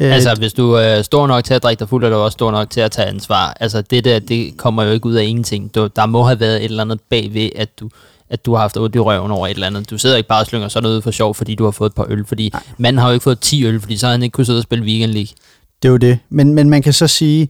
Øh, 0.00 0.12
Altså, 0.14 0.34
hvis 0.34 0.52
du 0.52 0.72
er 0.72 1.02
stor 1.02 1.26
nok 1.26 1.44
til 1.44 1.54
at 1.54 1.62
drikke 1.62 1.80
dig 1.80 1.88
fuld, 1.88 2.04
er 2.04 2.08
du 2.10 2.16
også 2.16 2.32
stor 2.36 2.50
nok 2.50 2.70
til 2.70 2.80
at 2.80 2.90
tage 2.90 3.08
ansvar. 3.08 3.56
Altså, 3.60 3.82
det 3.82 4.04
der, 4.04 4.18
det 4.18 4.56
kommer 4.56 4.82
jo 4.82 4.90
ikke 4.90 5.06
ud 5.06 5.14
af 5.14 5.24
ingenting. 5.24 5.74
Du, 5.74 5.88
der 5.96 6.06
må 6.06 6.22
have 6.22 6.40
været 6.40 6.56
et 6.56 6.64
eller 6.64 6.82
andet 6.84 7.00
bagved, 7.00 7.48
at 7.56 7.80
du, 7.80 7.90
at 8.30 8.46
du 8.46 8.54
har 8.54 8.60
haft 8.60 8.76
ondt 8.76 8.94
i 8.96 8.98
røven 8.98 9.30
over 9.30 9.46
et 9.46 9.50
eller 9.54 9.66
andet. 9.66 9.90
Du 9.90 9.98
sidder 9.98 10.16
ikke 10.16 10.28
bare 10.28 10.40
og 10.40 10.46
slynger 10.46 10.68
sådan 10.68 10.82
noget 10.82 11.02
for 11.02 11.10
sjov, 11.10 11.34
fordi 11.34 11.54
du 11.54 11.64
har 11.64 11.70
fået 11.70 11.90
et 11.90 11.94
par 11.94 12.06
øl. 12.08 12.24
Fordi 12.26 12.50
Nej. 12.52 12.62
manden 12.78 12.98
har 13.00 13.08
jo 13.08 13.12
ikke 13.14 13.24
fået 13.24 13.40
10 13.40 13.64
øl, 13.66 13.80
fordi 13.80 13.96
så 13.96 14.06
har 14.06 14.10
han 14.12 14.22
ikke 14.22 14.32
kunnet 14.34 14.46
sidde 14.46 14.58
og 14.58 14.62
spille 14.62 14.84
Weekend 14.84 15.12
League. 15.12 15.34
Det 15.82 15.88
er 15.88 15.92
jo 15.92 15.96
det. 15.96 16.18
Men, 16.30 16.54
men 16.54 16.70
man 16.70 16.82
kan 16.82 16.92
så 16.92 17.06
sige, 17.06 17.48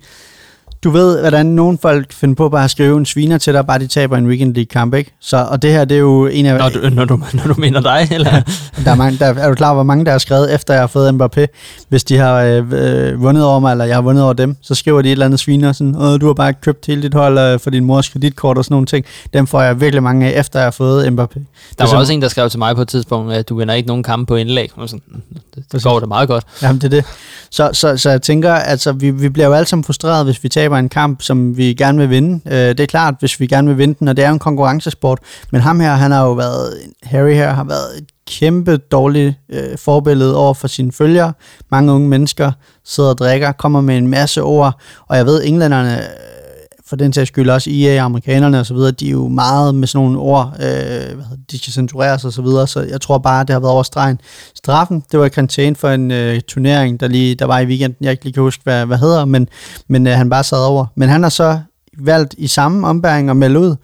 du 0.84 0.90
ved, 0.90 1.20
hvordan 1.20 1.46
nogle 1.46 1.78
folk 1.82 2.12
finder 2.12 2.34
på 2.34 2.48
bare 2.48 2.64
at 2.64 2.70
skrive 2.70 2.98
en 2.98 3.06
sviner 3.06 3.38
til 3.38 3.52
dig, 3.54 3.66
bare 3.66 3.78
de 3.78 3.86
taber 3.86 4.16
en 4.16 4.26
Weekend 4.26 4.54
League-kamp, 4.54 4.94
ikke? 4.94 5.12
Så, 5.20 5.36
og 5.50 5.62
det 5.62 5.72
her, 5.72 5.84
det 5.84 5.94
er 5.94 5.98
jo 5.98 6.26
en 6.26 6.46
af... 6.46 6.58
Når 6.58 6.68
du, 6.68 6.88
når 6.94 7.04
du, 7.04 7.20
når 7.34 7.44
du 7.54 7.54
mener 7.60 7.80
dig, 7.80 8.08
eller? 8.10 8.30
Der 8.84 8.90
er, 8.90 8.94
mange, 8.94 9.18
der, 9.18 9.26
er 9.34 9.48
du 9.48 9.54
klar, 9.54 9.74
hvor 9.74 9.82
mange 9.82 10.04
der 10.04 10.10
har 10.10 10.18
skrevet, 10.18 10.54
efter 10.54 10.74
jeg 10.74 10.82
har 10.82 10.86
fået 10.86 11.14
Mbappé, 11.22 11.46
hvis 11.88 12.04
de 12.04 12.16
har 12.16 12.34
øh, 12.40 12.64
øh, 12.72 13.22
vundet 13.22 13.44
over 13.44 13.58
mig, 13.60 13.70
eller 13.72 13.84
jeg 13.84 13.96
har 13.96 14.02
vundet 14.02 14.24
over 14.24 14.32
dem, 14.32 14.56
så 14.62 14.74
skriver 14.74 15.02
de 15.02 15.08
et 15.08 15.12
eller 15.12 15.26
andet 15.26 15.40
sviner, 15.40 15.72
sådan, 15.72 15.94
Åh, 15.96 16.20
du 16.20 16.26
har 16.26 16.34
bare 16.34 16.52
købt 16.52 16.86
hele 16.86 17.02
dit 17.02 17.14
hold 17.14 17.38
øh, 17.38 17.60
for 17.60 17.70
din 17.70 17.84
mors 17.84 18.08
kreditkort 18.08 18.58
og 18.58 18.64
sådan 18.64 18.74
nogle 18.74 18.86
ting. 18.86 19.04
Dem 19.32 19.46
får 19.46 19.62
jeg 19.62 19.80
virkelig 19.80 20.02
mange 20.02 20.26
af, 20.34 20.40
efter 20.40 20.58
jeg 20.58 20.66
har 20.66 20.70
fået 20.70 21.06
Mbappé. 21.06 21.12
Der 21.14 21.24
Det 21.34 21.78
var 21.78 21.86
så- 21.86 21.96
også 21.96 22.12
en, 22.12 22.22
der 22.22 22.28
skrev 22.28 22.50
til 22.50 22.58
mig 22.58 22.76
på 22.76 22.82
et 22.82 22.88
tidspunkt, 22.88 23.32
at 23.32 23.48
du 23.48 23.58
vinder 23.58 23.74
ikke 23.74 23.86
nogen 23.86 24.02
kampe 24.02 24.26
på 24.28 24.36
indlæg. 24.36 24.70
Og 24.76 24.88
sådan, 24.88 25.02
"Mm, 25.08 25.20
det, 25.54 25.64
det 25.72 25.82
går 25.82 26.00
da 26.00 26.06
meget 26.06 26.28
godt. 26.28 26.44
Jamen, 26.62 26.76
det 26.80 26.84
er 26.84 26.88
det. 26.88 27.04
Så, 27.50 27.70
så, 27.72 27.96
så 27.96 28.10
jeg 28.10 28.22
tænker, 28.22 28.54
altså, 28.54 28.92
vi, 28.92 29.10
vi 29.10 29.28
bliver 29.28 29.46
jo 29.46 29.52
alle 29.54 29.66
sammen 29.66 29.84
frustreret, 29.84 30.24
hvis 30.24 30.44
vi 30.44 30.48
taber 30.48 30.71
en 30.78 30.88
kamp, 30.88 31.22
som 31.22 31.56
vi 31.56 31.74
gerne 31.74 31.98
vil 31.98 32.10
vinde. 32.10 32.40
Øh, 32.46 32.68
det 32.68 32.80
er 32.80 32.86
klart, 32.86 33.14
hvis 33.20 33.40
vi 33.40 33.46
gerne 33.46 33.68
vil 33.68 33.78
vinde 33.78 33.94
den, 33.98 34.08
og 34.08 34.16
det 34.16 34.24
er 34.24 34.28
jo 34.28 34.32
en 34.32 34.38
konkurrencesport. 34.38 35.18
Men 35.52 35.60
ham 35.60 35.80
her, 35.80 35.94
han 35.94 36.10
har 36.10 36.24
jo 36.24 36.32
været, 36.32 36.74
Harry 37.02 37.34
her, 37.34 37.52
har 37.52 37.64
været 37.64 37.98
et 37.98 38.06
kæmpe 38.26 38.76
dårligt 38.76 39.34
øh, 39.48 39.78
forbillede 39.78 40.36
over 40.36 40.54
for 40.54 40.68
sine 40.68 40.92
følgere. 40.92 41.32
Mange 41.70 41.92
unge 41.92 42.08
mennesker 42.08 42.52
sidder 42.84 43.10
og 43.10 43.18
drikker, 43.18 43.52
kommer 43.52 43.80
med 43.80 43.98
en 43.98 44.08
masse 44.08 44.42
ord, 44.42 44.80
og 45.08 45.16
jeg 45.16 45.26
ved, 45.26 45.42
englænderne, 45.44 46.02
for 46.92 46.96
den 46.96 47.12
sags 47.12 47.28
skyld 47.28 47.50
også 47.50 47.70
EA, 47.72 48.04
amerikanerne 48.04 48.60
og 48.60 48.66
så 48.66 48.74
videre, 48.74 48.90
de 48.90 49.06
er 49.06 49.10
jo 49.10 49.28
meget 49.28 49.74
med 49.74 49.88
sådan 49.88 50.04
nogle 50.04 50.18
ord, 50.18 50.52
øh, 50.54 50.60
hvad 50.60 51.24
hedder, 51.24 51.36
det, 51.36 51.50
de 51.50 51.58
skal 51.58 51.72
censureres 51.72 52.24
og 52.24 52.32
så 52.32 52.42
videre, 52.42 52.66
så 52.66 52.80
jeg 52.80 53.00
tror 53.00 53.18
bare, 53.18 53.44
det 53.44 53.50
har 53.50 53.60
været 53.60 53.72
over 53.72 53.82
stregen. 53.82 54.20
Straffen, 54.54 55.04
det 55.12 55.20
var 55.20 55.28
karantæne 55.28 55.76
for 55.76 55.88
en 55.88 56.10
øh, 56.10 56.40
turnering, 56.40 57.00
der, 57.00 57.08
lige, 57.08 57.34
der 57.34 57.44
var 57.44 57.60
i 57.60 57.66
weekenden, 57.66 57.96
jeg 58.00 58.10
ikke 58.10 58.24
lige 58.24 58.32
kan 58.32 58.42
huske, 58.42 58.62
hvad, 58.64 58.86
hvad 58.86 58.98
hedder, 58.98 59.24
men, 59.24 59.48
men 59.88 60.06
øh, 60.06 60.12
han 60.12 60.30
bare 60.30 60.44
sad 60.44 60.58
over. 60.66 60.86
Men 60.94 61.08
han 61.08 61.22
har 61.22 61.30
så 61.30 61.60
valgt 61.98 62.34
i 62.38 62.46
samme 62.46 62.86
ombæring 62.86 63.30
at 63.30 63.36
melde 63.36 63.60
ud, 63.60 63.76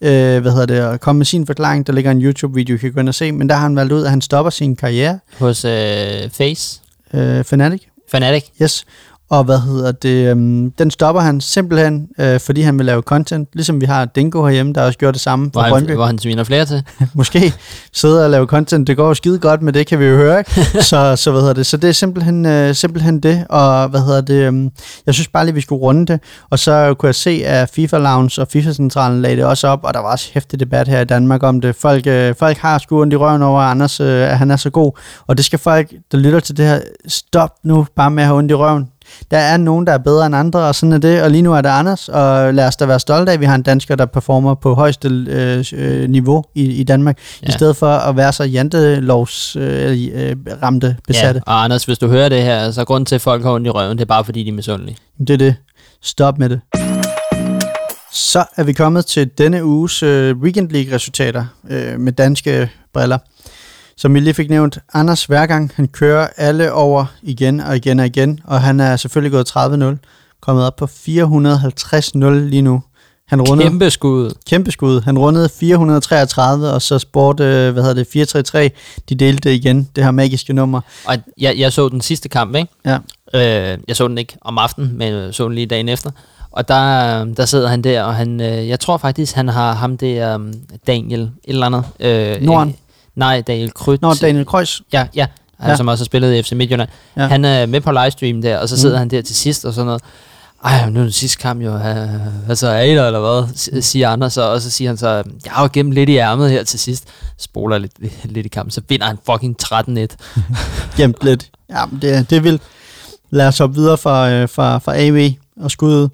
øh, 0.00 0.40
hvad 0.40 0.52
hedder 0.52 0.66
det, 0.66 0.84
og 0.84 1.00
komme 1.00 1.18
med 1.18 1.26
sin 1.26 1.46
forklaring, 1.46 1.86
der 1.86 1.92
ligger 1.92 2.10
en 2.10 2.22
YouTube-video, 2.22 2.74
I 2.74 2.78
kan 2.78 2.92
gå 2.92 3.00
ind 3.00 3.08
og 3.08 3.14
se, 3.14 3.32
men 3.32 3.48
der 3.48 3.54
har 3.54 3.62
han 3.62 3.76
valgt 3.76 3.92
ud, 3.92 4.04
at 4.04 4.10
han 4.10 4.20
stopper 4.20 4.50
sin 4.50 4.76
karriere, 4.76 5.18
Hos 5.38 5.64
øh, 5.64 6.30
Face, 6.30 6.80
øh, 7.14 7.44
Fnatic, 7.44 7.82
Fnatic. 8.10 8.44
Yes. 8.62 8.84
Og 9.30 9.44
hvad 9.44 9.58
hedder 9.58 9.92
det? 9.92 10.30
Øhm, 10.30 10.70
den 10.70 10.90
stopper 10.90 11.22
han 11.22 11.40
simpelthen, 11.40 12.08
øh, 12.18 12.40
fordi 12.40 12.60
han 12.60 12.78
vil 12.78 12.86
lave 12.86 13.02
content. 13.02 13.48
Ligesom 13.54 13.80
vi 13.80 13.86
har 13.86 14.04
Dingo 14.04 14.44
herhjemme, 14.44 14.72
der 14.72 14.82
også 14.82 14.98
gjort 14.98 15.14
det 15.14 15.20
samme 15.20 15.50
for 15.54 15.66
Brøndby. 15.68 15.90
hvor 15.90 16.06
han 16.06 16.18
sviner 16.18 16.44
flere 16.44 16.64
til. 16.64 16.82
Måske 17.14 17.52
sidde 17.92 18.24
og 18.24 18.30
lave 18.30 18.46
content. 18.46 18.86
Det 18.86 18.96
går 18.96 19.08
jo 19.08 19.14
skide 19.14 19.38
godt 19.38 19.62
med 19.62 19.72
det, 19.72 19.86
kan 19.86 19.98
vi 19.98 20.04
jo 20.04 20.16
høre. 20.16 20.38
Ikke? 20.38 20.50
så, 20.90 21.16
så, 21.16 21.30
hvad 21.30 21.40
hedder 21.40 21.54
det? 21.54 21.66
så 21.66 21.76
det 21.76 21.88
er 21.88 21.92
simpelthen, 21.92 22.46
øh, 22.46 22.74
simpelthen 22.74 23.20
det. 23.20 23.46
Og 23.48 23.88
hvad 23.88 24.00
hedder 24.00 24.20
det? 24.20 24.34
øhm, 24.34 24.70
jeg 25.06 25.14
synes 25.14 25.28
bare 25.28 25.44
lige, 25.44 25.54
vi 25.54 25.60
skulle 25.60 25.80
runde 25.82 26.06
det. 26.06 26.20
Og 26.50 26.58
så 26.58 26.94
kunne 26.98 27.06
jeg 27.06 27.14
se, 27.14 27.42
at 27.44 27.70
FIFA 27.70 27.98
Lounge 27.98 28.42
og 28.42 28.48
FIFA-centralen 28.48 29.22
lagde 29.22 29.36
det 29.36 29.44
også 29.44 29.68
op, 29.68 29.80
og 29.82 29.94
der 29.94 30.00
var 30.00 30.12
også 30.12 30.30
hæftig 30.34 30.60
debat 30.60 30.88
her 30.88 31.00
i 31.00 31.04
Danmark 31.04 31.42
om 31.42 31.60
det. 31.60 31.76
Folk, 31.76 32.06
øh, 32.06 32.34
folk 32.38 32.56
har 32.56 32.78
sgu 32.78 33.00
ondt 33.00 33.12
i 33.12 33.16
røven 33.16 33.42
over, 33.42 33.60
at 33.60 33.70
Anders 33.70 34.00
øh, 34.00 34.30
at 34.30 34.38
han 34.38 34.50
er 34.50 34.56
så 34.56 34.70
god. 34.70 34.92
Og 35.26 35.36
det 35.36 35.44
skal 35.44 35.58
folk, 35.58 35.92
der 36.12 36.18
lytter 36.18 36.40
til 36.40 36.56
det 36.56 36.66
her, 36.66 36.80
stop 37.08 37.50
nu 37.64 37.86
bare 37.96 38.10
med 38.10 38.22
at 38.22 38.26
have 38.26 38.38
ondt 38.38 38.50
i 38.50 38.54
røven. 38.54 38.88
Der 39.30 39.38
er 39.38 39.56
nogen, 39.56 39.86
der 39.86 39.92
er 39.92 39.98
bedre 39.98 40.26
end 40.26 40.36
andre, 40.36 40.60
og 40.60 40.74
sådan 40.74 40.92
er 40.92 40.98
det. 40.98 41.22
Og 41.22 41.30
lige 41.30 41.42
nu 41.42 41.54
er 41.54 41.60
det 41.60 41.68
Anders, 41.68 42.08
og 42.08 42.54
lad 42.54 42.66
os 42.66 42.76
da 42.76 42.86
være 42.86 43.00
stolte 43.00 43.30
af, 43.30 43.34
at 43.34 43.40
vi 43.40 43.44
har 43.44 43.54
en 43.54 43.62
dansker, 43.62 43.96
der 43.96 44.06
performer 44.06 44.54
på 44.54 44.74
højeste 44.74 45.08
øh, 45.08 45.64
øh, 45.72 46.08
niveau 46.10 46.44
i, 46.54 46.64
i 46.64 46.84
Danmark, 46.84 47.18
ja. 47.42 47.48
I 47.48 47.50
stedet 47.50 47.76
for 47.76 47.90
at 47.90 48.16
være 48.16 48.32
så 48.32 48.44
jantelovs 48.44 49.56
øh, 49.56 50.08
øh, 50.14 50.36
ramte 50.62 50.96
besatte. 51.06 51.42
Ja, 51.46 51.52
og 51.52 51.64
Anders, 51.64 51.84
hvis 51.84 51.98
du 51.98 52.08
hører 52.08 52.28
det 52.28 52.42
her, 52.42 52.70
så 52.70 52.84
grund 52.84 53.06
til, 53.06 53.14
at 53.14 53.20
folk 53.20 53.42
har 53.42 53.50
ondt 53.50 53.66
i 53.66 53.70
røven, 53.70 53.98
det 53.98 54.04
er 54.04 54.06
bare 54.06 54.24
fordi, 54.24 54.42
de 54.42 54.48
er 54.48 54.52
misundelige. 54.52 54.96
Det 55.18 55.30
er 55.30 55.36
det. 55.38 55.54
Stop 56.02 56.38
med 56.38 56.48
det. 56.48 56.60
Så 58.12 58.44
er 58.56 58.64
vi 58.64 58.72
kommet 58.72 59.06
til 59.06 59.30
denne 59.38 59.64
uges 59.64 60.02
øh, 60.02 60.36
Weekend 60.36 60.70
League-resultater 60.70 61.44
øh, 61.70 62.00
med 62.00 62.12
danske 62.12 62.70
briller. 62.94 63.18
Som 63.98 64.14
vi 64.14 64.20
lige 64.20 64.34
fik 64.34 64.50
nævnt, 64.50 64.78
Anders 64.94 65.24
hver 65.24 65.46
gang, 65.46 65.72
han 65.74 65.88
kører 65.88 66.28
alle 66.36 66.72
over 66.72 67.04
igen 67.22 67.60
og 67.60 67.76
igen 67.76 68.00
og 68.00 68.06
igen, 68.06 68.40
og 68.44 68.60
han 68.60 68.80
er 68.80 68.96
selvfølgelig 68.96 69.32
gået 69.32 69.56
30-0, 69.56 69.96
kommet 70.40 70.66
op 70.66 70.76
på 70.76 70.84
450-0 70.84 72.24
lige 72.24 72.62
nu. 72.62 72.82
Han 73.28 73.42
rundede, 73.42 73.68
Kæmpe 73.68 73.90
skud. 73.90 74.30
kæmpe 74.46 74.70
skud. 74.70 75.00
Han 75.00 75.18
rundede 75.18 75.48
433, 75.60 76.70
og 76.70 76.82
så 76.82 76.98
Sport, 76.98 77.40
øh, 77.40 77.72
hvad 77.72 77.82
hedder 77.82 77.94
det, 77.94 78.06
433, 78.12 78.70
de 79.08 79.14
delte 79.14 79.54
igen, 79.54 79.88
det 79.96 80.04
her 80.04 80.10
magiske 80.10 80.52
nummer. 80.52 80.80
Og 81.06 81.16
jeg, 81.40 81.58
jeg 81.58 81.72
så 81.72 81.88
den 81.88 82.00
sidste 82.00 82.28
kamp, 82.28 82.56
ikke? 82.56 82.72
Ja. 82.84 82.98
Øh, 83.34 83.78
jeg 83.88 83.96
så 83.96 84.08
den 84.08 84.18
ikke 84.18 84.36
om 84.40 84.58
aftenen, 84.58 84.98
men 84.98 85.32
så 85.32 85.44
den 85.44 85.54
lige 85.54 85.66
dagen 85.66 85.88
efter. 85.88 86.10
Og 86.50 86.68
der, 86.68 87.24
der 87.24 87.46
sidder 87.46 87.68
han 87.68 87.82
der, 87.82 88.02
og 88.02 88.14
han, 88.14 88.40
øh, 88.40 88.68
jeg 88.68 88.80
tror 88.80 88.96
faktisk, 88.96 89.34
han 89.34 89.48
har 89.48 89.72
ham 89.74 89.96
der, 89.96 90.34
um, 90.34 90.52
Daniel, 90.86 91.20
et 91.20 91.30
eller 91.44 91.66
andet. 91.66 91.84
Øh, 92.00 92.42
Norden? 92.42 92.76
Nej, 93.18 93.40
Daniel 93.40 93.70
Kryt. 93.74 94.02
Nå, 94.02 94.14
Daniel 94.14 94.46
Krøjs. 94.46 94.82
Ja, 94.92 95.06
ja. 95.14 95.26
Han, 95.60 95.70
Ja. 95.70 95.76
som 95.76 95.88
også 95.88 96.02
har 96.02 96.06
spillet 96.06 96.34
i 96.34 96.42
FC 96.42 96.52
Midtjylland. 96.52 96.88
Ja. 97.16 97.26
Han 97.26 97.44
er 97.44 97.66
med 97.66 97.80
på 97.80 97.92
livestream 97.92 98.42
der, 98.42 98.58
og 98.58 98.68
så 98.68 98.76
sidder 98.76 98.94
Mm. 98.96 98.98
mm. 98.98 98.98
han 98.98 99.08
der 99.10 99.22
til 99.22 99.36
sidst 99.36 99.64
og 99.64 99.72
sådan 99.74 99.86
noget. 99.86 100.02
Ej, 100.64 100.90
nu 100.90 100.98
er 101.00 101.02
den 101.04 101.12
sidste 101.12 101.38
kamp 101.38 101.62
jo, 101.62 101.74
øh, 101.74 102.08
hvad 102.46 102.56
så 102.56 102.68
er 102.68 102.80
I 102.82 102.94
der, 102.94 103.06
eller 103.06 103.20
hvad, 103.20 103.54
s- 103.56 103.84
siger 103.86 104.08
Anders, 104.08 104.36
og 104.36 104.60
så 104.60 104.70
siger 104.70 104.90
han 104.90 104.96
så, 104.96 105.08
jeg 105.08 105.24
har 105.46 105.62
jo 105.62 105.68
gemt 105.72 105.92
lidt 105.92 106.08
i 106.10 106.16
ærmet 106.16 106.50
her 106.50 106.62
til 106.64 106.78
sidst, 106.78 107.04
spoler 107.38 107.78
lidt, 107.78 107.92
lidt 108.24 108.46
i 108.46 108.48
kampen, 108.48 108.70
så 108.70 108.80
vinder 108.88 109.06
han 109.06 109.18
fucking 109.30 109.56
13-1. 109.62 110.16
gemt 110.96 111.16
lidt. 111.22 111.50
Ja, 111.70 111.86
men 111.86 112.02
det, 112.02 112.30
det 112.30 112.44
vildt. 112.44 112.62
Lad 113.30 113.46
os 113.48 113.58
hoppe 113.58 113.76
videre 113.76 113.98
fra, 113.98 114.30
øh, 114.30 114.48
fra, 114.48 114.78
fra 114.78 114.92
AV 114.96 115.30
og 115.60 115.70
skud 115.70 116.08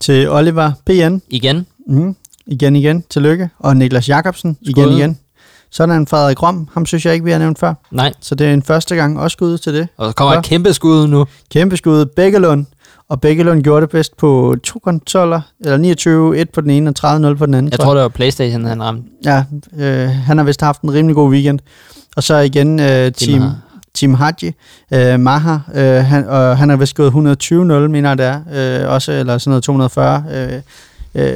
til 0.00 0.30
Oliver 0.30 0.72
PN. 0.86 1.22
Igen, 1.28 1.66
Mm. 1.86 2.16
Igen, 2.46 2.76
igen. 2.76 3.04
Tillykke. 3.10 3.48
Og 3.58 3.76
Niklas 3.76 4.08
Jakobsen. 4.08 4.56
Igen, 4.60 4.88
igen. 4.88 5.18
Sådan 5.72 6.06
Frederik 6.06 6.42
Rom. 6.42 6.68
Ham 6.74 6.86
synes 6.86 7.06
jeg 7.06 7.12
ikke, 7.14 7.24
vi 7.24 7.30
har 7.30 7.38
nævnt 7.38 7.58
før. 7.58 7.74
nej, 7.90 8.12
Så 8.20 8.34
det 8.34 8.46
er 8.46 8.52
en 8.54 8.62
første 8.62 8.96
gang. 8.96 9.20
Også 9.20 9.32
skud 9.34 9.58
til 9.58 9.74
det. 9.74 9.88
og 9.96 10.08
så 10.10 10.14
kommer 10.14 10.34
et 10.34 10.44
kæmpe 10.44 10.72
skud 10.74 11.06
nu. 11.06 11.26
Kæmpe 11.50 11.76
skud. 11.76 12.06
Bækkelund. 12.06 12.66
Og 13.08 13.20
Bækkelund 13.20 13.62
gjorde 13.62 13.80
det 13.80 13.90
bedst 13.90 14.16
på 14.16 14.56
to 14.64 14.78
konsoller. 14.78 15.40
Eller 15.60 15.76
29, 15.76 16.38
1 16.38 16.50
på 16.50 16.60
den 16.60 16.70
ene 16.70 16.92
og 17.02 17.16
30-0 17.30 17.34
på 17.34 17.46
den 17.46 17.54
anden. 17.54 17.72
Jeg 17.72 17.80
tror, 17.80 17.94
det 17.94 18.02
var 18.02 18.08
Playstation, 18.08 18.64
han 18.64 18.82
ramte. 18.82 19.02
Ja, 19.24 19.44
øh, 19.78 20.08
han 20.08 20.38
har 20.38 20.44
vist 20.44 20.60
haft 20.60 20.82
en 20.82 20.94
rimelig 20.94 21.14
god 21.14 21.30
weekend. 21.30 21.58
Og 22.16 22.22
så 22.22 22.36
igen 22.36 22.80
øh, 22.80 23.12
Team. 23.12 23.42
Team 23.94 24.14
Haji, 24.14 24.52
øh, 24.92 25.20
Maha, 25.20 25.56
øh, 25.74 26.04
han, 26.04 26.28
og 26.28 26.58
han 26.58 26.68
har 26.68 26.76
vist 26.76 26.96
gået 26.96 27.10
120-0, 27.10 27.54
mener 27.88 28.08
jeg 28.08 28.18
det 28.18 28.26
er, 28.26 28.40
øh, 28.84 28.92
også, 28.94 29.12
eller 29.12 29.38
sådan 29.38 29.50
noget 29.50 29.64
240. 29.64 30.24
Øh, 30.34 30.60
øh, 31.14 31.34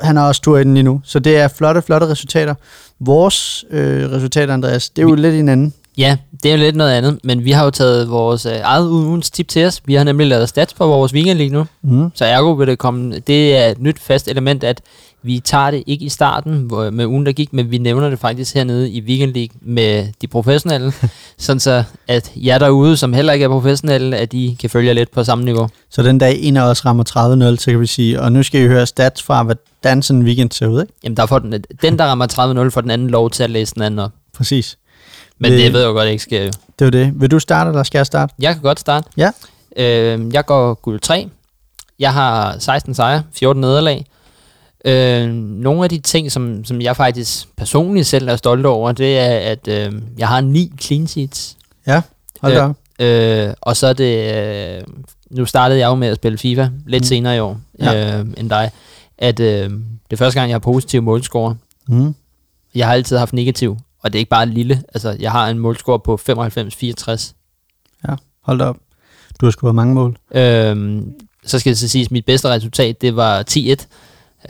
han 0.00 0.16
har 0.16 0.28
også 0.28 0.40
tur 0.42 0.58
i 0.58 0.64
den 0.64 0.74
lige 0.74 0.82
nu. 0.84 1.00
Så 1.04 1.18
det 1.18 1.36
er 1.36 1.48
flotte, 1.48 1.82
flotte 1.82 2.08
resultater. 2.08 2.54
Vores 3.00 3.64
øh, 3.70 4.10
resultater, 4.12 4.54
Andreas, 4.54 4.88
det 4.90 5.02
er 5.02 5.06
jo 5.06 5.14
Vi- 5.14 5.20
lidt 5.20 5.34
en 5.34 5.48
anden. 5.48 5.74
Ja, 5.98 6.16
det 6.42 6.48
er 6.48 6.52
jo 6.56 6.58
lidt 6.60 6.76
noget 6.76 6.92
andet, 6.92 7.18
men 7.24 7.44
vi 7.44 7.50
har 7.50 7.64
jo 7.64 7.70
taget 7.70 8.10
vores 8.10 8.46
øh, 8.46 8.52
eget 8.62 8.88
ugens 8.88 9.30
tip 9.30 9.48
til 9.48 9.64
os. 9.66 9.80
Vi 9.84 9.94
har 9.94 10.04
nemlig 10.04 10.26
lavet 10.26 10.48
stats 10.48 10.74
på 10.74 10.86
vores 10.86 11.14
weekend 11.14 11.38
lige 11.38 11.50
nu, 11.50 11.66
Mm. 11.82 12.10
så 12.14 12.24
ergo 12.24 12.52
vil 12.52 12.66
det 12.68 12.78
komme, 12.78 13.18
det 13.26 13.56
er 13.56 13.66
et 13.66 13.80
nyt 13.80 13.98
fast 14.00 14.28
element, 14.28 14.64
at 14.64 14.80
vi 15.24 15.40
tager 15.40 15.70
det 15.70 15.82
ikke 15.86 16.04
i 16.04 16.08
starten 16.08 16.58
hvor, 16.58 16.90
med 16.90 17.06
ugen, 17.06 17.26
der 17.26 17.32
gik, 17.32 17.52
men 17.52 17.70
vi 17.70 17.78
nævner 17.78 18.10
det 18.10 18.18
faktisk 18.18 18.54
hernede 18.54 18.90
i 18.90 19.00
Weekend 19.00 19.34
League 19.34 19.56
med 19.62 20.06
de 20.22 20.26
professionelle, 20.26 20.92
sådan 21.38 21.60
så 21.60 21.84
at 22.08 22.32
jer 22.36 22.58
derude, 22.58 22.96
som 22.96 23.12
heller 23.12 23.32
ikke 23.32 23.44
er 23.44 23.48
professionelle, 23.48 24.16
at 24.16 24.32
de 24.32 24.56
kan 24.60 24.70
følge 24.70 24.86
jer 24.88 24.94
lidt 24.94 25.10
på 25.10 25.24
samme 25.24 25.44
niveau. 25.44 25.68
Så 25.90 26.02
den 26.02 26.18
dag 26.18 26.38
en 26.40 26.56
af 26.56 26.62
os 26.62 26.84
rammer 26.86 27.04
30-0, 27.56 27.60
så 27.60 27.70
kan 27.70 27.80
vi 27.80 27.86
sige, 27.86 28.20
og 28.20 28.32
nu 28.32 28.42
skal 28.42 28.60
I 28.60 28.66
høre 28.66 28.86
stats 28.86 29.22
fra, 29.22 29.42
hvordan 29.42 30.02
sådan 30.02 30.20
en 30.20 30.26
weekend 30.26 30.50
ser 30.50 30.66
ud, 30.66 30.80
ikke? 30.80 30.92
Jamen, 31.04 31.16
der 31.16 31.26
får 31.26 31.38
den, 31.38 31.64
den 31.82 31.98
der 31.98 32.04
rammer 32.04 32.66
30-0, 32.66 32.70
får 32.70 32.80
den 32.80 32.90
anden 32.90 33.10
lov 33.10 33.30
til 33.30 33.42
at 33.42 33.50
læse 33.50 33.74
den 33.74 33.82
anden 33.82 33.98
op. 34.00 34.10
Præcis. 34.36 34.78
Men 35.38 35.50
Det- 35.50 35.58
det, 35.58 35.64
det 35.66 35.72
ved 35.72 35.80
jeg 35.80 35.88
jo 35.88 35.92
godt 35.92 36.08
ikke 36.08 36.22
sker. 36.22 36.50
Det 36.78 36.86
er 36.86 36.90
det. 36.90 37.12
Vil 37.20 37.30
du 37.30 37.38
starte, 37.38 37.68
eller 37.68 37.82
skal 37.82 37.98
jeg 37.98 38.06
starte? 38.06 38.34
Jeg 38.38 38.52
kan 38.54 38.62
godt 38.62 38.80
starte. 38.80 39.08
Ja. 39.16 39.30
Øh, 39.76 40.34
jeg 40.34 40.46
går 40.46 40.74
guld 40.74 41.00
3. 41.00 41.28
Jeg 41.98 42.12
har 42.12 42.56
16 42.58 42.94
sejre, 42.94 43.22
14 43.32 43.60
nederlag. 43.60 44.04
Øh, 44.84 45.28
nogle 45.34 45.84
af 45.84 45.90
de 45.90 45.98
ting, 45.98 46.32
som, 46.32 46.64
som 46.64 46.80
jeg 46.80 46.96
faktisk 46.96 47.48
personligt 47.56 48.06
selv 48.06 48.28
er 48.28 48.36
stolt 48.36 48.66
over, 48.66 48.92
det 48.92 49.18
er, 49.18 49.38
at 49.50 49.68
øh, 49.68 49.92
jeg 50.18 50.28
har 50.28 50.40
9 50.40 50.72
clean 50.80 51.06
sheets. 51.06 51.56
Hold 52.40 52.52
Øh, 52.52 52.58
da 52.58 52.64
op. 52.64 52.76
Øh, 52.98 53.54
og 53.60 53.76
så 53.76 53.86
er 53.86 53.92
det... 53.92 54.34
Øh, 54.76 54.82
nu 55.30 55.44
startede 55.46 55.78
jeg 55.80 55.86
jo 55.86 55.94
med 55.94 56.08
at 56.08 56.16
spille 56.16 56.38
FIFA 56.38 56.68
lidt 56.86 57.00
Mm. 57.02 57.04
senere 57.06 57.36
i 57.36 57.38
år 57.38 57.60
Ja. 57.80 58.18
øh, 58.20 58.26
end 58.36 58.50
dig. 58.50 58.70
At 59.18 59.40
øh, 59.40 59.70
det 59.70 60.12
er 60.12 60.16
første 60.16 60.40
gang, 60.40 60.50
jeg 60.50 60.54
har 60.54 60.58
positiv 60.60 61.02
målscore. 61.02 61.56
Mm. 61.88 62.14
Jeg 62.74 62.86
har 62.86 62.94
altid 62.94 63.16
haft 63.16 63.32
negativ, 63.32 63.76
og 64.02 64.12
det 64.12 64.18
er 64.18 64.20
ikke 64.20 64.30
bare 64.30 64.46
lille. 64.46 64.82
Altså, 64.94 65.16
jeg 65.20 65.30
har 65.32 65.48
en 65.48 65.58
målscore 65.58 66.00
på 66.00 66.20
95-64. 66.30 67.34
Hold 68.42 68.58
da 68.58 68.64
op. 68.64 68.76
Du 69.40 69.46
har 69.46 69.50
scoret 69.50 69.74
mange 69.74 69.94
mål. 69.94 70.16
Øhm, 70.34 71.12
så 71.46 71.58
skal 71.58 71.70
det 71.70 71.78
så 71.78 71.88
siges, 71.88 72.06
at 72.06 72.10
mit 72.12 72.24
bedste 72.26 72.48
resultat, 72.48 73.00
det 73.00 73.16
var 73.16 73.44
10-1. 73.50 73.86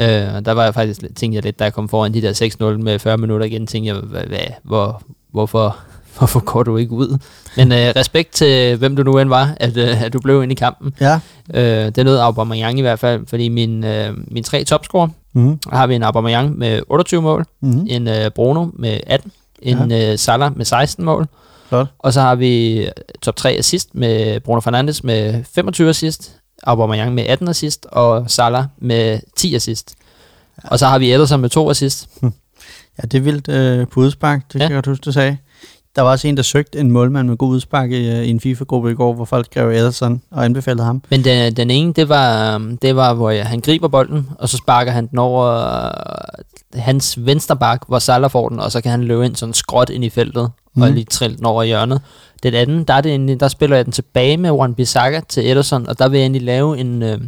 Øh, 0.01 0.07
der 0.45 0.53
var 0.53 0.65
jeg 0.65 0.75
faktisk, 0.75 1.01
tænkte 1.01 1.35
jeg 1.37 1.43
lidt, 1.45 1.59
da 1.59 1.65
jeg 1.65 1.73
kom 1.73 1.89
foran 1.89 2.15
de 2.15 2.23
der 2.23 2.75
6-0 2.77 2.83
med 2.83 2.99
40 2.99 3.17
minutter 3.19 3.47
igen, 3.47 3.67
tænkte 3.67 3.89
jeg, 3.95 3.97
hvad, 4.03 4.23
hvad, 4.23 4.39
hvor, 4.63 5.03
hvorfor, 5.33 5.77
hvorfor 6.19 6.41
går 6.41 6.63
du 6.63 6.77
ikke 6.77 6.93
ud? 6.93 7.19
Men 7.57 7.73
øh, 7.73 7.79
respekt 7.97 8.33
til 8.33 8.77
hvem 8.77 8.97
du 8.97 9.03
nu 9.03 9.19
end 9.19 9.29
var, 9.29 9.55
at, 9.57 9.77
øh, 9.77 10.03
at 10.03 10.13
du 10.13 10.21
blev 10.21 10.43
ind 10.43 10.53
i 10.53 10.55
kampen. 10.55 10.95
Ja. 11.01 11.21
Øh, 11.55 11.93
det 11.95 12.05
nød 12.05 12.19
Aubameyang 12.19 12.79
i 12.79 12.83
hvert 12.83 12.99
fald, 12.99 13.27
fordi 13.27 13.49
min, 13.49 13.85
øh, 13.85 14.13
min 14.31 14.45
tre 14.45 14.65
topscorer, 14.65 15.09
Mm. 15.37 15.59
der 15.71 15.77
har 15.77 15.87
vi 15.87 15.95
en 15.95 16.03
Aubameyang 16.03 16.59
med 16.59 16.81
28 16.89 17.23
mål, 17.23 17.45
Mm. 17.61 17.87
en 17.91 18.09
øh, 18.09 18.31
Bruno 18.31 18.67
med 18.79 19.01
18, 19.07 19.33
en 19.63 19.93
øh, 19.93 20.19
Salah 20.19 20.57
med 20.57 20.65
16 20.65 21.05
mål, 21.05 21.27
Flot. 21.69 21.87
og 21.99 22.13
så 22.13 22.21
har 22.21 22.35
vi 22.35 22.87
top 23.23 23.37
3 23.37 23.51
assist 23.51 23.95
med 23.95 24.41
Bruno 24.41 24.61
Fernandes 24.61 25.05
med 25.05 25.45
25 25.55 25.89
assist, 25.89 26.37
Aubameyang 26.67 27.15
med 27.15 27.27
18 27.27 27.49
assist, 27.49 27.87
og 27.93 28.31
Salah 28.31 28.65
med 28.79 29.21
10 29.37 29.55
assist. 29.55 29.95
Og 30.65 30.79
så 30.79 30.87
har 30.87 30.99
vi 30.99 31.13
Ederson 31.13 31.41
med 31.41 31.51
2 31.51 31.71
assist. 31.71 32.09
Ja, 32.23 33.03
det 33.03 33.15
er 33.15 33.21
vildt 33.21 33.49
øh, 33.49 33.89
på 33.89 34.01
udspark. 34.01 34.43
Det 34.43 34.53
kan 34.53 34.61
Ja. 34.61 34.67
jeg 34.67 34.75
godt 34.75 34.87
huske, 34.87 35.03
du 35.05 35.13
sagde. 35.13 35.37
Der 35.97 36.03
var 36.03 36.11
også 36.11 36.29
en, 36.29 36.37
der 36.37 36.43
søgte 36.43 36.79
en 36.81 36.91
målmand 36.91 37.29
med 37.29 37.37
god 37.37 37.49
udspark 37.49 37.91
i, 37.91 38.09
øh, 38.11 38.25
i 38.25 38.31
en 38.31 38.41
FIFA-gruppe 38.41 38.91
i 38.91 38.95
går, 38.95 39.15
hvor 39.15 39.25
folk 39.25 39.47
skrev 39.47 39.69
Ederson 39.69 40.23
og 40.31 40.45
anbefalede 40.45 40.85
ham. 40.85 41.03
Men 41.11 41.25
den, 41.25 41.57
den 41.57 41.71
ene, 41.71 41.93
det 41.93 42.09
var, 42.09 42.55
øhm, 42.55 42.77
det 42.77 42.97
var, 42.97 43.15
hvor 43.15 43.31
jeg, 43.31 43.47
han 43.47 43.61
griber 43.61 43.89
bolden, 43.89 44.29
og 44.39 44.49
så 44.49 44.57
sparker 44.57 44.93
han 44.93 45.07
den 45.07 45.19
over 45.19 45.47
øh, 45.47 46.81
hans 46.83 47.27
venstre 47.27 47.57
bak, 47.57 47.81
hvor 47.89 47.99
Salah 47.99 48.31
får 48.31 48.49
den, 48.49 48.61
og 48.61 48.73
så 48.73 48.81
kan 48.81 48.91
han 48.91 49.05
løbe 49.05 49.25
ind 49.27 49.37
sådan 49.37 49.53
skråt 49.53 49.91
ind 49.91 50.05
i 50.05 50.11
feltet, 50.11 50.51
mm. 50.75 50.83
og 50.83 50.89
Mhm. 50.89 50.95
lige 50.95 51.05
trille 51.05 51.37
den 51.37 51.45
over 51.47 51.63
i 51.63 51.67
hjørnet. 51.67 52.01
Den 52.43 52.55
anden, 52.55 52.85
der, 52.85 52.95
er 52.95 53.01
det 53.01 53.11
egentlig, 53.11 53.41
der 53.41 53.49
spiller 53.49 53.77
jeg 53.77 53.85
den 53.85 53.93
tilbage 53.93 54.37
med 54.37 54.51
Juan 54.51 54.75
Bissaka 54.75 55.21
til 55.29 55.51
Ederson, 55.51 55.89
og 55.89 55.99
der 55.99 56.09
vil 56.09 56.19
jeg 56.19 56.25
egentlig 56.25 56.43
lave 56.43 56.79
en, 56.79 57.03
øh, 57.03 57.19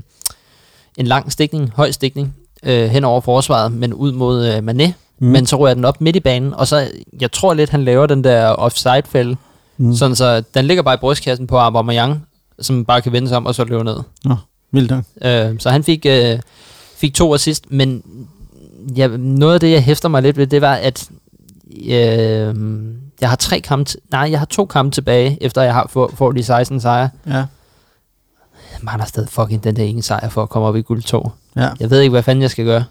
en 0.96 1.06
lang 1.06 1.32
stikning, 1.32 1.72
høj 1.76 1.90
stikning, 1.90 2.34
øh, 2.62 2.88
hen 2.88 3.04
over 3.04 3.20
forsvaret, 3.20 3.72
men 3.72 3.94
ud 3.94 4.12
mod 4.12 4.46
øh, 4.46 4.58
Mané. 4.58 4.92
Mm. 5.18 5.26
Men 5.26 5.46
så 5.46 5.56
rører 5.56 5.74
den 5.74 5.84
op 5.84 6.00
midt 6.00 6.16
i 6.16 6.20
banen, 6.20 6.54
og 6.54 6.66
så, 6.66 6.90
jeg 7.20 7.32
tror 7.32 7.54
lidt, 7.54 7.70
han 7.70 7.84
laver 7.84 8.06
den 8.06 8.24
der 8.24 8.48
offside-fælde, 8.48 9.36
mm. 9.76 9.94
sådan 9.94 10.16
så 10.16 10.44
den 10.54 10.64
ligger 10.64 10.82
bare 10.82 10.94
i 10.94 10.98
brystkassen 10.98 11.46
på 11.46 11.58
Aubameyang, 11.58 12.26
som 12.60 12.84
bare 12.84 13.02
kan 13.02 13.12
vende 13.12 13.28
sig 13.28 13.36
om 13.36 13.46
og 13.46 13.54
så 13.54 13.64
løbe 13.64 13.84
ned. 13.84 13.98
Vildt 14.72 14.90
nok. 14.90 15.04
Øh, 15.22 15.54
så 15.58 15.70
han 15.70 15.84
fik, 15.84 16.06
øh, 16.08 16.38
fik 16.96 17.14
to 17.14 17.34
assist, 17.34 17.70
men 17.70 18.02
ja, 18.96 19.06
noget 19.16 19.54
af 19.54 19.60
det, 19.60 19.70
jeg 19.70 19.82
hæfter 19.84 20.08
mig 20.08 20.22
lidt 20.22 20.36
ved, 20.36 20.46
det 20.46 20.60
var, 20.60 20.74
at 20.74 21.10
øh, 21.84 22.54
jeg 23.20 23.28
har 23.28 23.36
tre 23.36 23.60
kampe, 23.60 23.90
nej, 24.10 24.28
jeg 24.30 24.38
har 24.38 24.46
to 24.46 24.66
kampe 24.66 24.94
tilbage, 24.94 25.38
efter 25.40 25.62
jeg 25.62 25.74
har 25.74 25.86
fået 25.90 26.10
får 26.14 26.32
de 26.32 26.42
16 26.42 26.80
sejre. 26.80 27.10
Ja. 27.26 27.32
Jeg 28.72 28.82
mangler 28.82 29.06
stadig 29.06 29.28
fucking 29.28 29.64
den 29.64 29.76
der 29.76 29.82
ene 29.82 30.02
sejr 30.02 30.28
for 30.28 30.42
at 30.42 30.48
komme 30.48 30.68
op 30.68 30.76
i 30.76 30.82
guld 30.82 31.02
2. 31.02 31.30
ja. 31.56 31.68
Jeg 31.80 31.90
ved 31.90 32.00
ikke, 32.00 32.10
hvad 32.10 32.22
fanden 32.22 32.42
jeg 32.42 32.50
skal 32.50 32.64
gøre. 32.64 32.84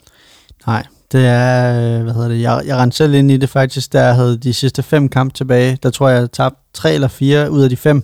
Nej, 0.67 0.83
det 1.11 1.25
er, 1.25 1.97
øh, 1.97 2.03
hvad 2.03 2.13
hedder 2.13 2.27
det, 2.27 2.41
jeg, 2.41 2.61
jeg 2.65 2.77
rendte 2.77 2.97
selv 2.97 3.13
ind 3.13 3.31
i 3.31 3.37
det 3.37 3.49
faktisk, 3.49 3.93
jeg 3.93 4.15
havde 4.15 4.37
de 4.37 4.53
sidste 4.53 4.83
fem 4.83 5.09
kampe 5.09 5.33
tilbage. 5.33 5.77
Der 5.83 5.89
tror 5.89 6.09
jeg, 6.09 6.19
jeg 6.21 6.31
tabte 6.31 6.59
tre 6.73 6.93
eller 6.93 7.07
fire 7.07 7.51
ud 7.51 7.61
af 7.61 7.69
de 7.69 7.77
fem, 7.77 8.03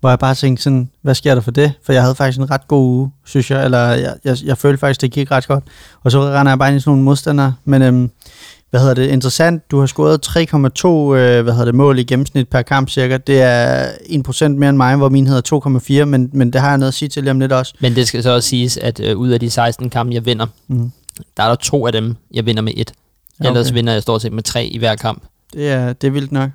hvor 0.00 0.08
jeg 0.08 0.18
bare 0.18 0.34
tænkte 0.34 0.62
sådan, 0.62 0.90
hvad 1.02 1.14
sker 1.14 1.34
der 1.34 1.42
for 1.42 1.50
det? 1.50 1.72
For 1.86 1.92
jeg 1.92 2.02
havde 2.02 2.14
faktisk 2.14 2.38
en 2.38 2.50
ret 2.50 2.68
god 2.68 2.86
uge, 2.86 3.10
synes 3.24 3.50
jeg, 3.50 3.64
eller 3.64 3.78
jeg, 3.78 4.14
jeg, 4.24 4.36
jeg 4.44 4.58
følte 4.58 4.78
faktisk, 4.78 5.00
det 5.00 5.10
gik 5.12 5.30
ret 5.30 5.48
godt. 5.48 5.64
Og 6.02 6.10
så 6.10 6.22
render 6.22 6.52
jeg 6.52 6.58
bare 6.58 6.68
ind 6.68 6.76
i 6.76 6.80
sådan 6.80 6.90
nogle 6.90 7.02
modstandere, 7.02 7.54
men 7.64 7.82
øhm, 7.82 8.10
hvad 8.70 8.80
hedder 8.80 8.94
det, 8.94 9.08
interessant, 9.08 9.70
du 9.70 9.80
har 9.80 9.86
scoret 9.86 10.26
3,2 10.26 10.88
øh, 10.88 11.42
hvad 11.42 11.52
hedder 11.52 11.64
det, 11.64 11.74
mål 11.74 11.98
i 11.98 12.02
gennemsnit 12.02 12.48
per 12.48 12.62
kamp 12.62 12.88
cirka. 12.90 13.16
Det 13.16 13.42
er 13.42 13.86
1% 14.44 14.48
mere 14.48 14.70
end 14.70 14.76
mig, 14.76 14.96
hvor 14.96 15.08
min 15.08 15.26
hedder 15.26 16.00
2,4, 16.00 16.04
men, 16.04 16.30
men 16.32 16.52
det 16.52 16.60
har 16.60 16.68
jeg 16.68 16.78
noget 16.78 16.88
at 16.88 16.94
sige 16.94 17.08
til 17.08 17.22
lige 17.22 17.30
om 17.30 17.40
lidt 17.40 17.52
også. 17.52 17.74
Men 17.80 17.94
det 17.94 18.08
skal 18.08 18.22
så 18.22 18.30
også 18.30 18.48
siges, 18.48 18.76
at 18.76 19.00
øh, 19.00 19.16
ud 19.16 19.28
af 19.28 19.40
de 19.40 19.50
16 19.50 19.90
kampe, 19.90 20.14
jeg 20.14 20.26
vinder, 20.26 20.46
Mm. 20.68 20.92
Der 21.36 21.42
er 21.42 21.48
der 21.48 21.54
to 21.54 21.86
af 21.86 21.92
dem, 21.92 22.16
jeg 22.34 22.46
vinder 22.46 22.62
med 22.62 22.72
et. 22.76 22.92
Ja, 23.42 23.48
Ellers 23.48 23.66
okay. 23.66 23.74
vinder 23.74 23.92
jeg 23.92 24.02
stort 24.02 24.22
set 24.22 24.32
med 24.32 24.42
tre 24.42 24.66
i 24.66 24.78
hver 24.78 24.96
kamp. 24.96 25.22
Det 25.52 25.68
er, 25.70 25.92
det 25.92 26.06
er 26.06 26.10
vildt 26.10 26.32
nok. 26.32 26.50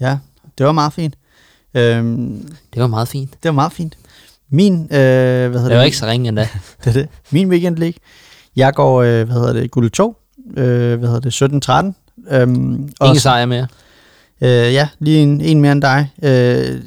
Ja, 0.00 0.18
det 0.58 0.66
var 0.66 0.72
meget 0.72 0.92
fint. 0.92 1.14
Øhm, 1.74 2.48
Det 2.74 2.82
var 2.82 2.86
meget 2.86 3.08
fint. 3.08 3.30
det 3.32 3.48
var 3.48 3.52
meget 3.52 3.72
fint. 3.72 3.96
Min, 4.50 4.74
øh, 4.82 4.88
hvad 4.88 5.50
hedder 5.50 5.68
Det 5.68 5.76
var 5.76 5.82
ikke 5.82 5.96
så 5.96 6.06
ringe 6.06 6.28
endda. 6.28 6.48
det, 6.84 6.88
er 6.88 6.92
det. 6.92 7.08
Min 7.30 7.48
weekend 7.50 7.76
league. 7.76 7.98
Jeg 8.56 8.74
går, 8.74 9.02
øh, 9.02 9.24
hvad 9.24 9.34
hedder 9.36 9.52
det, 9.52 9.70
guld 9.70 9.90
2, 9.90 10.16
øh, 10.56 10.98
hvad 10.98 11.08
hedder 11.08 11.20
det, 11.20 11.94
17-13. 12.30 12.34
Øhm, 12.34 12.88
Ingen 13.02 13.18
sejr 13.20 13.46
mere. 13.46 13.66
Øh, 14.40 14.48
ja, 14.50 14.88
lige 14.98 15.18
en, 15.18 15.40
en 15.40 15.60
mere 15.60 15.72
end 15.72 15.82
dig. 15.82 16.10
Øh, 16.22 16.80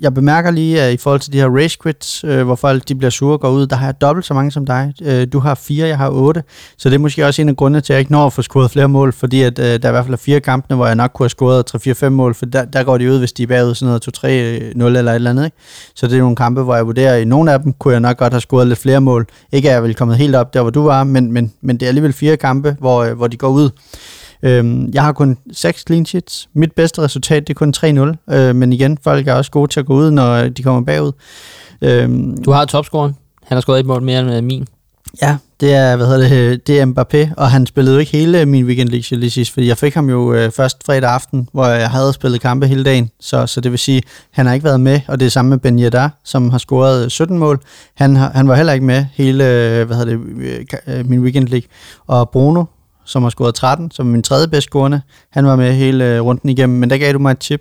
jeg 0.00 0.14
bemærker 0.14 0.50
lige, 0.50 0.82
at 0.82 0.92
i 0.92 0.96
forhold 0.96 1.20
til 1.20 1.32
de 1.32 1.38
her 1.38 1.56
race 1.56 1.78
quits, 1.82 2.24
øh, 2.24 2.42
hvor 2.42 2.54
folk 2.54 2.88
de 2.88 2.94
bliver 2.94 3.10
sure 3.10 3.32
og 3.32 3.40
går 3.40 3.50
ud, 3.50 3.66
der 3.66 3.76
har 3.76 3.86
jeg 3.86 4.00
dobbelt 4.00 4.26
så 4.26 4.34
mange 4.34 4.50
som 4.50 4.66
dig. 4.66 4.94
Øh, 5.02 5.26
du 5.32 5.38
har 5.38 5.54
fire, 5.54 5.88
jeg 5.88 5.98
har 5.98 6.10
otte. 6.10 6.42
Så 6.78 6.88
det 6.88 6.94
er 6.94 6.98
måske 6.98 7.26
også 7.26 7.42
en 7.42 7.48
af 7.48 7.56
grundene 7.56 7.80
til, 7.80 7.92
at 7.92 7.94
jeg 7.94 8.00
ikke 8.00 8.12
når 8.12 8.26
at 8.26 8.32
få 8.32 8.42
scoret 8.42 8.70
flere 8.70 8.88
mål, 8.88 9.12
fordi 9.12 9.42
at, 9.42 9.58
øh, 9.58 9.64
der 9.64 9.88
i 9.88 9.92
hvert 9.92 10.04
fald 10.04 10.14
er 10.14 10.18
fire 10.18 10.40
kampene, 10.40 10.76
hvor 10.76 10.86
jeg 10.86 10.94
nok 10.94 11.10
kunne 11.14 11.24
have 11.24 11.30
scoret 11.30 12.06
3-4-5 12.06 12.08
mål, 12.08 12.34
for 12.34 12.46
der, 12.46 12.64
der 12.64 12.82
går 12.82 12.98
de 12.98 13.10
ud, 13.10 13.18
hvis 13.18 13.32
de 13.32 13.42
er 13.42 13.46
bagud 13.46 13.74
sådan 13.74 13.88
noget 13.88 14.08
2-3-0 14.18 14.26
øh, 14.26 14.98
eller 14.98 15.10
et 15.10 15.14
eller 15.14 15.30
andet. 15.30 15.44
Ikke? 15.44 15.56
Så 15.94 16.06
det 16.06 16.14
er 16.16 16.20
nogle 16.20 16.36
kampe, 16.36 16.62
hvor 16.62 16.74
jeg 16.74 16.86
vurderer, 16.86 17.14
at 17.14 17.22
i 17.22 17.24
nogle 17.24 17.52
af 17.52 17.60
dem 17.60 17.72
kunne 17.72 17.92
jeg 17.92 18.00
nok 18.00 18.16
godt 18.16 18.32
have 18.32 18.40
scoret 18.40 18.66
lidt 18.66 18.78
flere 18.78 19.00
mål. 19.00 19.26
Ikke 19.52 19.68
at 19.68 19.74
jeg 19.74 19.82
ville 19.82 19.94
kommet 19.94 20.16
helt 20.16 20.34
op 20.34 20.54
der, 20.54 20.62
hvor 20.62 20.70
du 20.70 20.82
var, 20.82 21.04
men, 21.04 21.32
men, 21.32 21.52
men 21.60 21.76
det 21.76 21.86
er 21.86 21.88
alligevel 21.88 22.12
fire 22.12 22.36
kampe, 22.36 22.76
hvor, 22.78 23.04
øh, 23.04 23.16
hvor 23.16 23.26
de 23.26 23.36
går 23.36 23.48
ud. 23.48 23.70
Øhm, 24.42 24.90
jeg 24.94 25.02
har 25.02 25.12
kun 25.12 25.36
6 25.52 25.84
clean 25.86 26.06
sheets. 26.06 26.48
Mit 26.54 26.72
bedste 26.72 27.02
resultat 27.02 27.48
det 27.48 27.54
er 27.54 27.58
kun 27.58 27.74
3-0. 28.30 28.34
Øh, 28.34 28.56
men 28.56 28.72
igen, 28.72 28.98
folk 29.04 29.28
er 29.28 29.34
også 29.34 29.50
gode 29.50 29.70
til 29.72 29.80
at 29.80 29.86
gå 29.86 29.94
ud, 29.94 30.10
når 30.10 30.48
de 30.48 30.62
kommer 30.62 30.80
bagud. 30.80 31.12
Øhm, 31.82 32.42
Du 32.44 32.50
har 32.50 32.64
topscoren. 32.64 33.16
Han 33.44 33.56
har 33.56 33.60
scoret 33.60 33.80
et 33.80 33.86
mål 33.86 34.02
mere 34.02 34.20
end 34.20 34.30
øh, 34.34 34.44
min. 34.44 34.66
ja, 35.22 35.36
det 35.60 35.74
er, 35.74 35.96
hvad 35.96 36.06
hedder 36.06 36.28
det, 36.28 36.66
det 36.66 36.80
er 36.80 36.86
Mbappé, 36.86 37.34
og 37.36 37.50
han 37.50 37.66
spillede 37.66 37.94
jo 37.94 38.00
ikke 38.00 38.12
hele 38.12 38.46
min 38.46 38.64
weekend 38.64 38.88
league 38.88 39.18
lige 39.18 39.30
sidst, 39.30 39.52
fordi 39.52 39.66
jeg 39.68 39.78
fik 39.78 39.94
ham 39.94 40.10
jo 40.10 40.32
øh, 40.34 40.50
først 40.50 40.86
fredag 40.86 41.10
aften, 41.10 41.48
hvor 41.52 41.66
jeg 41.66 41.90
havde 41.90 42.12
spillet 42.12 42.40
kampe 42.40 42.66
hele 42.66 42.84
dagen, 42.84 43.10
så, 43.20 43.46
så 43.46 43.60
det 43.60 43.70
vil 43.70 43.78
sige, 43.78 44.02
han 44.30 44.46
har 44.46 44.52
ikke 44.54 44.64
været 44.64 44.80
med, 44.80 45.00
og 45.08 45.20
det 45.20 45.26
er 45.26 45.30
samme 45.30 45.48
med 45.48 45.58
Ben 45.58 45.78
Yedder, 45.78 46.08
som 46.24 46.50
har 46.50 46.58
scoret 46.58 47.12
17 47.12 47.38
mål. 47.38 47.60
Han, 47.94 48.16
har, 48.16 48.30
han 48.34 48.48
var 48.48 48.54
heller 48.54 48.72
ikke 48.72 48.86
med 48.86 49.06
hele, 49.14 49.44
øh, 49.44 49.86
hvad 49.86 49.96
hedder 49.96 50.16
det, 50.16 50.20
øh, 50.86 50.98
øh, 50.98 51.08
min 51.08 51.20
weekend 51.20 51.48
league. 51.48 51.68
Og 52.06 52.30
Bruno, 52.30 52.64
som 53.10 53.22
har 53.22 53.30
scoret 53.30 53.54
13, 53.54 53.90
som 53.90 54.06
er 54.06 54.12
min 54.12 54.22
tredje 54.22 54.48
bedst 54.48 54.64
scorende, 54.64 55.00
han 55.32 55.46
var 55.46 55.56
med 55.56 55.72
hele 55.72 56.04
øh, 56.04 56.20
runden 56.20 56.50
igennem, 56.50 56.78
men 56.78 56.90
der 56.90 56.98
gav 56.98 57.12
du 57.12 57.18
mig 57.18 57.30
et 57.30 57.38
tip, 57.38 57.60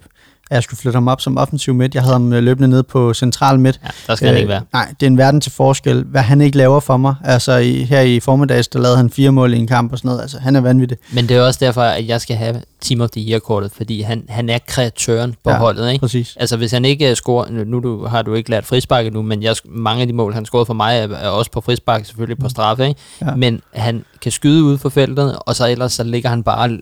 at 0.50 0.56
jeg 0.56 0.64
skulle 0.64 0.80
flytte 0.80 0.96
ham 0.96 1.08
op 1.08 1.22
som 1.22 1.38
offensiv 1.38 1.74
midt. 1.74 1.96
Jeg 1.96 2.04
havde 2.04 2.14
ham 2.14 2.34
øh, 2.34 2.44
løbende 2.44 2.68
ned 2.68 2.84
på 2.84 3.14
central 3.14 3.60
midt, 3.60 3.80
Ja, 3.84 3.90
der 4.08 4.16
skal 4.16 4.26
øh, 4.26 4.30
han 4.30 4.38
ikke 4.38 4.50
være. 4.50 4.62
Nej, 4.74 4.94
det 5.00 5.06
er 5.06 5.08
en 5.08 5.18
verden 5.18 5.42
til 5.42 5.52
forskel. 5.52 6.04
Hvad 6.04 6.22
han 6.22 6.42
ikke 6.42 6.58
laver 6.58 6.80
for 6.80 6.98
mig. 6.98 7.16
Altså 7.24 7.58
i, 7.58 7.84
her 7.84 8.02
i 8.02 8.20
formiddags, 8.20 8.68
der 8.68 8.80
lavede 8.80 8.98
han 8.98 9.10
fire 9.10 9.32
mål 9.32 9.54
i 9.54 9.58
en 9.58 9.68
kamp 9.68 9.92
og 9.92 9.98
sådan 9.98 10.10
noget. 10.10 10.22
Altså 10.22 10.40
han 10.40 10.56
er 10.56 10.62
vanvittig. 10.62 10.98
Men 11.14 11.30
det 11.30 11.38
er 11.38 11.42
også 11.42 11.60
derfor, 11.62 11.82
at 11.82 12.08
jeg 12.08 12.22
skal 12.22 12.36
have 12.36 12.62
Team 12.82 13.02
of 13.02 13.10
the 13.10 13.32
Year-kortet, 13.32 13.72
fordi 13.72 14.02
han, 14.02 14.26
han 14.30 14.50
er 14.50 14.58
kreatøren 14.68 15.36
på 15.44 15.50
Ja, 15.50 15.58
holdet, 15.58 15.92
ikke? 15.92 16.02
Præcis. 16.02 16.38
Altså, 16.40 16.58
hvis 16.58 16.72
han 16.72 16.86
ikke 16.86 17.10
øh, 17.10 17.16
scorer... 17.16 17.52
Nu, 17.52 17.64
nu 17.64 17.80
du, 17.80 18.06
har 18.06 18.22
du 18.22 18.34
ikke 18.34 18.50
lært 18.50 18.66
frispark 18.66 19.06
endnu, 19.06 19.22
men 19.22 19.44
jeg, 19.44 19.56
mange 19.66 20.02
af 20.02 20.08
de 20.08 20.14
mål, 20.14 20.34
han 20.34 20.46
scorede 20.46 20.66
for 20.66 20.74
mig, 20.74 20.98
er, 20.98 21.08
er 21.08 21.30
også 21.30 21.52
på 21.52 21.62
frispark, 21.62 22.06
selvfølgelig 22.06 22.38
på 22.38 22.50
straffe, 22.50 22.88
ikke? 22.88 23.00
Ja. 23.22 23.36
Men 23.36 23.62
han 23.74 24.06
kan 24.22 24.32
skyde 24.32 24.64
ud 24.64 24.78
for 24.78 24.90
feltet, 24.90 25.40
og 25.46 25.56
så 25.56 25.68
ellers 25.70 25.94
så 25.94 26.04
ligger 26.04 26.30
han 26.30 26.44
bare 26.44 26.78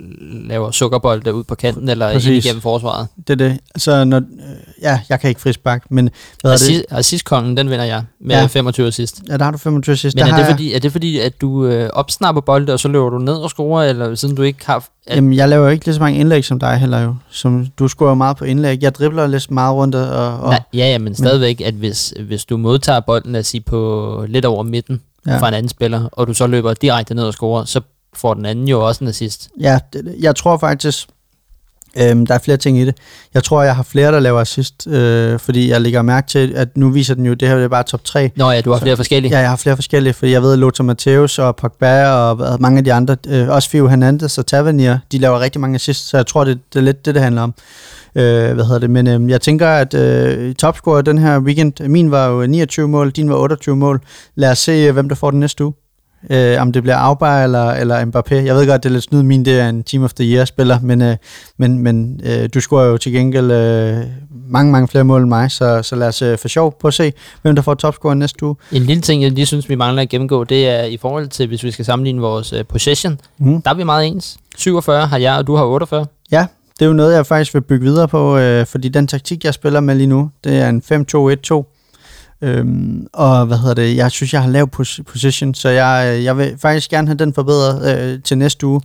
laver 0.48 0.72
sukkerbolde 0.72 1.34
ud 1.34 1.44
på 1.44 1.56
kanten, 1.56 1.90
eller 1.90 2.14
Præcis. 2.14 2.28
ind 2.28 2.46
igennem 2.46 2.62
forsvaret. 2.62 3.08
Det 3.28 3.42
er 3.42 3.48
det. 3.48 3.60
Altså, 3.76 4.04
når, 4.04 4.18
øh, 4.18 4.24
ja, 4.82 5.00
jeg 5.10 5.20
kan 5.20 5.28
ikke 5.30 5.42
frispark, 5.42 5.84
men 5.90 6.10
hvad 6.42 6.52
er 6.52 6.56
det? 6.58 6.62
Assist, 6.64 6.86
assistkongen, 6.90 7.58
den 7.58 7.70
vinder 7.70 7.86
jeg 7.86 8.04
med 8.22 8.36
Ja. 8.36 8.42
ja. 8.42 8.48
25 8.48 8.88
assist. 8.88 9.22
Ja, 9.30 9.38
der 9.38 9.44
har 9.44 9.52
du 9.52 9.58
25 9.58 9.96
sidst. 9.98 10.16
Men 10.16 10.26
der 10.26 10.32
er 10.32 10.36
det, 10.38 10.44
jeg- 10.44 10.52
fordi, 10.52 10.74
er 10.74 10.80
det 10.80 10.92
fordi, 10.92 11.20
at 11.20 11.42
du 11.42 11.66
øh, 11.66 11.90
opsnapper 11.94 12.42
bolde, 12.42 12.74
og 12.74 12.80
så 12.80 12.88
løber 12.88 13.10
du 13.10 13.18
ned 13.18 13.34
og 13.34 13.50
scorer, 13.50 13.84
eller 13.84 14.16
siden 14.16 14.36
du 14.36 14.42
ikke 14.42 14.66
har... 14.66 14.84
At, 15.08 15.16
Jamen, 15.16 15.34
jeg 15.34 15.50
laver 15.50 15.64
jo 15.66 15.70
ikke 15.72 15.86
lige 15.86 15.96
så 15.96 16.02
mange 16.02 16.20
indlæg 16.20 16.46
som 16.46 16.60
dig 16.60 16.78
heller 16.78 17.00
jo. 17.02 17.16
Som, 17.30 17.68
du 17.80 17.88
scorer 17.88 18.10
jo 18.10 18.16
meget 18.16 18.38
på 18.38 18.46
indlæg. 18.46 18.84
Jeg 18.84 18.96
dribler 18.96 19.28
lidt 19.28 19.52
meget 19.52 19.76
rundt 19.76 19.96
og... 19.96 20.40
og 20.40 20.50
nej, 20.50 20.62
ja, 20.74 20.78
ja, 20.92 20.98
men 20.98 21.16
stadigvæk, 21.16 21.62
at 21.62 21.74
hvis, 21.74 22.14
hvis 22.26 22.46
du 22.46 22.58
modtager 22.58 23.00
bolden, 23.00 23.32
lad 23.32 23.40
os 23.40 23.48
sige, 23.48 23.62
på 23.62 24.26
lidt 24.28 24.46
over 24.46 24.64
midten 24.64 25.02
ja. 25.28 25.38
fra 25.38 25.48
en 25.48 25.54
anden 25.54 25.70
spiller, 25.70 26.10
og 26.12 26.28
du 26.28 26.34
så 26.34 26.48
løber 26.48 26.74
direkte 26.74 27.14
ned 27.14 27.24
og 27.24 27.34
scorer, 27.34 27.66
så 27.66 27.82
får 28.14 28.34
den 28.34 28.46
anden 28.46 28.68
jo 28.68 28.88
også 28.88 29.04
en 29.04 29.08
assist. 29.08 29.50
Ja, 29.62 29.80
det, 29.94 30.16
jeg 30.20 30.36
tror 30.36 30.58
faktisk, 30.58 31.08
øhm, 31.98 32.26
der 32.26 32.34
er 32.34 32.40
flere 32.40 32.58
ting 32.58 32.80
i 32.80 32.86
det. 32.86 32.98
Jeg 33.34 33.44
tror, 33.44 33.64
jeg 33.64 33.76
har 33.76 33.84
flere, 33.84 34.12
der 34.12 34.20
laver 34.20 34.40
assist, 34.42 34.88
øh, 34.88 35.40
fordi 35.40 35.70
jeg 35.70 35.82
lægger 35.82 36.02
mærke 36.02 36.28
til, 36.28 36.54
at 36.56 36.78
nu 36.78 36.90
viser 36.90 37.16
den 37.16 37.26
jo, 37.26 37.34
det 37.34 37.48
her 37.48 37.56
det 37.56 37.64
er 37.64 37.68
bare 37.68 37.84
top 37.84 38.04
3. 38.04 38.32
Nå 38.36 38.52
ja, 38.52 38.62
du 38.62 38.70
har 38.72 38.78
Så- 38.78 38.84
flere 38.84 38.96
forskellige. 38.96 39.32
Ja, 39.34 39.40
jeg 39.40 39.50
har 39.50 39.56
flere 39.56 39.76
forskellige, 39.78 40.14
fordi 40.14 40.32
jeg 40.32 40.42
ved, 40.42 40.54
at 40.54 40.60
Lothar 40.60 40.84
Matthäus 40.84 41.42
og 41.42 41.56
Pogba 41.56 42.08
og 42.12 42.58
mange 42.62 42.78
af 42.78 42.84
de 42.84 42.94
andre, 42.94 43.18
øh, 43.28 43.50
også 43.50 43.70
Fio 43.70 43.88
Hernandez 43.88 44.38
og 44.38 44.46
Tavernier, 44.46 45.00
de 45.12 45.18
laver 45.18 45.40
rigtig 45.40 45.62
mange 45.62 45.76
assist, 45.76 46.10
så 46.10 46.18
jeg 46.18 46.28
tror, 46.28 46.44
det, 46.44 46.60
det 46.74 46.80
er 46.80 46.84
lidt 46.84 47.06
det, 47.06 47.16
det 47.16 47.24
handler 47.24 47.42
om. 47.42 47.54
Øh, 48.16 48.54
hvad 48.54 48.66
hedder 48.66 48.80
det? 48.80 48.90
Men 48.90 49.08
øh, 49.08 49.30
jeg 49.30 49.42
tænker, 49.42 49.68
at 49.68 49.94
øh, 49.94 50.56
topscorer 50.56 51.02
den 51.02 51.18
her 51.18 51.40
weekend, 51.40 51.74
min 51.88 52.12
var 52.12 52.28
jo 52.28 52.46
29 52.48 52.88
mål, 52.88 53.12
din 53.12 53.30
var 53.30 53.36
28 53.36 53.76
mål. 53.76 54.02
Lad 54.36 54.52
os 54.52 54.60
se, 54.60 54.72
øh, 54.72 54.94
hvem 54.94 55.10
der 55.10 55.16
får 55.16 55.32
den 55.32 55.40
næste 55.40 55.64
uge. 55.66 55.74
Øh, 56.30 56.62
om 56.62 56.72
det 56.72 56.84
bliver 56.84 56.96
Auba 56.98 57.44
eller, 57.44 57.72
eller 57.72 58.06
Mbappé. 58.06 58.36
Jeg 58.36 58.56
ved 58.56 58.68
godt, 58.68 58.84
det 58.84 58.90
er 58.90 58.94
lidt 58.94 59.04
snyd. 59.04 59.24
Min 59.24 59.46
det 59.46 59.60
er 59.60 59.70
en 59.70 59.84
Team 59.84 60.04
of 60.04 60.14
the 60.14 60.26
Year-spiller, 60.36 60.80
men, 60.82 61.02
øh, 61.02 61.16
men, 61.58 61.80
men 61.80 62.22
øh, 62.24 62.50
du 62.54 62.60
scorer 62.62 62.86
jo 62.86 62.98
til 62.98 63.12
gengæld 63.12 63.52
øh, 63.52 63.98
mange, 64.50 64.72
mange 64.72 64.88
flere 64.88 65.04
mål 65.04 65.22
end 65.22 65.30
mig, 65.30 65.52
så, 65.52 65.82
så 65.84 65.96
lad 65.96 66.08
os 66.08 66.22
øh, 66.22 66.38
få 66.38 66.48
sjov 66.48 66.76
på 66.82 66.88
at 66.88 66.94
se, 66.94 67.14
hvem 67.42 67.56
der 67.56 67.62
får 67.62 67.74
topscoren 67.74 68.20
næste 68.20 68.46
uge. 68.46 68.56
En 68.72 68.82
lille 68.84 69.02
ting, 69.02 69.24
jeg 69.24 69.32
lige 69.32 69.46
synes, 69.46 69.70
vi 69.70 69.76
mangler 69.76 70.02
at 70.02 70.10
gennemgå, 70.10 70.44
det 70.44 70.68
er 70.70 70.84
i 70.84 70.98
forhold 70.98 71.28
til, 71.28 71.48
hvis 71.48 71.64
vi 71.64 71.72
skal 71.72 71.86
sammenligne 71.86 72.22
vores 72.22 72.54
øh, 72.54 72.66
possession, 72.66 73.20
Mm. 73.38 73.62
der 73.62 73.70
er 73.72 73.76
vi 73.76 73.84
meget 73.84 74.08
ens. 74.08 74.38
47 74.58 75.08
har 75.08 75.18
jeg, 75.18 75.36
og 75.38 75.48
du 75.48 75.56
har 75.56 75.64
48. 75.64 76.06
Ja, 76.32 76.46
det 76.80 76.86
er 76.86 76.90
jo 76.90 76.94
noget, 76.94 77.16
jeg 77.16 77.26
faktisk 77.26 77.54
vil 77.54 77.62
bygge 77.62 77.86
videre 77.86 78.08
på, 78.08 78.38
øh, 78.38 78.66
fordi 78.66 78.90
den 78.90 79.08
taktik, 79.08 79.44
jeg 79.46 79.54
spiller 79.54 79.80
med 79.80 79.96
lige 79.96 80.08
nu, 80.08 80.30
det 80.44 80.58
er 80.62 80.70
en 80.70 80.82
5-2-1-2. 81.54 81.74
Øhm, 82.42 83.08
og 83.14 83.46
hvad 83.46 83.58
hedder 83.58 83.74
det, 83.74 83.96
jeg 83.96 84.12
synes, 84.12 84.34
jeg 84.34 84.42
har 84.42 84.50
lav 84.50 84.70
pos- 84.76 85.04
position, 85.04 85.54
så 85.54 85.70
jeg, 85.70 86.24
jeg 86.24 86.38
vil 86.38 86.58
faktisk 86.58 86.90
gerne 86.90 87.08
have 87.08 87.18
den 87.18 87.34
forbedret 87.34 88.00
øh, 88.00 88.24
til 88.24 88.38
næste 88.38 88.68
uge. 88.68 88.82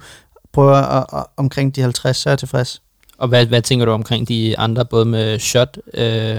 Prøve 0.52 0.78
at, 0.78 1.04
at, 1.12 1.24
omkring 1.36 1.76
de 1.76 1.80
50, 1.80 2.16
så 2.16 2.28
er 2.28 2.32
jeg 2.32 2.38
tilfreds. 2.38 2.82
Og 3.18 3.28
hvad, 3.28 3.46
hvad 3.46 3.62
tænker 3.62 3.86
du 3.86 3.92
omkring 3.92 4.28
de 4.28 4.58
andre, 4.58 4.84
både 4.84 5.04
med 5.04 5.38
shot 5.38 5.78
øh, 5.94 6.36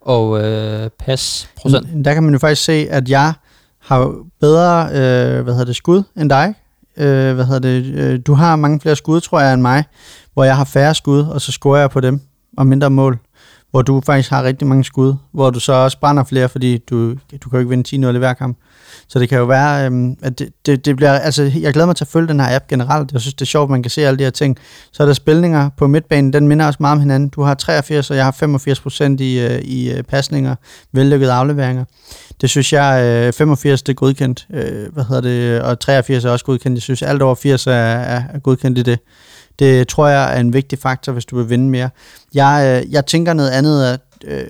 og 0.00 0.42
øh, 0.44 0.90
pass 0.98 1.48
procent? 1.56 2.04
Der 2.04 2.14
kan 2.14 2.22
man 2.22 2.32
jo 2.32 2.38
faktisk 2.38 2.64
se, 2.64 2.86
at 2.90 3.08
jeg 3.08 3.32
har 3.78 4.14
bedre 4.40 4.84
øh, 4.86 5.42
hvad 5.42 5.52
hedder 5.52 5.64
det, 5.64 5.76
skud 5.76 6.02
end 6.16 6.30
dig. 6.30 6.54
Øh, 6.96 7.34
hvad 7.34 7.44
hedder 7.44 7.58
det, 7.58 7.84
øh, 7.84 8.20
du 8.26 8.34
har 8.34 8.56
mange 8.56 8.80
flere 8.80 8.96
skud, 8.96 9.20
tror 9.20 9.40
jeg, 9.40 9.54
end 9.54 9.62
mig, 9.62 9.84
hvor 10.34 10.44
jeg 10.44 10.56
har 10.56 10.64
færre 10.64 10.94
skud, 10.94 11.20
og 11.20 11.40
så 11.40 11.52
scorer 11.52 11.80
jeg 11.80 11.90
på 11.90 12.00
dem 12.00 12.20
og 12.56 12.66
mindre 12.66 12.90
mål. 12.90 13.18
Hvor 13.72 13.82
du 13.82 14.02
faktisk 14.06 14.30
har 14.30 14.42
rigtig 14.42 14.68
mange 14.68 14.84
skud, 14.84 15.14
hvor 15.32 15.50
du 15.50 15.60
så 15.60 15.72
også 15.72 16.00
brænder 16.00 16.24
flere, 16.24 16.48
fordi 16.48 16.78
du, 16.78 17.10
du 17.10 17.48
kan 17.50 17.52
jo 17.52 17.58
ikke 17.58 17.70
vinde 17.70 18.08
10-0 18.08 18.14
i 18.14 18.18
hver 18.18 18.34
kamp. 18.34 18.58
Så 19.08 19.18
det 19.18 19.28
kan 19.28 19.38
jo 19.38 19.44
være, 19.44 19.86
øhm, 19.86 20.16
at 20.22 20.38
det, 20.38 20.48
det, 20.66 20.84
det 20.84 20.96
bliver, 20.96 21.12
altså 21.12 21.42
jeg 21.42 21.72
glæder 21.72 21.86
mig 21.86 21.96
til 21.96 22.04
at 22.04 22.08
følge 22.08 22.28
den 22.28 22.40
her 22.40 22.56
app 22.56 22.68
generelt. 22.68 23.12
Jeg 23.12 23.20
synes, 23.20 23.34
det 23.34 23.40
er 23.40 23.46
sjovt, 23.46 23.66
at 23.66 23.70
man 23.70 23.82
kan 23.82 23.90
se 23.90 24.06
alle 24.06 24.18
de 24.18 24.24
her 24.24 24.30
ting. 24.30 24.58
Så 24.92 25.02
er 25.02 25.06
der 25.06 25.14
spilninger 25.14 25.70
på 25.76 25.86
midtbanen, 25.86 26.32
den 26.32 26.48
minder 26.48 26.66
også 26.66 26.76
meget 26.80 26.92
om 26.92 27.00
hinanden. 27.00 27.28
Du 27.28 27.42
har 27.42 27.54
83, 27.54 28.10
og 28.10 28.16
jeg 28.16 28.24
har 28.24 28.32
85 28.32 28.80
procent 28.80 29.20
i, 29.20 29.40
øh, 29.40 29.60
i 29.60 29.92
øh, 29.92 30.02
pasninger, 30.02 30.54
vellykkede 30.92 31.32
afleveringer. 31.32 31.84
Det 32.40 32.50
synes 32.50 32.72
jeg, 32.72 33.02
øh, 33.26 33.32
85 33.32 33.82
det 33.82 33.92
er 33.92 33.94
godkendt, 33.94 34.46
øh, 34.54 34.92
hvad 34.92 35.04
hedder 35.04 35.20
det, 35.20 35.62
og 35.62 35.80
83 35.80 36.24
er 36.24 36.30
også 36.30 36.44
godkendt. 36.44 36.76
Jeg 36.76 36.82
synes, 36.82 37.02
alt 37.02 37.22
over 37.22 37.34
80 37.34 37.66
er, 37.66 37.72
er, 37.72 38.22
er 38.32 38.38
godkendt 38.38 38.78
i 38.78 38.82
det. 38.82 38.98
Det 39.62 39.88
tror 39.88 40.08
jeg 40.08 40.36
er 40.36 40.40
en 40.40 40.52
vigtig 40.52 40.78
faktor, 40.78 41.12
hvis 41.12 41.24
du 41.24 41.36
vil 41.36 41.50
vinde 41.50 41.70
mere. 41.70 41.90
Jeg, 42.34 42.82
øh, 42.84 42.92
jeg 42.92 43.06
tænker 43.06 43.32
noget 43.32 43.50
andet, 43.50 43.84
at 43.84 44.00
øh, 44.24 44.44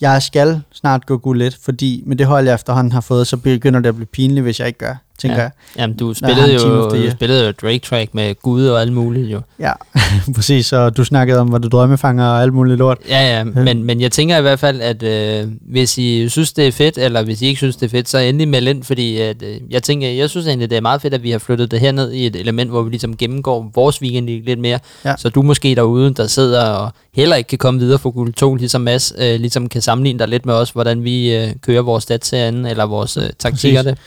jeg 0.00 0.22
skal 0.22 0.62
snart 0.72 1.06
gå 1.06 1.16
guld 1.16 1.38
lidt, 1.38 1.58
fordi 1.62 2.02
med 2.06 2.16
det 2.16 2.26
hold, 2.26 2.46
jeg 2.46 2.54
efterhånden 2.54 2.92
har 2.92 3.00
fået, 3.00 3.26
så 3.26 3.36
begynder 3.36 3.80
det 3.80 3.88
at 3.88 3.94
blive 3.94 4.06
pinligt, 4.06 4.42
hvis 4.42 4.60
jeg 4.60 4.66
ikke 4.66 4.78
gør, 4.78 4.94
tænker 5.18 5.36
Ja. 5.36 5.42
jeg. 5.42 5.50
Jamen, 5.78 5.96
du 5.96 6.14
spillede 6.14 6.54
jo, 6.54 6.94
year. 6.94 7.10
spillede 7.10 7.46
jo 7.46 7.52
Drake 7.62 7.78
Track 7.78 8.14
med 8.14 8.34
Gud 8.42 8.66
og 8.66 8.80
alt 8.80 8.92
muligt 8.92 9.32
jo. 9.32 9.40
Ja, 9.60 9.72
præcis, 10.36 10.72
og 10.72 10.96
du 10.96 11.04
snakkede 11.04 11.38
om, 11.38 11.48
hvor 11.48 11.58
du 11.58 11.68
drømmefanger 11.68 12.24
og 12.26 12.42
alt 12.42 12.52
muligt 12.54 12.78
lort. 12.78 12.98
Ja, 13.08 13.36
ja, 13.38 13.44
men, 13.44 13.84
men 13.84 14.00
jeg 14.00 14.12
tænker 14.12 14.38
i 14.38 14.40
hvert 14.42 14.58
fald, 14.58 14.80
at 14.80 15.02
øh, 15.02 15.48
hvis 15.60 15.98
I 15.98 16.28
synes, 16.28 16.52
det 16.52 16.66
er 16.66 16.72
fedt, 16.72 16.98
eller 16.98 17.22
hvis 17.22 17.42
I 17.42 17.46
ikke 17.46 17.56
synes, 17.58 17.76
det 17.76 17.86
er 17.86 17.90
fedt, 17.90 18.08
så 18.08 18.18
endelig 18.18 18.48
meld 18.48 18.68
ind, 18.68 18.82
fordi 18.84 19.18
at, 19.18 19.42
øh, 19.42 19.56
jeg 19.70 19.82
tænker, 19.82 20.08
jeg 20.08 20.30
synes 20.30 20.46
egentlig, 20.46 20.70
det 20.70 20.76
er 20.76 20.80
meget 20.80 21.02
fedt, 21.02 21.14
at 21.14 21.22
vi 21.22 21.30
har 21.30 21.38
flyttet 21.38 21.70
det 21.70 21.80
her 21.80 21.92
ned 21.92 22.12
i 22.12 22.26
et 22.26 22.36
element, 22.36 22.70
hvor 22.70 22.82
vi 22.82 22.90
ligesom 22.90 23.16
gennemgår 23.16 23.70
vores 23.74 24.02
weekend 24.02 24.28
lidt 24.28 24.58
mere. 24.60 24.78
Ja. 25.04 25.14
Så 25.18 25.28
du 25.28 25.42
måske 25.42 25.74
derude, 25.74 26.14
der 26.14 26.26
sidder 26.26 26.64
og 26.64 26.90
heller 27.14 27.36
ikke 27.36 27.48
kan 27.48 27.58
komme 27.58 27.80
videre 27.80 27.98
for 27.98 28.10
guld 28.10 28.32
2, 28.32 28.54
ligesom 28.54 28.80
Mads, 28.80 29.12
øh, 29.18 29.40
ligesom 29.40 29.68
kan 29.68 29.82
sammenligne 29.82 30.18
dig 30.18 30.28
lidt 30.28 30.46
med 30.46 30.54
os, 30.54 30.70
hvordan 30.70 31.04
vi 31.04 31.36
øh, 31.36 31.48
kører 31.62 31.82
vores 31.82 32.02
stats 32.02 32.30
herinde, 32.30 32.70
eller 32.70 32.86
vores 32.86 33.16
øh, 33.16 33.22
taktikker. 33.38 33.82
Det. 33.82 33.98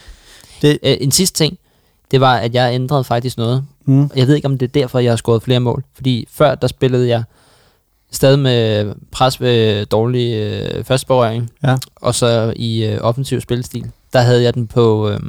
Det- 0.62 0.78
Øh, 0.82 0.96
en 1.00 1.10
sidste 1.10 1.38
ting, 1.44 1.58
det 2.10 2.20
var, 2.20 2.36
at 2.36 2.54
jeg 2.54 2.74
ændrede 2.74 3.04
faktisk 3.04 3.36
noget. 3.38 3.64
Mm. 3.84 4.10
Jeg 4.16 4.26
ved 4.26 4.34
ikke, 4.34 4.46
om 4.46 4.58
det 4.58 4.66
er 4.68 4.80
derfor, 4.80 4.98
jeg 4.98 5.12
har 5.12 5.16
scoret 5.16 5.42
flere 5.42 5.60
mål. 5.60 5.84
Fordi 5.94 6.26
før, 6.30 6.54
der 6.54 6.66
spillede 6.66 7.08
jeg 7.08 7.22
stadig 8.10 8.38
med 8.38 8.92
pres 9.12 9.40
ved 9.40 9.86
dårlig 9.86 10.34
øh, 10.34 10.84
førsteberøring, 10.84 11.50
Ja. 11.64 11.76
og 11.96 12.14
så 12.14 12.52
i 12.56 12.84
øh, 12.84 12.98
offensiv 13.00 13.40
spilstil, 13.40 13.90
der 14.12 14.20
havde 14.20 14.42
jeg 14.42 14.54
den 14.54 14.66
på 14.66 15.08
øh, 15.10 15.20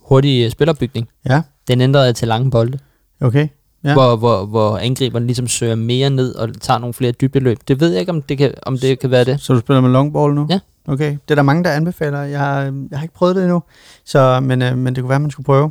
hurtig 0.00 0.52
spillerbygning. 0.52 1.08
Ja, 1.28 1.42
Den 1.68 1.80
ændrede 1.80 2.04
jeg 2.04 2.16
til 2.16 2.28
lange 2.28 2.50
bolde, 2.50 2.78
okay. 3.20 3.48
Ja. 3.84 3.92
hvor, 3.92 4.16
hvor, 4.16 4.44
hvor 4.44 4.78
angriberen 4.78 5.26
ligesom 5.26 5.48
søger 5.48 5.74
mere 5.74 6.10
ned 6.10 6.34
og 6.34 6.60
tager 6.60 6.78
nogle 6.78 6.94
flere 6.94 7.12
dybdeløb. 7.12 7.58
Det 7.68 7.80
ved 7.80 7.90
jeg 7.90 8.00
ikke, 8.00 8.12
om 8.12 8.22
det 8.22 8.38
kan, 8.38 8.54
om 8.62 8.78
det 8.78 8.98
kan 8.98 9.10
være 9.10 9.24
det. 9.24 9.40
Så 9.40 9.52
du 9.54 9.60
spiller 9.60 9.80
med 9.80 9.90
long 9.90 10.12
ball 10.12 10.34
nu? 10.34 10.46
Ja. 10.50 10.58
Okay, 10.88 11.10
det 11.10 11.30
er 11.30 11.34
der 11.34 11.42
mange, 11.42 11.64
der 11.64 11.70
anbefaler. 11.70 12.22
Jeg 12.22 12.40
har, 12.40 12.60
jeg 12.90 12.98
har 12.98 13.02
ikke 13.02 13.14
prøvet 13.14 13.36
det 13.36 13.42
endnu, 13.42 13.62
så, 14.04 14.40
men, 14.40 14.62
øh, 14.62 14.78
men 14.78 14.94
det 14.94 15.02
kunne 15.02 15.10
være, 15.10 15.20
man 15.20 15.30
skulle 15.30 15.44
prøve. 15.44 15.70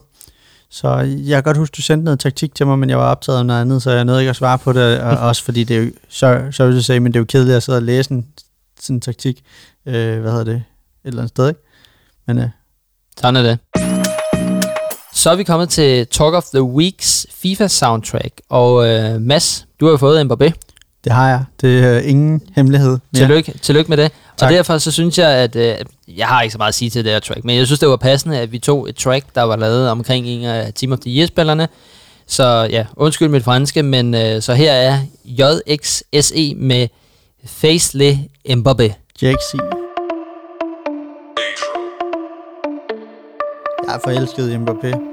Så 0.70 0.90
jeg 1.00 1.36
kan 1.36 1.44
godt 1.44 1.58
huske, 1.58 1.74
du 1.78 1.82
sendte 1.82 2.04
noget 2.04 2.20
taktik 2.20 2.56
til 2.56 2.68
mig, 2.68 2.80
men 2.80 2.90
jeg 2.90 2.98
var 2.98 3.12
optaget 3.12 3.40
af 3.40 3.46
noget 3.46 3.62
andet, 3.62 3.82
så 3.84 3.92
jeg 3.92 4.06
nåede 4.06 4.22
ikke 4.22 4.30
at 4.30 4.36
svare 4.36 4.58
på 4.58 4.74
det, 4.74 5.00
og 5.00 5.18
også 5.30 5.44
fordi 5.44 5.64
det 5.64 5.78
er 5.78 5.82
jo, 5.82 5.92
sorry, 6.10 6.52
sorry 6.52 6.72
to 6.72 6.82
say, 6.82 6.98
men 6.98 7.12
det 7.12 7.16
er 7.16 7.22
jo 7.22 7.26
kedeligt 7.26 7.58
at 7.58 7.64
sidde 7.64 7.78
og 7.78 7.84
læse 7.84 8.12
en 8.12 8.28
sådan 8.80 8.96
en 8.96 9.02
taktik, 9.02 9.44
øh, 9.86 10.22
hvad 10.22 10.32
hedder 10.32 10.46
det, 10.46 10.56
et 10.56 10.64
eller 11.04 11.22
andet 11.22 11.30
sted, 11.30 11.48
ikke? 11.48 11.62
Men 12.28 12.38
øh, 12.38 12.50
Sådan 13.18 13.36
er 13.36 13.42
det. 13.42 13.60
Så 15.14 15.30
er 15.30 15.36
vi 15.36 15.44
kommet 15.44 15.70
til 15.70 16.08
Talk 16.08 16.34
of 16.34 16.44
the 16.44 16.64
Weeks 16.64 17.28
FIFA 17.32 17.68
soundtrack. 17.68 18.42
Og 18.50 18.88
øh, 18.88 19.22
Mads, 19.22 19.68
du 19.80 19.86
har 19.86 19.92
jo 19.92 19.98
fået 19.98 20.26
Mbappé. 20.26 20.52
Det 21.04 21.12
har 21.12 21.30
jeg. 21.30 21.44
Det 21.62 21.84
er 21.84 21.98
øh, 21.98 22.10
ingen 22.10 22.42
hemmelighed. 22.56 22.90
mere. 22.90 23.00
Tillykke, 23.16 23.54
tillykke 23.62 23.90
med 23.90 23.98
det. 23.98 24.12
Tak. 24.38 24.48
Og 24.48 24.54
derfor 24.54 24.78
så 24.78 24.92
synes 24.92 25.18
jeg, 25.20 25.30
at 25.30 25.56
øh, 25.56 25.76
jeg 26.18 26.28
har 26.28 26.42
ikke 26.42 26.52
så 26.52 26.58
meget 26.58 26.70
at 26.70 26.76
sige 26.76 26.90
til 26.90 27.04
det 27.06 27.12
her 27.12 27.20
track, 27.20 27.44
men 27.46 27.56
jeg 27.58 27.66
synes, 27.66 27.80
det 27.80 27.90
var 27.90 27.96
passende, 27.96 28.40
at 28.40 28.52
vi 28.52 28.60
tog 28.60 28.90
et 28.90 28.96
track, 28.96 29.26
der 29.36 29.42
var 29.42 29.56
lavet 29.56 29.90
omkring 29.90 30.28
en 30.28 30.44
af 30.44 30.74
Team 30.74 30.92
of 30.92 31.00
the 31.00 31.18
Year-spillerne. 31.18 31.68
Så 32.28 32.68
ja, 32.72 32.86
undskyld 32.96 33.30
mit 33.30 33.44
franske, 33.44 33.84
men 33.84 34.16
øh, 34.16 34.42
så 34.42 34.54
her 34.54 34.72
er 34.72 35.00
JXSE 35.26 36.56
med 36.56 36.88
Facely 37.46 38.14
Mbappé. 38.50 38.94
JXC. 39.22 39.54
Jeg 43.88 43.96
er 43.96 44.00
forelsket 44.04 44.52
i 44.52 44.56
Mbappé. 44.56 45.13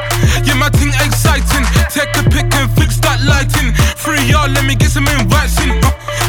My 0.61 0.69
ting 0.69 0.93
exciting. 1.01 1.65
Take 1.89 2.13
a 2.21 2.23
pic 2.29 2.45
and 2.53 2.69
fix 2.77 3.01
that 3.01 3.17
lighting. 3.25 3.73
Free 3.97 4.21
y'all, 4.29 4.45
let 4.45 4.61
me 4.61 4.77
get 4.77 4.93
some 4.93 5.09
invites 5.09 5.57
in. 5.57 5.73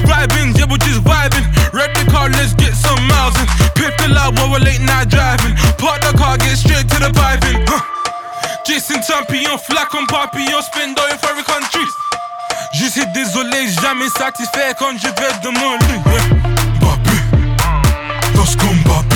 Vibing, 0.08 0.56
yeah, 0.56 0.64
we're 0.64 0.80
just 0.80 1.04
vibing. 1.04 1.44
Red 1.68 1.92
the 1.92 2.08
car, 2.08 2.32
let's 2.32 2.56
get 2.56 2.72
some 2.72 2.96
miles 3.12 3.36
in. 3.36 3.44
Pick 3.76 3.92
the 4.00 4.08
loud 4.08 4.32
while 4.40 4.48
we're 4.48 4.64
late 4.64 4.80
night 4.80 5.12
driving. 5.12 5.52
Park 5.76 6.00
the 6.00 6.16
car, 6.16 6.40
get 6.40 6.56
straight 6.56 6.88
to 6.88 6.96
the 7.04 7.12
piping. 7.12 7.60
Uh, 7.68 7.76
Jason 8.64 9.04
Champion, 9.04 9.60
flac 9.60 9.92
en 9.92 10.08
papillon, 10.08 10.64
spendo 10.64 11.04
in 11.12 11.18
foreign 11.20 11.44
countries. 11.44 11.92
Je 12.72 12.88
suis 12.88 13.04
désolé, 13.12 13.68
jamais 13.84 14.08
satisfait 14.16 14.72
quand 14.78 14.96
je 14.96 15.12
vais 15.12 15.34
de 15.44 15.50
mon 15.60 15.76
lit. 15.76 16.00
Yeah. 16.08 16.24
Mbappé, 16.80 17.16
das 18.32 18.56
kommt 18.56 18.80
Mbappé. 18.80 19.11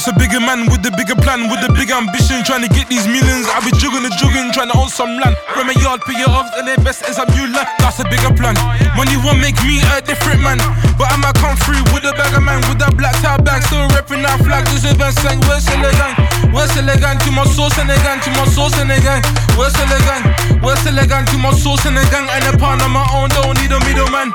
She 0.00 0.08
a 0.08 0.16
bigger 0.16 0.40
man 0.40 0.64
with 0.72 0.80
a 0.88 0.92
bigger 0.96 1.12
plan, 1.12 1.52
with 1.52 1.60
a 1.60 1.68
big 1.76 1.92
ambition, 1.92 2.40
trying 2.40 2.64
to 2.64 2.72
get 2.72 2.88
these 2.88 3.04
millions. 3.04 3.44
I 3.52 3.60
be 3.60 3.68
jugging 3.76 4.00
and 4.00 4.16
jugging, 4.16 4.48
trying 4.48 4.72
to 4.72 4.76
own 4.80 4.88
some 4.88 5.12
land. 5.20 5.36
From 5.52 5.68
a 5.68 5.76
yard, 5.76 6.00
pay 6.08 6.16
your 6.16 6.32
off, 6.32 6.48
and 6.56 6.64
best 6.80 7.04
is 7.04 7.20
some 7.20 7.28
new 7.36 7.44
land. 7.52 7.68
That's 7.84 8.00
a 8.00 8.08
bigger 8.08 8.32
plan. 8.32 8.56
Money 8.96 9.20
won't 9.20 9.44
make 9.44 9.60
me 9.60 9.76
a 9.92 10.00
different 10.00 10.40
man, 10.40 10.56
but 10.96 11.04
I 11.12 11.20
might 11.20 11.36
come 11.36 11.52
through 11.68 11.84
with 11.92 12.08
a 12.08 12.16
bag 12.16 12.32
of 12.32 12.40
man, 12.40 12.64
with 12.72 12.80
that 12.80 12.96
black 12.96 13.12
tie 13.20 13.36
bag, 13.44 13.60
still 13.68 13.84
repping 13.92 14.24
that 14.24 14.40
flag. 14.40 14.64
This 14.72 14.88
is 14.88 14.96
best 14.96 15.20
sang, 15.20 15.36
where's 15.44 15.68
the 15.68 15.76
gang? 15.76 16.16
Where's 16.48 16.72
the 16.72 16.80
gang? 16.96 17.20
To 17.20 17.30
my 17.36 17.44
sauce 17.44 17.76
and 17.76 17.92
the 17.92 18.00
gang, 18.00 18.24
to 18.24 18.30
my 18.40 18.48
sauce 18.48 18.80
and 18.80 18.88
the 18.88 18.96
gang. 19.04 19.20
Where's 19.60 19.76
the 19.76 19.84
gang? 19.84 20.24
Where's 20.64 20.80
the 20.80 20.96
gang? 20.96 21.28
To 21.28 21.36
my 21.36 21.52
sauce 21.52 21.84
and 21.84 21.92
the 21.92 22.08
gang, 22.08 22.24
and 22.24 22.48
a 22.48 22.56
pound 22.56 22.80
on 22.80 22.88
my 22.88 23.04
own, 23.12 23.28
don't 23.36 23.52
need 23.60 23.68
a 23.68 23.76
middleman. 23.84 24.32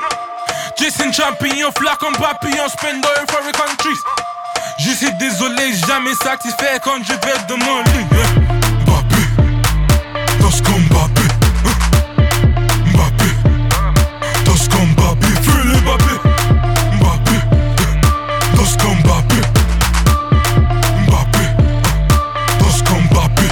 Jason 0.78 1.10
Champion, 1.10 1.74
flac 1.74 2.06
en 2.06 2.14
papillon, 2.14 2.70
spendo 2.70 3.10
in 3.18 3.26
foreign 3.26 3.50
countries. 3.50 3.98
Je 4.88 4.92
suis 4.92 5.12
désolé, 5.14 5.74
jamais 5.88 6.14
satisfait 6.14 6.78
quand 6.80 7.02
je 7.02 7.12
vais 7.12 7.38
de 7.48 7.54
mon 7.54 7.78
lit. 7.82 8.06
Mbappé, 8.84 9.22
das 10.40 10.62
kommt 10.62 10.88
Mbappé. 10.88 11.22
Uh, 11.64 11.74
Mbappé, 12.92 13.28
das 14.44 14.68
kommt 14.68 14.92
Mbappé. 14.92 15.26
Fühle 15.42 15.76
Mbappé. 15.80 16.14
Mbappé, 17.00 17.36
das 18.56 18.76
kommt 18.76 19.00
Mbappé. 19.04 19.40
Mbappé, 21.08 21.44
das 22.60 22.78
kommt 22.84 23.10
Mbappé. 23.10 23.48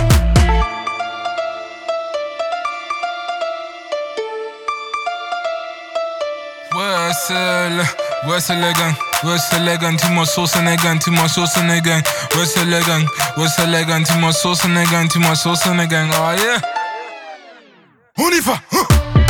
Ouais, 6.76 7.12
c'est 7.26 8.03
Where's 8.26 8.46
the 8.46 8.54
legend? 8.56 8.96
Where's 9.22 9.48
the 9.50 9.60
legend? 9.60 9.98
Too 9.98 10.12
much 10.14 10.28
sauce 10.28 10.56
and 10.56 10.68
again, 10.68 10.98
too 10.98 11.12
much 11.12 11.32
sauce 11.32 11.56
and 11.58 11.70
again. 11.70 12.02
Where's 12.34 12.54
the 12.54 12.64
legend? 12.64 13.08
Where's 13.36 13.54
the 13.56 13.66
legend? 13.66 14.06
Too 14.06 14.18
much 14.18 14.36
sauce 14.36 14.64
and 14.64 14.78
again, 14.78 15.08
too 15.08 15.20
much 15.20 15.38
sauce 15.38 15.66
and 15.66 15.80
again. 15.80 16.08
Oh 16.12 16.32
yeah. 16.32 16.60
Unifa. 18.18 18.60
Huh. 18.70 19.23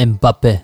Mbappé. 0.00 0.56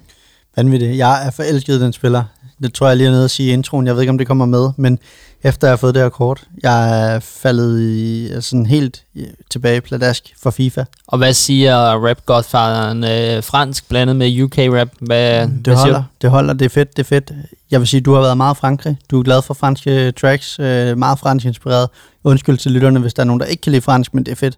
Vanvittigt. 0.57 0.99
Jeg 0.99 1.27
er 1.27 1.31
forelsket 1.31 1.81
den 1.81 1.93
spiller. 1.93 2.25
Det 2.63 2.75
tror 2.75 2.89
jeg 2.89 2.97
lige 2.97 3.07
er 3.07 3.11
nede 3.13 3.25
at 3.25 3.31
sige 3.31 3.51
i 3.51 3.53
introen. 3.53 3.87
Jeg 3.87 3.95
ved 3.95 4.03
ikke, 4.03 4.11
om 4.11 4.19
det 4.19 4.27
kommer 4.27 4.47
med, 4.47 4.71
men 4.77 4.99
efter 5.43 5.67
jeg 5.67 5.73
har 5.73 5.77
fået 5.77 5.95
det 5.95 6.03
her 6.03 6.09
kort, 6.09 6.45
jeg 6.63 7.15
er 7.15 7.21
faldet 7.21 7.81
i 7.81 8.31
sådan 8.41 8.67
helt 8.67 9.03
tilbage 9.51 9.81
pladask 9.81 10.35
for 10.43 10.51
FIFA. 10.51 10.85
Og 11.07 11.19
hvad 11.19 11.33
siger 11.33 11.77
rap-godfatheren 12.07 13.05
øh, 13.05 13.43
fransk 13.43 13.89
blandet 13.89 14.17
med 14.17 14.43
UK-rap? 14.43 14.89
Hvad, 15.01 15.41
Det 15.41 15.61
hvad 15.65 15.77
holder, 15.77 16.03
det 16.23 16.31
holder, 16.31 16.53
det 16.53 16.65
er 16.65 16.69
fedt, 16.69 16.97
det 16.97 17.03
er 17.03 17.07
fedt. 17.07 17.33
Jeg 17.71 17.81
vil 17.81 17.89
sige, 17.89 18.01
du 18.01 18.15
har 18.15 18.21
været 18.21 18.37
meget 18.37 18.57
Frankrig. 18.57 18.97
Du 19.11 19.19
er 19.19 19.23
glad 19.23 19.43
for 19.43 19.55
franske 19.55 20.13
tracks, 20.13 20.59
øh, 20.59 20.99
meget 20.99 21.19
fransk 21.19 21.47
inspireret. 21.47 21.89
Undskyld 22.25 22.57
til 22.59 22.73
lytterne, 22.73 23.01
hvis 23.01 23.15
der 23.15 23.23
er 23.23 23.27
nogen, 23.27 23.41
der 23.41 23.47
ikke 23.47 23.61
kan 23.61 23.73
lide 23.73 23.83
fransk, 23.83 24.15
men 24.15 24.25
det 24.27 24.33
er 24.33 24.37
fedt. 24.37 24.57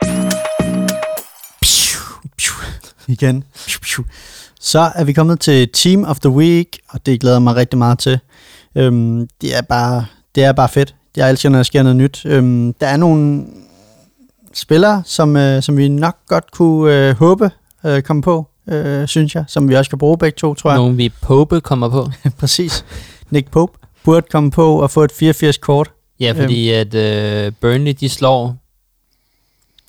Igen. 3.08 3.44
Så 4.60 4.90
er 4.94 5.04
vi 5.04 5.12
kommet 5.12 5.40
til 5.40 5.68
Team 5.72 6.04
of 6.04 6.20
the 6.20 6.30
Week, 6.30 6.78
og 6.88 7.06
det 7.06 7.20
glæder 7.20 7.38
mig 7.38 7.56
rigtig 7.56 7.78
meget 7.78 7.98
til. 7.98 8.18
Øhm, 8.74 9.28
det, 9.40 9.56
er 9.56 9.62
bare, 9.62 10.06
det 10.34 10.44
er 10.44 10.52
bare 10.52 10.68
fedt. 10.68 10.94
Jeg 11.16 11.30
elsker, 11.30 11.48
når 11.48 11.58
der 11.58 11.62
sker 11.62 11.82
noget 11.82 11.96
nyt. 11.96 12.22
Øhm, 12.26 12.72
der 12.72 12.86
er 12.86 12.96
nogle 12.96 13.44
spillere, 14.54 15.02
som, 15.06 15.36
øh, 15.36 15.62
som 15.62 15.76
vi 15.76 15.88
nok 15.88 16.16
godt 16.26 16.50
kunne 16.50 17.08
øh, 17.08 17.16
håbe 17.16 17.50
øh, 17.84 18.02
komme 18.02 18.22
på, 18.22 18.48
øh, 18.68 19.08
synes 19.08 19.34
jeg, 19.34 19.44
som 19.48 19.68
vi 19.68 19.74
også 19.74 19.90
kan 19.90 19.98
bruge 19.98 20.18
begge 20.18 20.36
to, 20.36 20.54
tror 20.54 20.70
jeg. 20.70 20.78
Nogen 20.78 20.98
vi 20.98 21.12
Pope 21.22 21.60
kommer 21.60 21.88
på. 21.88 22.10
Præcis. 22.40 22.84
Nick 23.30 23.50
Pope 23.50 23.78
burde 24.04 24.26
komme 24.30 24.50
på 24.50 24.82
og 24.82 24.90
få 24.90 25.04
et 25.04 25.12
84-kort. 25.22 25.90
Ja, 26.20 26.32
fordi 26.32 26.70
at 26.70 26.94
øh, 26.94 27.52
Burnley, 27.60 27.92
de 28.00 28.08
slår 28.08 28.56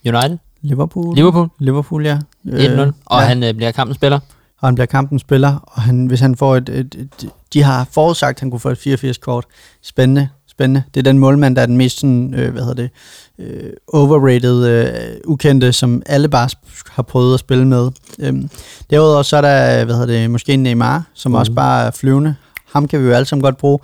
United. 0.06 0.38
Liverpool. 0.62 1.16
Liverpool. 1.16 1.50
Liverpool, 1.60 2.06
ja. 2.06 2.20
1-0. 2.46 2.52
Og 3.06 3.22
ja. 3.22 3.28
han 3.28 3.44
øh, 3.44 3.54
bliver 3.54 3.72
kampens 3.72 3.96
spiller. 3.96 4.20
Og 4.60 4.68
han 4.68 4.76
bliver 4.76 4.86
kampens 4.86 5.22
spiller, 5.22 5.56
og 5.64 5.82
han, 5.82 6.06
hvis 6.06 6.20
han 6.20 6.36
får 6.36 6.56
et, 6.56 6.70
et, 6.70 6.96
et... 6.96 7.30
De 7.54 7.64
har 7.64 7.88
forudsagt, 7.92 8.38
at 8.38 8.40
han 8.40 8.52
kunne 8.52 8.60
få 8.60 8.70
et 8.70 8.88
84-kort. 8.88 9.46
Spændende, 9.82 10.30
spændende. 10.48 10.84
Det 10.94 11.00
er 11.00 11.04
den 11.04 11.20
målmand, 11.20 11.56
der 11.56 11.62
er 11.62 11.66
den 11.66 11.78
mest 11.78 12.00
sådan, 12.00 12.34
øh, 12.34 12.52
hvad 12.52 12.62
hedder 12.62 12.74
det, 12.76 12.90
øh, 13.40 13.70
overrated, 13.94 14.68
øh, 14.68 15.18
ukendte, 15.26 15.74
som 15.74 16.02
alle 16.06 16.30
bare 16.30 16.50
har 16.90 17.04
prøvet 17.04 17.34
at 17.34 17.40
spille 17.40 17.68
med. 17.68 17.90
Øhm, 18.20 18.50
derudover 18.90 19.22
så 19.24 19.38
er 19.38 19.42
der, 19.42 19.86
hvad 19.86 19.96
hedder 19.96 20.20
det, 20.20 20.32
måske 20.32 20.54
en 20.54 20.64
Neymar, 20.64 21.04
som 21.14 21.34
Uh. 21.34 21.40
også 21.40 21.52
bare 21.52 21.88
er 21.88 21.92
flyvende. 21.92 22.36
Ham 22.74 22.88
kan 22.88 23.02
vi 23.02 23.08
jo 23.08 23.14
alle 23.14 23.26
sammen 23.26 23.44
godt 23.44 23.58
bruge. 23.58 23.80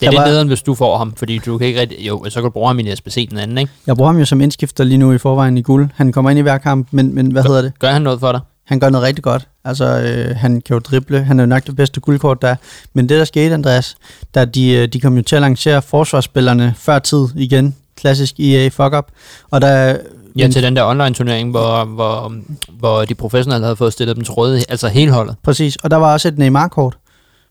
Det 0.00 0.06
er 0.06 0.10
lidt 0.10 0.22
nederen, 0.22 0.48
hvis 0.48 0.62
du 0.62 0.74
får 0.74 0.98
ham, 0.98 1.14
fordi 1.16 1.38
du 1.38 1.58
kan 1.58 1.66
ikke 1.66 1.80
rigtig... 1.80 1.98
Jo, 2.06 2.24
så 2.28 2.34
kan 2.34 2.42
du 2.42 2.50
bruge 2.50 2.66
ham 2.66 2.78
i 2.78 2.96
SBC 2.96 3.28
den 3.28 3.38
anden, 3.38 3.58
ikke? 3.58 3.72
Jeg 3.86 3.96
bruger 3.96 4.10
ham 4.12 4.18
jo 4.18 4.24
som 4.24 4.40
indskifter 4.40 4.84
lige 4.84 4.98
nu 4.98 5.12
i 5.12 5.18
forvejen 5.18 5.58
i 5.58 5.62
guld. 5.62 5.88
Han 5.94 6.12
kommer 6.12 6.30
ind 6.30 6.38
i 6.38 6.42
hver 6.42 6.58
kamp, 6.58 6.88
men, 6.90 7.14
men 7.14 7.32
hvad 7.32 7.42
hedder 7.42 7.62
det? 7.62 7.78
Gør 7.78 7.90
han 7.90 8.02
noget 8.02 8.20
for 8.20 8.32
dig? 8.32 8.40
Han 8.66 8.80
gør 8.80 8.90
noget 8.90 9.06
rigtig 9.06 9.24
godt. 9.24 9.48
Altså, 9.64 9.84
øh, 9.84 10.36
han 10.36 10.60
kan 10.60 10.74
jo 10.74 10.78
drible. 10.78 11.24
Han 11.24 11.38
er 11.38 11.44
jo 11.44 11.46
nok 11.46 11.66
det 11.66 11.76
bedste 11.76 12.00
guldkort, 12.00 12.42
der 12.42 12.48
er. 12.48 12.56
Men 12.94 13.08
det, 13.08 13.18
der 13.18 13.24
skete, 13.24 13.54
Andreas, 13.54 13.96
da 14.34 14.44
de, 14.44 14.70
øh, 14.70 14.88
de 14.88 15.00
kom 15.00 15.16
jo 15.16 15.22
til 15.22 15.36
at 15.36 15.42
lancere 15.42 15.82
forsvarsspillerne 15.82 16.74
før 16.76 16.98
tid 16.98 17.28
igen. 17.34 17.76
Klassisk 17.96 18.40
EA 18.40 18.68
fuck-up. 18.68 19.06
Og 19.50 19.60
der... 19.60 19.96
Ja, 20.36 20.48
til 20.48 20.62
den 20.62 20.76
der 20.76 20.84
online-turnering, 20.84 21.50
hvor, 21.50 21.84
hvor, 21.84 22.34
hvor 22.72 23.04
de 23.04 23.14
professionelle 23.14 23.64
havde 23.64 23.76
fået 23.76 23.92
stillet 23.92 24.16
dem 24.16 24.24
til 24.24 24.32
rådighed, 24.32 24.64
altså 24.68 24.88
hele 24.88 25.12
holdet. 25.12 25.36
Præcis. 25.42 25.76
Og 25.76 25.90
der 25.90 25.96
var 25.96 26.12
også 26.12 26.28
et 26.28 26.38
Neymar-kort. 26.38 26.98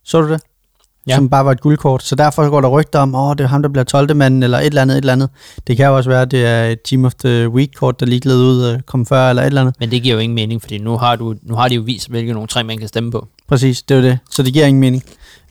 Så 0.04 0.22
du 0.22 0.30
det? 0.30 0.42
Ja. 1.08 1.16
Som 1.16 1.30
bare 1.30 1.46
var 1.46 1.52
et 1.52 1.62
guldkort. 1.62 2.04
Så 2.04 2.16
derfor 2.16 2.50
går 2.50 2.62
der 2.62 2.70
rygter 2.70 3.00
om, 3.00 3.16
åh, 3.16 3.36
det 3.38 3.44
er 3.44 3.48
ham, 3.48 3.62
der 3.62 3.70
bliver 3.70 3.84
12. 3.84 4.16
manden, 4.16 4.44
eller 4.44 4.58
et 4.60 4.66
eller 4.66 4.82
andet, 4.82 4.96
et 4.98 5.02
eller 5.02 5.14
andet. 5.14 5.30
Det 5.68 5.78
kan 5.78 5.86
jo 5.86 5.96
også 5.96 6.10
være, 6.10 6.22
at 6.22 6.32
det 6.32 6.46
er 6.46 6.64
et 6.66 6.82
Team 6.82 7.06
of 7.06 7.14
the 7.14 7.50
Week-kort, 7.50 8.00
der 8.00 8.06
lige 8.06 8.20
gled 8.20 8.38
ud 8.38 8.62
og 8.62 8.86
kom 8.86 9.06
før, 9.06 9.30
eller 9.30 9.42
et 9.42 9.48
eller 9.48 9.62
andet. 9.62 9.76
Men 9.80 9.92
det 9.92 10.04
giver 10.04 10.16
jo 10.16 10.20
ingen 10.20 10.36
mening, 10.36 10.62
fordi 10.62 10.78
nu 10.78 10.98
har, 10.98 11.16
du, 11.16 11.36
nu 11.44 11.56
har 11.56 11.68
de 11.68 11.76
jo 11.76 11.82
vist, 11.82 12.10
hvilke 12.10 12.34
nogle 12.34 12.48
tre 12.48 12.64
man 12.64 12.78
kan 12.78 12.88
stemme 12.88 13.12
på. 13.12 13.28
Præcis, 13.48 13.82
det 13.82 13.98
var 13.98 14.04
det. 14.04 14.20
Så 14.32 14.44
det 14.44 14.54
giver 14.54 14.66
ingen 14.66 14.82
mening. 14.82 15.04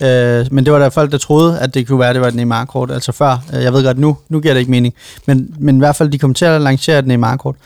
Øh, 0.03 0.47
men 0.51 0.65
det 0.65 0.73
var 0.73 0.79
der 0.79 0.91
folk, 0.91 1.13
der 1.13 1.19
troede, 1.19 1.59
at 1.59 1.75
det 1.75 1.87
kunne 1.87 1.99
være, 1.99 2.09
at 2.09 2.15
det 2.15 2.23
var 2.23 2.29
et 2.29 2.35
Neymar-kort. 2.35 2.91
Altså 2.91 3.13
før, 3.13 3.39
øh, 3.55 3.63
jeg 3.63 3.73
ved 3.73 3.85
godt, 3.85 3.99
nu, 3.99 4.17
nu 4.29 4.41
giver 4.41 4.55
det 4.55 4.61
ikke 4.61 4.71
mening. 4.71 4.95
Men, 5.27 5.55
men 5.59 5.77
i 5.77 5.79
hvert 5.79 5.97
fald, 5.97 6.11
de 6.11 6.19
kom 6.19 6.35
til 6.35 6.45
at 6.45 6.61
lancere 6.61 6.99
et 6.99 7.07
Neymar-kort. 7.07 7.57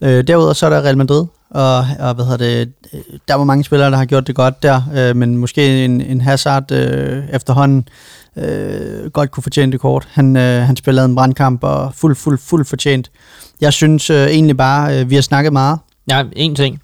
Øh, 0.00 0.26
derudover 0.26 0.52
så 0.52 0.66
er 0.66 0.70
der 0.70 0.80
Real 0.80 0.98
Madrid, 0.98 1.24
og, 1.50 1.78
og 1.98 2.14
hvad 2.14 2.24
hedder 2.24 2.36
det, 2.36 2.72
der 3.28 3.34
var 3.34 3.44
mange 3.44 3.64
spillere, 3.64 3.90
der 3.90 3.96
har 3.96 4.04
gjort 4.04 4.26
det 4.26 4.34
godt 4.34 4.62
der, 4.62 4.82
øh, 4.94 5.16
men 5.16 5.36
måske 5.36 5.84
en, 5.84 6.00
en 6.00 6.20
Hazard 6.20 6.72
øh, 6.72 7.24
efterhånden 7.32 7.88
øh, 8.36 9.10
godt 9.10 9.30
kunne 9.30 9.42
fortjene 9.42 9.72
det 9.72 9.80
kort. 9.80 10.08
Han, 10.10 10.36
øh, 10.36 10.62
han 10.62 10.76
spillede 10.76 11.04
en 11.04 11.14
brandkamp 11.14 11.64
og 11.64 11.94
fuld, 11.94 12.16
fuld, 12.16 12.38
fuld 12.38 12.64
fortjent. 12.64 13.10
Jeg 13.60 13.72
synes 13.72 14.10
øh, 14.10 14.26
egentlig 14.26 14.56
bare, 14.56 15.00
øh, 15.00 15.10
vi 15.10 15.14
har 15.14 15.22
snakket 15.22 15.52
meget. 15.52 15.78
Ja, 16.10 16.24
en 16.32 16.54
ting. 16.54 16.82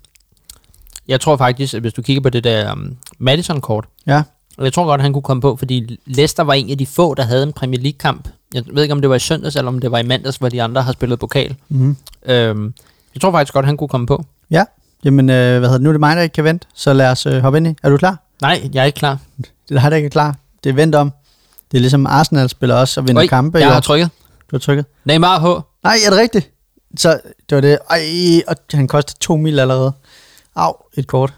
Jeg 1.08 1.20
tror 1.20 1.36
faktisk, 1.36 1.74
at 1.74 1.80
hvis 1.80 1.92
du 1.92 2.02
kigger 2.02 2.22
på 2.22 2.30
det 2.30 2.44
der 2.44 2.72
um, 2.72 2.96
Madison-kort, 3.18 3.84
Ja, 4.06 4.22
og 4.58 4.64
jeg 4.64 4.72
tror 4.72 4.84
godt, 4.84 5.00
han 5.00 5.12
kunne 5.12 5.22
komme 5.22 5.40
på, 5.40 5.56
fordi 5.56 5.98
Leicester 6.06 6.42
var 6.42 6.52
en 6.52 6.70
af 6.70 6.78
de 6.78 6.86
få, 6.86 7.14
der 7.14 7.22
havde 7.22 7.42
en 7.42 7.52
Premier 7.52 7.80
League-kamp 7.80 8.28
Jeg 8.54 8.62
ved 8.72 8.82
ikke, 8.82 8.92
om 8.92 9.00
det 9.00 9.10
var 9.10 9.16
i 9.16 9.18
søndags, 9.18 9.56
eller 9.56 9.68
om 9.68 9.78
det 9.78 9.90
var 9.90 9.98
i 9.98 10.02
mandags, 10.02 10.36
hvor 10.36 10.48
de 10.48 10.62
andre 10.62 10.82
har 10.82 10.92
spillet 10.92 11.18
pokal. 11.18 11.56
Mm. 11.68 11.96
Øhm, 12.26 12.74
jeg 13.14 13.20
tror 13.20 13.30
faktisk 13.30 13.54
godt, 13.54 13.66
han 13.66 13.76
kunne 13.76 13.88
komme 13.88 14.06
på. 14.06 14.24
Ja, 14.54 14.64
jamen, 15.04 15.30
øh, 15.30 15.34
hvad 15.58 15.60
hedder 15.60 15.72
det? 15.72 15.80
Nu 15.82 15.88
er 15.88 15.92
det 15.92 16.00
mig, 16.00 16.16
der 16.16 16.22
ikke 16.22 16.32
kan 16.32 16.44
vente, 16.44 16.66
så 16.74 16.92
lad 16.92 17.10
os 17.10 17.26
øh, 17.26 17.42
hoppe 17.42 17.56
ind 17.56 17.66
i. 17.66 17.74
Er 17.82 17.90
du 17.90 17.96
klar? 17.96 18.18
Nej, 18.42 18.70
jeg 18.72 18.80
er 18.80 18.84
ikke 18.84 18.96
klar. 18.96 19.18
Det 19.38 19.48
dig, 19.68 19.90
der 19.90 19.96
ikke 19.96 20.06
er 20.06 20.10
klar. 20.10 20.36
Det 20.64 20.70
er 20.70 20.74
vent 20.74 20.94
om. 20.94 21.12
Det 21.70 21.78
er 21.78 21.80
ligesom 21.80 22.06
Arsenal 22.06 22.48
spiller 22.48 22.74
også 22.74 23.00
og 23.00 23.08
vinder 23.08 23.22
Oj, 23.22 23.26
kampe. 23.26 23.58
jeg 23.58 23.72
har 23.72 23.80
trykket. 23.80 24.10
Du 24.50 24.56
har 24.56 24.58
trykket. 24.58 24.86
Neymar 25.04 25.38
H. 25.38 25.62
Nej, 25.84 25.96
er 26.06 26.10
det 26.10 26.18
rigtigt? 26.18 26.50
Så 26.96 27.20
det 27.50 27.54
var 27.54 27.60
det. 27.60 27.78
Ej, 27.90 28.00
og 28.48 28.56
han 28.72 28.88
koster 28.88 29.14
2 29.20 29.36
mil 29.36 29.58
allerede. 29.60 29.92
Au, 30.54 30.72
et 30.94 31.06
kort. 31.06 31.34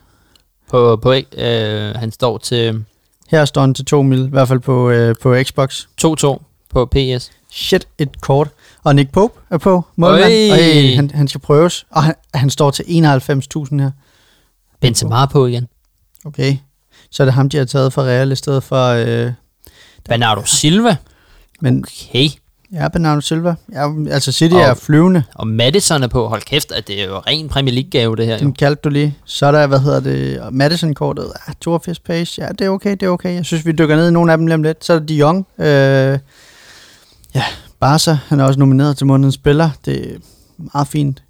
På, 0.71 0.97
på, 1.03 1.13
øh, 1.13 1.95
han 1.95 2.13
står 2.13 2.39
til 2.39 2.85
Her 3.29 3.45
står 3.45 3.61
han 3.61 3.75
til 3.75 3.85
2 3.85 4.03
mil, 4.03 4.27
i 4.27 4.31
hvert 4.31 4.49
fald 4.49 4.61
på, 4.61 4.91
øh, 4.91 5.15
på 5.23 5.37
Xbox. 5.45 5.87
2-2 6.05 6.39
på 6.71 6.87
PS. 6.87 7.31
Shit, 7.51 7.89
et 7.99 8.21
kort. 8.21 8.49
Og 8.87 8.95
Nick 8.95 9.11
Pope 9.13 9.41
er 9.51 9.59
på 9.59 9.85
målmand. 9.97 10.33
Øj. 10.53 10.95
Han, 10.97 11.11
han 11.15 11.29
skal 11.29 11.41
prøves. 11.41 11.87
Og 11.91 12.03
han, 12.03 12.15
han 12.35 12.51
står 12.51 12.71
til 12.71 12.83
91.000 12.83 12.89
her. 12.95 13.91
Benzema 14.81 15.27
på 15.27 15.47
igen. 15.47 15.69
Okay. 16.25 16.57
Så 17.11 17.23
er 17.23 17.25
det 17.25 17.35
ham, 17.35 17.49
de 17.49 17.57
har 17.57 17.65
taget 17.65 17.93
fra 17.93 18.03
Real 18.03 18.33
i 18.33 18.37
stedet 18.37 18.63
for... 18.63 18.87
Øh, 18.89 19.33
Bernardo 20.09 20.43
Silva. 20.45 20.97
men 21.61 21.85
Okay. 22.11 22.29
ja, 22.73 22.89
Bernardo 22.89 23.21
Silva. 23.21 23.55
Ja, 23.73 23.89
altså 24.11 24.33
City 24.33 24.55
Og- 24.55 24.61
er 24.61 24.75
flyvende. 24.75 25.23
Og 25.35 25.47
Madison 25.47 26.03
er 26.03 26.07
på. 26.09 26.29
Hold 26.29 26.43
kæft, 26.43 26.73
at 26.73 26.89
det 26.89 27.03
er 27.03 27.07
jo 27.07 27.19
ren 27.19 27.49
Premier 27.49 27.75
League-gave, 27.75 28.17
det 28.17 28.27
her. 28.27 28.39
Den 28.39 28.53
kaldte 28.53 28.81
du 28.85 28.89
lige. 28.89 29.17
Så 29.25 29.47
er 29.47 29.53
der, 29.53 29.67
hvad 29.67 29.79
hedder 29.81 30.01
det, 30.01 30.41
Madison-kortet. 30.53 31.33
Ja, 31.49 31.53
82 31.61 31.99
pace. 31.99 32.43
Ja, 32.43 32.49
det 32.49 32.61
er 32.61 32.69
okay, 32.71 32.91
det 32.91 33.03
er 33.03 33.09
okay. 33.09 33.35
Jeg 33.35 33.45
synes, 33.45 33.67
vi 33.67 33.73
dykker 33.73 33.97
ned 33.97 34.09
i 34.09 34.13
nogle 34.13 34.33
af 34.33 34.39
dem 34.39 34.47
lige 34.47 34.55
om 34.55 34.63
lidt. 34.63 34.85
Så 34.85 34.93
er 34.93 34.99
der 34.99 35.07
De 35.07 35.15
Jong. 35.15 35.47
Øh, 35.59 35.67
ja, 37.35 37.45
Barca. 37.81 38.19
Han 38.27 38.41
er 38.41 38.45
også 38.45 38.59
nomineret 38.59 38.97
til 38.97 39.07
månedens 39.07 39.35
spiller. 39.35 39.71
Det 39.85 40.15
er 40.15 40.19
meget 40.75 40.89
fint. 40.89 41.23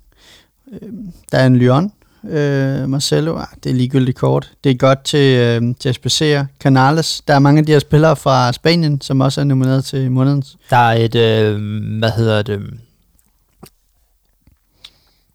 Øh, 0.72 0.88
der 1.32 1.38
er 1.38 1.46
en 1.46 1.56
Lyon. 1.56 1.92
Øh, 2.30 2.88
Marcelo. 2.88 3.36
Ah, 3.38 3.46
det 3.64 3.70
er 3.70 3.74
ligegyldigt 3.74 4.18
kort. 4.18 4.52
Det 4.64 4.70
er 4.70 4.74
godt 4.74 5.04
til, 5.04 5.38
øh, 5.38 5.74
til 5.80 5.88
SPC'er. 5.90 6.44
Canales. 6.60 7.22
Der 7.28 7.34
er 7.34 7.38
mange 7.38 7.58
af 7.58 7.66
de 7.66 7.72
her 7.72 7.78
spillere 7.78 8.16
fra 8.16 8.52
Spanien, 8.52 9.00
som 9.00 9.20
også 9.20 9.40
er 9.40 9.44
nomineret 9.44 9.84
til 9.84 10.10
månedens. 10.10 10.56
Der 10.70 10.76
er 10.76 10.92
et, 11.04 11.14
øh, 11.14 11.60
hvad 11.98 12.10
hedder 12.10 12.42
det, 12.42 12.60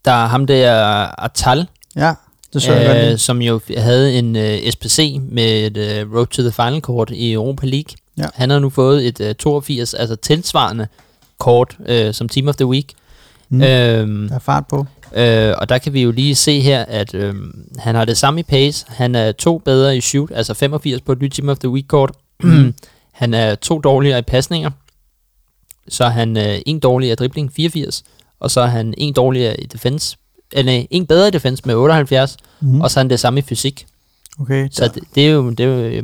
der 0.05 0.11
er 0.11 0.27
ham 0.27 0.47
der 0.47 0.73
Atal, 1.23 1.67
Ja, 1.95 2.13
det 2.53 2.61
så 2.61 2.73
jeg 2.73 2.88
godt 2.88 2.97
øh, 2.97 3.03
lide. 3.03 3.17
som 3.17 3.41
jo 3.41 3.59
havde 3.77 4.13
en 4.19 4.35
øh, 4.35 4.71
SPC 4.71 5.19
med 5.21 5.43
et 5.65 5.77
øh, 5.77 6.13
Road 6.13 6.27
to 6.27 6.41
the 6.41 6.51
Final 6.51 6.81
kort 6.81 7.09
i 7.09 7.33
Europa 7.33 7.65
League. 7.67 7.95
Ja. 8.17 8.25
Han 8.33 8.49
har 8.49 8.59
nu 8.59 8.69
fået 8.69 9.07
et 9.07 9.21
øh, 9.21 9.35
82, 9.35 9.93
altså 9.93 10.15
tilsvarende 10.15 10.88
kort 11.39 11.77
øh, 11.85 12.13
som 12.13 12.29
Team 12.29 12.47
of 12.47 12.55
the 12.55 12.65
Week. 12.65 12.93
Mm. 13.49 13.57
Mm. 13.57 13.63
Øhm, 13.63 14.27
Der 14.27 14.35
er 14.35 14.39
fart 14.39 14.67
på. 14.67 14.85
Øh, 15.15 15.53
og 15.57 15.69
der 15.69 15.77
kan 15.77 15.93
vi 15.93 16.01
jo 16.01 16.11
lige 16.11 16.35
se 16.35 16.59
her, 16.59 16.85
at 16.85 17.13
øh, 17.13 17.35
han 17.77 17.95
har 17.95 18.05
det 18.05 18.17
samme 18.17 18.39
i 18.39 18.43
pace. 18.43 18.85
Han 18.89 19.15
er 19.15 19.31
to 19.31 19.57
bedre 19.57 19.97
i 19.97 20.01
shoot, 20.01 20.31
altså 20.35 20.53
85 20.53 21.01
på 21.01 21.11
et 21.11 21.21
nyt 21.21 21.31
Team 21.31 21.49
of 21.49 21.57
the 21.57 21.69
Week-kort. 21.69 22.11
han 23.11 23.33
er 23.33 23.55
to 23.55 23.79
dårligere 23.79 24.19
i 24.19 24.21
pasninger. 24.21 24.69
Så 25.88 26.03
er 26.03 26.09
han 26.09 26.38
øh, 26.38 26.59
en 26.65 26.79
dårligere 26.79 27.13
i 27.13 27.15
dribling, 27.15 27.53
84. 27.53 28.03
Og 28.39 28.51
så 28.51 28.61
er 28.61 28.65
han 28.67 28.93
en 28.97 29.13
dårligere 29.13 29.59
i 29.61 29.65
defense. 29.65 30.17
Eller 30.51 30.71
nej, 30.71 30.88
en 30.91 31.05
bedre 31.07 31.27
i 31.27 31.31
defense 31.31 31.63
med 31.65 31.75
78. 31.75 32.38
Mm. 32.59 32.67
Mm. 32.69 32.81
Og 32.81 32.91
så 32.91 32.99
er 32.99 33.03
han 33.03 33.09
det 33.09 33.19
samme 33.19 33.39
i 33.39 33.43
fysik. 33.43 33.85
Okay, 34.39 34.67
Så 34.71 34.88
det, 34.95 35.03
det 35.15 35.27
er 35.27 35.31
jo... 35.31 35.49
Det 35.49 35.59
er 35.59 35.65
jo 35.65 35.79
øh, 35.79 36.03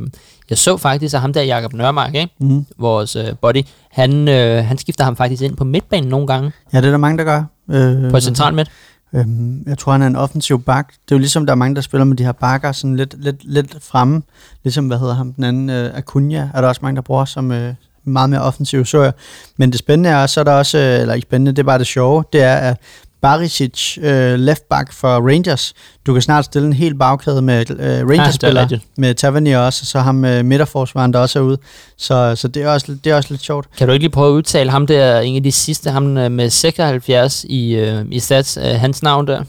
jeg 0.50 0.58
så 0.58 0.78
faktisk, 0.78 1.16
at 1.16 1.22
ham 1.22 1.34
der, 1.34 1.42
Jakob 1.42 1.74
Nørmark, 1.74 2.16
ikke? 2.16 2.34
mm. 2.40 2.66
vores 2.78 3.16
øh, 3.16 3.26
body, 3.42 3.64
han, 3.92 4.28
øh, 4.28 4.66
han 4.66 4.78
skifter 4.78 5.04
ham 5.04 5.16
faktisk 5.16 5.44
ind 5.44 5.56
på 5.56 5.64
midtbanen 5.64 6.10
nogle 6.10 6.28
gange. 6.28 6.52
Ja, 6.74 6.78
det 6.78 6.86
er 6.86 6.92
der 6.92 6.98
mange, 6.98 7.18
der 7.18 7.24
gør. 7.24 7.44
Øh, 7.72 8.12
På 8.12 8.20
central 8.20 8.54
midt. 8.54 8.72
Øhm, 9.16 9.64
jeg 9.68 9.78
tror, 9.78 9.92
han 9.92 10.02
er 10.02 10.08
en 10.08 10.16
offensiv 10.16 10.64
bak. 10.64 10.88
Det 10.88 11.12
er 11.12 11.16
jo 11.16 11.20
ligesom, 11.20 11.46
der 11.46 11.54
er 11.54 11.56
mange, 11.56 11.76
der 11.76 11.82
spiller 11.82 12.06
med 12.06 12.18
de 12.18 12.24
her 12.24 12.32
bakker 12.32 12.72
sådan 12.72 12.96
lidt, 12.96 13.24
lidt, 13.24 13.44
lidt 13.44 13.78
fremme. 13.82 14.22
Ligesom, 14.64 14.88
hvad 14.88 15.00
hedder 15.00 15.14
ham, 15.14 15.34
den 15.34 15.44
anden, 15.44 15.70
øh, 15.70 15.98
Acuna, 15.98 16.50
er 16.54 16.62
der 16.62 16.68
også 16.68 16.80
mange, 16.84 16.96
der 16.96 17.02
bruger 17.02 17.26
som 17.26 17.52
øh, 17.52 17.74
meget 18.04 18.30
mere 18.30 18.42
offensiv, 18.42 18.86
så 18.86 19.02
jeg. 19.02 19.14
Men 19.58 19.72
det 19.72 19.80
spændende 19.80 20.10
er, 20.10 20.26
så 20.28 20.40
er 20.40 20.44
der 20.44 20.54
også, 20.54 20.78
øh, 20.78 21.02
eller 21.02 21.14
ikke 21.14 21.26
spændende, 21.26 21.52
det 21.52 21.60
er 21.60 21.64
bare 21.64 21.80
det 21.80 21.88
sjove, 21.88 22.24
det 22.34 22.44
er, 22.44 22.56
at 22.56 22.78
Barisic, 23.28 23.98
øh, 23.98 24.40
left 24.40 24.64
back 24.70 24.94
for 24.94 25.30
Rangers, 25.30 25.74
du 26.06 26.14
kan 26.14 26.22
snart 26.22 26.46
stille 26.46 26.68
en 26.68 26.74
hel 26.74 26.96
bagkæde 26.96 27.42
med 27.42 27.72
øh, 27.72 28.10
Rangers-spillere, 28.10 28.64
rigtigt. 28.64 28.86
med 28.98 29.16
Tavernier 29.16 29.60
også, 29.60 29.84
og 29.84 29.88
så 29.88 30.00
ham 30.00 30.26
øh, 30.26 30.46
midterforsvaren, 30.46 31.14
der 31.14 31.20
også 31.20 31.40
er 31.40 31.44
ude. 31.44 31.58
Så, 31.98 32.36
så 32.36 32.48
det, 32.48 32.64
er 32.64 32.70
også, 32.70 32.98
det 33.04 33.12
er 33.12 33.16
også 33.16 33.34
lidt 33.34 33.42
sjovt. 33.42 33.68
Kan 33.78 33.88
du 33.88 33.94
ikke 33.94 34.04
lige 34.04 34.12
prøve 34.12 34.30
at 34.30 34.34
udtale 34.34 34.72
ham 34.72 34.88
der, 34.88 35.20
en 35.20 35.36
af 35.36 35.44
de 35.44 35.52
sidste, 35.52 35.90
ham 35.90 36.18
øh, 36.18 36.32
med 36.32 36.50
76 36.50 37.46
i, 37.50 37.76
øh, 37.76 38.06
i 38.12 38.20
stats, 38.20 38.58
øh, 38.58 38.64
hans 38.64 39.04
navn 39.04 39.28
der? 39.28 39.44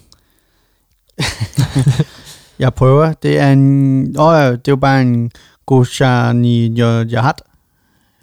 Jeg 2.59 2.74
prøver. 2.74 3.12
Det 3.12 3.38
er 3.38 3.52
en... 3.52 4.16
Åh, 4.18 4.34
ja, 4.34 4.50
det 4.50 4.68
er 4.68 4.72
jo 4.72 4.76
bare 4.76 5.02
en 5.02 5.30
Goshani 5.66 6.66
Jahat 7.05 7.42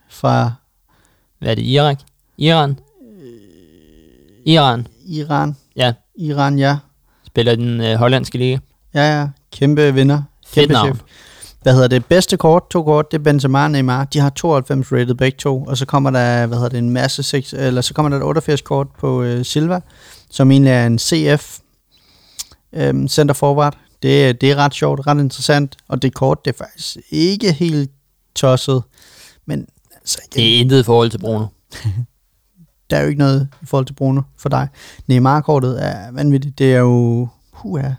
fra 0.10 0.52
Hvad 1.40 1.50
er 1.50 1.56
det, 1.56 1.64
Irak? 1.64 2.00
Iran? 2.38 2.80
Iran 4.46 4.88
Iran. 5.06 5.56
Ja. 5.76 5.94
Iran, 6.16 6.60
ja. 6.60 6.78
spiller 7.28 7.56
den 7.56 7.82
øh, 7.82 7.96
hollandske 7.96 8.38
liga. 8.38 8.58
Ja, 8.94 9.20
ja. 9.20 9.28
Kæmpe 9.52 9.94
vinder. 9.94 10.22
Fedt 10.48 10.54
Kæmpe 10.54 10.74
navn. 10.74 10.88
chef. 10.96 11.02
Hvad 11.62 11.74
hedder 11.74 11.88
det? 11.88 12.06
Bedste 12.06 12.38
kort, 12.38 12.70
to 12.70 12.84
kort, 12.84 13.12
det 13.12 13.18
er 13.18 13.24
Benzema 13.24 13.64
og 13.64 13.72
Neymar. 13.72 14.04
De 14.04 14.20
har 14.20 14.30
92 14.30 14.92
rated 14.92 15.16
begge 15.16 15.38
to, 15.38 15.64
og 15.64 15.78
så 15.78 15.86
kommer 15.86 16.10
der, 16.10 16.46
hvad 16.46 16.58
hedder 16.58 16.70
det, 16.70 16.78
en 16.78 16.90
masse, 16.90 17.24
seks, 17.24 17.54
eller 17.54 17.82
så 17.82 17.94
kommer 17.94 18.10
der 18.10 18.18
et 18.18 18.24
88 18.24 18.62
kort 18.62 18.88
på 19.00 19.24
øh, 19.24 19.46
Silva, 19.46 19.80
som 20.32 20.52
egentlig 20.52 20.72
er 20.72 20.86
en 20.86 21.00
CF 21.00 21.60
øhm, 22.74 23.08
center 23.08 23.34
forward. 23.34 23.78
Det, 24.04 24.42
det 24.42 24.52
er 24.52 24.56
ret 24.56 24.74
sjovt, 24.74 25.08
ret 25.08 25.20
interessant, 25.20 25.76
og 25.88 26.02
det 26.02 26.14
kort, 26.14 26.46
det 26.46 26.54
er 26.54 26.58
faktisk 26.58 26.98
ikke 27.10 27.52
helt 27.52 27.92
tosset, 28.36 28.84
men 29.46 29.68
altså, 29.96 30.20
igen, 30.26 30.44
Det 30.44 30.56
er 30.56 30.60
intet 30.60 30.80
i 30.80 30.84
forhold 30.84 31.10
til 31.10 31.18
Bruno. 31.18 31.46
der 32.90 32.98
er 32.98 33.02
jo 33.02 33.08
ikke 33.08 33.20
noget 33.20 33.48
i 33.62 33.66
forhold 33.66 33.86
til 33.86 33.94
Bruno 33.94 34.22
for 34.38 34.50
dig. 34.50 34.68
Neymar-kortet 35.08 35.86
er 35.86 36.12
vanvittigt. 36.12 36.60
Det 36.60 36.74
er 36.74 36.80
jo... 36.80 37.28
Huha. 37.52 37.90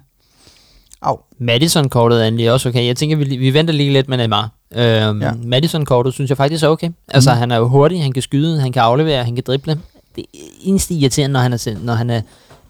Au. 1.03 1.19
Madison-kortet 1.39 2.19
er 2.19 2.23
egentlig 2.23 2.53
også 2.53 2.69
okay. 2.69 2.87
Jeg 2.87 2.97
tænker, 2.97 3.17
vi, 3.17 3.25
vi 3.37 3.55
venter 3.55 3.75
lige 3.75 3.93
lidt 3.93 4.09
med 4.09 4.17
Neymar. 4.17 4.51
Øhm, 4.75 5.23
Ja. 5.23 5.33
Madison-kortet 5.45 6.15
synes 6.15 6.29
jeg 6.29 6.37
faktisk 6.37 6.65
er 6.65 6.69
okay. 6.69 6.91
Altså, 7.09 7.31
Mhm. 7.31 7.39
han 7.39 7.51
er 7.51 7.57
jo 7.57 7.69
hurtig, 7.69 8.03
han 8.03 8.13
kan 8.13 8.23
skyde, 8.23 8.61
han 8.61 8.73
kan 8.73 8.83
aflevere, 8.83 9.25
han 9.25 9.35
kan 9.35 9.45
drible. 9.47 9.81
Det 10.17 10.25
eneste 10.63 10.95
irriterende, 10.95 11.33
når 11.33 11.41
han 11.41 11.53
er, 11.53 11.79
når 11.83 11.95
han 11.95 12.11
er 12.11 12.21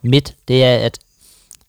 midt, 0.02 0.34
det 0.48 0.64
er, 0.64 0.76
at 0.76 0.98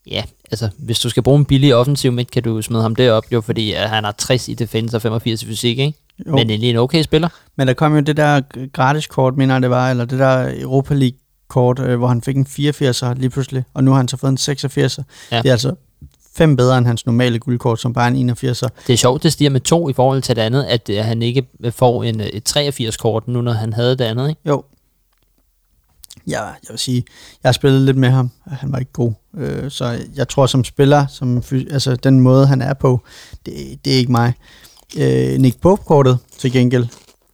ja, 0.07 0.23
altså, 0.51 0.69
hvis 0.77 0.99
du 0.99 1.09
skal 1.09 1.23
bruge 1.23 1.39
en 1.39 1.45
billig 1.45 1.75
offensiv 1.75 2.11
midt, 2.11 2.31
kan 2.31 2.43
du 2.43 2.61
smide 2.61 2.81
ham 2.81 2.95
derop, 2.95 3.23
jo, 3.31 3.41
fordi 3.41 3.73
at 3.73 3.89
han 3.89 4.03
har 4.03 4.11
60 4.17 4.47
i 4.47 4.53
defense 4.53 4.97
og 4.97 5.01
85 5.01 5.43
i 5.43 5.45
fysik, 5.45 5.79
ikke? 5.79 5.97
Jo. 6.25 6.31
Men 6.35 6.49
egentlig 6.49 6.69
en 6.69 6.75
okay 6.75 7.03
spiller. 7.03 7.29
Men 7.55 7.67
der 7.67 7.73
kom 7.73 7.95
jo 7.95 8.01
det 8.01 8.17
der 8.17 8.41
gratis-kort, 8.73 9.37
mener 9.37 9.55
jeg 9.55 9.61
det 9.61 9.69
var, 9.69 9.89
eller 9.89 10.05
det 10.05 10.19
der 10.19 10.51
Europa 10.61 10.93
League-kort, 10.93 11.79
øh, 11.79 11.97
hvor 11.97 12.07
han 12.07 12.21
fik 12.21 12.35
en 12.35 12.47
84'er 12.49 13.13
lige 13.13 13.29
pludselig, 13.29 13.63
og 13.73 13.83
nu 13.83 13.91
har 13.91 13.97
han 13.97 14.07
så 14.07 14.17
fået 14.17 14.31
en 14.31 14.37
86'er. 14.37 15.03
Ja. 15.31 15.41
Det 15.41 15.47
er 15.47 15.51
altså 15.51 15.75
fem 16.35 16.55
bedre 16.55 16.77
end 16.77 16.85
hans 16.85 17.05
normale 17.05 17.39
guldkort, 17.39 17.81
som 17.81 17.93
bare 17.93 18.11
er 18.11 18.15
en 18.15 18.29
81'er. 18.29 18.67
Det 18.87 18.93
er 18.93 18.97
sjovt, 18.97 19.23
det 19.23 19.33
stiger 19.33 19.49
med 19.49 19.61
to 19.61 19.89
i 19.89 19.93
forhold 19.93 20.21
til 20.21 20.35
det 20.35 20.41
andet, 20.41 20.63
at 20.63 20.89
øh, 20.89 20.97
han 21.05 21.21
ikke 21.21 21.47
får 21.71 22.03
en, 22.03 22.21
øh, 22.21 22.27
et 22.27 22.57
83-kort 22.57 23.27
nu, 23.27 23.41
når 23.41 23.51
han 23.51 23.73
havde 23.73 23.91
det 23.97 24.01
andet, 24.01 24.29
ikke? 24.29 24.41
Jo. 24.45 24.63
Ja, 26.27 26.43
jeg 26.43 26.69
vil 26.69 26.79
sige, 26.79 27.03
jeg 27.43 27.47
har 27.47 27.53
spillet 27.53 27.81
lidt 27.81 27.97
med 27.97 28.09
ham. 28.09 28.31
Han 28.47 28.71
var 28.71 28.77
ikke 28.79 28.91
god. 28.91 29.13
Øh, 29.37 29.71
så 29.71 29.99
jeg 30.15 30.27
tror 30.27 30.45
som 30.45 30.63
spiller, 30.63 31.07
som, 31.07 31.43
altså 31.71 31.95
den 31.95 32.19
måde 32.19 32.47
han 32.47 32.61
er 32.61 32.73
på, 32.73 33.01
det, 33.45 33.53
det 33.85 33.93
er 33.93 33.97
ikke 33.97 34.11
mig. 34.11 34.33
Øh, 34.97 35.39
Nick 35.39 35.61
Pope-kortet 35.61 36.17
til 36.39 36.51
gengæld. 36.51 36.85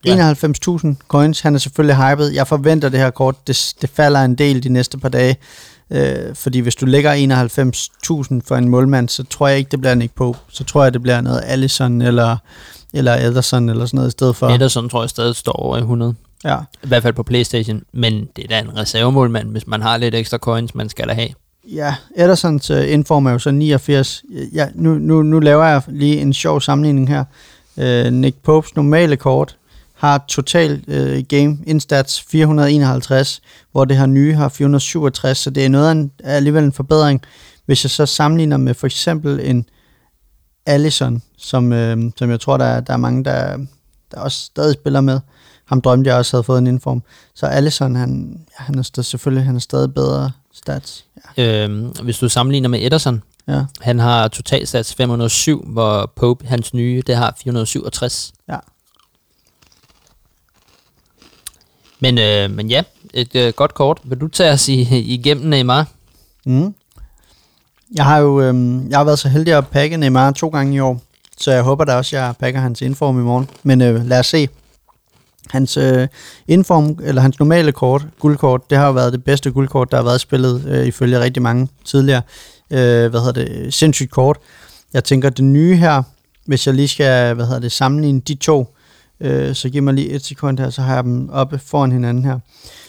Ja. 0.04 0.32
91.000 0.32 0.94
coins. 1.08 1.40
Han 1.40 1.54
er 1.54 1.58
selvfølgelig 1.58 1.96
hyped. 1.96 2.28
Jeg 2.28 2.46
forventer 2.46 2.88
det 2.88 3.00
her 3.00 3.10
kort. 3.10 3.46
Det, 3.46 3.74
det 3.80 3.90
falder 3.90 4.20
en 4.20 4.34
del 4.34 4.62
de 4.62 4.68
næste 4.68 4.98
par 4.98 5.08
dage. 5.08 5.36
Øh, 5.90 6.34
fordi 6.34 6.58
hvis 6.58 6.74
du 6.74 6.86
lægger 6.86 7.14
91.000 7.14 8.40
for 8.48 8.56
en 8.56 8.68
målmand, 8.68 9.08
så 9.08 9.24
tror 9.24 9.48
jeg 9.48 9.58
ikke, 9.58 9.70
det 9.70 9.80
bliver 9.80 9.94
Nick 9.94 10.14
Pope. 10.14 10.38
Så 10.48 10.64
tror 10.64 10.82
jeg, 10.82 10.92
det 10.92 11.02
bliver 11.02 11.20
noget 11.20 11.42
Allison 11.46 12.02
eller, 12.02 12.36
eller 12.92 13.12
Ederson 13.12 13.68
eller 13.68 13.86
sådan 13.86 13.96
noget 13.96 14.08
i 14.08 14.10
stedet 14.10 14.36
for. 14.36 14.48
Ederson 14.48 14.88
tror 14.88 15.02
jeg 15.02 15.10
stadig 15.10 15.36
står 15.36 15.52
over 15.52 15.76
i 15.76 15.80
100. 15.80 16.14
Ja. 16.44 16.58
I 16.82 16.86
hvert 16.86 17.02
fald 17.02 17.14
på 17.14 17.22
Playstation. 17.22 17.82
Men 17.92 18.28
det 18.36 18.44
er 18.44 18.48
da 18.48 18.58
en 18.58 18.76
reservemålmand, 18.76 19.50
hvis 19.50 19.66
man 19.66 19.82
har 19.82 19.96
lidt 19.96 20.14
ekstra 20.14 20.38
coins, 20.38 20.74
man 20.74 20.88
skal 20.88 21.08
da 21.08 21.12
have. 21.12 21.28
Ja, 21.72 21.94
Edersons 22.16 22.70
øh, 22.70 22.78
uh, 22.78 22.92
inform 22.92 23.26
er 23.26 23.30
jo 23.30 23.38
så 23.38 23.50
89. 23.50 24.24
Ja, 24.52 24.68
nu, 24.74 24.94
nu, 24.94 25.22
nu 25.22 25.38
laver 25.38 25.64
jeg 25.64 25.82
lige 25.88 26.20
en 26.20 26.32
sjov 26.32 26.60
sammenligning 26.60 27.08
her. 27.08 27.24
Uh, 27.76 28.12
Nick 28.12 28.36
Popes 28.42 28.76
normale 28.76 29.16
kort 29.16 29.56
har 29.94 30.24
total 30.28 30.84
uh, 30.88 31.24
game 31.28 31.58
instats 31.66 32.22
451, 32.22 33.42
hvor 33.72 33.84
det 33.84 33.96
her 33.96 34.06
nye 34.06 34.34
har 34.34 34.48
467, 34.48 35.38
så 35.38 35.50
det 35.50 35.64
er 35.64 35.68
noget 35.68 35.88
af 35.88 35.92
en, 35.92 36.10
er 36.18 36.36
alligevel 36.36 36.64
en 36.64 36.72
forbedring. 36.72 37.22
Hvis 37.66 37.84
jeg 37.84 37.90
så 37.90 38.06
sammenligner 38.06 38.56
med 38.56 38.74
for 38.74 38.86
eksempel 38.86 39.40
en 39.42 39.66
Allison, 40.66 41.22
som, 41.38 41.72
uh, 41.72 42.10
som 42.16 42.30
jeg 42.30 42.40
tror, 42.40 42.56
der 42.56 42.64
er, 42.64 42.80
der 42.80 42.92
er 42.92 42.96
mange, 42.96 43.24
der, 43.24 43.58
der 44.10 44.20
også 44.20 44.38
stadig 44.38 44.74
spiller 44.74 45.00
med, 45.00 45.20
ham 45.64 45.80
drømte 45.80 46.10
jeg 46.10 46.18
også 46.18 46.36
havde 46.36 46.44
fået 46.44 46.58
en 46.58 46.66
inform. 46.66 47.02
Så 47.34 47.46
Allison, 47.46 47.96
han, 47.96 48.40
han 48.56 48.78
er 48.78 48.82
stadig, 48.82 49.04
selvfølgelig 49.06 49.44
han 49.44 49.56
er 49.56 49.60
stadig 49.60 49.94
bedre 49.94 50.30
stats. 50.54 51.04
Ja. 51.36 51.64
Øhm, 51.64 51.86
hvis 52.02 52.18
du 52.18 52.28
sammenligner 52.28 52.68
med 52.68 52.86
Ederson, 52.86 53.22
Ja. 53.48 53.62
han 53.80 53.98
har 53.98 54.28
totalstats 54.28 54.94
507, 54.94 55.64
hvor 55.66 56.12
Pope, 56.16 56.46
hans 56.46 56.74
nye, 56.74 57.02
det 57.06 57.16
har 57.16 57.36
467. 57.42 58.32
Ja. 58.48 58.56
Men, 62.00 62.18
øh, 62.18 62.50
men 62.50 62.70
ja, 62.70 62.82
et 63.14 63.34
øh, 63.36 63.52
godt 63.52 63.74
kort. 63.74 64.00
Vil 64.04 64.20
du 64.20 64.28
tage 64.28 64.52
os 64.52 64.68
i, 64.68 64.80
igennem 65.14 65.46
Neymar? 65.46 65.88
Mm. 66.46 66.74
Jeg 67.94 68.04
har 68.04 68.18
jo 68.18 68.40
øhm, 68.40 68.90
jeg 68.90 68.98
har 68.98 69.04
været 69.04 69.18
så 69.18 69.28
heldig 69.28 69.54
at 69.54 69.68
pakke 69.68 69.96
Neymar 69.96 70.30
to 70.30 70.48
gange 70.48 70.76
i 70.76 70.80
år, 70.80 71.00
så 71.38 71.52
jeg 71.52 71.62
håber 71.62 71.84
da 71.84 71.94
også, 71.96 72.16
at 72.16 72.22
jeg 72.22 72.34
pakker 72.38 72.60
hans 72.60 72.82
inform 72.82 73.18
i 73.20 73.22
morgen. 73.22 73.50
Men 73.62 73.80
øh, 73.80 74.06
lad 74.06 74.18
os 74.20 74.26
se. 74.26 74.48
Hans 75.50 75.76
øh, 75.76 76.08
inform, 76.48 76.98
eller 77.02 77.22
hans 77.22 77.38
normale 77.38 77.72
kort, 77.72 78.06
guldkort, 78.20 78.70
det 78.70 78.78
har 78.78 78.86
jo 78.86 78.92
været 78.92 79.12
det 79.12 79.24
bedste 79.24 79.50
guldkort, 79.50 79.90
der 79.90 79.96
har 79.96 80.04
været 80.04 80.20
spillet 80.20 80.64
øh, 80.68 80.86
ifølge 80.86 81.20
rigtig 81.20 81.42
mange 81.42 81.68
tidligere. 81.84 82.22
Øh, 82.70 83.10
hvad 83.10 83.20
hedder 83.20 83.32
det? 83.32 83.74
Sindssygt 83.74 84.10
kort. 84.10 84.38
Jeg 84.92 85.04
tænker, 85.04 85.30
det 85.30 85.44
nye 85.44 85.76
her, 85.76 86.02
hvis 86.46 86.66
jeg 86.66 86.74
lige 86.74 86.88
skal, 86.88 87.34
hvad 87.34 87.46
hedder 87.46 87.60
det, 87.60 87.72
sammenligne 87.72 88.20
de 88.20 88.34
to, 88.34 88.74
øh, 89.20 89.54
så 89.54 89.68
giv 89.68 89.82
mig 89.82 89.94
lige 89.94 90.10
et 90.10 90.24
sekund 90.24 90.58
her, 90.58 90.70
så 90.70 90.82
har 90.82 90.94
jeg 90.94 91.04
dem 91.04 91.30
oppe 91.32 91.58
foran 91.58 91.92
hinanden 91.92 92.24
her. 92.24 92.38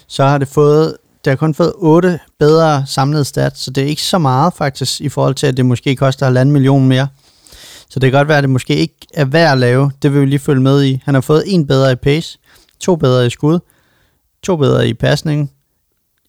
Så 0.07 0.23
har 0.23 0.38
det 0.38 0.48
fået, 0.48 0.98
det 1.26 1.32
har 1.32 1.36
kun 1.36 1.53
fået 1.53 1.73
8 1.76 2.19
bedre 2.40 2.84
samlede 2.88 3.26
stats, 3.26 3.60
så 3.60 3.72
det 3.72 3.84
er 3.84 3.88
ikke 3.88 4.02
så 4.02 4.18
meget 4.18 4.53
faktisk, 4.53 5.02
i 5.02 5.10
forhold 5.10 5.36
til, 5.36 5.48
at 5.48 5.57
det 5.57 5.65
måske 5.65 5.95
koster 5.95 6.44
1,5 6.44 6.44
million 6.44 6.88
mere. 6.88 7.07
Så 7.90 7.99
det 7.99 8.11
kan 8.11 8.19
godt 8.19 8.27
være, 8.27 8.38
at 8.38 8.44
det 8.44 8.49
måske 8.49 8.76
ikke 8.76 8.95
er 9.14 9.26
værd 9.26 9.52
at 9.52 9.57
lave. 9.57 9.91
Det 10.02 10.14
vil 10.14 10.22
vi 10.22 10.26
lige 10.26 10.40
følge 10.40 10.61
med 10.61 10.84
i. 10.84 11.02
Han 11.06 11.14
har 11.14 11.22
fået 11.22 11.44
en 11.48 11.68
bedre 11.68 11.91
i 11.91 11.95
pace, 11.95 12.40
to 12.86 12.95
bedre 12.95 13.26
i 13.26 13.30
skud, 13.30 13.60
to 14.44 14.56
bedre 14.56 14.88
i 14.88 14.94
pasning, 14.94 15.52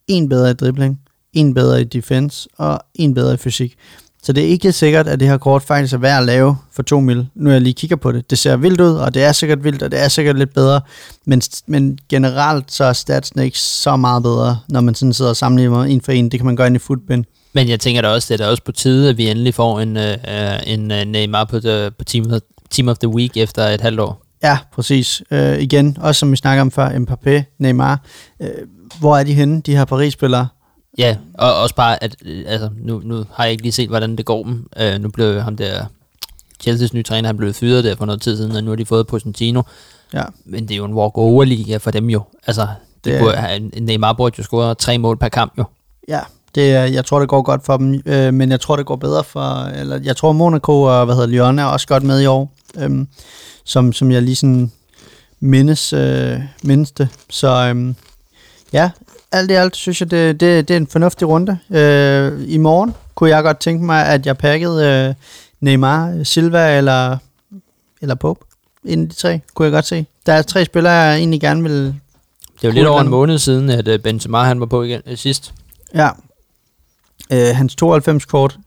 en 0.07 0.29
bedre 0.29 0.51
i 0.51 0.53
dribling, 0.53 0.99
en 1.33 1.53
bedre 1.53 1.81
i 1.81 1.83
defense 1.83 2.49
og 2.57 2.79
en 2.95 3.13
bedre 3.13 3.33
i 3.33 3.37
fysik. 3.37 3.75
Så 4.23 4.33
det 4.33 4.43
er 4.43 4.47
ikke 4.47 4.71
sikkert, 4.71 5.07
at 5.07 5.19
det 5.19 5.27
her 5.27 5.37
kort 5.37 5.63
faktisk 5.63 5.93
er 5.93 5.97
værd 5.97 6.19
at 6.19 6.25
lave 6.25 6.57
for 6.71 6.83
2 6.83 6.99
mil, 6.99 7.27
nu 7.35 7.49
jeg 7.49 7.61
lige 7.61 7.73
kigger 7.73 7.95
på 7.95 8.11
det. 8.11 8.29
Det 8.29 8.37
ser 8.37 8.57
vildt 8.57 8.81
ud, 8.81 8.95
og 8.95 9.13
det 9.13 9.23
er 9.23 9.31
sikkert 9.31 9.63
vildt, 9.63 9.83
og 9.83 9.91
det 9.91 10.03
er 10.03 10.07
sikkert 10.07 10.37
lidt 10.37 10.53
bedre, 10.53 10.81
men, 11.25 11.41
men 11.67 11.99
generelt 12.09 12.71
så 12.71 12.83
er 12.83 12.93
statsen 12.93 13.41
ikke 13.41 13.59
så 13.59 13.95
meget 13.95 14.23
bedre, 14.23 14.59
når 14.67 14.81
man 14.81 14.95
sådan 14.95 15.13
sidder 15.13 15.31
og 15.31 15.37
sammenligner 15.37 15.83
en 15.83 16.01
for 16.01 16.11
en. 16.11 16.31
Det 16.31 16.39
kan 16.39 16.45
man 16.45 16.55
gøre 16.55 16.67
ind 16.67 16.75
i 16.75 16.79
footbind. 16.79 17.25
Men 17.53 17.69
jeg 17.69 17.79
tænker 17.79 18.01
da 18.01 18.07
også, 18.07 18.33
det 18.33 18.41
er 18.41 18.45
da 18.45 18.51
også 18.51 18.63
på 18.63 18.71
tide, 18.71 19.09
at 19.09 19.17
vi 19.17 19.29
endelig 19.29 19.53
får 19.53 19.79
en, 19.79 19.97
øh, 19.97 20.11
øh 20.11 20.59
en 20.65 20.91
uh, 20.91 20.97
Neymar 20.97 21.43
på, 21.43 21.59
the, 21.59 21.91
på 21.91 22.03
team, 22.03 22.31
of, 22.31 22.41
team 22.69 22.87
of 22.87 22.97
the 22.97 23.07
Week 23.07 23.37
efter 23.37 23.63
et 23.63 23.81
halvt 23.81 23.99
år. 23.99 24.26
Ja, 24.43 24.57
præcis. 24.73 25.23
Øh, 25.31 25.59
igen, 25.59 25.97
også 25.99 26.19
som 26.19 26.31
vi 26.31 26.35
snakker 26.35 26.61
om 26.61 26.71
før, 26.71 26.89
Mbappé, 26.89 27.55
Neymar. 27.59 27.99
Øh, 28.41 28.49
hvor 28.99 29.17
er 29.17 29.23
de 29.23 29.33
henne, 29.33 29.61
de 29.61 29.75
her 29.75 29.85
Paris-spillere? 29.85 30.47
Ja, 30.97 31.15
og 31.33 31.55
også 31.61 31.75
bare, 31.75 32.03
at 32.03 32.15
øh, 32.25 32.43
altså, 32.47 32.69
nu, 32.81 33.01
nu 33.05 33.25
har 33.33 33.43
jeg 33.43 33.51
ikke 33.51 33.63
lige 33.63 33.71
set, 33.71 33.89
hvordan 33.89 34.15
det 34.15 34.25
går 34.25 34.43
dem. 34.43 34.67
Øh, 34.79 34.99
nu 35.01 35.09
blev 35.09 35.41
ham 35.41 35.57
der, 35.57 35.85
Chelsea's 36.67 36.89
nye 36.93 37.03
træner, 37.03 37.27
han 37.29 37.37
blev 37.37 37.53
fyret 37.53 37.83
der 37.83 37.95
for 37.95 38.05
noget 38.05 38.21
tid 38.21 38.37
siden, 38.37 38.55
og 38.55 38.63
nu 38.63 38.71
har 38.71 38.75
de 38.75 38.85
fået 38.85 39.07
Pochettino. 39.07 39.61
Ja. 40.13 40.23
Men 40.45 40.63
det 40.67 40.71
er 40.71 40.77
jo 40.77 40.85
en 40.85 40.93
walk-over-liga 40.93 41.77
for 41.77 41.91
dem 41.91 42.09
jo. 42.09 42.21
Altså, 42.47 42.61
det 43.03 43.13
Det 43.13 43.19
burde, 43.21 43.35
have- 43.37 43.59
Neymar 43.79 44.13
burde 44.13 44.35
jo 44.37 44.43
score 44.43 44.75
tre 44.75 44.97
mål 44.97 45.17
per 45.17 45.29
kamp 45.29 45.53
jo. 45.57 45.63
Ja, 46.07 46.19
det, 46.55 46.71
jeg 46.93 47.05
tror, 47.05 47.19
det 47.19 47.29
går 47.29 47.41
godt 47.41 47.65
for 47.65 47.77
dem, 47.77 48.01
øh, 48.05 48.33
men 48.33 48.51
jeg 48.51 48.59
tror, 48.59 48.75
det 48.75 48.85
går 48.85 48.95
bedre 48.95 49.23
for, 49.23 49.63
eller 49.65 49.99
jeg 50.03 50.17
tror, 50.17 50.31
Monaco 50.31 50.81
og, 50.81 51.05
hvad 51.05 51.15
hedder 51.15 51.27
Lyon 51.29 51.59
er 51.59 51.65
også 51.65 51.87
godt 51.87 52.03
med 52.03 52.21
i 52.21 52.25
år, 52.25 52.53
øhm, 52.77 53.07
som, 53.67 53.93
som 53.93 54.11
jeg 54.11 54.21
lige 54.21 54.35
sådan 54.35 54.71
mindes, 55.39 55.93
øh, 55.93 56.39
mindes 56.63 56.91
det. 56.91 57.07
Så 57.29 57.47
øhm, 57.47 57.95
ja, 58.73 58.89
alt 59.31 59.51
i 59.51 59.53
alt 59.53 59.75
synes 59.75 60.01
jeg, 60.01 60.11
det, 60.11 60.39
det, 60.39 60.67
det 60.67 60.73
er 60.73 60.77
en 60.77 60.87
fornuftig 60.87 61.27
runde. 61.27 61.57
Øh, 61.69 62.43
I 62.47 62.57
morgen 62.57 62.93
kunne 63.15 63.29
jeg 63.29 63.43
godt 63.43 63.59
tænke 63.59 63.85
mig, 63.85 64.05
at 64.05 64.25
jeg 64.25 64.37
pakkede 64.37 64.85
øh, 64.85 65.13
Neymar, 65.61 66.23
Silva 66.23 66.77
eller, 66.77 67.17
eller 68.01 68.15
Pope. 68.15 68.45
En 68.85 69.01
af 69.01 69.09
de 69.09 69.15
tre, 69.15 69.41
kunne 69.53 69.65
jeg 69.65 69.71
godt 69.71 69.87
se. 69.87 70.05
Der 70.25 70.33
er 70.33 70.41
tre 70.41 70.65
spillere, 70.65 70.93
jeg 70.93 71.17
egentlig 71.17 71.41
gerne 71.41 71.63
vil... 71.63 71.73
Det 71.73 72.63
er 72.63 72.67
jo 72.67 72.71
lidt 72.71 72.87
over 72.87 73.01
en 73.01 73.09
måned 73.09 73.39
siden, 73.39 73.69
at 73.69 73.87
øh, 73.87 73.99
Benzema 73.99 74.43
han 74.43 74.59
var 74.59 74.65
på 74.65 74.83
igen 74.83 75.01
øh, 75.05 75.17
sidst. 75.17 75.53
Ja. 75.95 76.09
Øh, 77.31 77.55
hans 77.55 77.75
92-kort, 77.83 78.57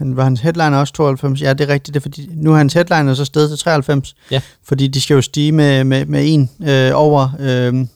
han, 0.00 0.16
var 0.16 0.24
hans 0.24 0.40
headline 0.40 0.78
også 0.78 0.92
92? 0.92 1.42
Ja, 1.42 1.52
det 1.52 1.70
er 1.70 1.72
rigtigt. 1.72 1.94
Det 1.94 2.00
er 2.00 2.02
fordi, 2.02 2.30
nu 2.32 2.52
er 2.52 2.56
hans 2.56 2.74
headline 2.74 3.16
så 3.16 3.24
steget 3.24 3.48
til 3.48 3.58
93. 3.58 4.14
Ja. 4.30 4.40
Fordi 4.62 4.86
de 4.86 5.00
skal 5.00 5.14
jo 5.14 5.22
stige 5.22 5.52
med, 5.52 5.84
med, 5.84 6.06
med 6.06 6.22
en 6.26 6.50
øh, 6.68 6.90
over. 6.94 7.28
Øh, 7.40 7.86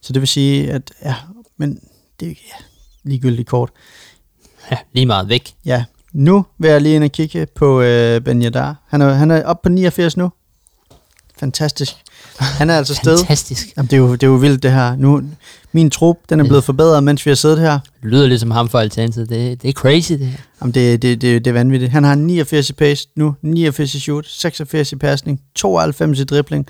så 0.00 0.12
det 0.12 0.22
vil 0.22 0.28
sige, 0.28 0.72
at 0.72 0.92
ja, 1.04 1.14
men 1.56 1.78
det 2.20 2.28
er 2.28 2.34
ja, 2.48 2.64
ligegyldigt 3.04 3.48
kort. 3.48 3.70
Ja, 4.70 4.76
lige 4.92 5.06
meget 5.06 5.28
væk. 5.28 5.54
Ja, 5.64 5.84
nu 6.12 6.46
vil 6.58 6.70
jeg 6.70 6.80
lige 6.80 6.94
ind 6.94 7.04
og 7.04 7.12
kigge 7.12 7.46
på 7.46 7.80
øh, 7.80 8.20
Ben 8.20 8.42
Yedder. 8.42 8.74
Han 8.88 9.02
er, 9.02 9.12
han 9.12 9.30
er 9.30 9.44
oppe 9.44 9.68
på 9.68 9.68
89 9.68 10.16
nu. 10.16 10.30
Fantastisk. 11.38 11.96
Han 12.38 12.70
er 12.70 12.76
altså 12.76 12.94
sted. 12.94 13.18
Fantastisk. 13.18 13.72
Jamen, 13.76 13.86
det, 13.90 13.96
er 13.96 14.00
jo, 14.00 14.12
det 14.12 14.22
er 14.22 14.26
jo 14.26 14.34
vildt 14.34 14.62
det 14.62 14.72
her. 14.72 14.96
Nu, 14.96 15.22
min 15.72 15.90
trup, 15.90 16.16
den 16.28 16.40
er 16.40 16.44
blevet 16.44 16.64
forbedret, 16.64 17.04
mens 17.04 17.26
vi 17.26 17.30
har 17.30 17.36
siddet 17.36 17.58
her. 17.58 17.78
Lyder 18.02 18.26
ligesom 18.26 18.50
ham 18.50 18.68
for 18.68 18.78
Alternativet. 18.78 19.28
Det, 19.28 19.62
det 19.62 19.68
er 19.68 19.72
crazy, 19.72 20.12
det 20.12 20.26
her. 20.26 20.38
Jamen, 20.60 20.74
det, 20.74 21.02
det, 21.02 21.22
det, 21.22 21.44
det 21.44 21.50
er 21.50 21.54
vanvittigt. 21.54 21.92
Han 21.92 22.04
har 22.04 22.14
89 22.14 22.70
i 22.70 22.72
pace 22.72 23.08
nu, 23.16 23.34
89 23.42 23.94
i 23.94 24.00
shoot, 24.00 24.26
86 24.28 24.92
i 24.92 24.96
pasning, 24.96 25.40
92 25.54 26.20
i 26.20 26.24
dribling, 26.24 26.66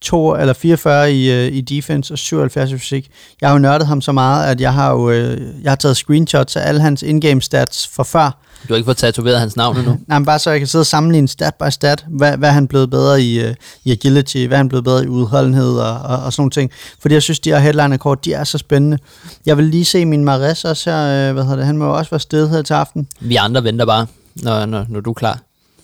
2, 0.00 0.36
eller 0.36 0.52
44 0.52 1.12
i, 1.12 1.32
øh, 1.32 1.52
i 1.52 1.60
defense 1.60 2.14
og 2.14 2.18
77 2.18 2.70
i 2.70 2.78
fysik. 2.78 3.10
Jeg 3.40 3.48
har 3.48 3.54
jo 3.54 3.58
nørdet 3.58 3.86
ham 3.86 4.00
så 4.00 4.12
meget, 4.12 4.50
at 4.50 4.60
jeg 4.60 4.72
har 4.72 4.92
jo 4.92 5.10
øh, 5.10 5.40
jeg 5.62 5.70
har 5.70 5.76
taget 5.76 5.96
screenshots 5.96 6.56
af 6.56 6.68
alle 6.68 6.80
hans 6.80 7.02
in-game 7.02 7.42
stats 7.42 7.88
fra 7.88 8.02
før. 8.02 8.38
Du 8.62 8.68
har 8.68 8.76
ikke 8.76 8.84
fået 8.84 8.96
tatoveret 8.96 9.40
hans 9.40 9.56
navn 9.56 9.76
endnu. 9.76 9.98
Nej, 10.08 10.18
men 10.18 10.26
bare 10.26 10.38
så 10.38 10.50
jeg 10.50 10.60
kan 10.60 10.66
sidde 10.66 10.82
og 10.82 10.86
sammenligne 10.86 11.28
stat 11.28 11.54
by 11.54 11.70
stat, 11.70 12.06
hvad, 12.08 12.36
hvad 12.36 12.50
han 12.50 12.68
blevet 12.68 12.90
bedre 12.90 13.22
i, 13.22 13.40
øh, 13.40 13.54
i 13.84 13.90
agility, 13.90 14.46
hvad 14.46 14.56
han 14.56 14.68
blevet 14.68 14.84
bedre 14.84 15.04
i 15.04 15.08
udholdenhed 15.08 15.78
og, 15.78 15.98
og, 15.98 16.24
og 16.24 16.32
sådan 16.32 16.40
nogle 16.40 16.50
ting. 16.50 16.70
Fordi 17.00 17.14
jeg 17.14 17.22
synes, 17.22 17.40
de 17.40 17.50
her 17.50 17.58
headline-kort, 17.58 18.24
de 18.24 18.32
er 18.32 18.44
så 18.44 18.58
spændende. 18.58 18.98
Jeg 19.46 19.56
vil 19.56 19.64
lige 19.64 19.84
se 19.84 20.04
min 20.04 20.24
Mares 20.24 20.64
også 20.64 20.90
her, 20.90 21.32
hvad 21.32 21.42
hedder 21.42 21.56
det, 21.56 21.66
han 21.66 21.78
må 21.78 21.84
jo 21.84 21.96
også 21.96 22.10
være 22.10 22.20
sted 22.20 22.48
her 22.48 22.62
til 22.62 22.74
aften. 22.74 23.08
Vi 23.20 23.36
andre 23.36 23.64
venter 23.64 23.86
bare, 23.86 24.06
når, 24.36 24.66
når, 24.66 24.86
når 24.88 25.00
du 25.00 25.10
er 25.10 25.14
klar. 25.14 25.38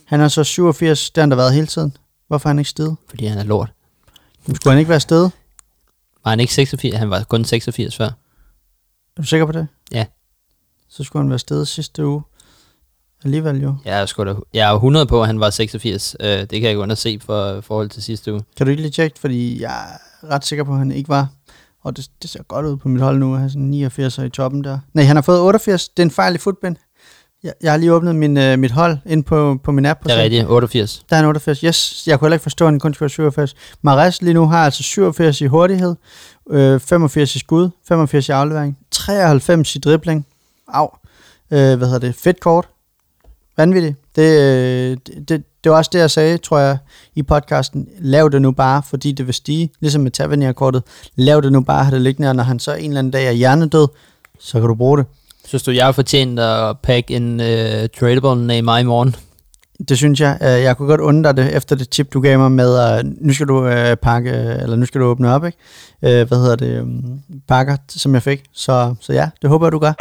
Han 0.04 0.20
er 0.20 0.28
så 0.28 0.44
87, 0.44 1.10
det 1.10 1.20
har 1.20 1.22
han 1.22 1.30
da 1.30 1.36
været 1.36 1.54
hele 1.54 1.66
tiden. 1.66 1.96
Hvorfor 2.28 2.48
er 2.48 2.50
han 2.50 2.58
ikke 2.58 2.70
sted? 2.70 2.92
Fordi 3.10 3.26
han 3.26 3.38
er 3.38 3.44
lort. 3.44 3.73
Skulle 4.52 4.72
han 4.72 4.78
ikke 4.78 4.88
være 4.88 5.00
sted? 5.00 5.30
Var 6.24 6.30
han 6.30 6.40
ikke 6.40 6.54
86? 6.54 6.96
Han 6.96 7.10
var 7.10 7.24
kun 7.24 7.44
86 7.44 7.96
før. 7.96 8.04
Er 9.16 9.22
du 9.22 9.26
sikker 9.26 9.46
på 9.46 9.52
det? 9.52 9.66
Ja. 9.92 10.06
Så 10.88 11.04
skulle 11.04 11.22
han 11.22 11.30
være 11.30 11.38
sted 11.38 11.64
sidste 11.64 12.06
uge. 12.06 12.22
Alligevel 13.24 13.62
jo. 13.62 13.76
Jeg 13.84 14.00
er, 14.00 14.06
sgu 14.06 14.24
da, 14.24 14.34
jeg 14.54 14.66
er 14.66 14.70
jo 14.70 14.76
100 14.76 15.06
på, 15.06 15.20
at 15.20 15.26
han 15.26 15.40
var 15.40 15.50
86. 15.50 16.16
Øh, 16.20 16.28
det 16.28 16.60
kan 16.60 16.62
jeg 16.62 16.78
under 16.78 16.94
se 16.94 17.18
for 17.22 17.60
forhold 17.60 17.90
til 17.90 18.02
sidste 18.02 18.32
uge. 18.32 18.42
Kan 18.56 18.66
du 18.66 18.70
ikke 18.70 18.82
lige 18.82 18.92
tjekke, 18.92 19.18
fordi 19.20 19.62
jeg 19.62 19.98
er 20.22 20.26
ret 20.30 20.44
sikker 20.44 20.64
på, 20.64 20.72
at 20.72 20.78
han 20.78 20.92
ikke 20.92 21.08
var. 21.08 21.28
Og 21.82 21.96
det, 21.96 22.10
det 22.22 22.30
ser 22.30 22.42
godt 22.42 22.66
ud 22.66 22.76
på 22.76 22.88
mit 22.88 23.02
hold 23.02 23.18
nu, 23.18 23.32
at 23.34 23.38
have 23.38 23.50
sådan 23.50 23.62
89 23.62 24.18
i 24.18 24.28
toppen 24.28 24.64
der. 24.64 24.78
Nej, 24.94 25.04
han 25.04 25.16
har 25.16 25.22
fået 25.22 25.40
88. 25.40 25.88
Det 25.88 26.02
er 26.02 26.04
en 26.06 26.10
fejl 26.10 26.34
i 26.34 26.38
footbind. 26.38 26.76
Jeg, 27.44 27.52
jeg 27.62 27.72
har 27.72 27.76
lige 27.76 27.92
åbnet 27.92 28.16
min, 28.16 28.36
øh, 28.36 28.58
mit 28.58 28.70
hold 28.70 28.98
ind 29.06 29.24
på, 29.24 29.58
på 29.64 29.72
min 29.72 29.86
app. 29.86 30.04
Det 30.04 30.12
er 30.12 30.22
rigtigt, 30.22 30.46
88. 30.48 31.04
Der 31.10 31.16
er 31.16 31.20
en 31.20 31.26
88. 31.26 31.60
Yes, 31.60 32.06
jeg 32.06 32.18
kunne 32.18 32.26
heller 32.26 32.34
ikke 32.34 32.42
forstå, 32.42 32.64
at 32.64 32.72
han 32.72 32.80
kun 32.80 32.94
skulle 32.94 33.04
være 33.04 33.10
87. 33.10 33.54
Mares 33.82 34.22
lige 34.22 34.34
nu 34.34 34.46
har 34.46 34.64
altså 34.64 34.82
87 34.82 35.40
i 35.40 35.46
hurtighed, 35.46 35.94
øh, 36.50 36.80
85 36.80 37.36
i 37.36 37.38
skud, 37.38 37.70
85 37.88 38.28
i 38.28 38.32
aflevering, 38.32 38.78
93 38.90 39.76
i 39.76 39.78
dribling. 39.78 40.26
Au. 40.68 40.88
Øh, 41.50 41.58
hvad 41.58 41.86
hedder 41.86 41.98
det? 41.98 42.14
Fedt 42.14 42.40
kort. 42.40 42.68
Vanvittigt. 43.56 43.96
Det, 44.16 44.40
øh, 44.40 44.96
det, 45.06 45.28
det, 45.28 45.44
det 45.64 45.72
var 45.72 45.76
også 45.78 45.90
det, 45.92 45.98
jeg 45.98 46.10
sagde, 46.10 46.38
tror 46.38 46.58
jeg, 46.58 46.78
i 47.14 47.22
podcasten. 47.22 47.88
Lav 47.98 48.28
det 48.32 48.42
nu 48.42 48.52
bare, 48.52 48.82
fordi 48.82 49.12
det 49.12 49.26
vil 49.26 49.34
stige. 49.34 49.70
Ligesom 49.80 50.02
med 50.02 50.10
Tavernier-kortet. 50.10 50.82
Lav 51.16 51.40
det 51.40 51.52
nu 51.52 51.60
bare, 51.60 51.84
har 51.84 51.90
det 51.90 52.00
liggende, 52.00 52.28
og 52.28 52.36
når 52.36 52.42
han 52.42 52.58
så 52.58 52.74
en 52.74 52.84
eller 52.84 52.98
anden 52.98 53.10
dag 53.10 53.26
er 53.26 53.32
hjernedød, 53.32 53.88
så 54.38 54.60
kan 54.60 54.68
du 54.68 54.74
bruge 54.74 54.98
det. 54.98 55.06
Synes 55.46 55.62
du, 55.62 55.70
jeg 55.70 55.84
har 55.84 55.92
fortjent 55.92 56.38
at 56.40 56.78
pakke 56.82 57.14
en 57.16 57.40
uh, 57.40 57.46
tradable 57.98 58.46
Neymar 58.46 58.78
i 58.78 58.82
morgen? 58.82 59.16
Det 59.88 59.96
synes 59.96 60.20
jeg. 60.20 60.38
Øh, 60.42 60.48
Jeg 60.48 60.76
kunne 60.76 60.88
godt 60.88 61.00
undre 61.00 61.32
dig 61.32 61.50
efter 61.52 61.76
det 61.76 61.88
tip, 61.90 62.12
du 62.12 62.20
gav 62.20 62.38
mig 62.38 62.52
med, 62.52 62.78
at 62.78 63.06
nu 63.20 63.32
skal 63.32 63.46
du 63.48 63.66
øh, 63.66 63.96
pakke, 63.96 64.30
eller 64.30 64.76
nu 64.76 64.86
skal 64.86 65.00
du 65.00 65.06
åbne 65.06 65.34
op, 65.34 65.44
ikke? 65.44 65.58
Øh, 66.02 66.28
Hvad 66.28 66.38
hedder 66.38 66.56
det? 66.56 66.68
øhm, 66.68 67.20
Pakker, 67.48 67.76
som 67.88 68.14
jeg 68.14 68.22
fik. 68.22 68.42
Så, 68.52 68.94
så 69.00 69.12
ja, 69.12 69.28
det 69.42 69.50
håber 69.50 69.66
jeg, 69.66 69.72
du 69.72 69.78
gør. 69.78 69.92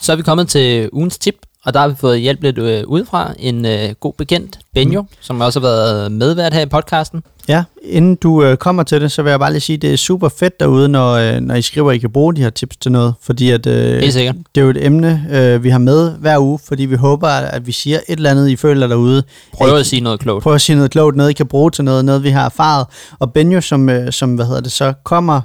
Så 0.00 0.12
er 0.12 0.16
vi 0.16 0.22
kommet 0.22 0.48
til 0.48 0.90
ugens 0.92 1.18
tip, 1.18 1.34
Og 1.66 1.74
der 1.74 1.80
har 1.80 1.88
vi 1.88 1.94
fået 1.98 2.20
hjælp 2.20 2.42
lidt 2.42 2.58
øh, 2.58 2.82
udefra. 2.86 3.32
En 3.38 3.66
øh, 3.66 3.94
god 4.00 4.12
bekendt, 4.18 4.58
Benjo, 4.74 5.02
mm. 5.02 5.08
som 5.20 5.40
også 5.40 5.60
har 5.60 5.66
været 5.66 6.12
medvært 6.12 6.54
her 6.54 6.60
i 6.60 6.66
podcasten. 6.66 7.22
Ja, 7.48 7.64
inden 7.82 8.16
du 8.16 8.44
øh, 8.44 8.56
kommer 8.56 8.82
til 8.82 9.00
det, 9.00 9.12
så 9.12 9.22
vil 9.22 9.30
jeg 9.30 9.38
bare 9.38 9.52
lige 9.52 9.60
sige, 9.60 9.76
at 9.76 9.82
det 9.82 9.92
er 9.92 9.96
super 9.96 10.28
fedt 10.28 10.60
derude, 10.60 10.88
når, 10.88 11.12
øh, 11.12 11.40
når 11.40 11.54
I 11.54 11.62
skriver, 11.62 11.90
at 11.90 11.96
I 11.96 11.98
kan 11.98 12.10
bruge 12.10 12.34
de 12.34 12.42
her 12.42 12.50
tips 12.50 12.76
til 12.76 12.92
noget. 12.92 13.14
Fordi 13.22 13.50
at, 13.50 13.66
øh, 13.66 14.00
Helt 14.00 14.12
sikkert. 14.12 14.34
det 14.54 14.60
er 14.60 14.64
jo 14.64 14.70
et 14.70 14.86
emne, 14.86 15.26
øh, 15.30 15.64
vi 15.64 15.70
har 15.70 15.78
med 15.78 16.12
hver 16.12 16.38
uge, 16.38 16.58
fordi 16.64 16.84
vi 16.84 16.96
håber, 16.96 17.28
at 17.28 17.66
vi 17.66 17.72
siger 17.72 17.96
et 18.08 18.16
eller 18.16 18.30
andet, 18.30 18.48
I 18.48 18.56
føler 18.56 18.86
derude. 18.86 19.22
Prøv 19.52 19.76
at 19.76 19.86
sige 19.86 20.00
noget 20.00 20.20
klogt. 20.20 20.42
Prøv 20.42 20.54
at 20.54 20.60
sige 20.60 20.76
noget 20.76 20.90
klogt, 20.90 21.16
noget 21.16 21.30
I 21.30 21.32
kan 21.32 21.46
bruge 21.46 21.70
til 21.70 21.84
noget, 21.84 22.04
noget 22.04 22.22
vi 22.22 22.30
har 22.30 22.44
erfaret. 22.44 22.86
Og 23.18 23.32
Benjo, 23.32 23.60
som, 23.60 23.88
øh, 23.88 24.12
som 24.12 24.34
hvad 24.34 24.46
hedder 24.46 24.60
det, 24.60 24.72
så 24.72 24.92
kommer 25.04 25.40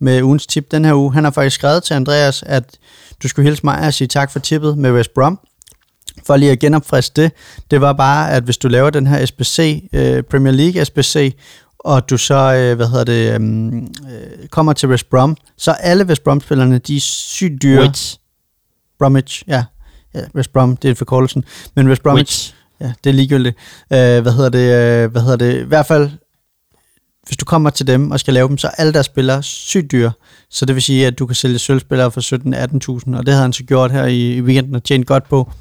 med 0.00 0.22
ugens 0.22 0.46
tip 0.46 0.70
den 0.70 0.84
her 0.84 0.94
uge, 0.94 1.12
han 1.12 1.24
har 1.24 1.30
faktisk 1.30 1.54
skrevet 1.54 1.82
til 1.82 1.94
Andreas, 1.94 2.44
at 2.46 2.64
du 3.22 3.28
skulle 3.28 3.48
hilse 3.48 3.60
mig 3.64 3.86
og 3.86 3.94
sige 3.94 4.08
tak 4.08 4.32
for 4.32 4.38
tippet 4.38 4.78
med 4.78 4.92
West 4.92 5.14
Brom. 5.14 5.38
For 6.26 6.36
lige 6.36 6.52
at 6.52 6.58
genopfriske 6.58 7.22
det, 7.22 7.32
det 7.70 7.80
var 7.80 7.92
bare, 7.92 8.32
at 8.32 8.42
hvis 8.42 8.56
du 8.56 8.68
laver 8.68 8.90
den 8.90 9.06
her 9.06 9.26
SBC, 9.26 9.88
øh, 9.92 10.22
Premier 10.22 10.52
League 10.52 10.84
SBC, 10.84 11.34
og 11.78 12.10
du 12.10 12.16
så, 12.18 12.34
øh, 12.54 12.76
hvad 12.76 12.86
hedder 12.86 13.04
det, 13.04 13.34
øhm, 13.34 13.78
øh, 13.82 14.48
kommer 14.50 14.72
til 14.72 14.88
West 14.88 15.10
Brom, 15.10 15.36
så 15.56 15.70
alle 15.70 16.04
West 16.04 16.24
Brom-spillerne, 16.24 16.78
de 16.78 16.96
er 16.96 17.00
sygt 17.00 17.62
dyre. 17.62 17.80
Which? 17.80 18.18
Bromwich, 18.98 19.42
ja. 19.48 19.64
ja. 20.14 20.20
West 20.34 20.52
Brom, 20.52 20.76
det 20.76 20.90
er 20.90 20.94
forkortelsen. 20.94 21.44
Men 21.76 21.88
West 21.88 22.02
Bromwich, 22.02 22.20
Which? 22.20 22.54
ja, 22.80 22.92
det 23.04 23.10
er 23.10 23.14
ligegyldigt. 23.14 23.56
Øh, 23.92 24.22
hvad 24.22 24.32
hedder 24.32 24.48
det, 24.48 25.04
øh, 25.04 25.10
hvad 25.10 25.22
hedder 25.22 25.36
det, 25.36 25.60
i 25.60 25.64
hvert 25.64 25.86
fald, 25.86 26.10
hvis 27.26 27.36
du 27.36 27.44
kommer 27.44 27.70
til 27.70 27.86
dem 27.86 28.10
og 28.10 28.20
skal 28.20 28.34
lave 28.34 28.48
dem, 28.48 28.58
så 28.58 28.66
er 28.66 28.70
alle 28.70 28.92
deres 28.92 29.06
spillere 29.06 29.42
sygt 29.42 29.92
dyre. 29.92 30.12
Så 30.50 30.66
det 30.66 30.74
vil 30.74 30.82
sige, 30.82 31.06
at 31.06 31.18
du 31.18 31.26
kan 31.26 31.34
sælge 31.34 31.58
sølvspillere 31.58 32.10
for 32.10 32.20
17-18.000, 32.20 33.16
og 33.16 33.26
det 33.26 33.34
havde 33.34 33.42
han 33.42 33.52
så 33.52 33.64
gjort 33.64 33.90
her 33.92 34.04
i, 34.04 34.34
i 34.34 34.40
weekenden 34.40 34.74
og 34.74 34.84
tjent 34.84 35.06
godt 35.06 35.28
på. 35.28 35.52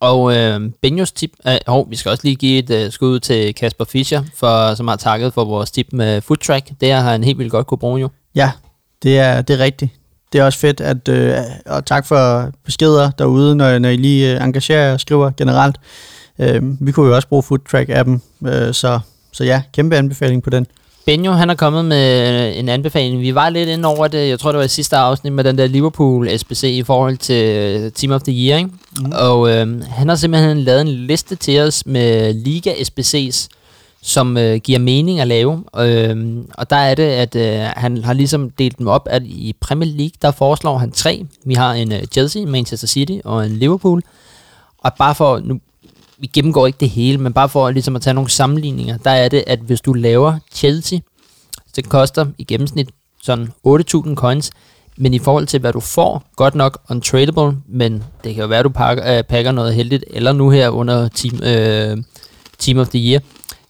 Og 0.00 0.36
øh, 0.36 0.60
Benjos 0.82 1.12
tip, 1.12 1.30
øh, 1.46 1.56
hov, 1.66 1.90
vi 1.90 1.96
skal 1.96 2.10
også 2.10 2.24
lige 2.24 2.36
give 2.36 2.58
et 2.58 2.70
øh, 2.70 2.92
skud 2.92 3.20
til 3.20 3.54
Kasper 3.54 3.84
Fischer, 3.84 4.22
for, 4.34 4.74
som 4.74 4.88
har 4.88 4.96
takket 4.96 5.34
for 5.34 5.44
vores 5.44 5.70
tip 5.70 5.86
med 5.92 6.20
Foodtrack. 6.20 6.70
Det 6.80 6.92
har 6.92 7.00
han 7.00 7.24
helt 7.24 7.38
vildt 7.38 7.52
godt 7.52 7.66
kunne 7.66 7.78
bruge 7.78 8.00
jo. 8.00 8.08
Ja, 8.34 8.50
det 9.02 9.18
er, 9.18 9.42
det 9.42 9.60
er 9.60 9.64
rigtigt. 9.64 9.90
Det 10.32 10.40
er 10.40 10.44
også 10.44 10.58
fedt, 10.58 10.80
at, 10.80 11.08
øh, 11.08 11.34
og 11.66 11.86
tak 11.86 12.06
for 12.06 12.52
beskeder 12.64 13.10
derude, 13.10 13.56
når, 13.56 13.78
når 13.78 13.88
I 13.88 13.96
lige 13.96 14.34
øh, 14.34 14.44
engagerer 14.44 14.92
og 14.92 15.00
skriver 15.00 15.30
generelt. 15.36 15.76
Øh, 16.38 16.86
vi 16.86 16.92
kunne 16.92 17.08
jo 17.08 17.14
også 17.14 17.28
bruge 17.28 17.42
Foodtrack-appen, 17.42 18.46
øh, 18.48 18.74
så, 18.74 19.00
så 19.32 19.44
ja, 19.44 19.62
kæmpe 19.72 19.96
anbefaling 19.96 20.42
på 20.42 20.50
den. 20.50 20.66
Benjo, 21.06 21.32
han 21.32 21.50
er 21.50 21.54
kommet 21.54 21.84
med 21.84 22.58
en 22.58 22.68
anbefaling. 22.68 23.20
Vi 23.20 23.34
var 23.34 23.48
lidt 23.48 23.68
inde 23.68 23.88
over 23.88 24.08
det, 24.08 24.28
jeg 24.28 24.40
tror 24.40 24.52
det 24.52 24.58
var 24.58 24.64
i 24.64 24.68
sidste 24.68 24.96
afsnit, 24.96 25.32
med 25.32 25.44
den 25.44 25.58
der 25.58 25.66
Liverpool 25.66 26.38
SBC 26.38 26.62
i 26.64 26.82
forhold 26.82 27.16
til 27.16 27.44
øh, 27.44 27.92
Team 27.92 28.12
of 28.12 28.22
the 28.22 28.32
Year. 28.32 28.58
Ikke? 28.58 28.70
Mm. 29.00 29.12
Og 29.12 29.50
øh, 29.50 29.82
han 29.82 30.08
har 30.08 30.16
simpelthen 30.16 30.58
lavet 30.58 30.80
en 30.80 30.88
liste 30.88 31.36
til 31.36 31.60
os 31.60 31.86
med 31.86 32.34
Liga 32.34 32.72
SBC's, 32.72 33.48
som 34.02 34.36
øh, 34.36 34.56
giver 34.56 34.78
mening 34.78 35.20
at 35.20 35.26
lave. 35.26 35.64
Øh, 35.78 36.36
og 36.54 36.70
der 36.70 36.76
er 36.76 36.94
det, 36.94 37.02
at 37.02 37.36
øh, 37.36 37.70
han 37.76 38.04
har 38.04 38.12
ligesom 38.12 38.50
delt 38.50 38.78
dem 38.78 38.86
op, 38.86 39.08
at 39.10 39.22
i 39.22 39.54
Premier 39.60 39.90
League, 39.90 40.14
der 40.22 40.30
foreslår 40.30 40.78
han 40.78 40.90
tre. 40.90 41.26
Vi 41.44 41.54
har 41.54 41.72
en 41.74 41.92
øh, 41.92 42.04
Chelsea, 42.04 42.46
Manchester 42.46 42.86
City 42.86 43.18
og 43.24 43.46
en 43.46 43.52
Liverpool. 43.52 44.02
Og 44.78 44.92
bare 44.98 45.14
for, 45.14 45.40
nu 45.44 45.60
vi 46.18 46.26
gennemgår 46.26 46.66
ikke 46.66 46.76
det 46.80 46.90
hele, 46.90 47.18
men 47.18 47.32
bare 47.32 47.48
for 47.48 47.70
ligesom 47.70 47.96
at 47.96 48.02
tage 48.02 48.14
nogle 48.14 48.30
sammenligninger, 48.30 48.98
der 48.98 49.10
er 49.10 49.28
det, 49.28 49.44
at 49.46 49.58
hvis 49.58 49.80
du 49.80 49.92
laver 49.92 50.38
Chelsea, 50.52 50.98
så 51.66 51.72
det 51.76 51.88
koster 51.88 52.26
i 52.38 52.44
gennemsnit 52.44 52.88
sådan 53.22 53.52
8.000 53.66 54.14
coins, 54.14 54.50
men 54.96 55.14
i 55.14 55.18
forhold 55.18 55.46
til, 55.46 55.60
hvad 55.60 55.72
du 55.72 55.80
får, 55.80 56.24
godt 56.36 56.54
nok 56.54 56.78
untradable, 56.90 57.56
men 57.68 58.04
det 58.24 58.34
kan 58.34 58.42
jo 58.42 58.48
være, 58.48 58.58
at 58.58 58.64
du 58.64 58.68
pakker, 58.68 59.18
øh, 59.18 59.24
pakker 59.24 59.52
noget 59.52 59.74
heldigt, 59.74 60.04
eller 60.10 60.32
nu 60.32 60.50
her 60.50 60.68
under 60.68 61.08
team, 61.08 61.42
øh, 61.42 61.96
team 62.58 62.78
of 62.78 62.88
the 62.88 63.10
Year, 63.10 63.20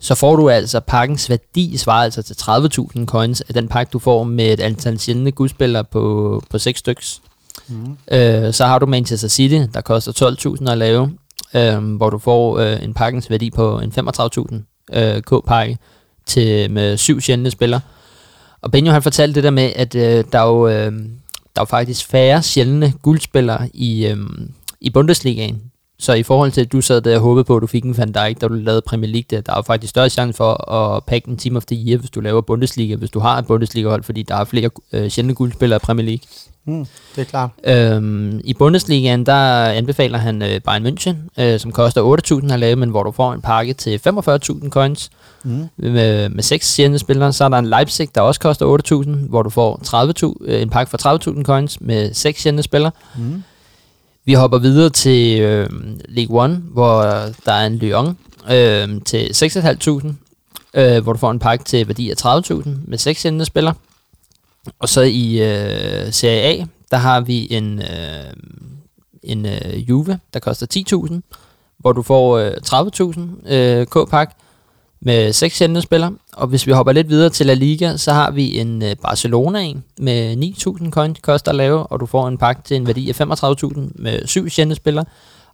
så 0.01 0.15
får 0.15 0.37
du 0.37 0.49
altså 0.49 0.81
pakkens 0.81 1.31
værdi 1.31 1.77
svarer 1.77 2.05
altså 2.05 2.23
til 2.23 2.35
30.000 2.35 3.07
coins 3.07 3.41
af 3.41 3.55
den 3.55 3.69
pakke, 3.69 3.91
du 3.91 3.99
får 3.99 4.25
med 4.25 4.53
et 4.53 4.61
antal 4.61 4.99
sjældne 4.99 5.33
gudspillere 5.33 5.85
på, 5.85 6.43
på 6.51 6.59
6 6.59 6.79
styks. 6.79 7.21
Mm. 7.69 7.97
Øh, 8.13 8.55
så 8.55 8.67
har 8.67 8.79
du 8.79 8.87
Manchester 8.87 9.29
City, 9.29 9.61
der 9.75 9.81
koster 9.81 10.57
12.000 10.61 10.71
at 10.71 10.79
lave, 10.79 11.11
øh, 11.55 11.97
hvor 11.97 12.11
du 12.11 12.19
får 12.19 12.59
øh, 12.59 12.85
en 12.85 12.95
pakkens 12.95 13.31
værdi 13.31 13.51
på 13.51 13.81
en 13.81 13.93
35.000 13.99 14.99
øh, 14.99 15.23
K-pakke 15.23 15.79
til, 16.27 16.71
med 16.71 16.97
syv 16.97 17.21
sjældne 17.21 17.51
spillere. 17.51 17.81
Og 18.61 18.71
Benjo 18.71 18.93
han 18.93 19.03
fortalte 19.03 19.35
det 19.35 19.45
der 19.45 19.51
med, 19.51 19.73
at 19.77 19.95
øh, 19.95 20.25
der, 20.33 20.39
er 20.39 20.47
jo, 20.47 20.69
øh, 20.69 20.93
der 21.57 21.63
er 21.63 21.65
faktisk 21.65 22.07
færre 22.07 22.43
sjældne 22.43 22.93
guldspillere 23.03 23.69
i, 23.75 24.07
øh, 24.07 24.17
i 24.81 24.91
Bundesligaen. 24.91 25.63
Så 25.99 26.13
i 26.13 26.23
forhold 26.23 26.53
til, 26.53 26.61
at 26.61 26.73
du 26.73 26.81
sad 26.81 27.01
der 27.01 27.17
og 27.17 27.23
håbede 27.23 27.45
på, 27.45 27.57
at 27.57 27.63
du 27.63 27.67
fik 27.67 27.85
en 27.85 27.99
Van 27.99 28.13
Dijk, 28.13 28.41
da 28.41 28.49
du 28.49 28.55
lavede 28.55 28.83
Premier 28.83 29.11
League, 29.11 29.27
der, 29.31 29.41
der 29.41 29.53
er 29.53 29.57
jo 29.57 29.63
faktisk 29.63 29.91
større 29.91 30.11
chance 30.11 30.37
for 30.37 30.73
at 30.73 31.05
pakke 31.05 31.29
en 31.29 31.37
Team 31.37 31.57
of 31.57 31.65
the 31.65 31.77
Year, 31.77 31.99
hvis 31.99 32.11
du 32.11 32.21
laver 32.21 32.41
Bundesliga, 32.41 32.97
hvis 32.97 33.11
du 33.11 33.19
har 33.19 33.39
et 33.39 33.47
Bundesliga-hold, 33.47 34.03
fordi 34.03 34.23
der 34.23 34.37
er 34.37 34.45
flere 34.45 34.71
øh, 34.93 35.09
sjældne 35.09 35.35
guldspillere 35.35 35.77
i 35.77 35.85
Premier 35.85 36.07
League. 36.07 36.27
Mm, 36.69 36.87
det 37.17 37.21
er 37.21 37.25
klart. 37.25 37.51
Øhm, 37.65 38.41
I 38.45 38.55
Bundesligaen, 38.55 39.27
der 39.27 39.65
anbefaler 39.65 40.19
han 40.19 40.43
øh, 40.43 40.61
Bayern 40.61 40.87
München, 40.87 41.43
øh, 41.43 41.61
som 41.61 41.73
koster 41.73 42.41
8.000 42.43 42.53
at 42.53 42.59
lave, 42.59 42.77
men 42.77 42.91
hvor 42.91 43.03
du 43.03 43.11
får 43.11 43.33
en 43.33 43.41
pakke 43.41 43.73
til 43.73 44.01
45.000 44.07 44.69
coins 44.69 45.11
mm. 45.45 45.69
med, 45.77 46.29
med 46.29 46.43
seks 46.43 46.75
sjældne 46.75 46.99
spillere. 46.99 47.33
Så 47.33 47.45
er 47.45 47.49
der 47.49 47.59
en 47.59 47.67
Leipzig, 47.67 48.15
der 48.15 48.21
også 48.21 48.41
koster 48.41 49.03
8.000, 49.05 49.11
hvor 49.29 49.43
du 49.43 49.51
får 49.51 49.81
30, 49.85 50.15
øh, 50.41 50.63
en 50.63 50.71
pakke 50.71 50.91
for 50.91 51.33
30.000 51.37 51.43
coins 51.43 51.81
med 51.81 52.15
seks 52.15 52.43
sjældne 52.43 52.63
spillere. 52.63 52.93
Mm. 53.17 53.43
Vi 54.27 54.35
hopper 54.35 54.59
videre 54.59 54.91
til 54.91 55.41
øh, 55.41 55.69
League 56.09 56.43
One, 56.43 56.55
hvor 56.55 57.03
der 57.47 57.53
er 57.53 57.67
en 57.67 57.77
Lyon 57.77 58.19
øh, 58.51 59.03
til 59.05 59.27
6.500, 59.27 60.81
øh, 60.81 61.03
hvor 61.03 61.13
du 61.13 61.19
får 61.19 61.31
en 61.31 61.39
pakke 61.39 61.65
til 61.65 61.89
værdi 61.89 62.11
af 62.11 62.15
30.000 62.27 62.69
med 62.87 62.99
seks 62.99 63.21
sendende 63.21 63.45
spillere. 63.45 63.75
Og 64.79 64.89
så 64.89 65.01
i 65.01 65.33
øh, 65.43 66.13
Serie 66.13 66.43
A, 66.43 66.65
der 66.91 66.97
har 66.97 67.21
vi 67.21 67.49
en, 67.51 67.79
øh, 67.79 68.33
en 69.23 69.47
øh, 69.47 69.89
Juve, 69.89 70.19
der 70.35 70.41
koster 70.41 70.67
10.000, 71.23 71.37
hvor 71.79 71.93
du 71.93 72.03
får 72.03 72.39
øh, 72.39 72.53
30.000 73.47 73.55
øh, 73.55 73.87
K-pakke 73.87 74.35
med 75.01 75.33
seks 75.33 75.57
sjældne 75.57 75.83
spillere. 75.83 76.13
Og 76.33 76.47
hvis 76.47 76.67
vi 76.67 76.73
hopper 76.73 76.93
lidt 76.93 77.09
videre 77.09 77.31
til 77.31 77.47
La 77.47 77.55
Liga, 77.55 77.97
så 77.97 78.13
har 78.13 78.31
vi 78.31 78.59
en 78.59 78.83
øh, 78.83 78.97
Barcelona 79.03 79.61
en 79.61 79.85
med 79.99 80.37
9.000 80.83 80.91
coins, 80.91 81.19
koster 81.23 81.51
at 81.51 81.57
lave, 81.57 81.87
og 81.87 82.01
du 82.01 82.07
får 82.07 82.29
en 82.29 82.39
pakke 82.39 82.63
til 82.65 82.77
en 82.77 82.87
værdi 82.87 83.09
af 83.09 83.21
35.000 83.21 83.81
med 83.95 84.27
syv 84.27 84.49
sjældne 84.49 84.75
spillere. 84.75 85.05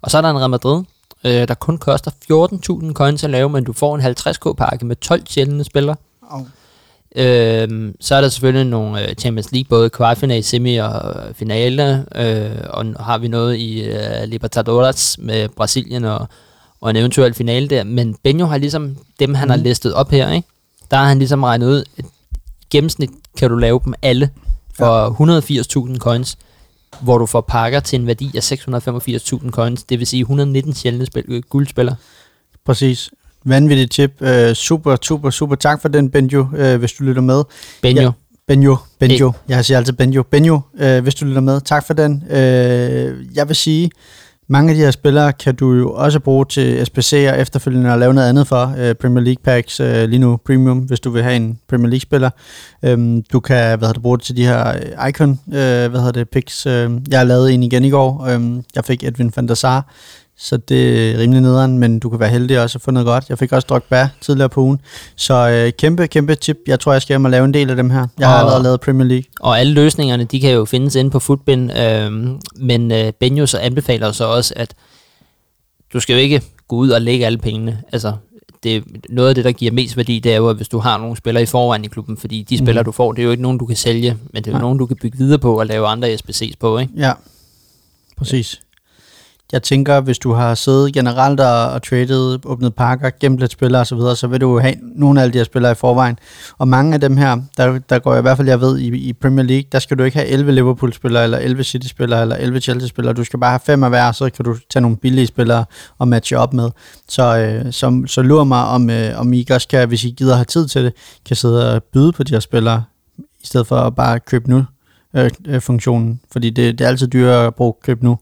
Og 0.02 0.10
så 0.10 0.18
er 0.18 0.22
der 0.22 0.30
en 0.30 0.38
Real 0.38 0.50
Madrid, 0.50 0.82
øh, 1.24 1.48
der 1.48 1.54
kun 1.54 1.78
koster 1.78 2.10
14.000 2.10 2.92
coins 2.92 3.24
at 3.24 3.30
lave, 3.30 3.48
men 3.48 3.64
du 3.64 3.72
får 3.72 3.94
en 3.94 4.00
50k-pakke 4.00 4.86
med 4.86 4.96
12 4.96 5.22
sjældne 5.26 5.64
spillere. 5.64 5.96
Oh. 6.30 6.40
Øhm, 7.16 7.96
så 8.00 8.14
er 8.14 8.20
der 8.20 8.28
selvfølgelig 8.28 8.66
nogle 8.66 9.08
øh, 9.08 9.14
Champions 9.14 9.52
League, 9.52 9.68
både 9.68 9.90
kvartfinale, 9.90 10.42
semi 10.42 10.76
og 10.76 11.14
finale, 11.34 12.06
øh, 12.14 12.64
og 12.70 12.84
har 13.00 13.18
vi 13.18 13.28
noget 13.28 13.56
i 13.56 13.82
øh, 13.82 14.24
Libertadores 14.24 15.16
med 15.18 15.48
Brasilien 15.48 16.04
og, 16.04 16.28
og 16.82 16.90
en 16.90 16.96
eventuel 16.96 17.34
finale 17.34 17.68
der, 17.68 17.84
men 17.84 18.16
Benjo 18.22 18.46
har 18.46 18.58
ligesom 18.58 18.96
dem, 19.18 19.34
han 19.34 19.46
mm. 19.46 19.50
har 19.50 19.56
mhm. 19.56 19.64
listet 19.64 19.94
op 19.94 20.10
her, 20.10 20.32
ikke? 20.32 20.48
der 20.90 20.98
har 20.98 21.04
han 21.04 21.18
ligesom 21.18 21.42
regnet 21.42 21.66
ud, 21.66 21.84
at 21.98 22.04
gennemsnit 22.70 23.10
kan 23.38 23.50
du 23.50 23.56
lave 23.56 23.80
dem 23.84 23.94
alle 24.02 24.30
for 24.74 25.24
ja. 25.26 25.90
180.000 25.92 25.98
coins, 25.98 26.38
hvor 27.00 27.18
du 27.18 27.26
får 27.26 27.40
pakker 27.40 27.80
til 27.80 28.00
en 28.00 28.06
værdi 28.06 28.30
af 28.36 28.52
685.000 28.52 29.50
coins, 29.50 29.82
det 29.82 29.98
vil 29.98 30.06
sige 30.06 30.20
119 30.20 30.74
sjældne 30.74 31.06
spil, 31.06 31.24
øh, 31.28 31.42
guldspillere. 31.48 31.96
Præcis. 32.64 33.10
Vanvittigt 33.44 33.92
tip. 33.92 34.12
Uh, 34.20 34.52
super, 34.54 34.96
super, 35.02 35.30
super. 35.30 35.54
Tak 35.54 35.82
for 35.82 35.88
den, 35.88 36.10
Benjo, 36.10 36.40
uh, 36.40 36.74
hvis 36.74 36.92
du 36.92 37.04
lytter 37.04 37.22
med. 37.22 37.44
Benjo. 37.82 38.02
Ja, 38.02 38.10
Benjo, 38.46 38.76
Benjo. 38.98 39.30
Hey. 39.30 39.54
Jeg 39.54 39.64
siger 39.64 39.78
altid 39.78 39.92
Benjo. 39.92 40.22
Benjo, 40.22 40.60
uh, 40.72 40.98
hvis 40.98 41.14
du 41.14 41.24
lytter 41.24 41.40
med. 41.40 41.60
Tak 41.60 41.86
for 41.86 41.94
den. 41.94 42.22
Uh, 42.26 43.36
jeg 43.36 43.48
vil 43.48 43.56
sige, 43.56 43.90
mange 44.48 44.70
af 44.70 44.76
de 44.76 44.80
her 44.82 44.90
spillere 44.90 45.32
kan 45.32 45.54
du 45.54 45.72
jo 45.72 45.92
også 45.92 46.20
bruge 46.20 46.44
til 46.44 46.86
SPC 46.86 47.28
og 47.32 47.40
efterfølgende 47.40 47.92
at 47.92 47.98
lave 47.98 48.14
noget 48.14 48.28
andet 48.28 48.46
for. 48.46 48.74
Øh, 48.78 48.94
Premier 48.94 49.24
League 49.24 49.42
packs 49.44 49.80
øh, 49.80 50.08
lige 50.08 50.18
nu 50.18 50.36
premium, 50.36 50.78
hvis 50.78 51.00
du 51.00 51.10
vil 51.10 51.22
have 51.22 51.36
en 51.36 51.58
Premier 51.68 51.88
League 51.88 52.00
spiller. 52.00 52.30
Øhm, 52.82 53.22
du 53.32 53.40
kan 53.40 53.78
hvad 53.78 53.88
hedder 53.88 53.92
det, 53.92 54.02
bruge 54.02 54.18
det 54.18 54.24
til 54.24 54.36
de 54.36 54.46
her 54.46 54.68
øh, 54.68 55.08
icon 55.08 55.30
øh, 55.30 55.54
hvad 55.90 55.90
hedder 55.90 56.12
det, 56.12 56.28
picks. 56.28 56.66
Øh, 56.66 56.90
jeg 57.10 57.18
har 57.18 57.24
lavet 57.24 57.54
en 57.54 57.62
igen 57.62 57.84
i 57.84 57.90
går. 57.90 58.26
Øh, 58.26 58.62
jeg 58.74 58.84
fik 58.84 59.04
Edwin 59.04 59.32
van 59.36 59.48
der 59.48 59.54
Sar 59.54 59.94
så 60.36 60.56
det 60.56 61.12
er 61.12 61.18
rimelig 61.18 61.42
nederen, 61.42 61.78
men 61.78 61.98
du 61.98 62.10
kan 62.10 62.20
være 62.20 62.28
heldig 62.28 62.60
også 62.60 62.78
at 62.78 62.82
få 62.82 62.90
noget 62.90 63.06
godt. 63.06 63.24
Jeg 63.28 63.38
fik 63.38 63.52
også 63.52 63.66
Drogba 63.66 64.08
tidligere 64.20 64.48
på 64.48 64.60
ugen, 64.60 64.80
så 65.16 65.48
øh, 65.48 65.72
kæmpe, 65.72 66.06
kæmpe 66.06 66.34
tip. 66.34 66.56
Jeg 66.66 66.80
tror, 66.80 66.92
jeg 66.92 67.02
skal 67.02 67.12
hjem 67.12 67.24
og 67.24 67.30
lave 67.30 67.44
en 67.44 67.54
del 67.54 67.70
af 67.70 67.76
dem 67.76 67.90
her. 67.90 68.06
Jeg 68.18 68.26
og, 68.26 68.32
har 68.32 68.38
allerede 68.38 68.62
lavet 68.62 68.80
Premier 68.80 69.08
League. 69.08 69.24
Og 69.40 69.60
alle 69.60 69.72
løsningerne, 69.72 70.24
de 70.24 70.40
kan 70.40 70.52
jo 70.52 70.64
findes 70.64 70.94
inde 70.94 71.10
på 71.10 71.18
Footbin, 71.18 71.70
øh, 71.70 72.12
men 72.56 72.92
øh, 72.92 73.12
Benjo 73.12 73.46
så 73.46 73.58
anbefaler 73.58 74.12
så 74.12 74.24
også, 74.24 74.54
at 74.56 74.74
du 75.92 76.00
skal 76.00 76.14
jo 76.14 76.18
ikke 76.18 76.42
gå 76.68 76.76
ud 76.76 76.90
og 76.90 77.02
lægge 77.02 77.26
alle 77.26 77.38
pengene. 77.38 77.82
Altså, 77.92 78.12
det, 78.62 78.84
noget 79.08 79.28
af 79.28 79.34
det, 79.34 79.44
der 79.44 79.52
giver 79.52 79.72
mest 79.72 79.96
værdi, 79.96 80.18
det 80.18 80.32
er 80.32 80.36
jo, 80.36 80.48
at 80.48 80.56
hvis 80.56 80.68
du 80.68 80.78
har 80.78 80.98
nogle 80.98 81.16
spillere 81.16 81.42
i 81.42 81.46
forvejen 81.46 81.84
i 81.84 81.88
klubben, 81.88 82.16
fordi 82.16 82.42
de 82.42 82.56
mm. 82.56 82.66
spillere, 82.66 82.84
du 82.84 82.92
får, 82.92 83.12
det 83.12 83.22
er 83.22 83.24
jo 83.24 83.30
ikke 83.30 83.42
nogen, 83.42 83.58
du 83.58 83.66
kan 83.66 83.76
sælge, 83.76 84.16
men 84.32 84.44
det 84.44 84.50
er 84.50 84.56
jo 84.56 84.60
nogen, 84.60 84.78
du 84.78 84.86
kan 84.86 84.96
bygge 84.96 85.18
videre 85.18 85.38
på 85.38 85.58
og 85.60 85.66
lave 85.66 85.86
andre 85.86 86.14
SBC's 86.14 86.52
på, 86.60 86.78
ikke? 86.78 86.92
Ja, 86.96 87.12
præcis 88.16 88.62
jeg 89.52 89.62
tænker, 89.62 90.00
hvis 90.00 90.18
du 90.18 90.32
har 90.32 90.54
siddet 90.54 90.92
generelt 90.92 91.40
og, 91.40 91.70
og 91.70 91.82
traded, 91.82 92.38
åbnet 92.44 92.74
pakker, 92.74 93.10
gemt 93.20 93.38
lidt 93.38 93.52
spillere 93.52 93.80
osv., 93.80 93.86
så, 93.86 93.94
videre, 93.94 94.16
så 94.16 94.26
vil 94.26 94.40
du 94.40 94.58
have 94.58 94.74
nogle 94.80 95.20
af 95.20 95.22
alle 95.22 95.32
de 95.32 95.38
her 95.38 95.44
spillere 95.44 95.72
i 95.72 95.74
forvejen. 95.74 96.18
Og 96.58 96.68
mange 96.68 96.94
af 96.94 97.00
dem 97.00 97.16
her, 97.16 97.36
der, 97.56 97.78
der 97.78 97.98
går 97.98 98.12
jeg 98.12 98.18
i 98.18 98.22
hvert 98.22 98.36
fald, 98.36 98.48
jeg 98.48 98.60
ved, 98.60 98.78
i, 98.78 98.86
i 98.88 99.12
Premier 99.12 99.44
League, 99.44 99.64
der 99.72 99.78
skal 99.78 99.98
du 99.98 100.02
ikke 100.02 100.16
have 100.16 100.28
11 100.28 100.52
Liverpool-spillere, 100.52 101.24
eller 101.24 101.38
11 101.38 101.64
City-spillere, 101.64 102.22
eller 102.22 102.36
11 102.36 102.60
Chelsea-spillere. 102.60 103.14
Du 103.14 103.24
skal 103.24 103.38
bare 103.38 103.50
have 103.50 103.60
fem 103.66 103.84
af 103.84 103.90
hver, 103.90 104.12
så 104.12 104.30
kan 104.30 104.44
du 104.44 104.56
tage 104.70 104.80
nogle 104.80 104.96
billige 104.96 105.26
spillere 105.26 105.64
og 105.98 106.08
matche 106.08 106.38
op 106.38 106.54
med. 106.54 106.70
Så, 107.08 107.38
øh, 107.38 107.72
så, 107.72 108.02
så 108.06 108.22
lurer 108.22 108.44
mig, 108.44 108.64
om, 108.64 108.90
øh, 108.90 109.20
om 109.20 109.32
I 109.32 109.46
også 109.50 109.68
kan, 109.68 109.88
hvis 109.88 110.04
I 110.04 110.10
gider 110.10 110.34
have 110.34 110.44
tid 110.44 110.68
til 110.68 110.84
det, 110.84 110.92
kan 111.26 111.36
sidde 111.36 111.74
og 111.74 111.82
byde 111.82 112.12
på 112.12 112.22
de 112.22 112.32
her 112.34 112.40
spillere, 112.40 112.84
i 113.18 113.46
stedet 113.46 113.66
for 113.66 113.76
at 113.76 113.94
bare 113.94 114.20
købe 114.20 114.50
nu 114.50 114.64
øh, 115.14 115.30
øh, 115.46 115.60
funktionen, 115.60 116.20
fordi 116.32 116.50
det, 116.50 116.78
det 116.78 116.84
er 116.84 116.88
altid 116.88 117.06
dyrere 117.06 117.46
at 117.46 117.54
bruge 117.54 117.74
køb 117.82 118.02
nu, 118.02 118.18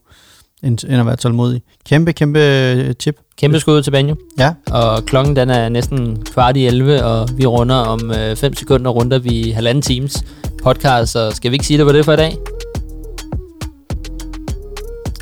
end, 0.63 0.83
end 0.83 0.99
at 0.99 1.05
være 1.05 1.15
tålmodig. 1.15 1.61
Kæmpe, 1.89 2.13
kæmpe 2.13 2.39
øh, 2.39 2.95
tip. 2.95 3.15
Kæmpe 3.37 3.59
skud 3.59 3.83
til 3.83 3.91
Banjo. 3.91 4.15
Ja. 4.39 4.53
Og 4.71 5.05
klokken 5.05 5.35
den 5.35 5.49
er 5.49 5.69
næsten 5.69 6.23
kvart 6.25 6.57
i 6.57 6.65
11, 6.67 7.03
og 7.03 7.29
vi 7.37 7.45
runder 7.45 7.75
om 7.75 7.99
5 8.35 8.51
øh, 8.51 8.57
sekunder, 8.57 8.91
runder 8.91 9.19
vi 9.19 9.51
halvanden 9.51 9.81
times 9.81 10.23
podcast, 10.63 11.11
så 11.11 11.31
skal 11.31 11.51
vi 11.51 11.55
ikke 11.55 11.65
sige 11.65 11.77
det 11.77 11.85
på 11.85 11.93
det 11.93 12.05
for 12.05 12.13
i 12.13 12.17
dag? 12.17 12.37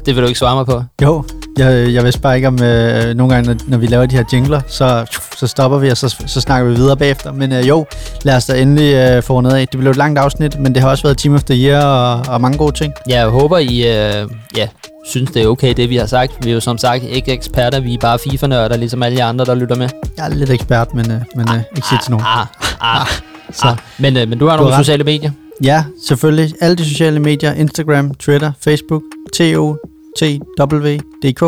Det 0.05 0.15
vil 0.15 0.23
du 0.23 0.27
ikke 0.27 0.39
svare 0.39 0.55
mig 0.55 0.65
på. 0.65 0.83
Jo, 1.01 1.23
jeg, 1.60 1.94
jeg 1.94 2.03
vidste 2.03 2.22
bare 2.22 2.36
ikke 2.36 2.48
om, 2.48 2.64
øh, 2.64 3.15
nogle 3.15 3.34
gange, 3.34 3.53
når, 3.53 3.61
når 3.68 3.77
vi 3.77 3.86
laver 3.86 4.06
de 4.06 4.15
her 4.15 4.23
jingler, 4.34 4.61
så, 4.68 5.06
så 5.38 5.48
stopper 5.48 5.77
vi, 5.77 5.90
og 5.90 5.98
så, 5.98 6.15
så 6.26 6.41
snakker 6.41 6.69
vi 6.69 6.76
videre 6.76 6.98
bagefter. 6.98 7.31
Men 7.31 7.52
øh, 7.52 7.68
jo, 7.68 7.86
lad 8.23 8.36
os 8.36 8.45
da 8.45 8.61
endelig 8.61 8.94
øh, 8.94 9.23
få 9.23 9.41
noget 9.41 9.56
af. 9.56 9.68
Det 9.68 9.80
blev 9.80 9.91
et 9.91 9.98
langt 9.98 10.19
afsnit, 10.19 10.60
men 10.60 10.73
det 10.73 10.81
har 10.81 10.90
også 10.90 11.03
været 11.03 11.18
Team 11.18 11.36
of 11.36 11.44
the 11.44 11.56
Year 11.56 11.86
og, 11.86 12.34
og 12.34 12.41
mange 12.41 12.57
gode 12.57 12.72
ting. 12.72 12.94
Ja, 13.10 13.19
jeg 13.19 13.27
håber, 13.27 13.57
I 13.57 13.77
øh, 13.77 14.30
ja, 14.57 14.68
synes, 15.10 15.31
det 15.31 15.44
er 15.44 15.48
okay, 15.48 15.73
det 15.73 15.90
vi 15.90 15.95
har 15.95 16.06
sagt. 16.06 16.45
Vi 16.45 16.49
er 16.49 16.53
jo 16.53 16.60
som 16.60 16.77
sagt 16.77 17.03
ikke 17.03 17.31
eksperter, 17.31 17.80
vi 17.80 17.94
er 17.94 17.98
bare 17.98 18.19
FIFA-nørder, 18.19 18.77
ligesom 18.77 19.03
alle 19.03 19.18
de 19.18 19.23
andre, 19.23 19.45
der 19.45 19.56
lytter 19.56 19.76
med. 19.76 19.90
Jeg 20.18 20.26
er 20.26 20.30
lidt 20.30 20.49
ekspert, 20.49 20.94
men, 20.94 21.11
øh, 21.11 21.22
men 21.36 21.49
øh, 21.49 21.61
ikke 21.76 21.88
sige 21.88 21.99
til 22.03 22.11
nogen. 22.11 22.26
Ah, 22.27 22.45
ah, 22.81 23.02
ah, 23.02 23.07
så. 23.52 23.68
Ah. 23.68 23.77
Men, 23.98 24.18
øh, 24.18 24.30
men 24.30 24.40
du 24.40 24.48
har 24.48 24.57
nogle 24.57 24.76
sociale 24.76 25.03
medier? 25.03 25.31
Ja, 25.64 25.84
selvfølgelig. 26.07 26.53
Alle 26.61 26.76
de 26.76 26.86
sociale 26.86 27.19
medier. 27.19 27.53
Instagram, 27.53 28.14
Twitter, 28.14 28.52
Facebook, 28.61 29.02
TO, 29.34 29.77
TW.dk, 30.18 31.41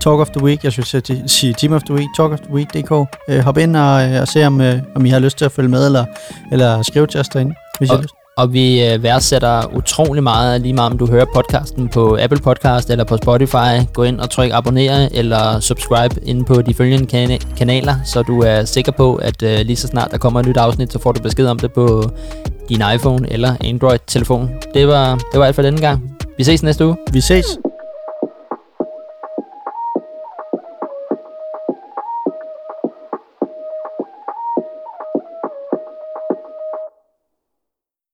Talk 0.00 0.20
of 0.20 0.28
the 0.30 0.44
Week, 0.44 0.64
jeg 0.64 0.72
synes 0.72 0.94
at 0.94 1.10
sige 1.26 1.54
Team 1.58 1.72
of 1.72 1.82
the 1.82 1.94
Week, 1.94 2.08
Talk 2.16 2.32
of 2.32 2.38
the 2.40 2.52
Week.dk. 2.54 2.90
Uh, 2.90 3.38
hop 3.44 3.58
ind 3.58 3.76
og, 3.76 4.04
uh, 4.10 4.20
og 4.20 4.28
se, 4.28 4.46
om, 4.46 4.60
uh, 4.60 4.66
om 4.96 5.06
I 5.06 5.08
har 5.08 5.18
lyst 5.18 5.38
til 5.38 5.44
at 5.44 5.52
følge 5.52 5.68
med, 5.68 5.86
eller, 5.86 6.04
eller 6.52 6.82
skrive 6.82 7.06
til 7.06 7.20
os 7.20 7.28
derinde, 7.28 7.54
hvis 7.78 7.90
og, 7.90 7.94
I 7.94 7.96
har 7.96 8.02
lyst. 8.02 8.14
Og 8.36 8.52
vi 8.52 8.94
uh, 8.94 9.02
værdsætter 9.02 9.74
utrolig 9.76 10.22
meget, 10.22 10.60
lige 10.60 10.72
meget 10.72 10.92
om 10.92 10.98
du 10.98 11.06
hører 11.06 11.24
podcasten 11.34 11.88
på 11.88 12.18
Apple 12.20 12.38
Podcast 12.40 12.90
eller 12.90 13.04
på 13.04 13.16
Spotify. 13.16 13.86
Gå 13.92 14.02
ind 14.02 14.20
og 14.20 14.30
tryk 14.30 14.50
abonnere 14.52 15.14
eller 15.16 15.60
subscribe 15.60 16.20
ind 16.22 16.44
på 16.44 16.62
de 16.62 16.74
følgende 16.74 17.06
kan- 17.06 17.40
kanaler, 17.56 17.94
så 18.04 18.22
du 18.22 18.40
er 18.42 18.64
sikker 18.64 18.92
på, 18.92 19.14
at 19.14 19.42
uh, 19.42 19.48
lige 19.48 19.76
så 19.76 19.86
snart 19.86 20.10
der 20.10 20.18
kommer 20.18 20.40
et 20.40 20.46
nyt 20.46 20.56
afsnit, 20.56 20.92
så 20.92 20.98
får 20.98 21.12
du 21.12 21.22
besked 21.22 21.46
om 21.46 21.58
det 21.58 21.72
på 21.72 22.10
din 22.68 22.82
iPhone 22.94 23.32
eller 23.32 23.54
Android-telefon. 23.64 24.50
Det 24.74 24.88
var, 24.88 25.14
det 25.32 25.40
var 25.40 25.46
alt 25.46 25.54
for 25.56 25.62
denne 25.62 25.80
gang. 25.80 26.16
Vi 26.38 26.44
ses 26.44 26.62
næste 26.62 26.86
uge. 26.86 26.96
Vi 27.12 27.20
ses. 27.20 27.46